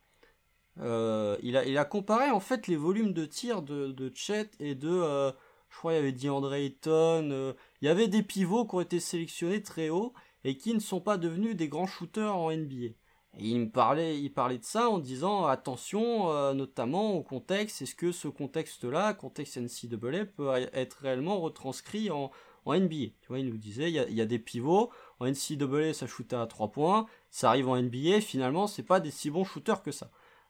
euh, 0.82 1.38
il, 1.42 1.56
a, 1.56 1.86
comparé 1.86 2.30
en 2.30 2.40
fait 2.40 2.68
les 2.68 2.76
volumes 2.76 3.14
de 3.14 3.26
tir 3.26 3.62
de, 3.62 3.92
de 3.92 4.12
Chet 4.14 4.50
et 4.60 4.76
de. 4.76 4.90
Euh, 4.90 5.32
je 5.70 5.78
crois 5.78 5.94
il 5.94 5.96
y 5.96 6.00
avait 6.00 6.12
DeAndre 6.12 6.54
Ayton. 6.54 7.30
Euh, 7.32 7.54
il 7.82 7.88
y 7.88 7.90
avait 7.90 8.08
des 8.08 8.24
pivots 8.24 8.66
qui 8.66 8.76
ont 8.76 8.82
été 8.82 9.00
sélectionnés 9.00 9.62
très 9.62 9.90
haut 9.90 10.14
et 10.44 10.58
qui 10.58 10.74
ne 10.74 10.80
sont 10.80 11.02
pas 11.02 11.18
devenus 11.18 11.56
des 11.56 11.68
grands 11.68 11.88
shooters 11.88 12.36
en 12.36 12.52
NBA. 12.52 12.94
Il 13.40 13.60
me 13.60 13.70
parlait, 13.70 14.20
il 14.20 14.30
parlait 14.32 14.58
de 14.58 14.64
ça 14.64 14.90
en 14.90 14.98
disant 14.98 15.46
attention 15.46 16.54
notamment 16.54 17.14
au 17.14 17.22
contexte. 17.22 17.82
Est-ce 17.84 17.94
que 17.94 18.12
ce 18.12 18.28
contexte-là, 18.28 19.14
contexte 19.14 19.58
NCAA, 19.58 20.26
peut 20.26 20.50
être 20.74 20.98
réellement 21.02 21.40
retranscrit 21.40 22.10
en, 22.10 22.32
NBA 22.66 23.14
Tu 23.22 23.28
vois, 23.30 23.40
il 23.40 23.50
nous 23.50 23.58
disait 23.58 23.90
il 23.90 23.94
y 23.94 24.00
a, 24.00 24.08
il 24.10 24.16
y 24.16 24.22
a 24.22 24.26
des 24.26 24.40
pivots. 24.40 24.92
En 25.20 25.28
NCAA, 25.28 25.94
ça 25.94 26.08
shootait 26.08 26.36
à 26.36 26.48
3 26.48 26.72
points. 26.72 27.06
Ça 27.30 27.50
arrive 27.50 27.70
en 27.70 27.80
NBA, 27.80 28.22
finalement, 28.22 28.66
c'est 28.66 28.84
pas 28.84 29.00
des 29.00 29.12
si 29.12 29.30
bons 29.30 29.44
shooters 29.44 29.84
que 29.84 29.92
ça. 29.92 30.10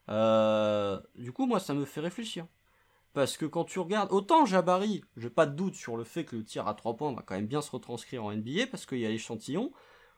Euh, 0.09 0.99
du 1.15 1.31
coup, 1.31 1.45
moi, 1.45 1.59
ça 1.59 1.73
me 1.73 1.85
fait 1.85 2.01
réfléchir. 2.01 2.45
Parce 3.13 3.37
que 3.37 3.45
quand 3.45 3.65
tu 3.65 3.79
regardes, 3.79 4.11
autant 4.11 4.45
Jabari, 4.45 5.03
j'ai 5.15 5.29
pas 5.29 5.45
de 5.45 5.55
doute 5.55 5.75
sur 5.75 5.97
le 5.97 6.03
fait 6.03 6.23
que 6.23 6.35
le 6.35 6.43
tir 6.43 6.67
à 6.67 6.75
3 6.75 6.95
points 6.95 7.13
va 7.13 7.23
quand 7.23 7.35
même 7.35 7.47
bien 7.47 7.61
se 7.61 7.71
retranscrire 7.71 8.23
en 8.23 8.31
NBA 8.31 8.67
parce 8.69 8.85
qu'il 8.85 8.99
y 8.99 9.05
a 9.05 9.09
l'échantillon, 9.09 9.71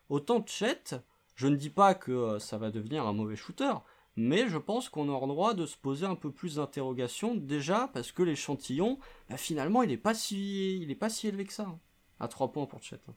autant 0.09 0.45
Chet, 0.45 0.95
je 1.35 1.47
ne 1.47 1.55
dis 1.55 1.69
pas 1.69 1.95
que 1.95 2.11
euh, 2.11 2.39
ça 2.39 2.57
va 2.57 2.71
devenir 2.71 3.07
un 3.07 3.13
mauvais 3.13 3.37
shooter, 3.37 3.71
mais 4.17 4.49
je 4.49 4.57
pense 4.57 4.89
qu'on 4.89 5.07
aura 5.07 5.27
le 5.27 5.33
droit 5.33 5.53
de 5.53 5.65
se 5.65 5.77
poser 5.77 6.05
un 6.05 6.15
peu 6.15 6.29
plus 6.29 6.55
d'interrogations 6.55 7.35
déjà 7.35 7.89
parce 7.93 8.11
que 8.11 8.21
l'échantillon, 8.21 8.99
bah, 9.29 9.37
finalement, 9.37 9.81
il 9.81 9.91
est 9.91 9.97
pas 9.97 10.13
si, 10.13 10.85
pas 10.99 11.09
si 11.09 11.29
élevé 11.29 11.45
que 11.45 11.53
ça, 11.53 11.63
hein, 11.63 11.79
à 12.19 12.27
3 12.27 12.51
points 12.51 12.65
pour 12.65 12.83
Chet. 12.83 12.99
Hein. 13.07 13.13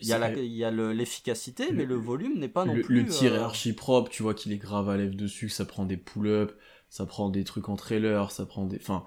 Il 0.00 0.06
y 0.06 0.64
a 0.64 0.70
l'efficacité, 0.70 1.72
mais 1.72 1.84
le 1.84 1.96
volume 1.96 2.38
n'est 2.38 2.48
pas 2.48 2.64
non 2.64 2.80
plus. 2.80 3.02
Le 3.02 3.06
tir 3.06 3.34
est 3.34 3.38
euh, 3.38 3.44
archi 3.44 3.72
propre, 3.72 4.10
tu 4.10 4.22
vois 4.22 4.34
qu'il 4.34 4.52
est 4.52 4.58
grave 4.58 4.88
à 4.88 4.96
lèvres 4.96 5.14
dessus, 5.14 5.48
ça 5.48 5.64
prend 5.64 5.84
des 5.84 5.96
pull-ups, 5.96 6.54
ça 6.88 7.06
prend 7.06 7.28
des 7.28 7.44
trucs 7.44 7.68
en 7.68 7.76
trailer, 7.76 8.30
ça 8.30 8.46
prend 8.46 8.66
des. 8.66 8.76
Enfin, 8.76 9.06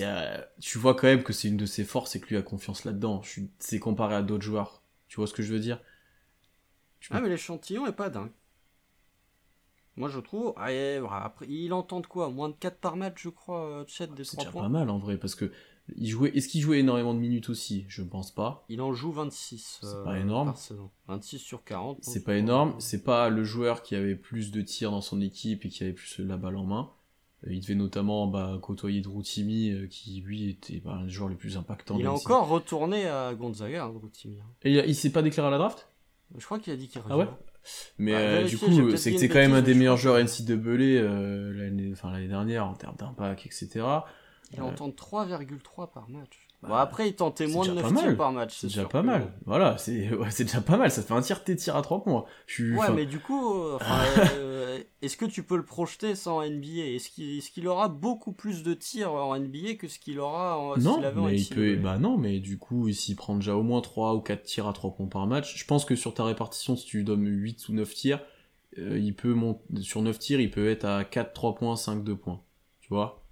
euh, 0.00 0.38
tu 0.60 0.78
vois 0.78 0.94
quand 0.94 1.06
même 1.06 1.22
que 1.22 1.32
c'est 1.32 1.48
une 1.48 1.56
de 1.56 1.66
ses 1.66 1.84
forces 1.84 2.16
et 2.16 2.20
que 2.20 2.28
lui 2.28 2.36
a 2.36 2.42
confiance 2.42 2.84
là-dedans. 2.84 3.22
C'est 3.58 3.78
comparé 3.78 4.14
à 4.14 4.22
d'autres 4.22 4.44
joueurs. 4.44 4.82
Tu 5.08 5.16
vois 5.16 5.26
ce 5.26 5.34
que 5.34 5.42
je 5.42 5.52
veux 5.52 5.60
dire? 5.60 5.80
Ah, 7.10 7.20
mais 7.20 7.28
l'échantillon 7.28 7.86
est 7.86 7.92
pas 7.92 8.10
dingue. 8.10 8.32
Moi, 9.96 10.08
je 10.08 10.20
trouve. 10.20 10.52
Ah, 10.56 10.68
après, 11.24 11.46
il 11.48 11.72
entend 11.72 12.00
de 12.00 12.06
quoi? 12.06 12.30
Moins 12.30 12.48
de 12.48 12.54
4 12.54 12.78
par 12.78 12.96
match, 12.96 13.22
je 13.22 13.28
crois, 13.28 13.64
euh, 13.64 13.84
Chet 13.86 14.08
des 14.08 14.24
3 14.24 14.24
C'est 14.24 14.36
déjà 14.38 14.52
pas 14.52 14.68
mal 14.68 14.90
en 14.90 14.98
vrai, 14.98 15.16
parce 15.16 15.34
que 15.34 15.50
il 15.94 16.08
jouait, 16.08 16.30
est-ce 16.34 16.48
qu'il 16.48 16.60
jouait 16.60 16.80
énormément 16.80 17.14
de 17.14 17.20
minutes 17.20 17.48
aussi? 17.48 17.84
Je 17.88 18.02
ne 18.02 18.08
pense 18.08 18.32
pas. 18.32 18.64
Il 18.68 18.80
en 18.80 18.92
joue 18.92 19.12
26 19.12 19.80
c'est 19.82 20.04
pas 20.04 20.18
énorme. 20.18 20.52
26 21.06 21.38
sur 21.38 21.62
40. 21.62 21.98
C'est 22.02 22.24
pas 22.24 22.36
énorme. 22.36 22.74
C'est 22.78 23.04
pas 23.04 23.28
le 23.28 23.44
joueur 23.44 23.82
qui 23.82 23.94
avait 23.94 24.16
plus 24.16 24.50
de 24.50 24.62
tirs 24.62 24.90
dans 24.90 25.00
son 25.00 25.20
équipe 25.20 25.64
et 25.64 25.68
qui 25.68 25.84
avait 25.84 25.92
plus 25.92 26.18
la 26.18 26.36
balle 26.36 26.56
en 26.56 26.64
main. 26.64 26.90
Euh, 27.46 27.52
il 27.52 27.60
devait 27.60 27.74
notamment 27.74 28.26
bah, 28.26 28.58
côtoyer 28.60 29.00
Drew 29.00 29.22
Timmy, 29.22 29.70
euh, 29.70 29.86
qui 29.86 30.20
lui 30.20 30.48
était 30.48 30.80
bah, 30.80 31.00
le 31.02 31.08
joueur 31.08 31.28
le 31.28 31.36
plus 31.36 31.56
impactant. 31.56 31.96
Il 31.98 32.04
est 32.04 32.08
encore 32.08 32.48
retourné 32.48 33.06
à 33.06 33.34
Gonzaga, 33.34 33.84
hein, 33.84 33.92
Drew 33.92 34.08
Timmy. 34.10 34.40
Hein. 34.40 34.50
Et 34.62 34.72
il, 34.72 34.94
s'est 34.96 35.12
pas 35.12 35.22
déclaré 35.22 35.48
à 35.48 35.50
la 35.52 35.58
draft? 35.58 35.88
Je 36.36 36.44
crois 36.44 36.58
qu'il 36.58 36.72
a 36.72 36.76
dit 36.76 36.88
qu'il 36.88 37.00
Ah 37.08 37.16
ouais? 37.16 37.28
Mais 37.98 38.12
bah, 38.12 38.18
euh, 38.18 38.44
du 38.44 38.58
coup, 38.58 38.96
c'est 38.96 39.12
que 39.12 39.18
c'est 39.18 39.28
quand 39.28 39.38
même 39.38 39.54
un 39.54 39.62
des 39.62 39.74
meilleurs 39.74 39.96
joueurs 39.96 40.22
NCAA 40.22 40.52
euh, 40.52 41.52
l'année, 41.52 41.90
enfin, 41.92 42.10
l'année 42.10 42.28
dernière 42.28 42.66
en 42.66 42.74
termes 42.74 42.96
d'impact, 42.96 43.46
etc. 43.46 43.84
Il 44.52 44.62
entend 44.62 44.88
3,3 44.88 45.90
par 45.92 46.08
match. 46.08 46.45
Bon, 46.66 46.74
bah, 46.74 46.80
après, 46.80 47.08
il 47.08 47.14
tentait 47.14 47.46
moins 47.46 47.66
de 47.66 47.72
9 47.72 47.94
tirs 47.94 48.16
par 48.16 48.32
match. 48.32 48.56
C'est 48.58 48.66
déjà 48.66 48.84
pas 48.84 49.02
mal. 49.02 49.32
Voilà, 49.44 49.78
c'est 49.78 50.12
ouais, 50.14 50.28
déjà 50.38 50.60
pas 50.60 50.76
mal. 50.76 50.90
Ça 50.90 51.02
fait 51.02 51.14
un 51.14 51.20
tir 51.20 51.44
tes 51.44 51.56
tirs 51.56 51.76
à 51.76 51.82
3 51.82 52.02
points. 52.02 52.24
Je 52.46 52.74
ouais, 52.74 52.92
mais 52.94 53.06
du 53.06 53.20
coup, 53.20 53.54
euh, 53.54 53.78
euh, 54.34 54.78
est-ce 55.02 55.16
que 55.16 55.24
tu 55.24 55.42
peux 55.42 55.56
le 55.56 55.64
projeter 55.64 56.14
sans 56.14 56.42
NBA 56.42 56.94
Est-ce 56.94 57.10
qu'il 57.50 57.64
est 57.64 57.68
aura 57.68 57.88
beaucoup 57.88 58.32
plus 58.32 58.62
de 58.62 58.74
tirs 58.74 59.12
en 59.12 59.38
NBA 59.38 59.74
que 59.78 59.88
ce 59.88 59.98
qu'il 59.98 60.18
aura 60.18 60.58
en, 60.58 60.76
non, 60.76 61.02
avait 61.02 61.20
mais 61.20 61.40
il 61.40 61.48
peut, 61.48 61.76
Bah 61.76 61.98
non, 61.98 62.16
mais 62.16 62.40
du 62.40 62.58
coup, 62.58 62.90
s'il 62.90 63.16
prend 63.16 63.36
déjà 63.36 63.54
au 63.54 63.62
moins 63.62 63.80
3 63.80 64.14
ou 64.14 64.20
4 64.20 64.42
tirs 64.42 64.66
à 64.66 64.72
3 64.72 64.94
points 64.94 65.06
par 65.06 65.26
match, 65.26 65.56
je 65.56 65.64
pense 65.64 65.84
que 65.84 65.94
sur 65.94 66.14
ta 66.14 66.24
répartition, 66.24 66.76
si 66.76 66.86
tu 66.86 66.98
lui 66.98 67.04
donnes 67.04 67.26
8 67.26 67.68
ou 67.68 67.72
9 67.74 67.94
tirs, 67.94 68.20
euh, 68.78 68.98
il 68.98 69.14
peut 69.14 69.34
monter, 69.34 69.62
sur 69.80 70.02
9 70.02 70.18
tirs, 70.18 70.40
il 70.40 70.50
peut 70.50 70.68
être 70.68 70.84
à 70.84 71.04
4 71.04 71.32
3 71.32 71.54
points, 71.54 71.76
5 71.76 72.02
2 72.02 72.16
points. 72.16 72.40
Tu 72.80 72.88
vois? 72.88 73.25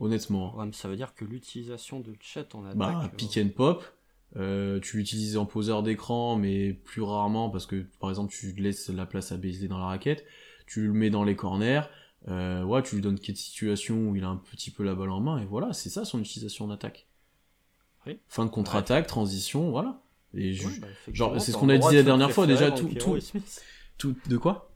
Honnêtement. 0.00 0.56
Ouais, 0.56 0.66
mais 0.66 0.72
ça 0.72 0.88
veut 0.88 0.96
dire 0.96 1.14
que 1.14 1.24
l'utilisation 1.24 2.00
de 2.00 2.14
chat 2.20 2.54
en 2.54 2.64
attaque. 2.64 2.76
Bah, 2.76 3.10
pick 3.16 3.38
and 3.38 3.50
pop, 3.54 3.84
euh, 4.36 4.80
tu 4.80 4.96
l'utilises 4.96 5.36
en 5.36 5.46
poseur 5.46 5.82
d'écran, 5.82 6.36
mais 6.36 6.72
plus 6.72 7.02
rarement 7.02 7.48
parce 7.50 7.66
que, 7.66 7.86
par 8.00 8.10
exemple, 8.10 8.32
tu 8.32 8.52
laisses 8.54 8.88
la 8.88 9.06
place 9.06 9.30
à 9.32 9.36
baiser 9.36 9.68
dans 9.68 9.78
la 9.78 9.86
raquette. 9.86 10.24
Tu 10.66 10.86
le 10.86 10.92
mets 10.92 11.10
dans 11.10 11.22
les 11.24 11.36
corners. 11.36 11.82
Euh, 12.28 12.64
ouais, 12.64 12.82
tu 12.82 12.96
lui 12.96 13.02
donnes 13.02 13.18
quelques 13.20 13.36
situations 13.38 14.08
où 14.08 14.16
il 14.16 14.24
a 14.24 14.28
un 14.28 14.36
petit 14.36 14.70
peu 14.70 14.82
la 14.82 14.94
balle 14.94 15.10
en 15.10 15.20
main, 15.20 15.38
et 15.38 15.44
voilà, 15.44 15.72
c'est 15.74 15.90
ça 15.90 16.04
son 16.06 16.18
utilisation 16.20 16.66
d'attaque. 16.66 17.06
Oui. 18.06 18.18
Fin 18.28 18.46
de 18.46 18.50
contre-attaque, 18.50 19.06
transition, 19.06 19.70
voilà. 19.70 20.00
Et 20.32 20.52
je- 20.54 20.66
ouais, 20.66 20.78
bah, 20.80 20.88
genre, 21.12 21.40
c'est 21.40 21.52
ce 21.52 21.56
qu'on 21.58 21.68
a 21.68 21.76
dit 21.78 21.94
la 21.94 22.02
dernière 22.02 22.30
fois, 22.32 22.46
déjà, 22.46 22.70
tout- 22.70 22.88
tout- 23.98 24.16
de 24.26 24.36
quoi? 24.38 24.70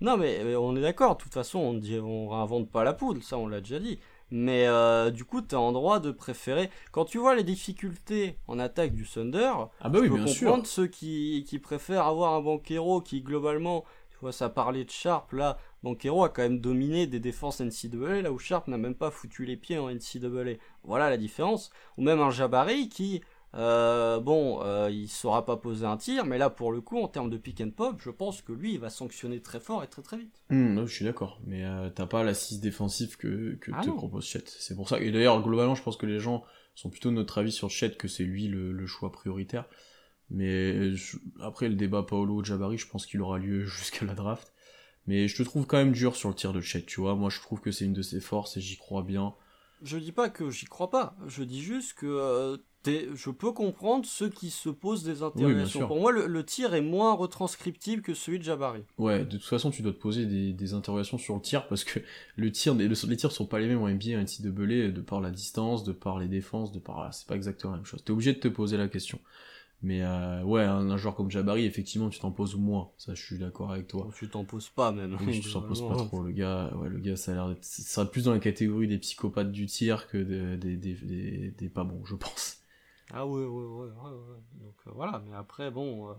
Non, 0.00 0.16
mais 0.16 0.54
on 0.56 0.74
est 0.76 0.80
d'accord, 0.80 1.16
de 1.16 1.22
toute 1.22 1.34
façon, 1.34 1.58
on 1.58 1.80
on 2.04 2.28
réinvente 2.28 2.70
pas 2.70 2.84
la 2.84 2.94
poudre, 2.94 3.22
ça 3.22 3.36
on 3.36 3.46
l'a 3.48 3.60
déjà 3.60 3.78
dit. 3.78 3.98
Mais 4.30 4.66
euh, 4.66 5.10
du 5.10 5.24
coup, 5.24 5.40
t'as 5.40 5.56
en 5.56 5.72
droit 5.72 5.98
de 6.00 6.10
préférer. 6.12 6.70
Quand 6.92 7.04
tu 7.04 7.18
vois 7.18 7.34
les 7.34 7.42
difficultés 7.44 8.38
en 8.46 8.58
attaque 8.58 8.94
du 8.94 9.04
Thunder, 9.06 9.52
Ah 9.80 9.88
bah 9.88 9.98
oui, 10.00 10.06
je 10.06 10.12
peux 10.12 10.16
bien 10.18 10.26
sûr. 10.26 10.46
comprendre 10.48 10.66
ceux 10.66 10.86
qui, 10.86 11.44
qui 11.48 11.58
préfèrent 11.58 12.06
avoir 12.06 12.34
un 12.34 12.40
banquero 12.40 13.00
qui, 13.00 13.22
globalement, 13.22 13.84
tu 14.10 14.16
vois, 14.20 14.32
ça 14.32 14.48
parlait 14.48 14.84
de 14.84 14.90
Sharp, 14.90 15.32
là, 15.32 15.58
banquero 15.82 16.22
a 16.24 16.28
quand 16.28 16.42
même 16.42 16.60
dominé 16.60 17.06
des 17.06 17.20
défenses 17.20 17.60
NCAA, 17.60 18.22
là 18.22 18.30
où 18.32 18.38
Sharp 18.38 18.68
n'a 18.68 18.78
même 18.78 18.94
pas 18.94 19.10
foutu 19.10 19.44
les 19.46 19.56
pieds 19.56 19.78
en 19.78 19.88
NCAA. 19.90 20.58
Voilà 20.84 21.10
la 21.10 21.16
différence. 21.16 21.70
Ou 21.98 22.02
même 22.02 22.20
un 22.20 22.30
Jabari 22.30 22.88
qui, 22.88 23.22
euh, 23.54 24.20
bon, 24.20 24.62
euh, 24.62 24.90
il 24.90 25.08
saura 25.08 25.44
pas 25.44 25.56
poser 25.56 25.86
un 25.86 25.96
tir, 25.96 26.24
mais 26.26 26.38
là, 26.38 26.50
pour 26.50 26.72
le 26.72 26.80
coup, 26.80 26.98
en 27.00 27.08
termes 27.08 27.30
de 27.30 27.36
pick 27.38 27.60
and 27.60 27.70
pop, 27.70 28.00
je 28.02 28.10
pense 28.10 28.42
que 28.42 28.52
lui, 28.52 28.74
il 28.74 28.80
va 28.80 28.90
sanctionner 28.90 29.40
très 29.42 29.60
fort 29.60 29.82
et 29.84 29.88
très 29.88 30.02
très 30.02 30.18
vite. 30.18 30.42
Hum, 30.50 30.74
non, 30.74 30.86
je 30.86 30.92
suis 30.94 31.04
d'accord, 31.04 31.40
mais 31.46 31.64
euh, 31.64 31.90
t'as 31.90 32.06
pas 32.06 32.24
l'assise 32.24 32.60
défensive 32.60 33.16
que, 33.16 33.54
que 33.60 33.70
Ah 33.70 33.82
te 33.82 33.86
non. 33.88 33.96
propose 33.96 34.24
Chet. 34.24 34.42
C'est 34.46 34.74
pour 34.74 34.88
ça. 34.88 35.00
Et 35.00 35.12
d'ailleurs, 35.12 35.42
globalement, 35.42 35.76
je 35.76 35.82
pense 35.82 35.96
que 35.96 36.06
les 36.06 36.18
gens 36.18 36.44
sont 36.74 36.90
plutôt 36.90 37.10
de 37.10 37.14
notre 37.14 37.38
avis 37.38 37.52
sur 37.52 37.70
Chet 37.70 37.92
que 37.92 38.08
c'est 38.08 38.24
lui 38.24 38.48
le, 38.48 38.72
le 38.72 38.86
choix 38.86 39.12
prioritaire. 39.12 39.66
Mais 40.30 40.94
je- 40.94 41.18
après 41.40 41.68
le 41.68 41.76
débat 41.76 42.02
Paolo 42.04 42.44
Jabari, 42.44 42.78
je 42.78 42.88
pense 42.88 43.06
qu'il 43.06 43.20
aura 43.22 43.38
lieu 43.38 43.64
jusqu'à 43.66 44.06
la 44.06 44.14
draft. 44.14 44.52
Mais 45.06 45.28
je 45.28 45.36
te 45.36 45.42
trouve 45.44 45.66
quand 45.66 45.78
même 45.78 45.92
dur 45.92 46.16
sur 46.16 46.28
le 46.30 46.34
tir 46.36 46.52
de 46.52 46.60
Chet, 46.62 46.82
tu 46.84 47.00
vois. 47.00 47.16
Moi, 47.16 47.30
je 47.30 47.40
trouve 47.40 47.60
que 47.60 47.72
c'est 47.72 47.86
une 47.86 47.94
de 47.94 48.02
ses 48.02 48.20
forces 48.20 48.56
et 48.56 48.60
j'y 48.62 48.76
crois 48.78 49.02
bien. 49.02 49.34
Je 49.82 49.98
dis 49.98 50.12
pas 50.12 50.28
que 50.28 50.50
j'y 50.50 50.66
crois 50.66 50.90
pas, 50.90 51.16
je 51.26 51.42
dis 51.42 51.62
juste 51.62 51.94
que 51.94 52.06
euh, 52.06 52.56
je 52.84 53.30
peux 53.30 53.52
comprendre 53.52 54.06
ceux 54.06 54.28
qui 54.28 54.50
se 54.50 54.68
posent 54.68 55.04
des 55.04 55.22
interrogations. 55.22 55.86
Pour 55.86 56.00
moi, 56.00 56.12
le, 56.12 56.26
le 56.26 56.44
tir 56.44 56.74
est 56.74 56.80
moins 56.80 57.12
retranscriptible 57.14 58.02
que 58.02 58.14
celui 58.14 58.38
de 58.38 58.44
Jabari. 58.44 58.82
Ouais, 58.98 59.24
de 59.24 59.36
toute 59.36 59.44
façon, 59.44 59.70
tu 59.70 59.82
dois 59.82 59.92
te 59.92 59.98
poser 59.98 60.26
des, 60.26 60.52
des 60.52 60.74
interrogations 60.74 61.18
sur 61.18 61.34
le 61.34 61.40
tir 61.42 61.66
parce 61.68 61.84
que 61.84 62.00
le 62.36 62.50
tir, 62.52 62.74
les, 62.74 62.88
les 62.88 63.16
tirs 63.16 63.32
sont 63.32 63.46
pas 63.46 63.58
les 63.58 63.68
mêmes 63.68 63.82
en 63.82 63.88
NBA 63.88 64.10
et 64.10 64.16
en 64.16 64.22
NCAA 64.22 64.90
de 64.92 65.00
par 65.00 65.20
la 65.20 65.30
distance, 65.30 65.84
de 65.84 65.92
par 65.92 66.18
les 66.18 66.28
défenses, 66.28 66.72
de 66.72 66.78
par, 66.78 67.12
c'est 67.12 67.26
pas 67.26 67.36
exactement 67.36 67.72
la 67.72 67.78
même 67.78 67.86
chose. 67.86 68.02
T'es 68.04 68.12
obligé 68.12 68.32
de 68.32 68.38
te 68.38 68.48
poser 68.48 68.76
la 68.76 68.88
question. 68.88 69.18
Mais 69.82 70.02
euh, 70.02 70.42
ouais, 70.42 70.62
un, 70.62 70.90
un 70.90 70.96
joueur 70.98 71.14
comme 71.14 71.30
Jabari, 71.30 71.64
effectivement, 71.64 72.10
tu 72.10 72.20
t'en 72.20 72.30
poses 72.30 72.54
moins. 72.56 72.90
Ça, 72.98 73.14
je 73.14 73.22
suis 73.22 73.38
d'accord 73.38 73.72
avec 73.72 73.88
toi. 73.88 74.08
Tu 74.14 74.28
t'en 74.28 74.44
poses 74.44 74.68
pas 74.68 74.92
même. 74.92 75.16
Oui, 75.26 75.40
tu 75.40 75.52
t'en 75.52 75.62
poses 75.62 75.80
pas 75.80 75.96
trop. 75.96 76.22
Le 76.22 76.32
gars, 76.32 76.70
ouais, 76.76 76.88
le 76.88 76.98
gars, 76.98 77.16
ça 77.16 77.32
a 77.32 77.34
l'air 77.34 77.48
d'être, 77.48 77.64
ça 77.64 77.82
sera 77.82 78.10
plus 78.10 78.24
dans 78.24 78.32
la 78.32 78.40
catégorie 78.40 78.88
des 78.88 78.98
psychopathes 78.98 79.52
du 79.52 79.66
tir 79.66 80.06
que 80.08 80.18
de- 80.18 80.56
des, 80.56 80.76
des, 80.76 80.94
des, 80.94 81.50
des 81.52 81.68
pas 81.70 81.84
bons, 81.84 82.04
je 82.04 82.14
pense. 82.14 82.58
Ah 83.12 83.26
ouais, 83.26 83.40
ouais, 83.44 83.46
ouais, 83.46 83.88
ouais, 83.88 84.10
ouais. 84.10 84.38
Donc 84.54 84.74
euh, 84.86 84.90
voilà, 84.94 85.22
mais 85.26 85.34
après, 85.36 85.70
bon, 85.70 86.10
euh, 86.10 86.14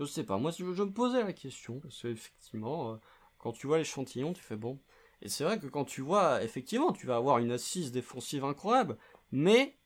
je 0.00 0.04
sais 0.06 0.24
pas. 0.24 0.38
Moi, 0.38 0.52
je, 0.52 0.74
je 0.74 0.84
me 0.84 0.92
posais 0.92 1.22
la 1.24 1.34
question, 1.34 1.80
parce 1.80 2.02
qu'effectivement, 2.02 3.00
quand 3.38 3.52
tu 3.52 3.68
vois 3.68 3.78
l'échantillon, 3.78 4.34
tu 4.34 4.42
fais 4.42 4.56
bon. 4.56 4.80
Et 5.22 5.30
c'est 5.30 5.44
vrai 5.44 5.60
que 5.60 5.68
quand 5.68 5.86
tu 5.86 6.02
vois, 6.02 6.44
effectivement, 6.44 6.92
tu 6.92 7.06
vas 7.08 7.16
avoir 7.16 7.38
une 7.40 7.52
assise 7.52 7.92
défensive 7.92 8.44
incroyable, 8.44 8.98
mais 9.32 9.77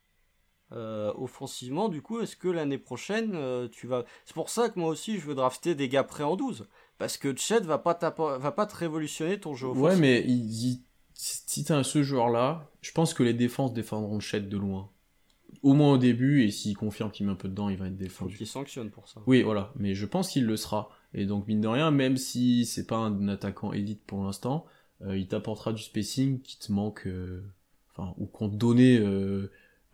euh, 0.72 1.12
offensivement, 1.16 1.88
du 1.88 2.02
coup, 2.02 2.20
est-ce 2.20 2.36
que 2.36 2.48
l'année 2.48 2.78
prochaine, 2.78 3.32
euh, 3.34 3.68
tu 3.68 3.86
vas. 3.86 4.04
C'est 4.24 4.34
pour 4.34 4.48
ça 4.48 4.68
que 4.68 4.78
moi 4.78 4.88
aussi, 4.88 5.18
je 5.18 5.26
veux 5.26 5.34
drafter 5.34 5.74
des 5.74 5.88
gars 5.88 6.04
prêts 6.04 6.24
en 6.24 6.36
12. 6.36 6.66
Parce 6.98 7.16
que 7.18 7.36
Chet 7.36 7.60
va 7.60 7.78
pas, 7.78 7.98
va 8.38 8.52
pas 8.52 8.66
te 8.66 8.76
révolutionner 8.76 9.38
ton 9.40 9.54
jeu 9.54 9.66
offensif. 9.68 9.84
Ouais, 9.84 9.96
mais 9.96 10.24
il, 10.26 10.50
il- 10.70 10.80
si 11.14 11.64
t'as 11.64 11.82
ce 11.84 12.02
joueur-là, 12.02 12.70
je 12.80 12.92
pense 12.92 13.14
que 13.14 13.22
les 13.22 13.34
défenses 13.34 13.72
défendront 13.72 14.18
Chet 14.20 14.40
de 14.40 14.56
loin. 14.56 14.90
Au 15.62 15.74
moins 15.74 15.92
au 15.92 15.98
début, 15.98 16.42
et 16.42 16.50
s'il 16.50 16.76
confirme 16.76 17.10
qu'il 17.10 17.26
met 17.26 17.32
un 17.32 17.36
peu 17.36 17.48
dedans, 17.48 17.68
il 17.68 17.76
va 17.76 17.86
être 17.86 17.96
défendu. 17.96 18.36
qu'il 18.36 18.46
sanctionne 18.46 18.90
pour 18.90 19.08
ça. 19.08 19.20
Oui, 19.26 19.42
voilà, 19.42 19.72
mais 19.76 19.94
je 19.94 20.06
pense 20.06 20.30
qu'il 20.30 20.44
le 20.46 20.56
sera. 20.56 20.90
Et 21.14 21.26
donc, 21.26 21.46
mine 21.46 21.60
de 21.60 21.68
rien, 21.68 21.90
même 21.90 22.16
si 22.16 22.64
c'est 22.66 22.86
pas 22.86 22.96
un 22.96 23.28
attaquant 23.28 23.72
élite 23.72 24.02
pour 24.06 24.24
l'instant, 24.24 24.64
euh, 25.02 25.16
il 25.16 25.28
t'apportera 25.28 25.72
du 25.72 25.82
spacing 25.82 26.40
qui 26.40 26.58
te 26.58 26.72
manque, 26.72 27.06
enfin, 27.90 28.14
ou 28.16 28.26
qu'on 28.26 28.48
te 28.48 28.56
donnait, 28.56 28.98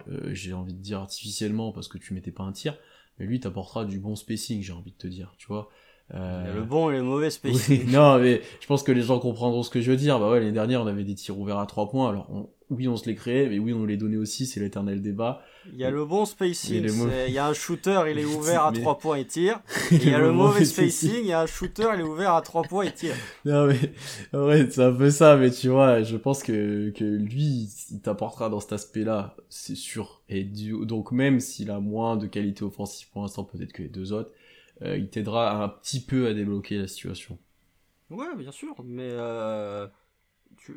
euh, 0.08 0.32
j'ai 0.34 0.52
envie 0.52 0.74
de 0.74 0.80
dire 0.80 1.00
artificiellement 1.00 1.72
parce 1.72 1.88
que 1.88 1.98
tu 1.98 2.14
mettais 2.14 2.32
pas 2.32 2.44
un 2.44 2.52
tir, 2.52 2.78
mais 3.18 3.26
lui 3.26 3.40
t'apportera 3.40 3.84
du 3.84 3.98
bon 3.98 4.16
spacing, 4.16 4.62
j'ai 4.62 4.72
envie 4.72 4.92
de 4.92 4.96
te 4.96 5.06
dire, 5.06 5.34
tu 5.38 5.48
vois. 5.48 5.70
Il 6.14 6.16
y 6.18 6.50
a 6.50 6.54
le 6.54 6.62
bon 6.62 6.90
et 6.90 6.96
le 6.96 7.02
mauvais 7.02 7.26
oui, 7.26 7.32
spacing. 7.32 7.90
non, 7.92 8.18
mais 8.18 8.40
je 8.60 8.66
pense 8.66 8.82
que 8.82 8.92
les 8.92 9.02
gens 9.02 9.18
comprendront 9.18 9.62
ce 9.62 9.70
que 9.70 9.80
je 9.80 9.90
veux 9.90 9.96
dire. 9.96 10.18
Bah 10.18 10.30
ouais, 10.30 10.40
l'année 10.40 10.52
dernière, 10.52 10.82
on 10.82 10.86
avait 10.86 11.04
des 11.04 11.14
tirs 11.14 11.38
ouverts 11.38 11.58
à 11.58 11.66
3 11.66 11.90
points. 11.90 12.08
Alors, 12.08 12.26
on- 12.32 12.48
oui, 12.70 12.86
on 12.86 12.96
se 12.98 13.06
les 13.06 13.14
créait, 13.14 13.48
mais 13.48 13.58
oui, 13.58 13.72
on 13.72 13.78
nous 13.78 13.86
les 13.86 13.96
donnait 13.96 14.16
aussi. 14.18 14.44
C'est 14.46 14.60
l'éternel 14.60 15.00
débat. 15.00 15.42
Il 15.72 15.78
y 15.78 15.84
a 15.84 15.90
le 15.90 16.04
bon 16.04 16.22
Et 16.22 16.26
spacing, 16.26 16.90
mauvais- 16.96 17.26
il 17.28 17.32
y 17.34 17.38
a 17.38 17.46
un 17.46 17.52
shooter, 17.54 18.02
il 18.10 18.18
est 18.18 18.24
ouvert 18.36 18.62
à 18.64 18.70
Mais- 18.72 18.80
3 18.80 18.98
points, 18.98 19.18
il 19.18 19.26
tire. 19.26 19.60
Et 19.90 19.96
il 19.96 20.08
y 20.08 20.14
a 20.14 20.18
le 20.18 20.32
mauvais 20.32 20.64
spacing. 20.66 21.12
il 21.20 21.26
y 21.26 21.32
a 21.32 21.40
un 21.42 21.46
shooter, 21.46 21.88
il 21.94 22.00
est 22.00 22.04
ouvert 22.04 22.32
à 22.34 22.42
3 22.42 22.62
points, 22.62 22.84
il 22.86 22.92
tire. 22.92 23.14
Non, 23.46 23.66
mais, 23.66 23.78
ouais, 24.38 24.66
c'est 24.70 24.82
un 24.82 24.92
peu 24.92 25.10
ça, 25.10 25.36
mais 25.36 25.50
tu 25.50 25.68
vois, 25.68 26.02
je 26.02 26.16
pense 26.16 26.42
que, 26.42 26.90
que 26.90 27.04
lui, 27.04 27.70
il 27.90 28.00
t'apportera 28.00 28.48
dans 28.50 28.60
cet 28.60 28.72
aspect-là, 28.74 29.34
c'est 29.50 29.76
sûr. 29.76 30.22
Et 30.30 30.44
du, 30.44 30.74
donc, 30.86 31.12
même 31.12 31.40
s'il 31.40 31.70
a 31.70 31.80
moins 31.80 32.16
de 32.16 32.26
qualité 32.26 32.64
offensive 32.64 33.08
pour 33.12 33.22
l'instant, 33.22 33.44
peut-être 33.44 33.72
que 33.72 33.82
les 33.82 33.88
deux 33.88 34.12
autres, 34.12 34.30
il 34.82 35.08
t'aidera 35.10 35.62
un 35.64 35.68
petit 35.68 36.00
peu 36.04 36.26
à 36.28 36.34
débloquer 36.34 36.78
la 36.78 36.88
situation. 36.88 37.38
Ouais, 38.10 38.34
bien 38.36 38.52
sûr, 38.52 38.74
mais 38.84 39.08
euh, 39.10 39.86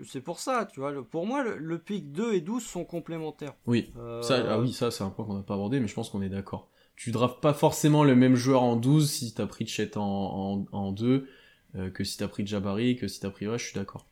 c'est 0.05 0.21
pour 0.21 0.39
ça, 0.39 0.65
tu 0.65 0.79
vois. 0.79 0.91
le- 0.91 1.03
pour 1.03 1.25
moi, 1.25 1.43
le, 1.43 1.57
le 1.57 1.79
pic 1.79 2.11
2 2.11 2.33
et 2.33 2.41
12 2.41 2.65
sont 2.65 2.85
complémentaires. 2.85 3.55
Oui, 3.65 3.91
Euh, 3.97 4.21
Ça, 4.21 4.43
ah 4.53 4.59
oui, 4.59 4.71
ça, 4.73 4.91
c'est 4.91 5.03
un 5.03 5.09
point 5.09 5.25
qu'on 5.25 5.35
n'a 5.35 5.43
pas 5.43 5.53
abordé, 5.55 5.79
mais 5.79 5.87
je 5.87 5.93
pense 5.93 6.09
qu'on 6.09 6.21
est 6.21 6.29
d'accord. 6.29 6.69
Tu 6.95 7.11
draftes 7.11 7.41
pas 7.41 7.53
forcément 7.53 8.03
le 8.03 8.15
même 8.15 8.35
joueur 8.35 8.61
en 8.63 8.75
12 8.75 9.09
si 9.11 9.33
t'as 9.33 9.47
pris 9.47 9.65
Chet 9.67 9.97
en, 9.97 10.03
en, 10.03 10.65
en 10.77 10.91
2 10.91 11.27
euh, 11.75 11.89
que 11.89 12.03
si 12.03 12.17
t'as 12.17 12.27
pris 12.27 12.45
Jabari, 12.45 12.95
que 12.97 13.07
si 13.07 13.19
t'as 13.19 13.29
pris... 13.31 13.47
Ouais, 13.47 13.57
je 13.57 13.65
suis 13.65 13.75
d'accord. 13.75 14.07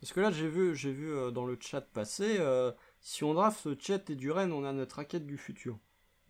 Parce 0.00 0.12
que 0.12 0.20
là, 0.20 0.30
j'ai 0.30 0.48
vu, 0.48 0.76
j'ai 0.76 0.92
vu 0.92 1.10
euh, 1.12 1.30
dans 1.32 1.44
le 1.46 1.58
chat 1.60 1.80
passer, 1.80 2.36
euh, 2.38 2.70
si 3.00 3.24
on 3.24 3.34
draft 3.34 3.68
Chet 3.80 4.04
et 4.08 4.14
Duren, 4.14 4.52
on 4.52 4.64
a 4.64 4.72
notre 4.72 4.96
raquette 4.96 5.26
du 5.26 5.36
futur. 5.36 5.78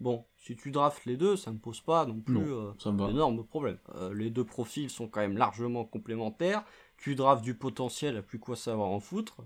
Bon, 0.04 0.22
si 0.36 0.54
tu 0.54 0.70
draftes 0.70 1.06
les 1.06 1.16
deux, 1.16 1.34
ça 1.34 1.50
ne 1.50 1.56
pose 1.56 1.80
pas 1.80 2.04
non 2.04 2.20
plus 2.20 2.52
euh, 2.52 2.72
d'énormes 3.06 3.42
problèmes. 3.42 3.78
Euh, 3.94 4.12
les 4.12 4.28
deux 4.28 4.44
profils 4.44 4.90
sont 4.90 5.08
quand 5.08 5.20
même 5.20 5.38
largement 5.38 5.86
complémentaires. 5.86 6.62
Tu 6.98 7.14
draftes 7.14 7.42
du 7.42 7.54
potentiel, 7.54 8.18
à 8.18 8.22
plus 8.22 8.38
quoi 8.38 8.54
savoir 8.54 8.90
en 8.90 9.00
foutre. 9.00 9.38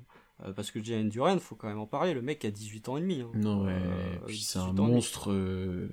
Euh, 0.45 0.53
parce 0.53 0.73
que 0.73 0.83
Jalen 0.83 1.11
Duren, 1.11 1.39
faut 1.39 1.55
quand 1.55 1.69
même 1.69 1.79
en 1.79 1.87
parler, 1.87 2.13
le 2.13 2.23
mec 2.23 2.45
a 2.45 2.51
18 2.51 2.89
ans 2.89 2.97
et 2.97 3.03
demi. 3.03 3.21
hein. 3.21 3.31
Non, 3.37 3.67
ouais, 3.67 4.21
puis 4.27 4.41
c'est 4.41 4.59
un 4.59 4.73
18 4.73 4.81
ans 4.81 4.83
et 4.83 4.87
demi. 4.87 4.95
monstre... 4.95 5.89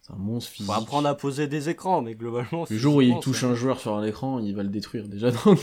C'est 0.00 0.14
un 0.14 0.16
monstre 0.16 0.50
physique. 0.50 0.72
Faut 0.72 0.80
apprendre 0.80 1.06
à 1.06 1.14
poser 1.14 1.46
des 1.46 1.68
écrans, 1.68 2.00
mais 2.00 2.14
globalement. 2.14 2.64
Le 2.70 2.78
jour 2.78 2.94
où 2.94 3.02
il 3.02 3.20
touche 3.20 3.44
un 3.44 3.54
joueur 3.54 3.80
sur 3.80 3.94
un 3.94 4.02
écran, 4.02 4.38
il 4.38 4.56
va 4.56 4.62
le 4.62 4.70
détruire 4.70 5.08
déjà. 5.08 5.30
Donc... 5.44 5.58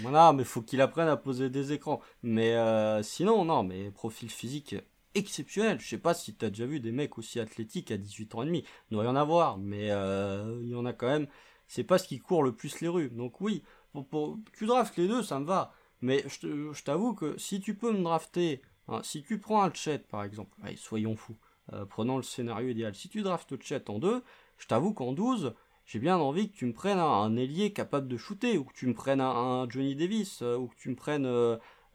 Voilà, 0.00 0.32
mais 0.32 0.44
faut 0.44 0.62
qu'il 0.62 0.80
apprenne 0.80 1.08
à 1.08 1.18
poser 1.18 1.50
des 1.50 1.74
écrans. 1.74 2.00
Mais 2.22 2.56
sinon, 3.02 3.44
non, 3.44 3.62
mais 3.62 3.90
profil 3.90 4.30
physique 4.30 4.74
exceptionnel. 5.14 5.80
Je 5.80 5.88
sais 5.88 5.98
pas 5.98 6.14
si 6.14 6.34
t'as 6.34 6.50
déjà 6.50 6.66
vu 6.66 6.80
des 6.80 6.92
mecs 6.92 7.18
aussi 7.18 7.40
athlétiques 7.40 7.90
à 7.90 7.96
18 7.96 8.34
ans 8.34 8.42
et 8.42 8.46
demi. 8.46 8.64
Il 8.90 8.94
doit 8.94 9.04
y 9.04 9.08
en 9.08 9.16
avoir, 9.16 9.58
mais 9.58 9.90
euh, 9.90 10.58
il 10.62 10.68
y 10.70 10.74
en 10.74 10.86
a 10.86 10.92
quand 10.92 11.08
même. 11.08 11.26
C'est 11.66 11.84
pas 11.84 11.98
ce 11.98 12.08
qui 12.08 12.18
court 12.18 12.42
le 12.42 12.52
plus 12.52 12.80
les 12.80 12.88
rues. 12.88 13.10
Donc 13.10 13.40
oui, 13.40 13.62
pour, 13.92 14.06
pour- 14.08 14.38
tu 14.56 14.66
draftes 14.66 14.96
les 14.96 15.08
deux, 15.08 15.22
ça 15.22 15.38
me 15.40 15.44
va. 15.46 15.72
Mais 16.00 16.24
je 16.28 16.82
t'avoue 16.84 17.14
que 17.14 17.36
si 17.38 17.60
tu 17.60 17.74
peux 17.74 17.92
me 17.92 18.02
drafter, 18.02 18.62
si 19.02 19.22
tu 19.22 19.38
prends 19.38 19.62
un 19.62 19.72
chat 19.72 19.98
par 19.98 20.24
exemple, 20.24 20.56
allez, 20.62 20.76
soyons 20.76 21.16
fous, 21.16 21.36
euh, 21.72 21.84
prenons 21.84 22.16
le 22.16 22.22
scénario 22.22 22.68
idéal. 22.68 22.94
Si 22.94 23.08
tu 23.08 23.22
draftes 23.22 23.60
chat 23.62 23.88
en 23.90 23.98
deux, 23.98 24.22
je 24.58 24.66
t'avoue 24.66 24.92
qu'en 24.94 25.12
12, 25.12 25.54
j'ai 25.86 25.98
bien 25.98 26.16
envie 26.18 26.50
que 26.50 26.56
tu 26.56 26.66
me 26.66 26.72
prennes 26.72 26.98
un, 26.98 27.36
ailier 27.36 27.72
capable 27.72 28.08
de 28.08 28.16
shooter, 28.16 28.58
ou 28.58 28.64
que 28.64 28.74
tu 28.74 28.86
me 28.86 28.94
prennes 28.94 29.20
un, 29.20 29.68
Johnny 29.68 29.96
Davis, 29.96 30.40
euh, 30.42 30.56
ou 30.56 30.68
que 30.68 30.76
tu 30.76 30.90
me 30.90 30.96
prennes 30.96 31.26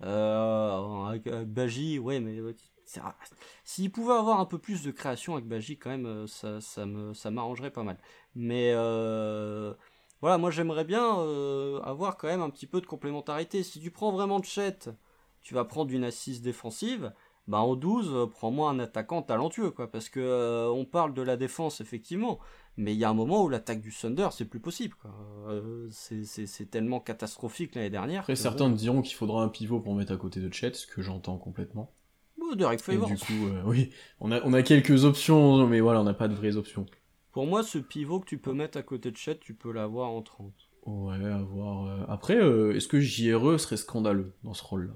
un 0.01 1.17
Baji, 1.45 1.99
ouais, 1.99 2.19
mais 2.19 2.39
s'il 3.63 3.91
pouvait 3.91 4.13
avoir 4.13 4.39
un 4.39 4.45
peu 4.45 4.57
plus 4.57 4.83
de 4.83 4.91
création 4.91 5.33
avec 5.33 5.47
Baji, 5.47 5.77
quand 5.77 5.89
même, 5.89 6.05
euh, 6.05 6.27
ça, 6.27 6.61
ça 6.61 6.85
me, 6.85 7.13
ça 7.13 7.31
m'arrangerait 7.31 7.71
pas 7.71 7.83
mal. 7.83 7.97
Mais 8.35 8.71
euh, 8.73 9.73
voilà, 10.21 10.37
moi 10.37 10.51
j'aimerais 10.51 10.85
bien 10.85 11.19
euh, 11.19 11.79
avoir 11.81 12.17
quand 12.17 12.27
même 12.27 12.41
un 12.41 12.49
petit 12.49 12.67
peu 12.67 12.81
de 12.81 12.85
complémentarité. 12.85 13.63
Si 13.63 13.79
tu 13.79 13.91
prends 13.91 14.11
vraiment 14.11 14.41
Chet, 14.41 14.89
tu 15.41 15.53
vas 15.53 15.65
prendre 15.65 15.91
une 15.91 16.03
assise 16.03 16.41
défensive. 16.41 17.13
bah 17.47 17.59
en 17.59 17.75
12, 17.75 18.29
prends-moi 18.31 18.69
un 18.69 18.79
attaquant 18.79 19.21
talentueux, 19.21 19.71
quoi. 19.71 19.91
Parce 19.91 20.09
que 20.09 20.69
on 20.71 20.85
parle 20.85 21.13
de 21.13 21.21
la 21.21 21.37
défense, 21.37 21.81
effectivement. 21.81 22.39
Mais 22.75 22.93
il 22.93 22.97
y 22.97 23.03
a 23.03 23.09
un 23.09 23.13
moment 23.13 23.43
où 23.43 23.49
l'attaque 23.49 23.81
du 23.81 23.93
Thunder, 23.93 24.29
c'est 24.31 24.45
plus 24.45 24.59
possible. 24.59 24.95
c'est 25.91 26.71
tellement 26.71 26.99
catastrophique 26.99 27.75
l'année 27.75 27.91
dernière. 27.91 28.21
Après, 28.21 28.35
certains 28.35 28.69
diront 28.69 29.01
qu'il 29.01 29.15
faudra 29.15 29.43
un 29.43 29.49
pivot 29.49 29.79
pour 29.79 29.93
mettre 29.93 30.13
à 30.13 30.17
côté 30.17 30.39
de 30.39 30.51
Chet, 30.51 30.73
ce 30.73 30.87
que 30.87 31.01
j'entends 31.01 31.37
complètement. 31.37 31.91
Derek 32.55 32.81
Favors. 32.81 33.09
du 33.09 33.17
coup, 33.17 33.47
oui, 33.65 33.91
on 34.19 34.31
a, 34.31 34.41
on 34.43 34.53
a 34.53 34.61
quelques 34.61 35.05
options, 35.05 35.67
mais 35.67 35.79
voilà, 35.79 36.01
on 36.01 36.05
n'a 36.05 36.13
pas 36.13 36.27
de 36.27 36.35
vraies 36.35 36.57
options. 36.57 36.85
Pour 37.33 37.47
moi, 37.47 37.63
ce 37.63 37.79
pivot 37.79 38.19
que 38.19 38.27
tu 38.27 38.37
peux 38.37 38.53
mettre 38.53 38.77
à 38.77 38.83
côté 38.83 39.09
de 39.09 39.17
Chet, 39.17 39.39
tu 39.39 39.55
peux 39.55 39.71
l'avoir 39.71 40.11
en 40.11 40.21
30. 40.21 40.53
Ouais, 40.85 41.25
à 41.25 41.41
voir. 41.41 41.87
Euh. 41.87 42.05
Après, 42.07 42.35
euh, 42.35 42.75
est-ce 42.75 42.87
que 42.87 42.99
JRE 42.99 43.59
serait 43.59 43.77
scandaleux 43.77 44.33
dans 44.43 44.53
ce 44.53 44.63
rôle-là? 44.63 44.93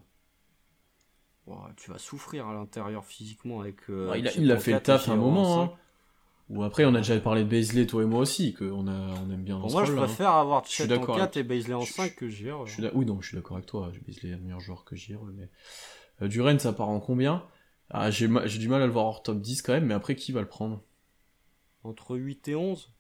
Tu 1.78 1.92
vas 1.92 1.98
souffrir 1.98 2.48
à 2.48 2.54
l'intérieur 2.54 3.06
physiquement 3.06 3.62
avec. 3.62 3.90
Euh, 3.90 4.14
il 4.18 4.52
a, 4.52 4.58
fait 4.58 4.74
le 4.74 4.82
taf 4.82 5.08
un 5.08 5.16
moment. 5.16 5.64
Hein. 5.64 5.72
Ou 6.50 6.64
après, 6.64 6.86
on 6.86 6.94
a 6.94 6.98
déjà 6.98 7.18
parlé 7.20 7.44
de 7.44 7.50
Baisley, 7.50 7.88
toi 7.88 8.04
et 8.04 8.06
moi 8.06 8.20
aussi, 8.20 8.54
qu'on 8.54 8.88
a, 8.88 8.92
on 8.92 9.32
aime 9.32 9.44
bien 9.44 9.58
dans 9.58 9.70
moi, 9.70 9.86
je 9.86 9.94
hein. 9.94 9.96
préfère 9.96 10.32
avoir 10.32 10.66
Chet 10.66 10.92
en 10.94 11.06
4 11.06 11.38
et 11.38 11.44
Baisley 11.44 11.74
en 11.74 11.82
5 11.82 12.16
que 12.16 12.30
JRE. 12.30 12.66
oui, 12.94 13.06
non, 13.06 13.22
je 13.22 13.30
suis 13.30 13.38
d'accord 13.38 13.58
avec 13.58 13.68
toi. 13.68 13.92
Baisley 14.06 14.32
est 14.32 14.34
un 14.34 14.38
meilleur 14.38 14.60
joueur 14.60 14.84
que 14.84 14.96
JRE. 14.96 15.26
Mais... 15.36 15.50
Duren, 16.22 16.60
ça 16.60 16.74
part 16.74 16.90
en 16.90 17.00
combien? 17.00 17.44
Ah, 17.90 18.12
J'ai 18.12 18.28
du 18.28 18.68
mal 18.68 18.82
à 18.82 18.86
le 18.86 18.92
voir 18.92 19.06
hors 19.06 19.24
top 19.24 19.40
10 19.42 19.62
quand 19.62 19.74
même, 19.74 19.86
mais 19.86 19.94
après, 19.94 20.16
qui 20.16 20.32
va 20.32 20.42
le 20.42 20.48
prendre? 20.48 20.84
Entre 21.84 22.16
8 22.18 22.48
et 22.50 22.56
11 22.56 22.92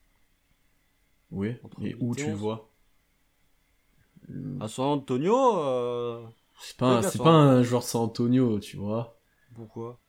Oui, 1.32 1.56
et 1.84 1.96
où 2.00 2.16
tu 2.16 2.32
le 2.32 2.36
vois? 2.36 2.70
À 4.60 4.68
San 4.68 4.86
Antonio, 4.86 5.58
euh... 5.60 6.26
c'est 6.62 6.78
pas, 6.78 7.02
c'est 7.04 7.20
pas 7.20 7.30
un 7.30 7.64
joueur 7.64 7.84
San 7.84 8.02
Antonio, 8.02 8.60
tu 8.60 8.78
vois. 8.78 9.18
Pourquoi? 9.56 10.00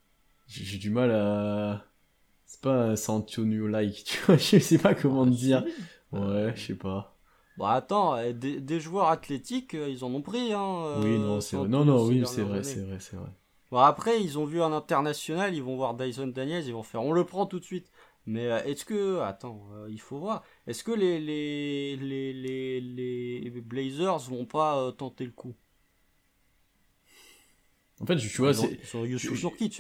J'ai 0.47 0.79
du 0.79 0.91
mal 0.91 1.11
à. 1.11 1.85
C'est 2.47 2.61
pas 2.63 2.91
un 2.91 2.97
San 2.97 3.17
Antonio-like, 3.17 4.05
tu 4.05 4.19
vois. 4.27 4.37
Je 4.39 4.59
sais 4.59 4.79
pas 4.79 4.95
comment 4.95 5.25
te 5.27 5.31
dire. 5.31 5.65
Ouais, 6.13 6.53
je 6.57 6.67
sais 6.69 6.75
pas. 6.75 7.18
Bah 7.59 7.73
attends, 7.73 8.15
euh, 8.15 8.33
des, 8.33 8.81
joueurs 8.81 9.09
athlétiques, 9.09 9.75
euh, 9.75 9.89
ils 9.89 10.05
en 10.05 10.15
ont 10.15 10.23
pris, 10.23 10.53
hein. 10.53 10.85
Euh, 10.87 11.03
oui, 11.03 11.19
non, 11.19 11.41
c'est 11.41 11.57
vrai. 11.57 11.67
Non, 11.67 11.85
non, 11.85 12.05
oui, 12.05 12.23
c'est 12.25 12.43
vrai, 12.43 12.63
c'est 12.63 12.83
vrai, 12.83 12.99
c'est 13.01 13.17
vrai. 13.17 13.31
Bon, 13.73 13.79
après, 13.79 14.23
ils 14.23 14.39
ont 14.39 14.45
vu 14.45 14.63
un 14.63 14.73
international, 14.73 15.55
ils 15.57 15.63
vont 15.63 15.75
voir 15.75 15.95
Dyson 15.95 16.29
Daniels, 16.29 16.65
ils 16.67 16.73
vont 16.73 16.85
faire, 16.85 17.03
on 17.03 17.13
le 17.13 17.25
prend 17.25 17.47
tout 17.47 17.59
de 17.59 17.65
suite. 17.65 17.91
Mais 18.27 18.47
euh, 18.47 18.63
est-ce 18.63 18.85
que, 18.85 19.19
attends, 19.21 19.67
euh, 19.73 19.89
il 19.91 20.01
faut 20.01 20.19
voir, 20.19 20.45
est-ce 20.69 20.85
que 20.85 20.93
les, 20.93 21.19
les, 21.19 21.97
les, 21.97 22.33
les, 22.33 22.81
les 22.81 23.61
Blazers 23.61 24.19
vont 24.19 24.45
pas 24.45 24.79
euh, 24.79 24.93
tenter 24.93 25.25
le 25.25 25.33
coup? 25.33 25.57
En 28.01 28.07
fait, 28.07 28.17
tu 28.19 28.29
vois, 28.39 28.55
c'est. 28.55 28.79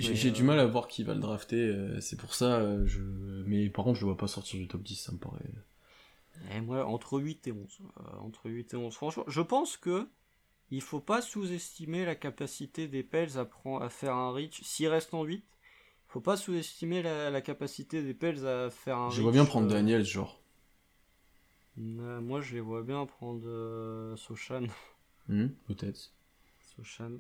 J'ai 0.00 0.32
du 0.32 0.42
mal 0.42 0.58
à 0.58 0.66
voir 0.66 0.88
qui 0.88 1.04
va 1.04 1.14
le 1.14 1.20
drafter, 1.20 1.72
c'est 2.00 2.18
pour 2.18 2.34
ça, 2.34 2.84
je. 2.86 3.00
Mais 3.46 3.70
par 3.70 3.84
contre, 3.84 4.00
je 4.00 4.04
le 4.04 4.06
vois 4.06 4.16
pas 4.16 4.26
sortir 4.26 4.58
du 4.58 4.66
top 4.66 4.82
10, 4.82 4.96
ça 4.96 5.12
me 5.12 5.18
paraît. 5.18 5.44
Eh, 6.52 6.60
moi, 6.60 6.86
entre 6.86 7.20
8 7.20 7.46
et 7.48 7.52
11. 7.52 7.78
entre 8.20 8.50
8 8.50 8.74
et 8.74 8.76
11. 8.76 8.94
Franchement, 8.94 9.24
je 9.26 9.40
pense 9.40 9.76
que 9.76 10.08
il 10.70 10.82
faut 10.82 11.00
pas 11.00 11.22
sous-estimer 11.22 12.04
la 12.04 12.14
capacité 12.14 12.88
des 12.88 13.02
Pels 13.02 13.38
à, 13.38 13.48
à 13.80 13.88
faire 13.88 14.14
un 14.14 14.32
reach. 14.32 14.62
S'il 14.62 14.88
reste 14.88 15.14
en 15.14 15.24
8, 15.24 15.44
faut 16.08 16.20
pas 16.20 16.36
sous-estimer 16.36 17.02
la, 17.02 17.40
capacité 17.40 18.02
des 18.02 18.14
Pels 18.14 18.46
à 18.46 18.70
faire 18.70 18.98
un. 18.98 19.10
Je 19.10 19.22
vois 19.22 19.32
bien 19.32 19.44
prendre 19.44 19.66
euh, 19.66 19.74
Daniel, 19.74 20.04
genre. 20.04 20.40
Euh, 21.78 22.20
moi, 22.20 22.40
je 22.40 22.54
les 22.54 22.60
vois 22.60 22.82
bien 22.82 23.04
prendre 23.06 23.46
euh, 23.46 24.16
Sochan. 24.16 24.66
Hmm, 25.28 25.48
peut-être. 25.66 26.12
Sochan. 26.78 27.18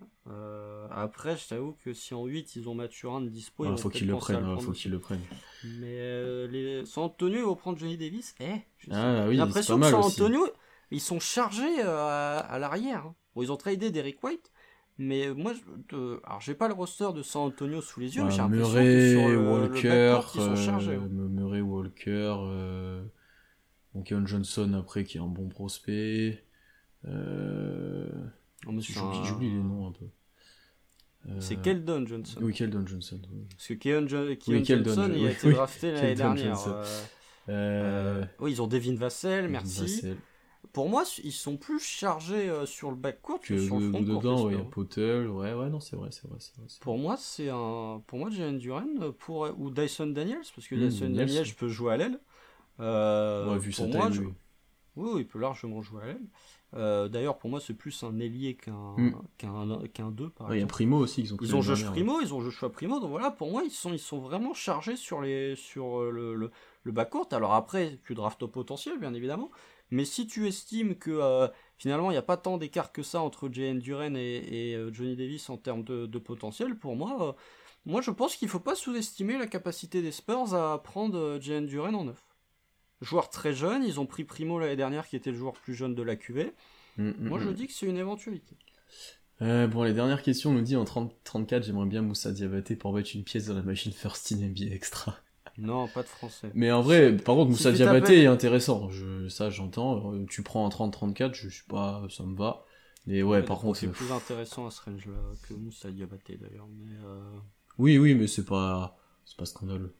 après, 0.90 1.36
je 1.36 1.48
t'avoue 1.48 1.76
que 1.84 1.92
si 1.92 2.14
en 2.14 2.24
8 2.26 2.56
ils 2.56 2.68
ont 2.68 2.74
Mathurin 2.74 3.20
de 3.20 3.28
dispo, 3.28 3.64
il 3.66 3.76
faut 3.78 3.90
qu'ils 3.90 4.06
le 4.06 4.16
prennent. 4.16 4.60
faut 4.60 4.72
qu'ils 4.72 4.90
le 4.90 4.98
prennent. 4.98 5.24
Mais 5.64 6.46
les... 6.48 6.84
San 6.86 7.04
Antonio, 7.04 7.38
ils 7.38 7.44
vont 7.44 7.56
prendre 7.56 7.78
Johnny 7.78 7.96
Davis. 7.96 8.34
Eh, 8.40 8.46
ah, 8.90 9.24
oui, 9.26 9.32
j'ai 9.32 9.36
l'impression 9.38 9.78
que 9.78 9.86
San 9.86 10.02
Antonio, 10.02 10.46
ils 10.90 11.00
sont 11.00 11.20
chargés 11.20 11.82
à, 11.82 12.58
l'arrière. 12.58 13.06
Hein. 13.06 13.14
Bon, 13.34 13.42
ils 13.42 13.52
ont 13.52 13.56
tradé 13.56 13.90
Derek 13.90 14.22
White, 14.22 14.50
mais 14.98 15.32
moi, 15.32 15.52
je, 15.54 16.18
alors 16.24 16.40
j'ai 16.40 16.54
pas 16.54 16.66
le 16.66 16.74
roster 16.74 17.12
de 17.14 17.22
San 17.22 17.42
Antonio 17.42 17.80
sous 17.80 18.00
les 18.00 18.16
yeux, 18.16 18.24
mais 18.24 18.32
j'ai 18.32 18.38
l'impression 18.38 18.74
que 18.74 19.10
sur 19.12 19.28
le, 19.28 19.50
Walker, 19.50 20.20
ils 20.34 20.40
sont 20.40 20.56
chargés. 20.56 20.96
Euh, 20.96 21.08
Murray, 21.08 21.60
Walker, 21.60 22.34
euh, 22.40 23.04
Keon 24.04 24.26
Johnson 24.26 24.72
après 24.74 25.04
qui 25.04 25.18
est 25.18 25.20
un 25.20 25.28
bon 25.28 25.48
prospect. 25.48 26.44
Euh... 27.06 28.08
J'oublie 28.66 29.50
les 29.50 29.62
noms 29.62 29.88
un 29.88 29.92
peu. 29.92 30.06
Euh... 31.28 31.40
C'est 31.40 31.56
Keldon 31.56 32.06
Johnson. 32.06 32.38
Oui, 32.40 32.52
Keldon 32.52 32.86
Johnson. 32.86 33.20
Parce 33.50 33.68
que 33.68 33.74
Keon, 33.74 34.06
jo 34.08 34.26
oui, 34.26 34.64
Johnson, 34.64 35.10
il 35.14 35.26
a 35.26 35.30
été 35.30 35.52
drafté 35.52 35.92
l'année 35.92 36.14
dernière. 36.14 36.68
Euh, 36.68 36.84
euh... 37.48 38.24
oui, 38.40 38.52
ils 38.52 38.62
ont 38.62 38.66
Devin 38.66 38.94
Vassell, 38.94 39.48
merci. 39.48 40.02
Pour 40.72 40.88
moi, 40.88 41.04
ils 41.24 41.32
sont 41.32 41.56
plus 41.56 41.80
chargés 41.80 42.52
sur 42.66 42.90
le 42.90 42.96
backcourt 42.96 43.40
que, 43.40 43.54
que 43.54 43.58
sur 43.58 43.80
le 43.80 43.90
front 43.90 44.02
dedans, 44.02 44.50
il 44.50 44.58
y 44.58 44.60
a 44.60 44.64
Potel, 44.64 45.28
ouais, 45.28 45.54
ouais, 45.54 45.70
non, 45.70 45.80
c'est 45.80 45.96
vrai, 45.96 46.10
c'est 46.12 46.28
vrai, 46.28 46.38
vrai, 46.38 46.66
Pour 46.80 46.98
moi, 46.98 47.16
c'est 47.16 47.48
un, 47.48 48.02
pour 48.06 48.18
moi, 48.18 48.28
Jalen 48.30 48.58
Duren 48.58 48.88
euh, 49.00 49.12
pour 49.12 49.48
ou 49.56 49.70
Dyson 49.70 50.08
Daniels, 50.08 50.42
parce 50.54 50.68
que 50.68 50.74
mmh, 50.74 50.88
Dyson 50.88 51.10
Daniels, 51.10 51.44
je 51.44 51.54
peux 51.54 51.68
jouer 51.68 51.94
à 51.94 51.96
l'aile. 51.96 52.20
Euh, 52.80 53.52
ouais, 53.52 53.58
vu 53.58 53.72
sa 53.72 53.88
taille, 53.88 54.12
je... 54.12 54.22
oui. 54.22 54.32
oui, 54.96 55.20
il 55.20 55.26
peut 55.26 55.38
largement 55.38 55.80
jouer 55.80 56.02
à 56.02 56.06
l'aile. 56.06 56.26
Euh, 56.74 57.08
D'ailleurs, 57.08 57.38
pour 57.38 57.48
moi, 57.48 57.60
c'est 57.60 57.74
plus 57.74 58.02
un 58.02 58.18
ailier 58.18 58.54
qu'un 58.54 58.94
mmh. 58.96 59.22
qu'un 59.38 59.78
qu'un 59.92 60.10
2. 60.10 60.30
Il 60.50 60.58
y 60.58 60.62
a 60.62 60.66
Primo 60.66 60.98
aussi, 60.98 61.22
ils 61.22 61.34
ont. 61.34 61.36
Ils 61.40 61.56
ont 61.56 61.62
Josh 61.62 61.84
Primo, 61.86 62.20
ils 62.20 62.34
ont 62.34 62.40
Joshua 62.40 62.70
Primo, 62.70 63.00
donc 63.00 63.10
voilà, 63.10 63.30
pour 63.30 63.50
moi, 63.50 63.62
ils 63.64 63.70
sont 63.70 63.92
ils 63.92 63.98
sont 63.98 64.18
vraiment 64.18 64.54
chargés 64.54 64.96
sur 64.96 65.22
les 65.22 65.56
sur 65.56 66.02
le 66.02 66.34
le, 66.34 66.50
le 66.82 66.92
backcourt. 66.92 67.28
Alors 67.32 67.54
après, 67.54 67.98
tu 68.04 68.14
draftes 68.14 68.42
au 68.42 68.48
potentiel, 68.48 68.98
bien 68.98 69.14
évidemment, 69.14 69.50
mais 69.90 70.04
si 70.04 70.26
tu 70.26 70.46
estimes 70.46 70.96
que 70.96 71.10
euh, 71.10 71.48
finalement 71.78 72.10
il 72.10 72.14
n'y 72.14 72.18
a 72.18 72.22
pas 72.22 72.36
tant 72.36 72.58
d'écart 72.58 72.92
que 72.92 73.02
ça 73.02 73.20
entre 73.20 73.48
Jalen 73.50 73.78
Duren 73.78 74.16
et, 74.16 74.74
euh, 74.74 74.92
Johnny 74.92 75.16
Davis 75.16 75.48
en 75.48 75.56
termes 75.56 75.82
de, 75.84 76.18
potentiel, 76.18 76.78
pour 76.78 76.96
moi, 76.96 77.28
euh, 77.28 77.32
moi 77.86 78.00
je 78.00 78.10
pense 78.10 78.36
qu'il 78.36 78.46
ne 78.46 78.50
faut 78.50 78.60
pas 78.60 78.74
sous-estimer 78.74 79.38
la 79.38 79.46
capacité 79.46 80.02
des 80.02 80.12
Spurs 80.12 80.54
à 80.54 80.82
prendre 80.82 81.38
Jalen 81.40 81.66
Duren 81.66 81.94
en 81.94 82.04
neuf. 82.04 82.22
Joueur 83.00 83.30
très 83.30 83.52
jeune, 83.52 83.84
ils 83.84 84.00
ont 84.00 84.06
pris 84.06 84.24
Primo 84.24 84.58
l'année 84.58 84.76
dernière 84.76 85.06
qui 85.06 85.16
était 85.16 85.30
le 85.30 85.36
joueur 85.36 85.54
plus 85.54 85.74
jeune 85.74 85.94
de 85.94 86.02
la 86.02 86.16
QV. 86.16 86.52
Mm, 86.96 87.08
mm, 87.08 87.14
moi 87.20 87.38
je 87.38 87.48
mm. 87.48 87.54
dis 87.54 87.66
que 87.66 87.72
c'est 87.72 87.86
une 87.86 87.98
éventualité. 87.98 88.56
bon, 89.40 89.82
les 89.84 89.92
dernières 89.92 90.22
questions 90.22 90.52
nous 90.52 90.62
dit 90.62 90.76
en 90.76 90.84
30-34, 90.84 91.62
j'aimerais 91.62 91.86
bien 91.86 92.02
Moussa 92.02 92.32
Diabaté 92.32 92.76
pour 92.76 92.92
mettre 92.92 93.10
une 93.14 93.24
pièce 93.24 93.46
dans 93.46 93.54
la 93.54 93.62
machine 93.62 93.92
First 93.92 94.32
in 94.32 94.36
NBA 94.36 94.74
Extra. 94.74 95.16
Non, 95.58 95.88
pas 95.88 96.02
de 96.02 96.08
français. 96.08 96.50
Mais 96.54 96.70
en 96.70 96.82
vrai, 96.82 97.16
par 97.16 97.34
contre, 97.34 97.50
Moussa 97.50 97.72
Diabaté 97.72 98.22
est 98.22 98.26
intéressant. 98.26 98.88
Je, 98.90 99.28
ça, 99.28 99.50
j'entends. 99.50 100.12
Euh, 100.12 100.24
tu 100.30 100.42
prends 100.42 100.64
en 100.64 100.68
30-34, 100.68 101.34
je 101.34 101.48
suis 101.48 101.64
pas, 101.64 102.06
ça 102.10 102.22
me 102.22 102.36
va. 102.36 102.64
Mais 103.06 103.22
ouais, 103.22 103.42
par 103.42 103.58
contre. 103.58 103.80
C'est 103.80 103.88
plus 103.88 104.12
intéressant 104.12 104.66
à 104.66 104.70
ce 104.70 104.82
range-là 104.82 105.18
que 105.42 105.54
Moussa 105.54 105.90
Diabaté 105.90 106.36
d'ailleurs. 106.36 106.68
Mais 106.78 106.94
euh, 107.04 107.38
Oui, 107.78 107.98
oui, 107.98 108.14
mais 108.14 108.28
c'est 108.28 108.44
pas, 108.44 108.96
c'est 109.24 109.36
pas 109.36 109.46
scandaleux. 109.46 109.94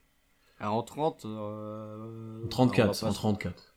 Alors, 0.61 0.75
en 0.75 0.83
30. 0.83 1.25
Euh... 1.25 2.47
34, 2.49 3.05
en 3.05 3.13
34. 3.13 3.75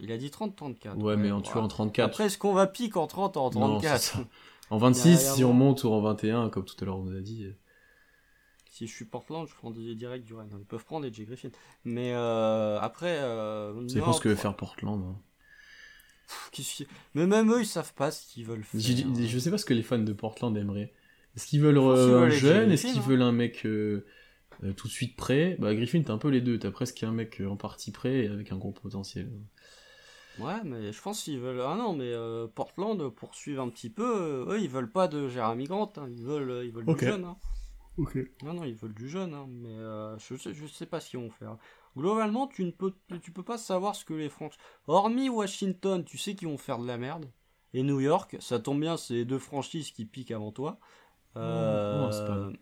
Il 0.00 0.12
a 0.12 0.18
dit 0.18 0.28
30-34. 0.28 1.00
Ouais, 1.00 1.16
mais 1.16 1.30
en, 1.30 1.40
tu 1.40 1.56
en 1.56 1.68
34. 1.68 2.04
Après, 2.04 2.26
est-ce 2.26 2.38
qu'on 2.38 2.52
va 2.52 2.66
pique 2.66 2.96
en 2.96 3.06
30 3.06 3.36
en 3.36 3.50
34 3.50 4.18
En 4.70 4.78
26, 4.78 5.34
si 5.34 5.44
on 5.44 5.52
monte 5.52 5.84
ou 5.84 5.90
en 5.90 6.00
21, 6.00 6.50
comme 6.50 6.64
tout 6.64 6.74
à 6.80 6.84
l'heure 6.84 6.98
on 6.98 7.04
nous 7.04 7.16
a 7.16 7.20
dit. 7.20 7.46
Si 8.68 8.86
je 8.86 8.92
suis 8.92 9.04
Portland, 9.04 9.46
je 9.48 9.54
prends 9.54 9.70
des 9.70 9.94
directs 9.94 10.24
du 10.24 10.34
Rennes. 10.34 10.50
Ils 10.58 10.66
peuvent 10.66 10.84
prendre 10.84 11.08
des 11.08 11.14
J. 11.14 11.24
Griffin. 11.24 11.48
Mais 11.84 12.12
euh, 12.12 12.78
après. 12.80 13.16
Euh, 13.20 13.88
c'est 13.88 14.00
pas 14.00 14.12
ce 14.12 14.20
que 14.20 14.28
veut 14.28 14.34
faire 14.34 14.56
Portland. 14.56 15.02
Hein. 15.02 15.16
Mais 17.14 17.26
même 17.26 17.52
eux, 17.52 17.60
ils 17.60 17.66
savent 17.66 17.94
pas 17.94 18.10
ce 18.10 18.26
qu'ils 18.26 18.44
veulent 18.44 18.64
faire. 18.64 18.80
Je, 18.80 19.38
sais 19.38 19.50
pas 19.50 19.58
ce 19.58 19.64
que 19.64 19.72
les 19.72 19.84
fans 19.84 19.98
de 19.98 20.12
Portland 20.12 20.54
aimeraient. 20.56 20.92
Est-ce 21.36 21.46
qu'ils 21.46 21.60
veulent 21.60 21.78
un 21.78 22.28
jeune? 22.28 22.72
Est-ce 22.72 22.92
qu'ils 22.92 23.00
veulent 23.00 23.22
un 23.22 23.32
mec 23.32 23.66
euh, 24.62 24.68
euh, 24.68 24.72
tout 24.72 24.88
de 24.88 24.92
suite 24.92 25.16
prêt 25.16 25.56
Bah, 25.58 25.74
Griffin, 25.74 26.02
t'as 26.02 26.12
un 26.12 26.18
peu 26.18 26.28
les 26.28 26.40
deux. 26.40 26.58
T'as 26.58 26.70
presque 26.70 27.02
un 27.02 27.12
mec 27.12 27.42
en 27.46 27.56
partie 27.56 27.92
prêt 27.92 28.28
avec 28.28 28.52
un 28.52 28.56
gros 28.56 28.72
potentiel. 28.72 29.30
Ouais, 30.38 30.62
mais 30.64 30.92
je 30.92 31.00
pense 31.00 31.22
qu'ils 31.22 31.40
veulent. 31.40 31.62
Ah 31.62 31.76
non, 31.76 31.94
mais 31.94 32.12
Portland, 32.54 33.08
poursuivre 33.10 33.62
un 33.62 33.70
petit 33.70 33.90
peu, 33.90 34.46
eux, 34.48 34.60
ils 34.60 34.68
veulent 34.68 34.92
pas 34.92 35.08
de 35.08 35.28
Jérémy 35.28 35.64
Grant. 35.64 35.92
Hein. 35.96 36.08
Ils 36.10 36.22
veulent, 36.22 36.64
ils 36.64 36.72
veulent 36.72 36.84
du 36.84 37.04
jeune. 37.04 37.24
Hein. 37.24 37.36
Non, 38.42 38.52
non, 38.52 38.64
ils 38.64 38.74
veulent 38.74 38.94
du 38.94 39.08
jeune, 39.08 39.32
hein, 39.32 39.46
mais 39.48 39.74
euh, 39.74 40.18
je, 40.18 40.36
sais, 40.36 40.52
je 40.52 40.66
sais 40.66 40.86
pas 40.86 41.00
ce 41.00 41.10
qu'ils 41.10 41.20
vont 41.20 41.30
faire. 41.30 41.56
Globalement, 41.96 42.46
tu 42.46 42.64
ne 42.64 42.70
peux, 42.70 42.92
tu 43.22 43.32
peux 43.32 43.42
pas 43.42 43.56
savoir 43.56 43.94
ce 43.94 44.04
que 44.04 44.12
les 44.12 44.28
franchises. 44.28 44.60
Hormis 44.86 45.30
Washington, 45.30 46.04
tu 46.04 46.18
sais 46.18 46.34
qu'ils 46.34 46.48
vont 46.48 46.58
faire 46.58 46.78
de 46.78 46.86
la 46.86 46.98
merde. 46.98 47.30
Et 47.72 47.82
New 47.82 48.00
York, 48.00 48.36
ça 48.38 48.58
tombe 48.58 48.80
bien, 48.80 48.96
c'est 48.96 49.14
les 49.14 49.24
deux 49.24 49.38
franchises 49.38 49.90
qui 49.92 50.04
piquent 50.04 50.30
avant 50.30 50.52
toi. 50.52 50.78
Euh... 51.36 52.52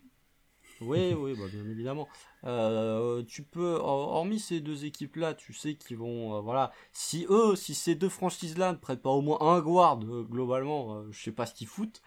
Oui, 0.81 1.13
oui, 1.13 1.33
bah, 1.33 1.45
bien 1.51 1.69
évidemment. 1.71 2.07
Euh, 2.43 3.23
tu 3.23 3.43
peux, 3.43 3.75
hormis 3.81 4.39
ces 4.39 4.59
deux 4.59 4.85
équipes-là, 4.85 5.33
tu 5.33 5.53
sais 5.53 5.75
qu'ils 5.75 5.97
vont, 5.97 6.35
euh, 6.37 6.41
voilà. 6.41 6.71
Si 6.91 7.25
eux, 7.29 7.55
si 7.55 7.73
ces 7.73 7.95
deux 7.95 8.09
franchises-là 8.09 8.73
ne 8.73 8.77
prêtent 8.77 9.01
pas 9.01 9.09
au 9.09 9.21
moins 9.21 9.39
un 9.41 9.61
guard, 9.61 9.99
globalement, 9.99 11.09
je 11.11 11.23
sais 11.23 11.31
pas 11.31 11.45
ce 11.45 11.53
qu'ils 11.53 11.67
foutent. 11.67 12.01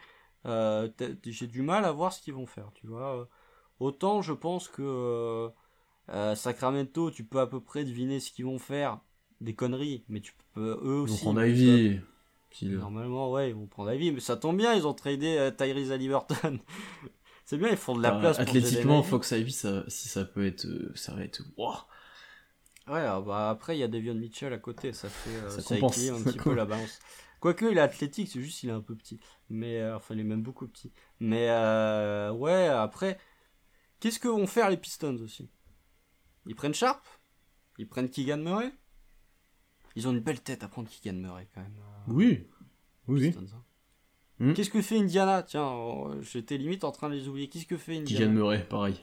euh, 0.47 0.89
j'ai 1.25 1.47
du 1.47 1.63
mal 1.63 1.85
à 1.85 1.93
voir 1.93 2.13
ce 2.13 2.21
qu'ils 2.23 2.35
vont 2.35 2.47
faire, 2.47 2.71
tu 2.75 2.87
vois. 2.87 3.29
Autant 3.81 4.23
je 4.23 4.33
pense 4.33 4.69
que 4.69 5.51
Sacramento, 6.35 7.11
tu 7.11 7.25
peux 7.25 7.41
à 7.41 7.47
peu 7.47 7.61
près 7.61 7.85
deviner 7.85 8.21
ce 8.21 8.31
qu'ils 8.31 8.45
vont 8.45 8.59
faire, 8.59 9.01
des 9.41 9.55
conneries, 9.55 10.05
mais 10.09 10.21
tu 10.21 10.35
peux 10.55 10.79
eux 10.83 11.01
aussi. 11.01 11.23
Ils 11.23 11.35
vont 11.35 11.41
Ivy. 11.43 12.01
Normalement, 12.63 13.31
ouais, 13.31 13.51
ils 13.51 13.55
vont 13.55 13.67
prendre 13.67 13.93
Ivy, 13.93 14.13
mais 14.13 14.21
ça 14.21 14.37
tombe 14.37 14.57
bien, 14.57 14.75
ils 14.75 14.87
ont 14.87 14.95
tradé 14.95 15.51
Tyrese 15.57 15.91
Halliburton. 15.93 16.59
C'est 17.49 17.57
bien, 17.57 17.71
ils 17.71 17.79
font 17.79 17.97
de 17.97 18.03
la 18.03 18.13
place. 18.13 18.39
Athlétiquement, 18.39 19.03
Fox 19.03 19.31
Ivy, 19.31 19.53
ça, 19.53 19.83
si 19.89 20.07
ça 20.07 20.27
peut 20.27 20.45
être, 20.45 20.67
ça 20.95 21.15
va 21.15 21.25
être, 21.25 21.41
wow. 21.57 21.77
Ouais, 22.89 23.01
ah 23.01 23.23
bah 23.23 23.49
après 23.49 23.75
il 23.75 23.81
y 23.81 23.83
a 23.83 23.89
Devion 23.89 24.15
Mitchell 24.15 24.53
à 24.53 24.59
côté, 24.59 24.93
ça 24.93 25.09
fait 25.09 25.31
euh, 25.31 25.49
ça, 25.49 25.79
équilibre 25.79 26.19
un 26.19 26.23
petit 26.25 26.37
peu 26.37 26.53
la 26.53 26.67
balance. 26.67 26.99
Quoique 27.41 27.65
il 27.65 27.79
est 27.79 27.81
athlétique, 27.81 28.29
c'est 28.29 28.43
juste 28.43 28.63
il 28.65 28.69
est 28.69 28.73
un 28.73 28.83
peu 28.83 28.95
petit. 28.95 29.19
Mais 29.49 29.81
euh, 29.81 29.97
enfin 29.97 30.15
il 30.15 30.21
est 30.21 30.25
même 30.25 30.43
beaucoup 30.43 30.69
petit. 30.69 30.93
Mais 31.21 31.49
euh, 31.49 32.33
ouais, 32.33 32.69
après 32.69 33.19
qu'est-ce 33.99 34.19
que 34.19 34.29
vont 34.29 34.47
faire 34.47 34.69
les 34.69 34.77
Pistons 34.77 35.17
aussi? 35.23 35.49
Ils 36.45 36.55
prennent 36.55 36.75
Sharp? 36.75 37.03
Ils 37.79 37.89
prennent 37.89 38.11
Keegan 38.11 38.43
Murray? 38.43 38.71
Ils 39.97 40.07
ont 40.07 40.13
une 40.13 40.21
belle 40.21 40.43
tête 40.43 40.63
à 40.65 40.69
prendre 40.69 40.91
Keegan 40.91 41.17
Murray 41.17 41.49
quand 41.55 41.63
même. 41.63 41.81
Oui. 42.09 42.47
Oui. 43.07 43.35
Hein. 43.35 43.63
Hmm. 44.41 44.53
Qu'est-ce 44.53 44.71
que 44.71 44.83
fait 44.83 44.99
Indiana? 44.99 45.43
Tiens, 45.43 45.73
j'étais 46.21 46.57
limite 46.57 46.85
en 46.85 46.93
train 46.93 47.09
de 47.09 47.15
les 47.15 47.29
oublier. 47.29 47.49
Qu'est-ce 47.49 47.67
que 47.67 47.77
fait 47.77 47.97
Indiana? 47.97 48.25
Keegan 48.25 48.33
Murray, 48.33 48.67
pareil. 48.69 48.95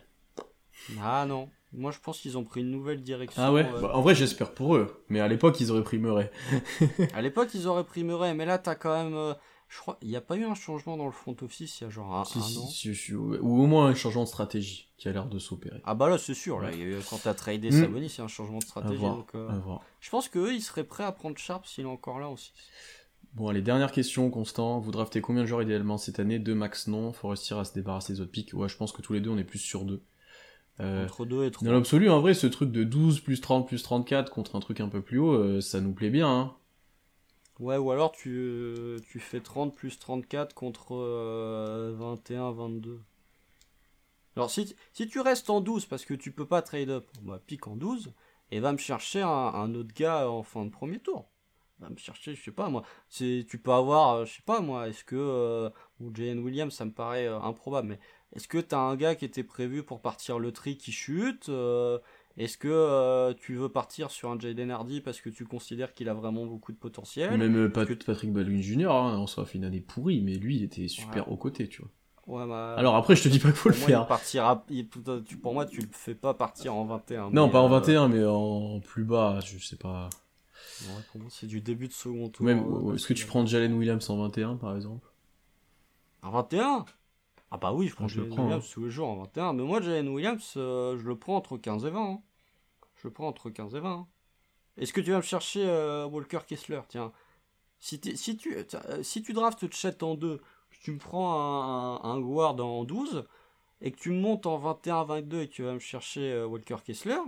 Ah 1.02 1.26
non. 1.28 1.50
Moi, 1.74 1.92
je 1.92 2.00
pense 2.00 2.20
qu'ils 2.20 2.38
ont 2.38 2.44
pris 2.44 2.62
une 2.62 2.72
nouvelle 2.72 3.02
direction. 3.02 3.42
Ah 3.42 3.52
ouais? 3.52 3.66
euh, 3.66 3.82
bah, 3.82 3.92
En 3.94 4.02
vrai, 4.02 4.16
j'espère 4.16 4.54
pour 4.54 4.76
eux. 4.76 5.04
Mais 5.10 5.20
à 5.20 5.28
l'époque, 5.28 5.60
ils 5.60 5.72
auraient 5.72 5.84
pris 5.84 5.98
Murray. 5.98 6.32
à 7.14 7.22
l'époque, 7.22 7.50
ils 7.54 7.68
auraient 7.68 7.84
pris 7.84 8.04
Murray. 8.04 8.34
Mais 8.34 8.46
là, 8.46 8.58
t'as 8.58 8.76
quand 8.76 8.96
même. 9.04 9.16
Euh, 9.16 9.34
je 9.68 9.80
crois. 9.80 9.98
Il 10.02 10.08
n'y 10.08 10.16
a 10.16 10.22
pas 10.22 10.38
eu 10.38 10.46
un 10.46 10.56
changement 10.56 10.96
dans 10.96 11.06
le 11.06 11.12
front 11.12 11.36
office 11.42 11.82
il 11.82 11.84
y 11.84 11.88
a 11.88 11.90
genre 11.90 12.16
un, 12.16 12.24
si, 12.24 12.96
si, 12.96 13.14
Ou 13.14 13.64
au 13.64 13.66
moins 13.66 13.88
un 13.88 13.96
changement 13.96 14.24
de 14.24 14.30
stratégie 14.30 14.90
qui 14.98 15.10
a 15.10 15.12
l'air 15.12 15.26
de 15.26 15.40
s'opérer. 15.40 15.82
Ah 15.84 15.96
bah 15.96 16.08
là, 16.08 16.18
c'est 16.18 16.34
sûr. 16.34 16.62
Là, 16.62 16.70
quand 17.10 17.20
t'as 17.24 17.34
tradé 17.34 17.70
mm. 17.70 17.82
Sabonis, 17.82 18.10
c'est 18.10 18.22
un 18.22 18.28
changement 18.28 18.60
de 18.60 18.64
stratégie. 18.64 19.02
donc, 19.02 19.36
euh, 19.36 19.50
Je 20.00 20.10
pense 20.10 20.30
qu'eux, 20.30 20.54
ils 20.54 20.62
seraient 20.62 20.86
prêts 20.86 21.04
à 21.04 21.12
prendre 21.12 21.38
Sharp 21.38 21.66
s'il 21.66 21.86
est 21.86 21.90
encore 21.90 22.20
là 22.20 22.30
aussi. 22.30 22.54
Bon, 23.36 23.50
allez, 23.50 23.62
dernière 23.62 23.92
question, 23.92 24.30
Constant. 24.30 24.80
Vous 24.80 24.92
draftez 24.92 25.20
combien 25.20 25.42
de 25.44 25.48
joueurs 25.48 25.62
idéalement 25.62 25.98
cette 25.98 26.20
année? 26.20 26.40
Deux 26.40 26.56
max 26.56 26.88
non. 26.88 27.12
Faut 27.12 27.28
réussir 27.28 27.58
à 27.58 27.66
se 27.66 27.74
débarrasser 27.74 28.14
des 28.14 28.22
autres 28.22 28.32
pics. 28.32 28.54
Ouais, 28.54 28.70
je 28.70 28.78
pense 28.78 28.94
que 28.94 29.02
tous 29.02 29.12
les 29.14 29.20
deux, 29.20 29.30
on 29.30 29.38
est 29.38 29.44
plus 29.44 29.60
sur 29.60 29.84
deux. 29.84 30.02
Euh, 30.80 31.06
Entre 31.06 31.26
2 31.26 31.46
et 31.46 31.52
3. 31.52 31.66
Dans 31.66 31.74
l'absolu, 31.74 32.10
en 32.10 32.22
vrai, 32.22 32.34
ce 32.34 32.48
truc 32.48 32.72
de 32.72 32.84
12 32.84 33.20
plus 33.22 33.42
30 33.42 33.68
plus 33.68 33.84
34 33.84 34.32
contre 34.32 34.56
un 34.56 34.60
truc 34.60 34.80
un 34.80 34.90
peu 34.90 35.02
plus 35.02 35.20
haut, 35.20 35.34
euh, 35.34 35.62
ça 35.62 35.82
nous 35.82 35.94
plaît 35.94 36.10
bien. 36.10 36.30
Hein. 36.30 36.56
Ouais, 37.60 37.78
ou 37.78 37.92
alors 37.92 38.12
tu, 38.12 38.30
euh, 38.30 39.00
tu 39.10 39.20
fais 39.20 39.40
30 39.40 39.74
plus 39.74 39.98
34 40.00 40.54
contre 40.54 40.96
21, 41.98 42.52
22. 42.52 43.02
Alors 44.36 44.52
si, 44.52 44.76
si 44.92 45.08
tu 45.08 45.22
restes 45.22 45.50
en 45.50 45.62
12 45.62 45.86
parce 45.86 46.04
que 46.04 46.14
tu 46.14 46.32
peux 46.32 46.46
pas 46.46 46.62
trade 46.62 46.90
up, 46.90 47.08
bah 47.22 47.42
pique 47.46 47.68
en 47.68 47.78
12 47.78 48.12
et 48.52 48.60
va 48.60 48.74
me 48.74 48.78
chercher 48.78 49.22
un, 49.22 49.74
autre 49.76 49.94
gars 49.96 50.30
en 50.30 50.44
fin 50.44 50.66
de 50.66 50.70
premier 50.70 51.00
tour. 51.00 51.30
Va 51.80 51.90
me 51.90 51.98
chercher, 51.98 52.36
je 52.36 52.42
sais 52.42 52.52
pas 52.52 52.70
moi. 52.70 52.84
Tu 53.10 53.60
peux 53.62 53.72
avoir, 53.72 54.26
je 54.26 54.34
sais 54.34 54.44
pas 54.46 54.62
moi, 54.62 54.88
est-ce 54.88 55.04
que. 55.04 55.70
ou 56.00 56.16
Jalen 56.16 56.40
Williams, 56.40 56.74
ça 56.74 56.86
me 56.86 56.92
paraît 56.92 57.28
improbable, 57.28 57.90
mais 57.90 58.00
est-ce 58.36 58.50
que 58.50 58.58
t'as 58.58 58.80
un 58.80 58.96
gars 58.96 59.16
qui 59.16 59.24
était 59.26 59.44
prévu 59.44 59.84
pour 59.84 60.02
partir 60.02 60.40
le 60.40 60.52
tri 60.52 60.78
qui 60.78 60.92
chute 60.92 61.48
euh, 61.48 62.00
Est-ce 62.38 62.58
que 62.58 62.68
euh, 62.68 63.34
tu 63.34 63.56
veux 63.56 63.70
partir 63.70 64.12
sur 64.12 64.30
un 64.30 64.38
Jaden 64.38 64.72
Hardy 64.72 65.00
parce 65.00 65.22
que 65.22 65.30
tu 65.30 65.46
considères 65.46 65.94
qu'il 65.94 66.10
a 66.10 66.14
vraiment 66.14 66.46
beaucoup 66.46 66.74
de 66.74 66.78
potentiel? 66.78 67.38
Même 67.38 67.56
euh, 67.56 67.70
Patrick 67.70 68.34
Baldwin 68.34 68.62
Jr. 68.62 68.92
Hein, 68.92 69.18
en 69.18 69.28
soi 69.28 69.46
fait 69.46 69.58
une 69.58 69.64
année 69.64 69.80
pourrie, 69.80 70.22
mais 70.22 70.36
lui 70.36 70.58
il 70.58 70.64
était 70.64 70.90
super 70.90 71.32
aux 71.32 71.38
côtés, 71.38 71.70
tu 71.70 71.82
vois. 71.82 71.92
Ouais, 72.28 72.48
bah, 72.48 72.74
Alors 72.76 72.96
après, 72.96 73.16
je 73.16 73.24
te 73.24 73.30
dis 73.30 73.40
pas 73.40 73.50
qu'il 73.50 73.58
faut 73.58 73.70
le 73.70 73.76
faire. 73.76 74.08
pour 75.42 75.54
moi, 75.54 75.66
tu 75.66 75.80
le 75.80 75.88
fais 75.92 76.16
pas 76.16 76.34
partir 76.34 76.74
en 76.74 76.84
21. 76.84 77.30
Non, 77.30 77.50
pas 77.50 77.62
en 77.62 77.70
21, 77.70 78.10
mais 78.10 78.26
en 78.26 78.80
plus 78.82 79.06
bas, 79.06 79.40
je 79.46 79.64
sais 79.64 79.78
pas. 79.78 80.10
Pour 81.12 81.22
moi, 81.22 81.30
c'est 81.30 81.48
du 81.48 81.62
début 81.62 81.88
de 81.88 81.94
second 81.94 82.30
tour. 82.30 82.46
Même, 82.46 82.64
est-ce 82.94 83.08
que 83.08 83.14
tu 83.14 83.26
prends 83.26 83.46
Jalen 83.46 83.74
Williams 83.74 84.10
en 84.10 84.18
21, 84.18 84.58
par 84.58 84.76
exemple? 84.76 85.08
En 86.22 86.32
21 86.32 86.86
ah 87.52 87.58
bah 87.58 87.72
oui, 87.72 87.88
je 87.88 87.96
prends 87.96 88.08
Jalen 88.08 88.32
Williams 88.32 88.66
hein. 88.66 88.72
tous 88.74 88.84
les 88.84 88.92
jours 88.92 89.08
en 89.08 89.16
21. 89.16 89.54
Mais 89.54 89.64
moi, 89.64 89.80
Jalen 89.80 90.10
Williams, 90.10 90.56
euh, 90.58 90.98
je 90.98 91.08
le 91.08 91.18
prends 91.18 91.38
entre 91.38 91.58
15 91.58 91.86
et 91.86 91.90
20. 91.90 92.02
Hein. 92.02 92.22
Je 92.96 93.08
le 93.08 93.14
prends 93.14 93.28
entre 93.28 93.50
15 93.50 93.76
et 93.76 93.80
20. 93.80 93.92
Hein. 93.92 94.08
Est-ce 94.78 94.92
que 94.92 95.00
tu 95.00 95.12
vas 95.12 95.18
me 95.18 95.22
chercher 95.22 95.66
euh, 95.66 96.06
Walker 96.06 96.40
Kessler? 96.46 96.82
Tiens, 96.90 97.14
si, 97.80 98.02
si, 98.16 98.36
tu, 98.36 98.58
euh, 98.58 99.04
si 99.04 99.22
tu 99.22 99.32
draftes 99.34 99.72
Chet 99.72 100.04
en 100.04 100.16
2, 100.16 100.42
tu 100.82 100.92
me 100.92 100.98
prends 100.98 102.02
un, 102.04 102.10
un, 102.10 102.20
guard 102.20 102.60
en 102.60 102.84
12, 102.84 103.26
et 103.82 103.92
que 103.92 103.98
tu 103.98 104.12
me 104.12 104.20
montes 104.20 104.48
en 104.48 104.60
21-22 104.60 105.40
et 105.40 105.48
que 105.48 105.54
tu 105.54 105.64
vas 105.64 105.74
me 105.74 105.80
chercher 105.80 106.44
Walker 106.44 106.78
Kessler, 106.84 107.20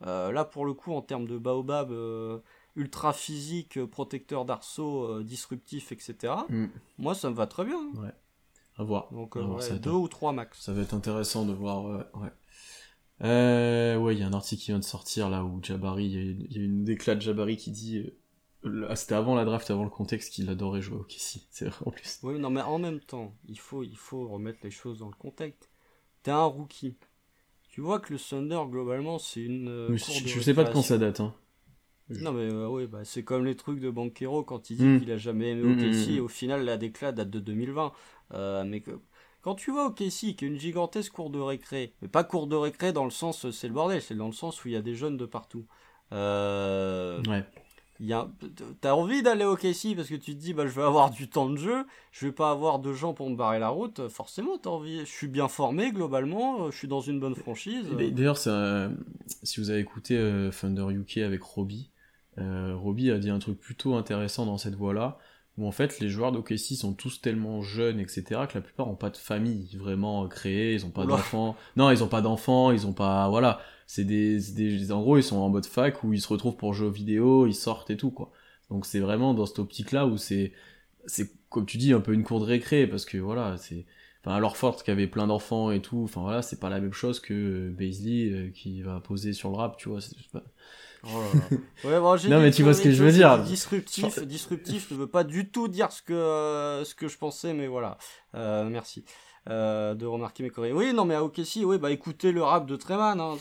là 0.00 0.44
pour 0.44 0.64
le 0.64 0.74
coup, 0.74 0.92
en 0.92 1.02
termes 1.02 1.26
de 1.26 1.38
baobab 1.38 1.92
ultra 2.76 3.12
physique, 3.12 3.84
protecteur 3.86 4.44
d'arceau, 4.44 5.22
disruptif, 5.22 5.92
etc., 5.92 6.34
mm. 6.48 6.66
moi 6.98 7.14
ça 7.14 7.30
me 7.30 7.34
va 7.34 7.46
très 7.46 7.64
bien. 7.64 7.80
Ouais. 7.96 8.12
À 8.76 8.84
voir. 8.84 9.12
Donc, 9.12 9.36
euh, 9.36 9.78
deux 9.78 9.90
ou 9.90 10.08
trois 10.08 10.32
max. 10.32 10.60
Ça 10.60 10.72
va 10.72 10.82
être 10.82 10.94
intéressant 10.94 11.44
de 11.44 11.52
voir. 11.52 11.84
ouais. 12.14 12.30
Euh, 13.22 13.96
ouais, 13.98 14.14
il 14.14 14.20
y 14.20 14.22
a 14.22 14.26
un 14.26 14.32
article 14.32 14.62
qui 14.62 14.70
vient 14.70 14.78
de 14.78 14.84
sortir 14.84 15.28
là 15.30 15.44
où 15.44 15.62
Jabari, 15.62 16.06
il 16.06 16.46
y, 16.50 16.58
a 16.58 16.64
une 16.64 16.82
déclat 16.82 17.14
de 17.14 17.20
Jabari 17.20 17.56
qui 17.56 17.70
dit. 17.70 17.98
Euh, 18.64 18.86
ah, 18.88 18.96
c'était 18.96 19.14
avant 19.14 19.34
la 19.34 19.44
draft, 19.44 19.70
avant 19.70 19.84
le 19.84 19.90
contexte 19.90 20.32
qu'il 20.32 20.48
adorait 20.48 20.80
jouer 20.80 20.98
au 20.98 21.04
Kessie. 21.04 21.46
C'est 21.50 21.66
vrai 21.66 21.84
en 21.84 21.90
plus. 21.90 22.18
Oui, 22.22 22.38
non, 22.38 22.50
mais 22.50 22.62
en 22.62 22.78
même 22.78 23.00
temps, 23.00 23.34
il 23.48 23.58
faut, 23.58 23.82
il 23.82 23.96
faut 23.96 24.28
remettre 24.28 24.60
les 24.62 24.70
choses 24.70 25.00
dans 25.00 25.08
le 25.08 25.14
contexte. 25.14 25.68
T'es 26.22 26.30
un 26.30 26.44
rookie. 26.44 26.96
Tu 27.68 27.80
vois 27.80 28.00
que 28.00 28.12
le 28.12 28.18
Thunder, 28.18 28.60
globalement, 28.68 29.18
c'est 29.18 29.42
une. 29.42 29.88
je, 29.96 30.40
sais 30.40 30.54
pas 30.54 30.64
de 30.64 30.72
quand 30.72 30.82
ça 30.82 30.98
date. 30.98 31.20
Hein. 31.20 31.34
Non 32.20 32.32
mais 32.32 32.50
oui, 32.50 32.86
bah, 32.86 33.00
c'est 33.04 33.22
comme 33.22 33.44
les 33.44 33.54
trucs 33.54 33.80
de 33.80 33.90
Banquero 33.90 34.42
quand 34.42 34.70
il 34.70 34.76
dit 34.76 34.84
hmm. 34.84 35.00
qu'il 35.00 35.12
a 35.12 35.18
jamais 35.18 35.50
aimé 35.50 35.62
hmm, 35.62 35.78
OKC, 35.78 36.18
hmm, 36.18 36.24
au 36.24 36.28
final 36.28 36.64
la 36.64 36.76
déclat 36.76 37.12
date 37.12 37.30
de 37.30 37.40
2020. 37.40 37.92
Euh, 38.34 38.64
mais 38.64 38.80
que, 38.80 38.92
quand 39.42 39.54
tu 39.54 39.70
vois 39.70 39.86
OKC 39.86 40.36
qui 40.36 40.44
est 40.44 40.48
une 40.48 40.58
gigantesque 40.58 41.12
cour 41.12 41.30
de 41.30 41.38
récré, 41.38 41.94
mais 42.02 42.08
pas 42.08 42.24
cour 42.24 42.46
de 42.46 42.56
récré 42.56 42.92
dans 42.92 43.04
le 43.04 43.10
sens 43.10 43.50
c'est 43.50 43.68
le 43.68 43.74
bordel, 43.74 44.00
c'est 44.00 44.14
dans 44.14 44.26
le 44.26 44.32
sens 44.32 44.64
où 44.64 44.68
il 44.68 44.74
y 44.74 44.76
a 44.76 44.82
des 44.82 44.94
jeunes 44.94 45.16
de 45.16 45.26
partout. 45.26 45.66
Euh, 46.12 47.22
ouais. 47.28 47.44
A, 48.10 48.28
t'as 48.80 48.94
envie 48.94 49.22
d'aller 49.22 49.44
au 49.44 49.54
KC 49.54 49.94
parce 49.94 50.08
que 50.08 50.16
tu 50.16 50.34
te 50.34 50.40
dis 50.40 50.54
bah 50.54 50.66
je 50.66 50.72
vais 50.72 50.82
avoir 50.82 51.10
du 51.10 51.28
temps 51.28 51.48
de 51.48 51.56
jeu, 51.56 51.86
je 52.10 52.26
vais 52.26 52.32
pas 52.32 52.50
avoir 52.50 52.80
de 52.80 52.92
gens 52.92 53.14
pour 53.14 53.30
me 53.30 53.36
barrer 53.36 53.60
la 53.60 53.68
route. 53.68 54.08
Forcément 54.08 54.58
t'as 54.58 54.70
envie. 54.70 55.00
Je 55.00 55.10
suis 55.10 55.28
bien 55.28 55.46
formé 55.46 55.92
globalement, 55.92 56.70
je 56.70 56.76
suis 56.76 56.88
dans 56.88 57.00
une 57.00 57.20
bonne 57.20 57.36
franchise. 57.36 57.86
D'ailleurs 58.10 58.38
si 58.38 59.60
vous 59.60 59.70
avez 59.70 59.78
écouté 59.78 60.16
euh, 60.16 60.50
Thunder 60.50 60.86
UK 60.90 61.18
avec 61.18 61.42
Robbie, 61.42 61.90
euh, 62.38 62.74
Robbie 62.76 63.10
a 63.10 63.18
dit 63.18 63.30
un 63.30 63.38
truc 63.38 63.58
plutôt 63.58 63.94
intéressant 63.94 64.46
dans 64.46 64.58
cette 64.58 64.74
voie-là, 64.74 65.18
où 65.58 65.66
en 65.66 65.72
fait 65.72 66.00
les 66.00 66.08
joueurs 66.08 66.32
d'OKC 66.32 66.76
sont 66.76 66.94
tous 66.94 67.20
tellement 67.20 67.60
jeunes, 67.60 68.00
etc., 68.00 68.22
que 68.48 68.54
la 68.54 68.62
plupart 68.62 68.86
n'ont 68.86 68.94
pas 68.94 69.10
de 69.10 69.16
famille 69.16 69.76
vraiment 69.76 70.26
créée, 70.28 70.74
ils 70.74 70.86
ont 70.86 70.90
pas 70.90 71.04
d'enfants. 71.04 71.56
Non, 71.76 71.90
ils 71.90 72.02
ont 72.02 72.08
pas 72.08 72.22
d'enfants, 72.22 72.70
ils 72.70 72.86
ont 72.86 72.94
pas... 72.94 73.28
Voilà, 73.28 73.60
c'est 73.86 74.04
des, 74.04 74.40
des... 74.52 74.92
En 74.92 75.02
gros, 75.02 75.18
ils 75.18 75.22
sont 75.22 75.36
en 75.36 75.50
mode 75.50 75.66
fac 75.66 76.02
où 76.04 76.12
ils 76.14 76.22
se 76.22 76.28
retrouvent 76.28 76.56
pour 76.56 76.72
jouer 76.72 76.86
aux 76.86 76.92
vidéos, 76.92 77.46
ils 77.46 77.54
sortent 77.54 77.90
et 77.90 77.96
tout, 77.96 78.10
quoi. 78.10 78.32
Donc 78.70 78.86
c'est 78.86 79.00
vraiment 79.00 79.34
dans 79.34 79.46
cette 79.46 79.58
optique-là 79.58 80.06
où 80.06 80.16
c'est... 80.16 80.52
C'est, 81.04 81.32
comme 81.48 81.66
tu 81.66 81.78
dis, 81.78 81.92
un 81.92 82.00
peu 82.00 82.14
une 82.14 82.22
cour 82.22 82.40
de 82.40 82.44
récré, 82.44 82.86
parce 82.86 83.04
que 83.04 83.18
voilà, 83.18 83.56
c'est... 83.58 83.84
Enfin, 84.24 84.36
alors 84.36 84.56
Ford 84.56 84.82
qui 84.82 84.90
avait 84.90 85.08
plein 85.08 85.26
d'enfants 85.26 85.72
et 85.72 85.82
tout, 85.82 86.02
enfin 86.04 86.22
voilà, 86.22 86.42
c'est 86.42 86.60
pas 86.60 86.70
la 86.70 86.80
même 86.80 86.92
chose 86.92 87.18
que 87.18 87.70
Baisley 87.70 88.30
euh, 88.30 88.50
qui 88.50 88.80
va 88.80 89.00
poser 89.00 89.32
sur 89.32 89.50
le 89.50 89.56
rap, 89.56 89.76
tu 89.76 89.88
vois. 89.88 90.00
C'est 90.00 90.16
pas... 90.30 90.44
Oh 91.04 91.08
ouais, 91.84 92.00
bon, 92.00 92.16
non, 92.28 92.40
mais 92.40 92.50
tu 92.52 92.62
vois 92.62 92.74
ce 92.74 92.82
que 92.82 92.92
je 92.92 93.02
veux 93.02 93.10
dire. 93.10 93.42
Disruptif, 93.42 94.20
disruptif 94.20 94.90
ne 94.92 94.96
veut 94.96 95.08
pas 95.08 95.24
du 95.24 95.50
tout 95.50 95.66
dire 95.66 95.90
ce 95.90 96.00
que, 96.00 96.12
euh, 96.12 96.84
ce 96.84 96.94
que 96.94 97.08
je 97.08 97.18
pensais, 97.18 97.52
mais 97.54 97.66
voilà. 97.66 97.98
Euh, 98.34 98.68
merci. 98.68 99.04
Euh, 99.50 99.94
de 99.94 100.06
remarquer 100.06 100.44
mes 100.44 100.50
conneries. 100.50 100.72
Oui, 100.72 100.92
non, 100.94 101.04
mais 101.04 101.16
à 101.16 101.24
OKC, 101.24 101.64
oui, 101.64 101.76
bah 101.76 101.90
écoutez 101.90 102.30
le 102.30 102.44
rap 102.44 102.64
de 102.66 102.76
Treman, 102.76 103.20
hein, 103.20 103.36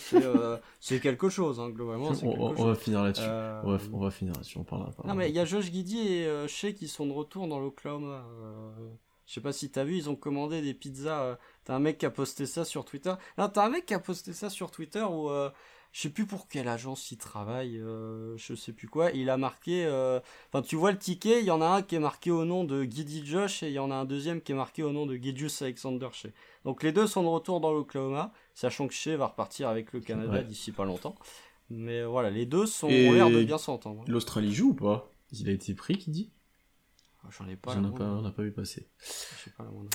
c'est 0.80 1.00
quelque 1.02 1.30
chose, 1.30 1.60
hein, 1.60 1.70
globalement. 1.70 2.12
On, 2.24 2.56
on, 2.58 2.66
va 2.66 2.74
finir 2.74 3.04
là-dessus. 3.04 3.30
On, 3.64 3.78
on, 3.94 4.00
va 4.00 4.10
finir 4.10 4.34
là-dessus, 4.34 4.58
on 4.58 4.64
parlera. 4.64 4.92
Non, 5.04 5.14
mais 5.14 5.30
il 5.30 5.36
y 5.36 5.40
a 5.40 5.46
Josh 5.46 5.70
Guidi 5.70 6.00
et 6.00 6.48
Shea 6.48 6.74
qui 6.74 6.88
sont 6.88 7.06
de 7.06 7.14
retour 7.14 7.48
dans 7.48 7.60
l'Oklahoma. 7.60 8.26
Je 9.28 9.36
sais 9.36 9.42
pas 9.42 9.54
si 9.54 9.70
t'as 9.70 9.84
vu, 9.84 9.98
ils 9.98 10.10
ont 10.10 10.16
commandé 10.16 10.64
des 10.64 10.74
pizzas. 10.74 11.38
T'as 11.64 11.76
un 11.76 11.80
mec 11.80 12.00
qui 12.00 12.08
a 12.08 12.10
posté 12.10 12.48
ça 12.48 12.66
sur 12.66 12.84
Twitter. 12.84 13.14
Non, 13.38 13.48
t'as 13.50 13.68
un 13.68 13.70
mec 13.70 13.86
qui 13.86 13.94
a 13.94 14.00
posté 14.00 14.34
ça 14.34 14.50
sur 14.50 14.72
Twitter 14.72 15.04
où 15.04 15.30
je 15.92 16.02
sais 16.02 16.10
plus 16.10 16.26
pour 16.26 16.48
quelle 16.48 16.68
agence 16.68 17.12
il 17.12 17.18
travaille, 17.18 17.78
euh, 17.78 18.38
je 18.38 18.56
sais 18.56 18.72
plus 18.72 18.88
quoi. 18.88 19.12
Il 19.12 19.30
a 19.30 19.38
marqué, 19.38 19.86
euh, 19.86 20.20
enfin 20.48 20.62
tu 20.62 20.76
vois 20.76 20.92
le 20.92 20.98
ticket, 20.98 21.42
il 21.42 21.46
y 21.46 21.52
en 21.52 21.62
a 21.62 21.68
un 21.68 21.82
qui 21.82 21.96
est 21.96 22.00
marqué 22.00 22.32
au 22.32 22.46
nom 22.46 22.64
de 22.64 22.84
Giddy 22.84 23.26
Josh 23.26 23.64
et 23.64 23.68
il 23.68 23.74
y 23.74 23.80
en 23.80 23.92
a 23.92 23.96
un 23.96 24.06
deuxième 24.06 24.42
qui 24.42 24.54
est 24.54 24.56
marqué 24.56 24.84
au 24.84 24.92
nom 24.92 25.06
de 25.06 25.16
Gidius 25.16 25.62
Alexander 25.62 26.08
Shea. 26.14 26.30
Donc 26.64 26.84
les 26.84 26.92
deux 26.92 27.08
sont 27.08 27.24
de 27.24 27.28
retour 27.28 27.60
dans 27.60 27.74
l'Oklahoma, 27.74 28.32
sachant 28.54 28.88
que 28.88 28.94
Shea 28.94 29.18
va 29.18 29.28
repartir 29.28 29.68
avec 29.68 29.92
le 29.94 30.00
Canada 30.00 30.44
d'ici 30.44 30.72
pas 30.72 30.86
longtemps. 30.86 31.16
Mais 31.70 32.04
voilà, 32.04 32.30
les 32.30 32.46
deux 32.46 32.66
sont 32.66 32.88
ont 32.88 33.12
l'air 33.14 33.30
de 33.30 33.44
bien 33.44 33.58
s'entendre. 33.58 34.04
L'Australie 34.08 34.54
joue 34.54 34.70
ou 34.70 34.74
pas? 34.74 35.10
Il 35.32 35.48
a 35.48 35.54
été 35.54 35.74
pris, 35.74 35.98
qui 35.98 36.12
dit? 36.12 36.32
J'en 37.30 37.48
ai 37.48 37.56
pas. 37.56 37.74
J'en 37.74 38.28
ai 38.28 38.32
pas 38.32 38.44
vu 38.44 38.52
passer. 38.52 38.90
Je 39.00 39.44
sais 39.44 39.52
pas 39.58 39.64
la 39.64 39.70
moindre. 39.72 39.90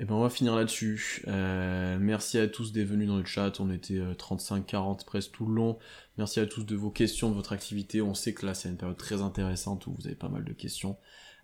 Et 0.00 0.04
ben 0.04 0.14
on 0.14 0.20
va 0.20 0.30
finir 0.30 0.54
là-dessus. 0.54 1.24
Euh, 1.26 1.98
merci 2.00 2.38
à 2.38 2.46
tous 2.46 2.72
d'être 2.72 2.86
venus 2.86 3.08
dans 3.08 3.16
le 3.16 3.24
chat. 3.24 3.58
On 3.58 3.70
était 3.70 3.98
35-40 3.98 5.04
presque 5.04 5.32
tout 5.32 5.46
le 5.46 5.54
long. 5.54 5.78
Merci 6.18 6.38
à 6.38 6.46
tous 6.46 6.64
de 6.64 6.76
vos 6.76 6.90
questions, 6.90 7.30
de 7.30 7.34
votre 7.34 7.52
activité. 7.52 8.00
On 8.00 8.14
sait 8.14 8.32
que 8.32 8.46
là 8.46 8.54
c'est 8.54 8.68
une 8.68 8.76
période 8.76 8.96
très 8.96 9.22
intéressante 9.22 9.86
où 9.86 9.94
vous 9.98 10.06
avez 10.06 10.14
pas 10.16 10.28
mal 10.28 10.44
de 10.44 10.52
questions. 10.52 10.96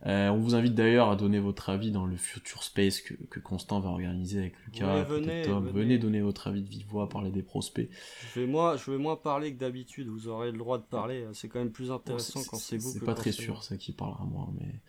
Euh, 0.06 0.28
on 0.28 0.38
vous 0.38 0.54
invite 0.54 0.74
d'ailleurs 0.74 1.08
à 1.08 1.16
donner 1.16 1.38
votre 1.38 1.70
avis 1.70 1.90
dans 1.90 2.04
le 2.04 2.16
Future 2.16 2.62
Space 2.62 3.00
que, 3.00 3.14
que 3.14 3.40
Constant 3.40 3.80
va 3.80 3.88
organiser 3.88 4.38
avec 4.38 4.54
Lucas, 4.66 4.92
Ouais, 4.92 5.04
venez, 5.04 5.42
Tom. 5.42 5.64
venez. 5.64 5.72
venez 5.72 5.98
donner 5.98 6.20
votre 6.20 6.48
avis 6.48 6.62
de 6.62 6.68
vive 6.68 6.86
voix, 6.88 7.08
parler 7.08 7.30
des 7.30 7.42
prospects. 7.42 7.88
Je 8.34 8.40
vais 8.40 8.46
moins, 8.46 8.76
je 8.76 8.90
vais 8.90 8.98
moins 8.98 9.16
parler 9.16 9.54
que 9.54 9.58
d'habitude. 9.58 10.08
Vous 10.08 10.28
aurez 10.28 10.52
le 10.52 10.58
droit 10.58 10.76
de 10.76 10.82
parler. 10.82 11.26
C'est 11.32 11.48
quand 11.48 11.58
même 11.58 11.72
plus 11.72 11.90
intéressant 11.90 12.40
quand 12.50 12.58
c'est 12.58 12.76
vous. 12.76 12.90
C'est 12.90 13.04
pas 13.04 13.14
très 13.14 13.32
sûr, 13.32 13.62
ça 13.62 13.78
qui 13.78 13.92
parlera 13.92 14.24
moins, 14.24 14.52
mais 14.58 14.82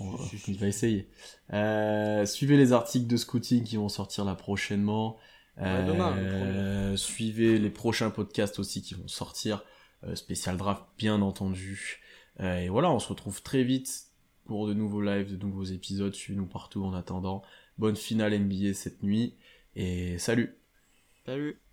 on- 0.00 0.16
va 0.58 0.66
essayer. 0.66 1.08
Euh, 1.52 2.26
suivez 2.26 2.56
les 2.56 2.72
articles 2.72 3.06
de 3.06 3.16
scouting 3.16 3.64
qui 3.64 3.76
vont 3.76 3.88
sortir 3.88 4.24
là 4.24 4.34
prochainement. 4.34 5.18
Ouais, 5.56 5.84
demain, 5.86 6.14
le 6.16 6.22
Euh, 6.22 6.96
suivez 6.96 7.58
les 7.58 7.70
prochains 7.70 8.10
podcasts 8.10 8.58
aussi 8.58 8.82
qui 8.82 8.94
vont 8.94 9.08
sortir. 9.08 9.64
Euh, 10.04 10.16
spécial 10.16 10.56
draft, 10.56 10.82
bien 10.98 11.22
entendu. 11.22 12.00
Euh, 12.40 12.58
et 12.58 12.68
voilà, 12.68 12.90
on 12.90 12.98
se 12.98 13.08
retrouve 13.08 13.42
très 13.42 13.62
vite 13.62 14.08
pour 14.44 14.66
de 14.66 14.74
nouveaux 14.74 15.00
lives, 15.00 15.30
de 15.30 15.42
nouveaux 15.42 15.64
épisodes. 15.64 16.12
Suivez-nous 16.14 16.46
partout 16.46 16.84
en 16.84 16.92
attendant. 16.92 17.42
Bonne 17.78 17.96
finale 17.96 18.34
NBA 18.34 18.74
cette 18.74 19.02
nuit. 19.02 19.34
Et 19.76 20.18
salut 20.18 20.56
Salut. 21.24 21.63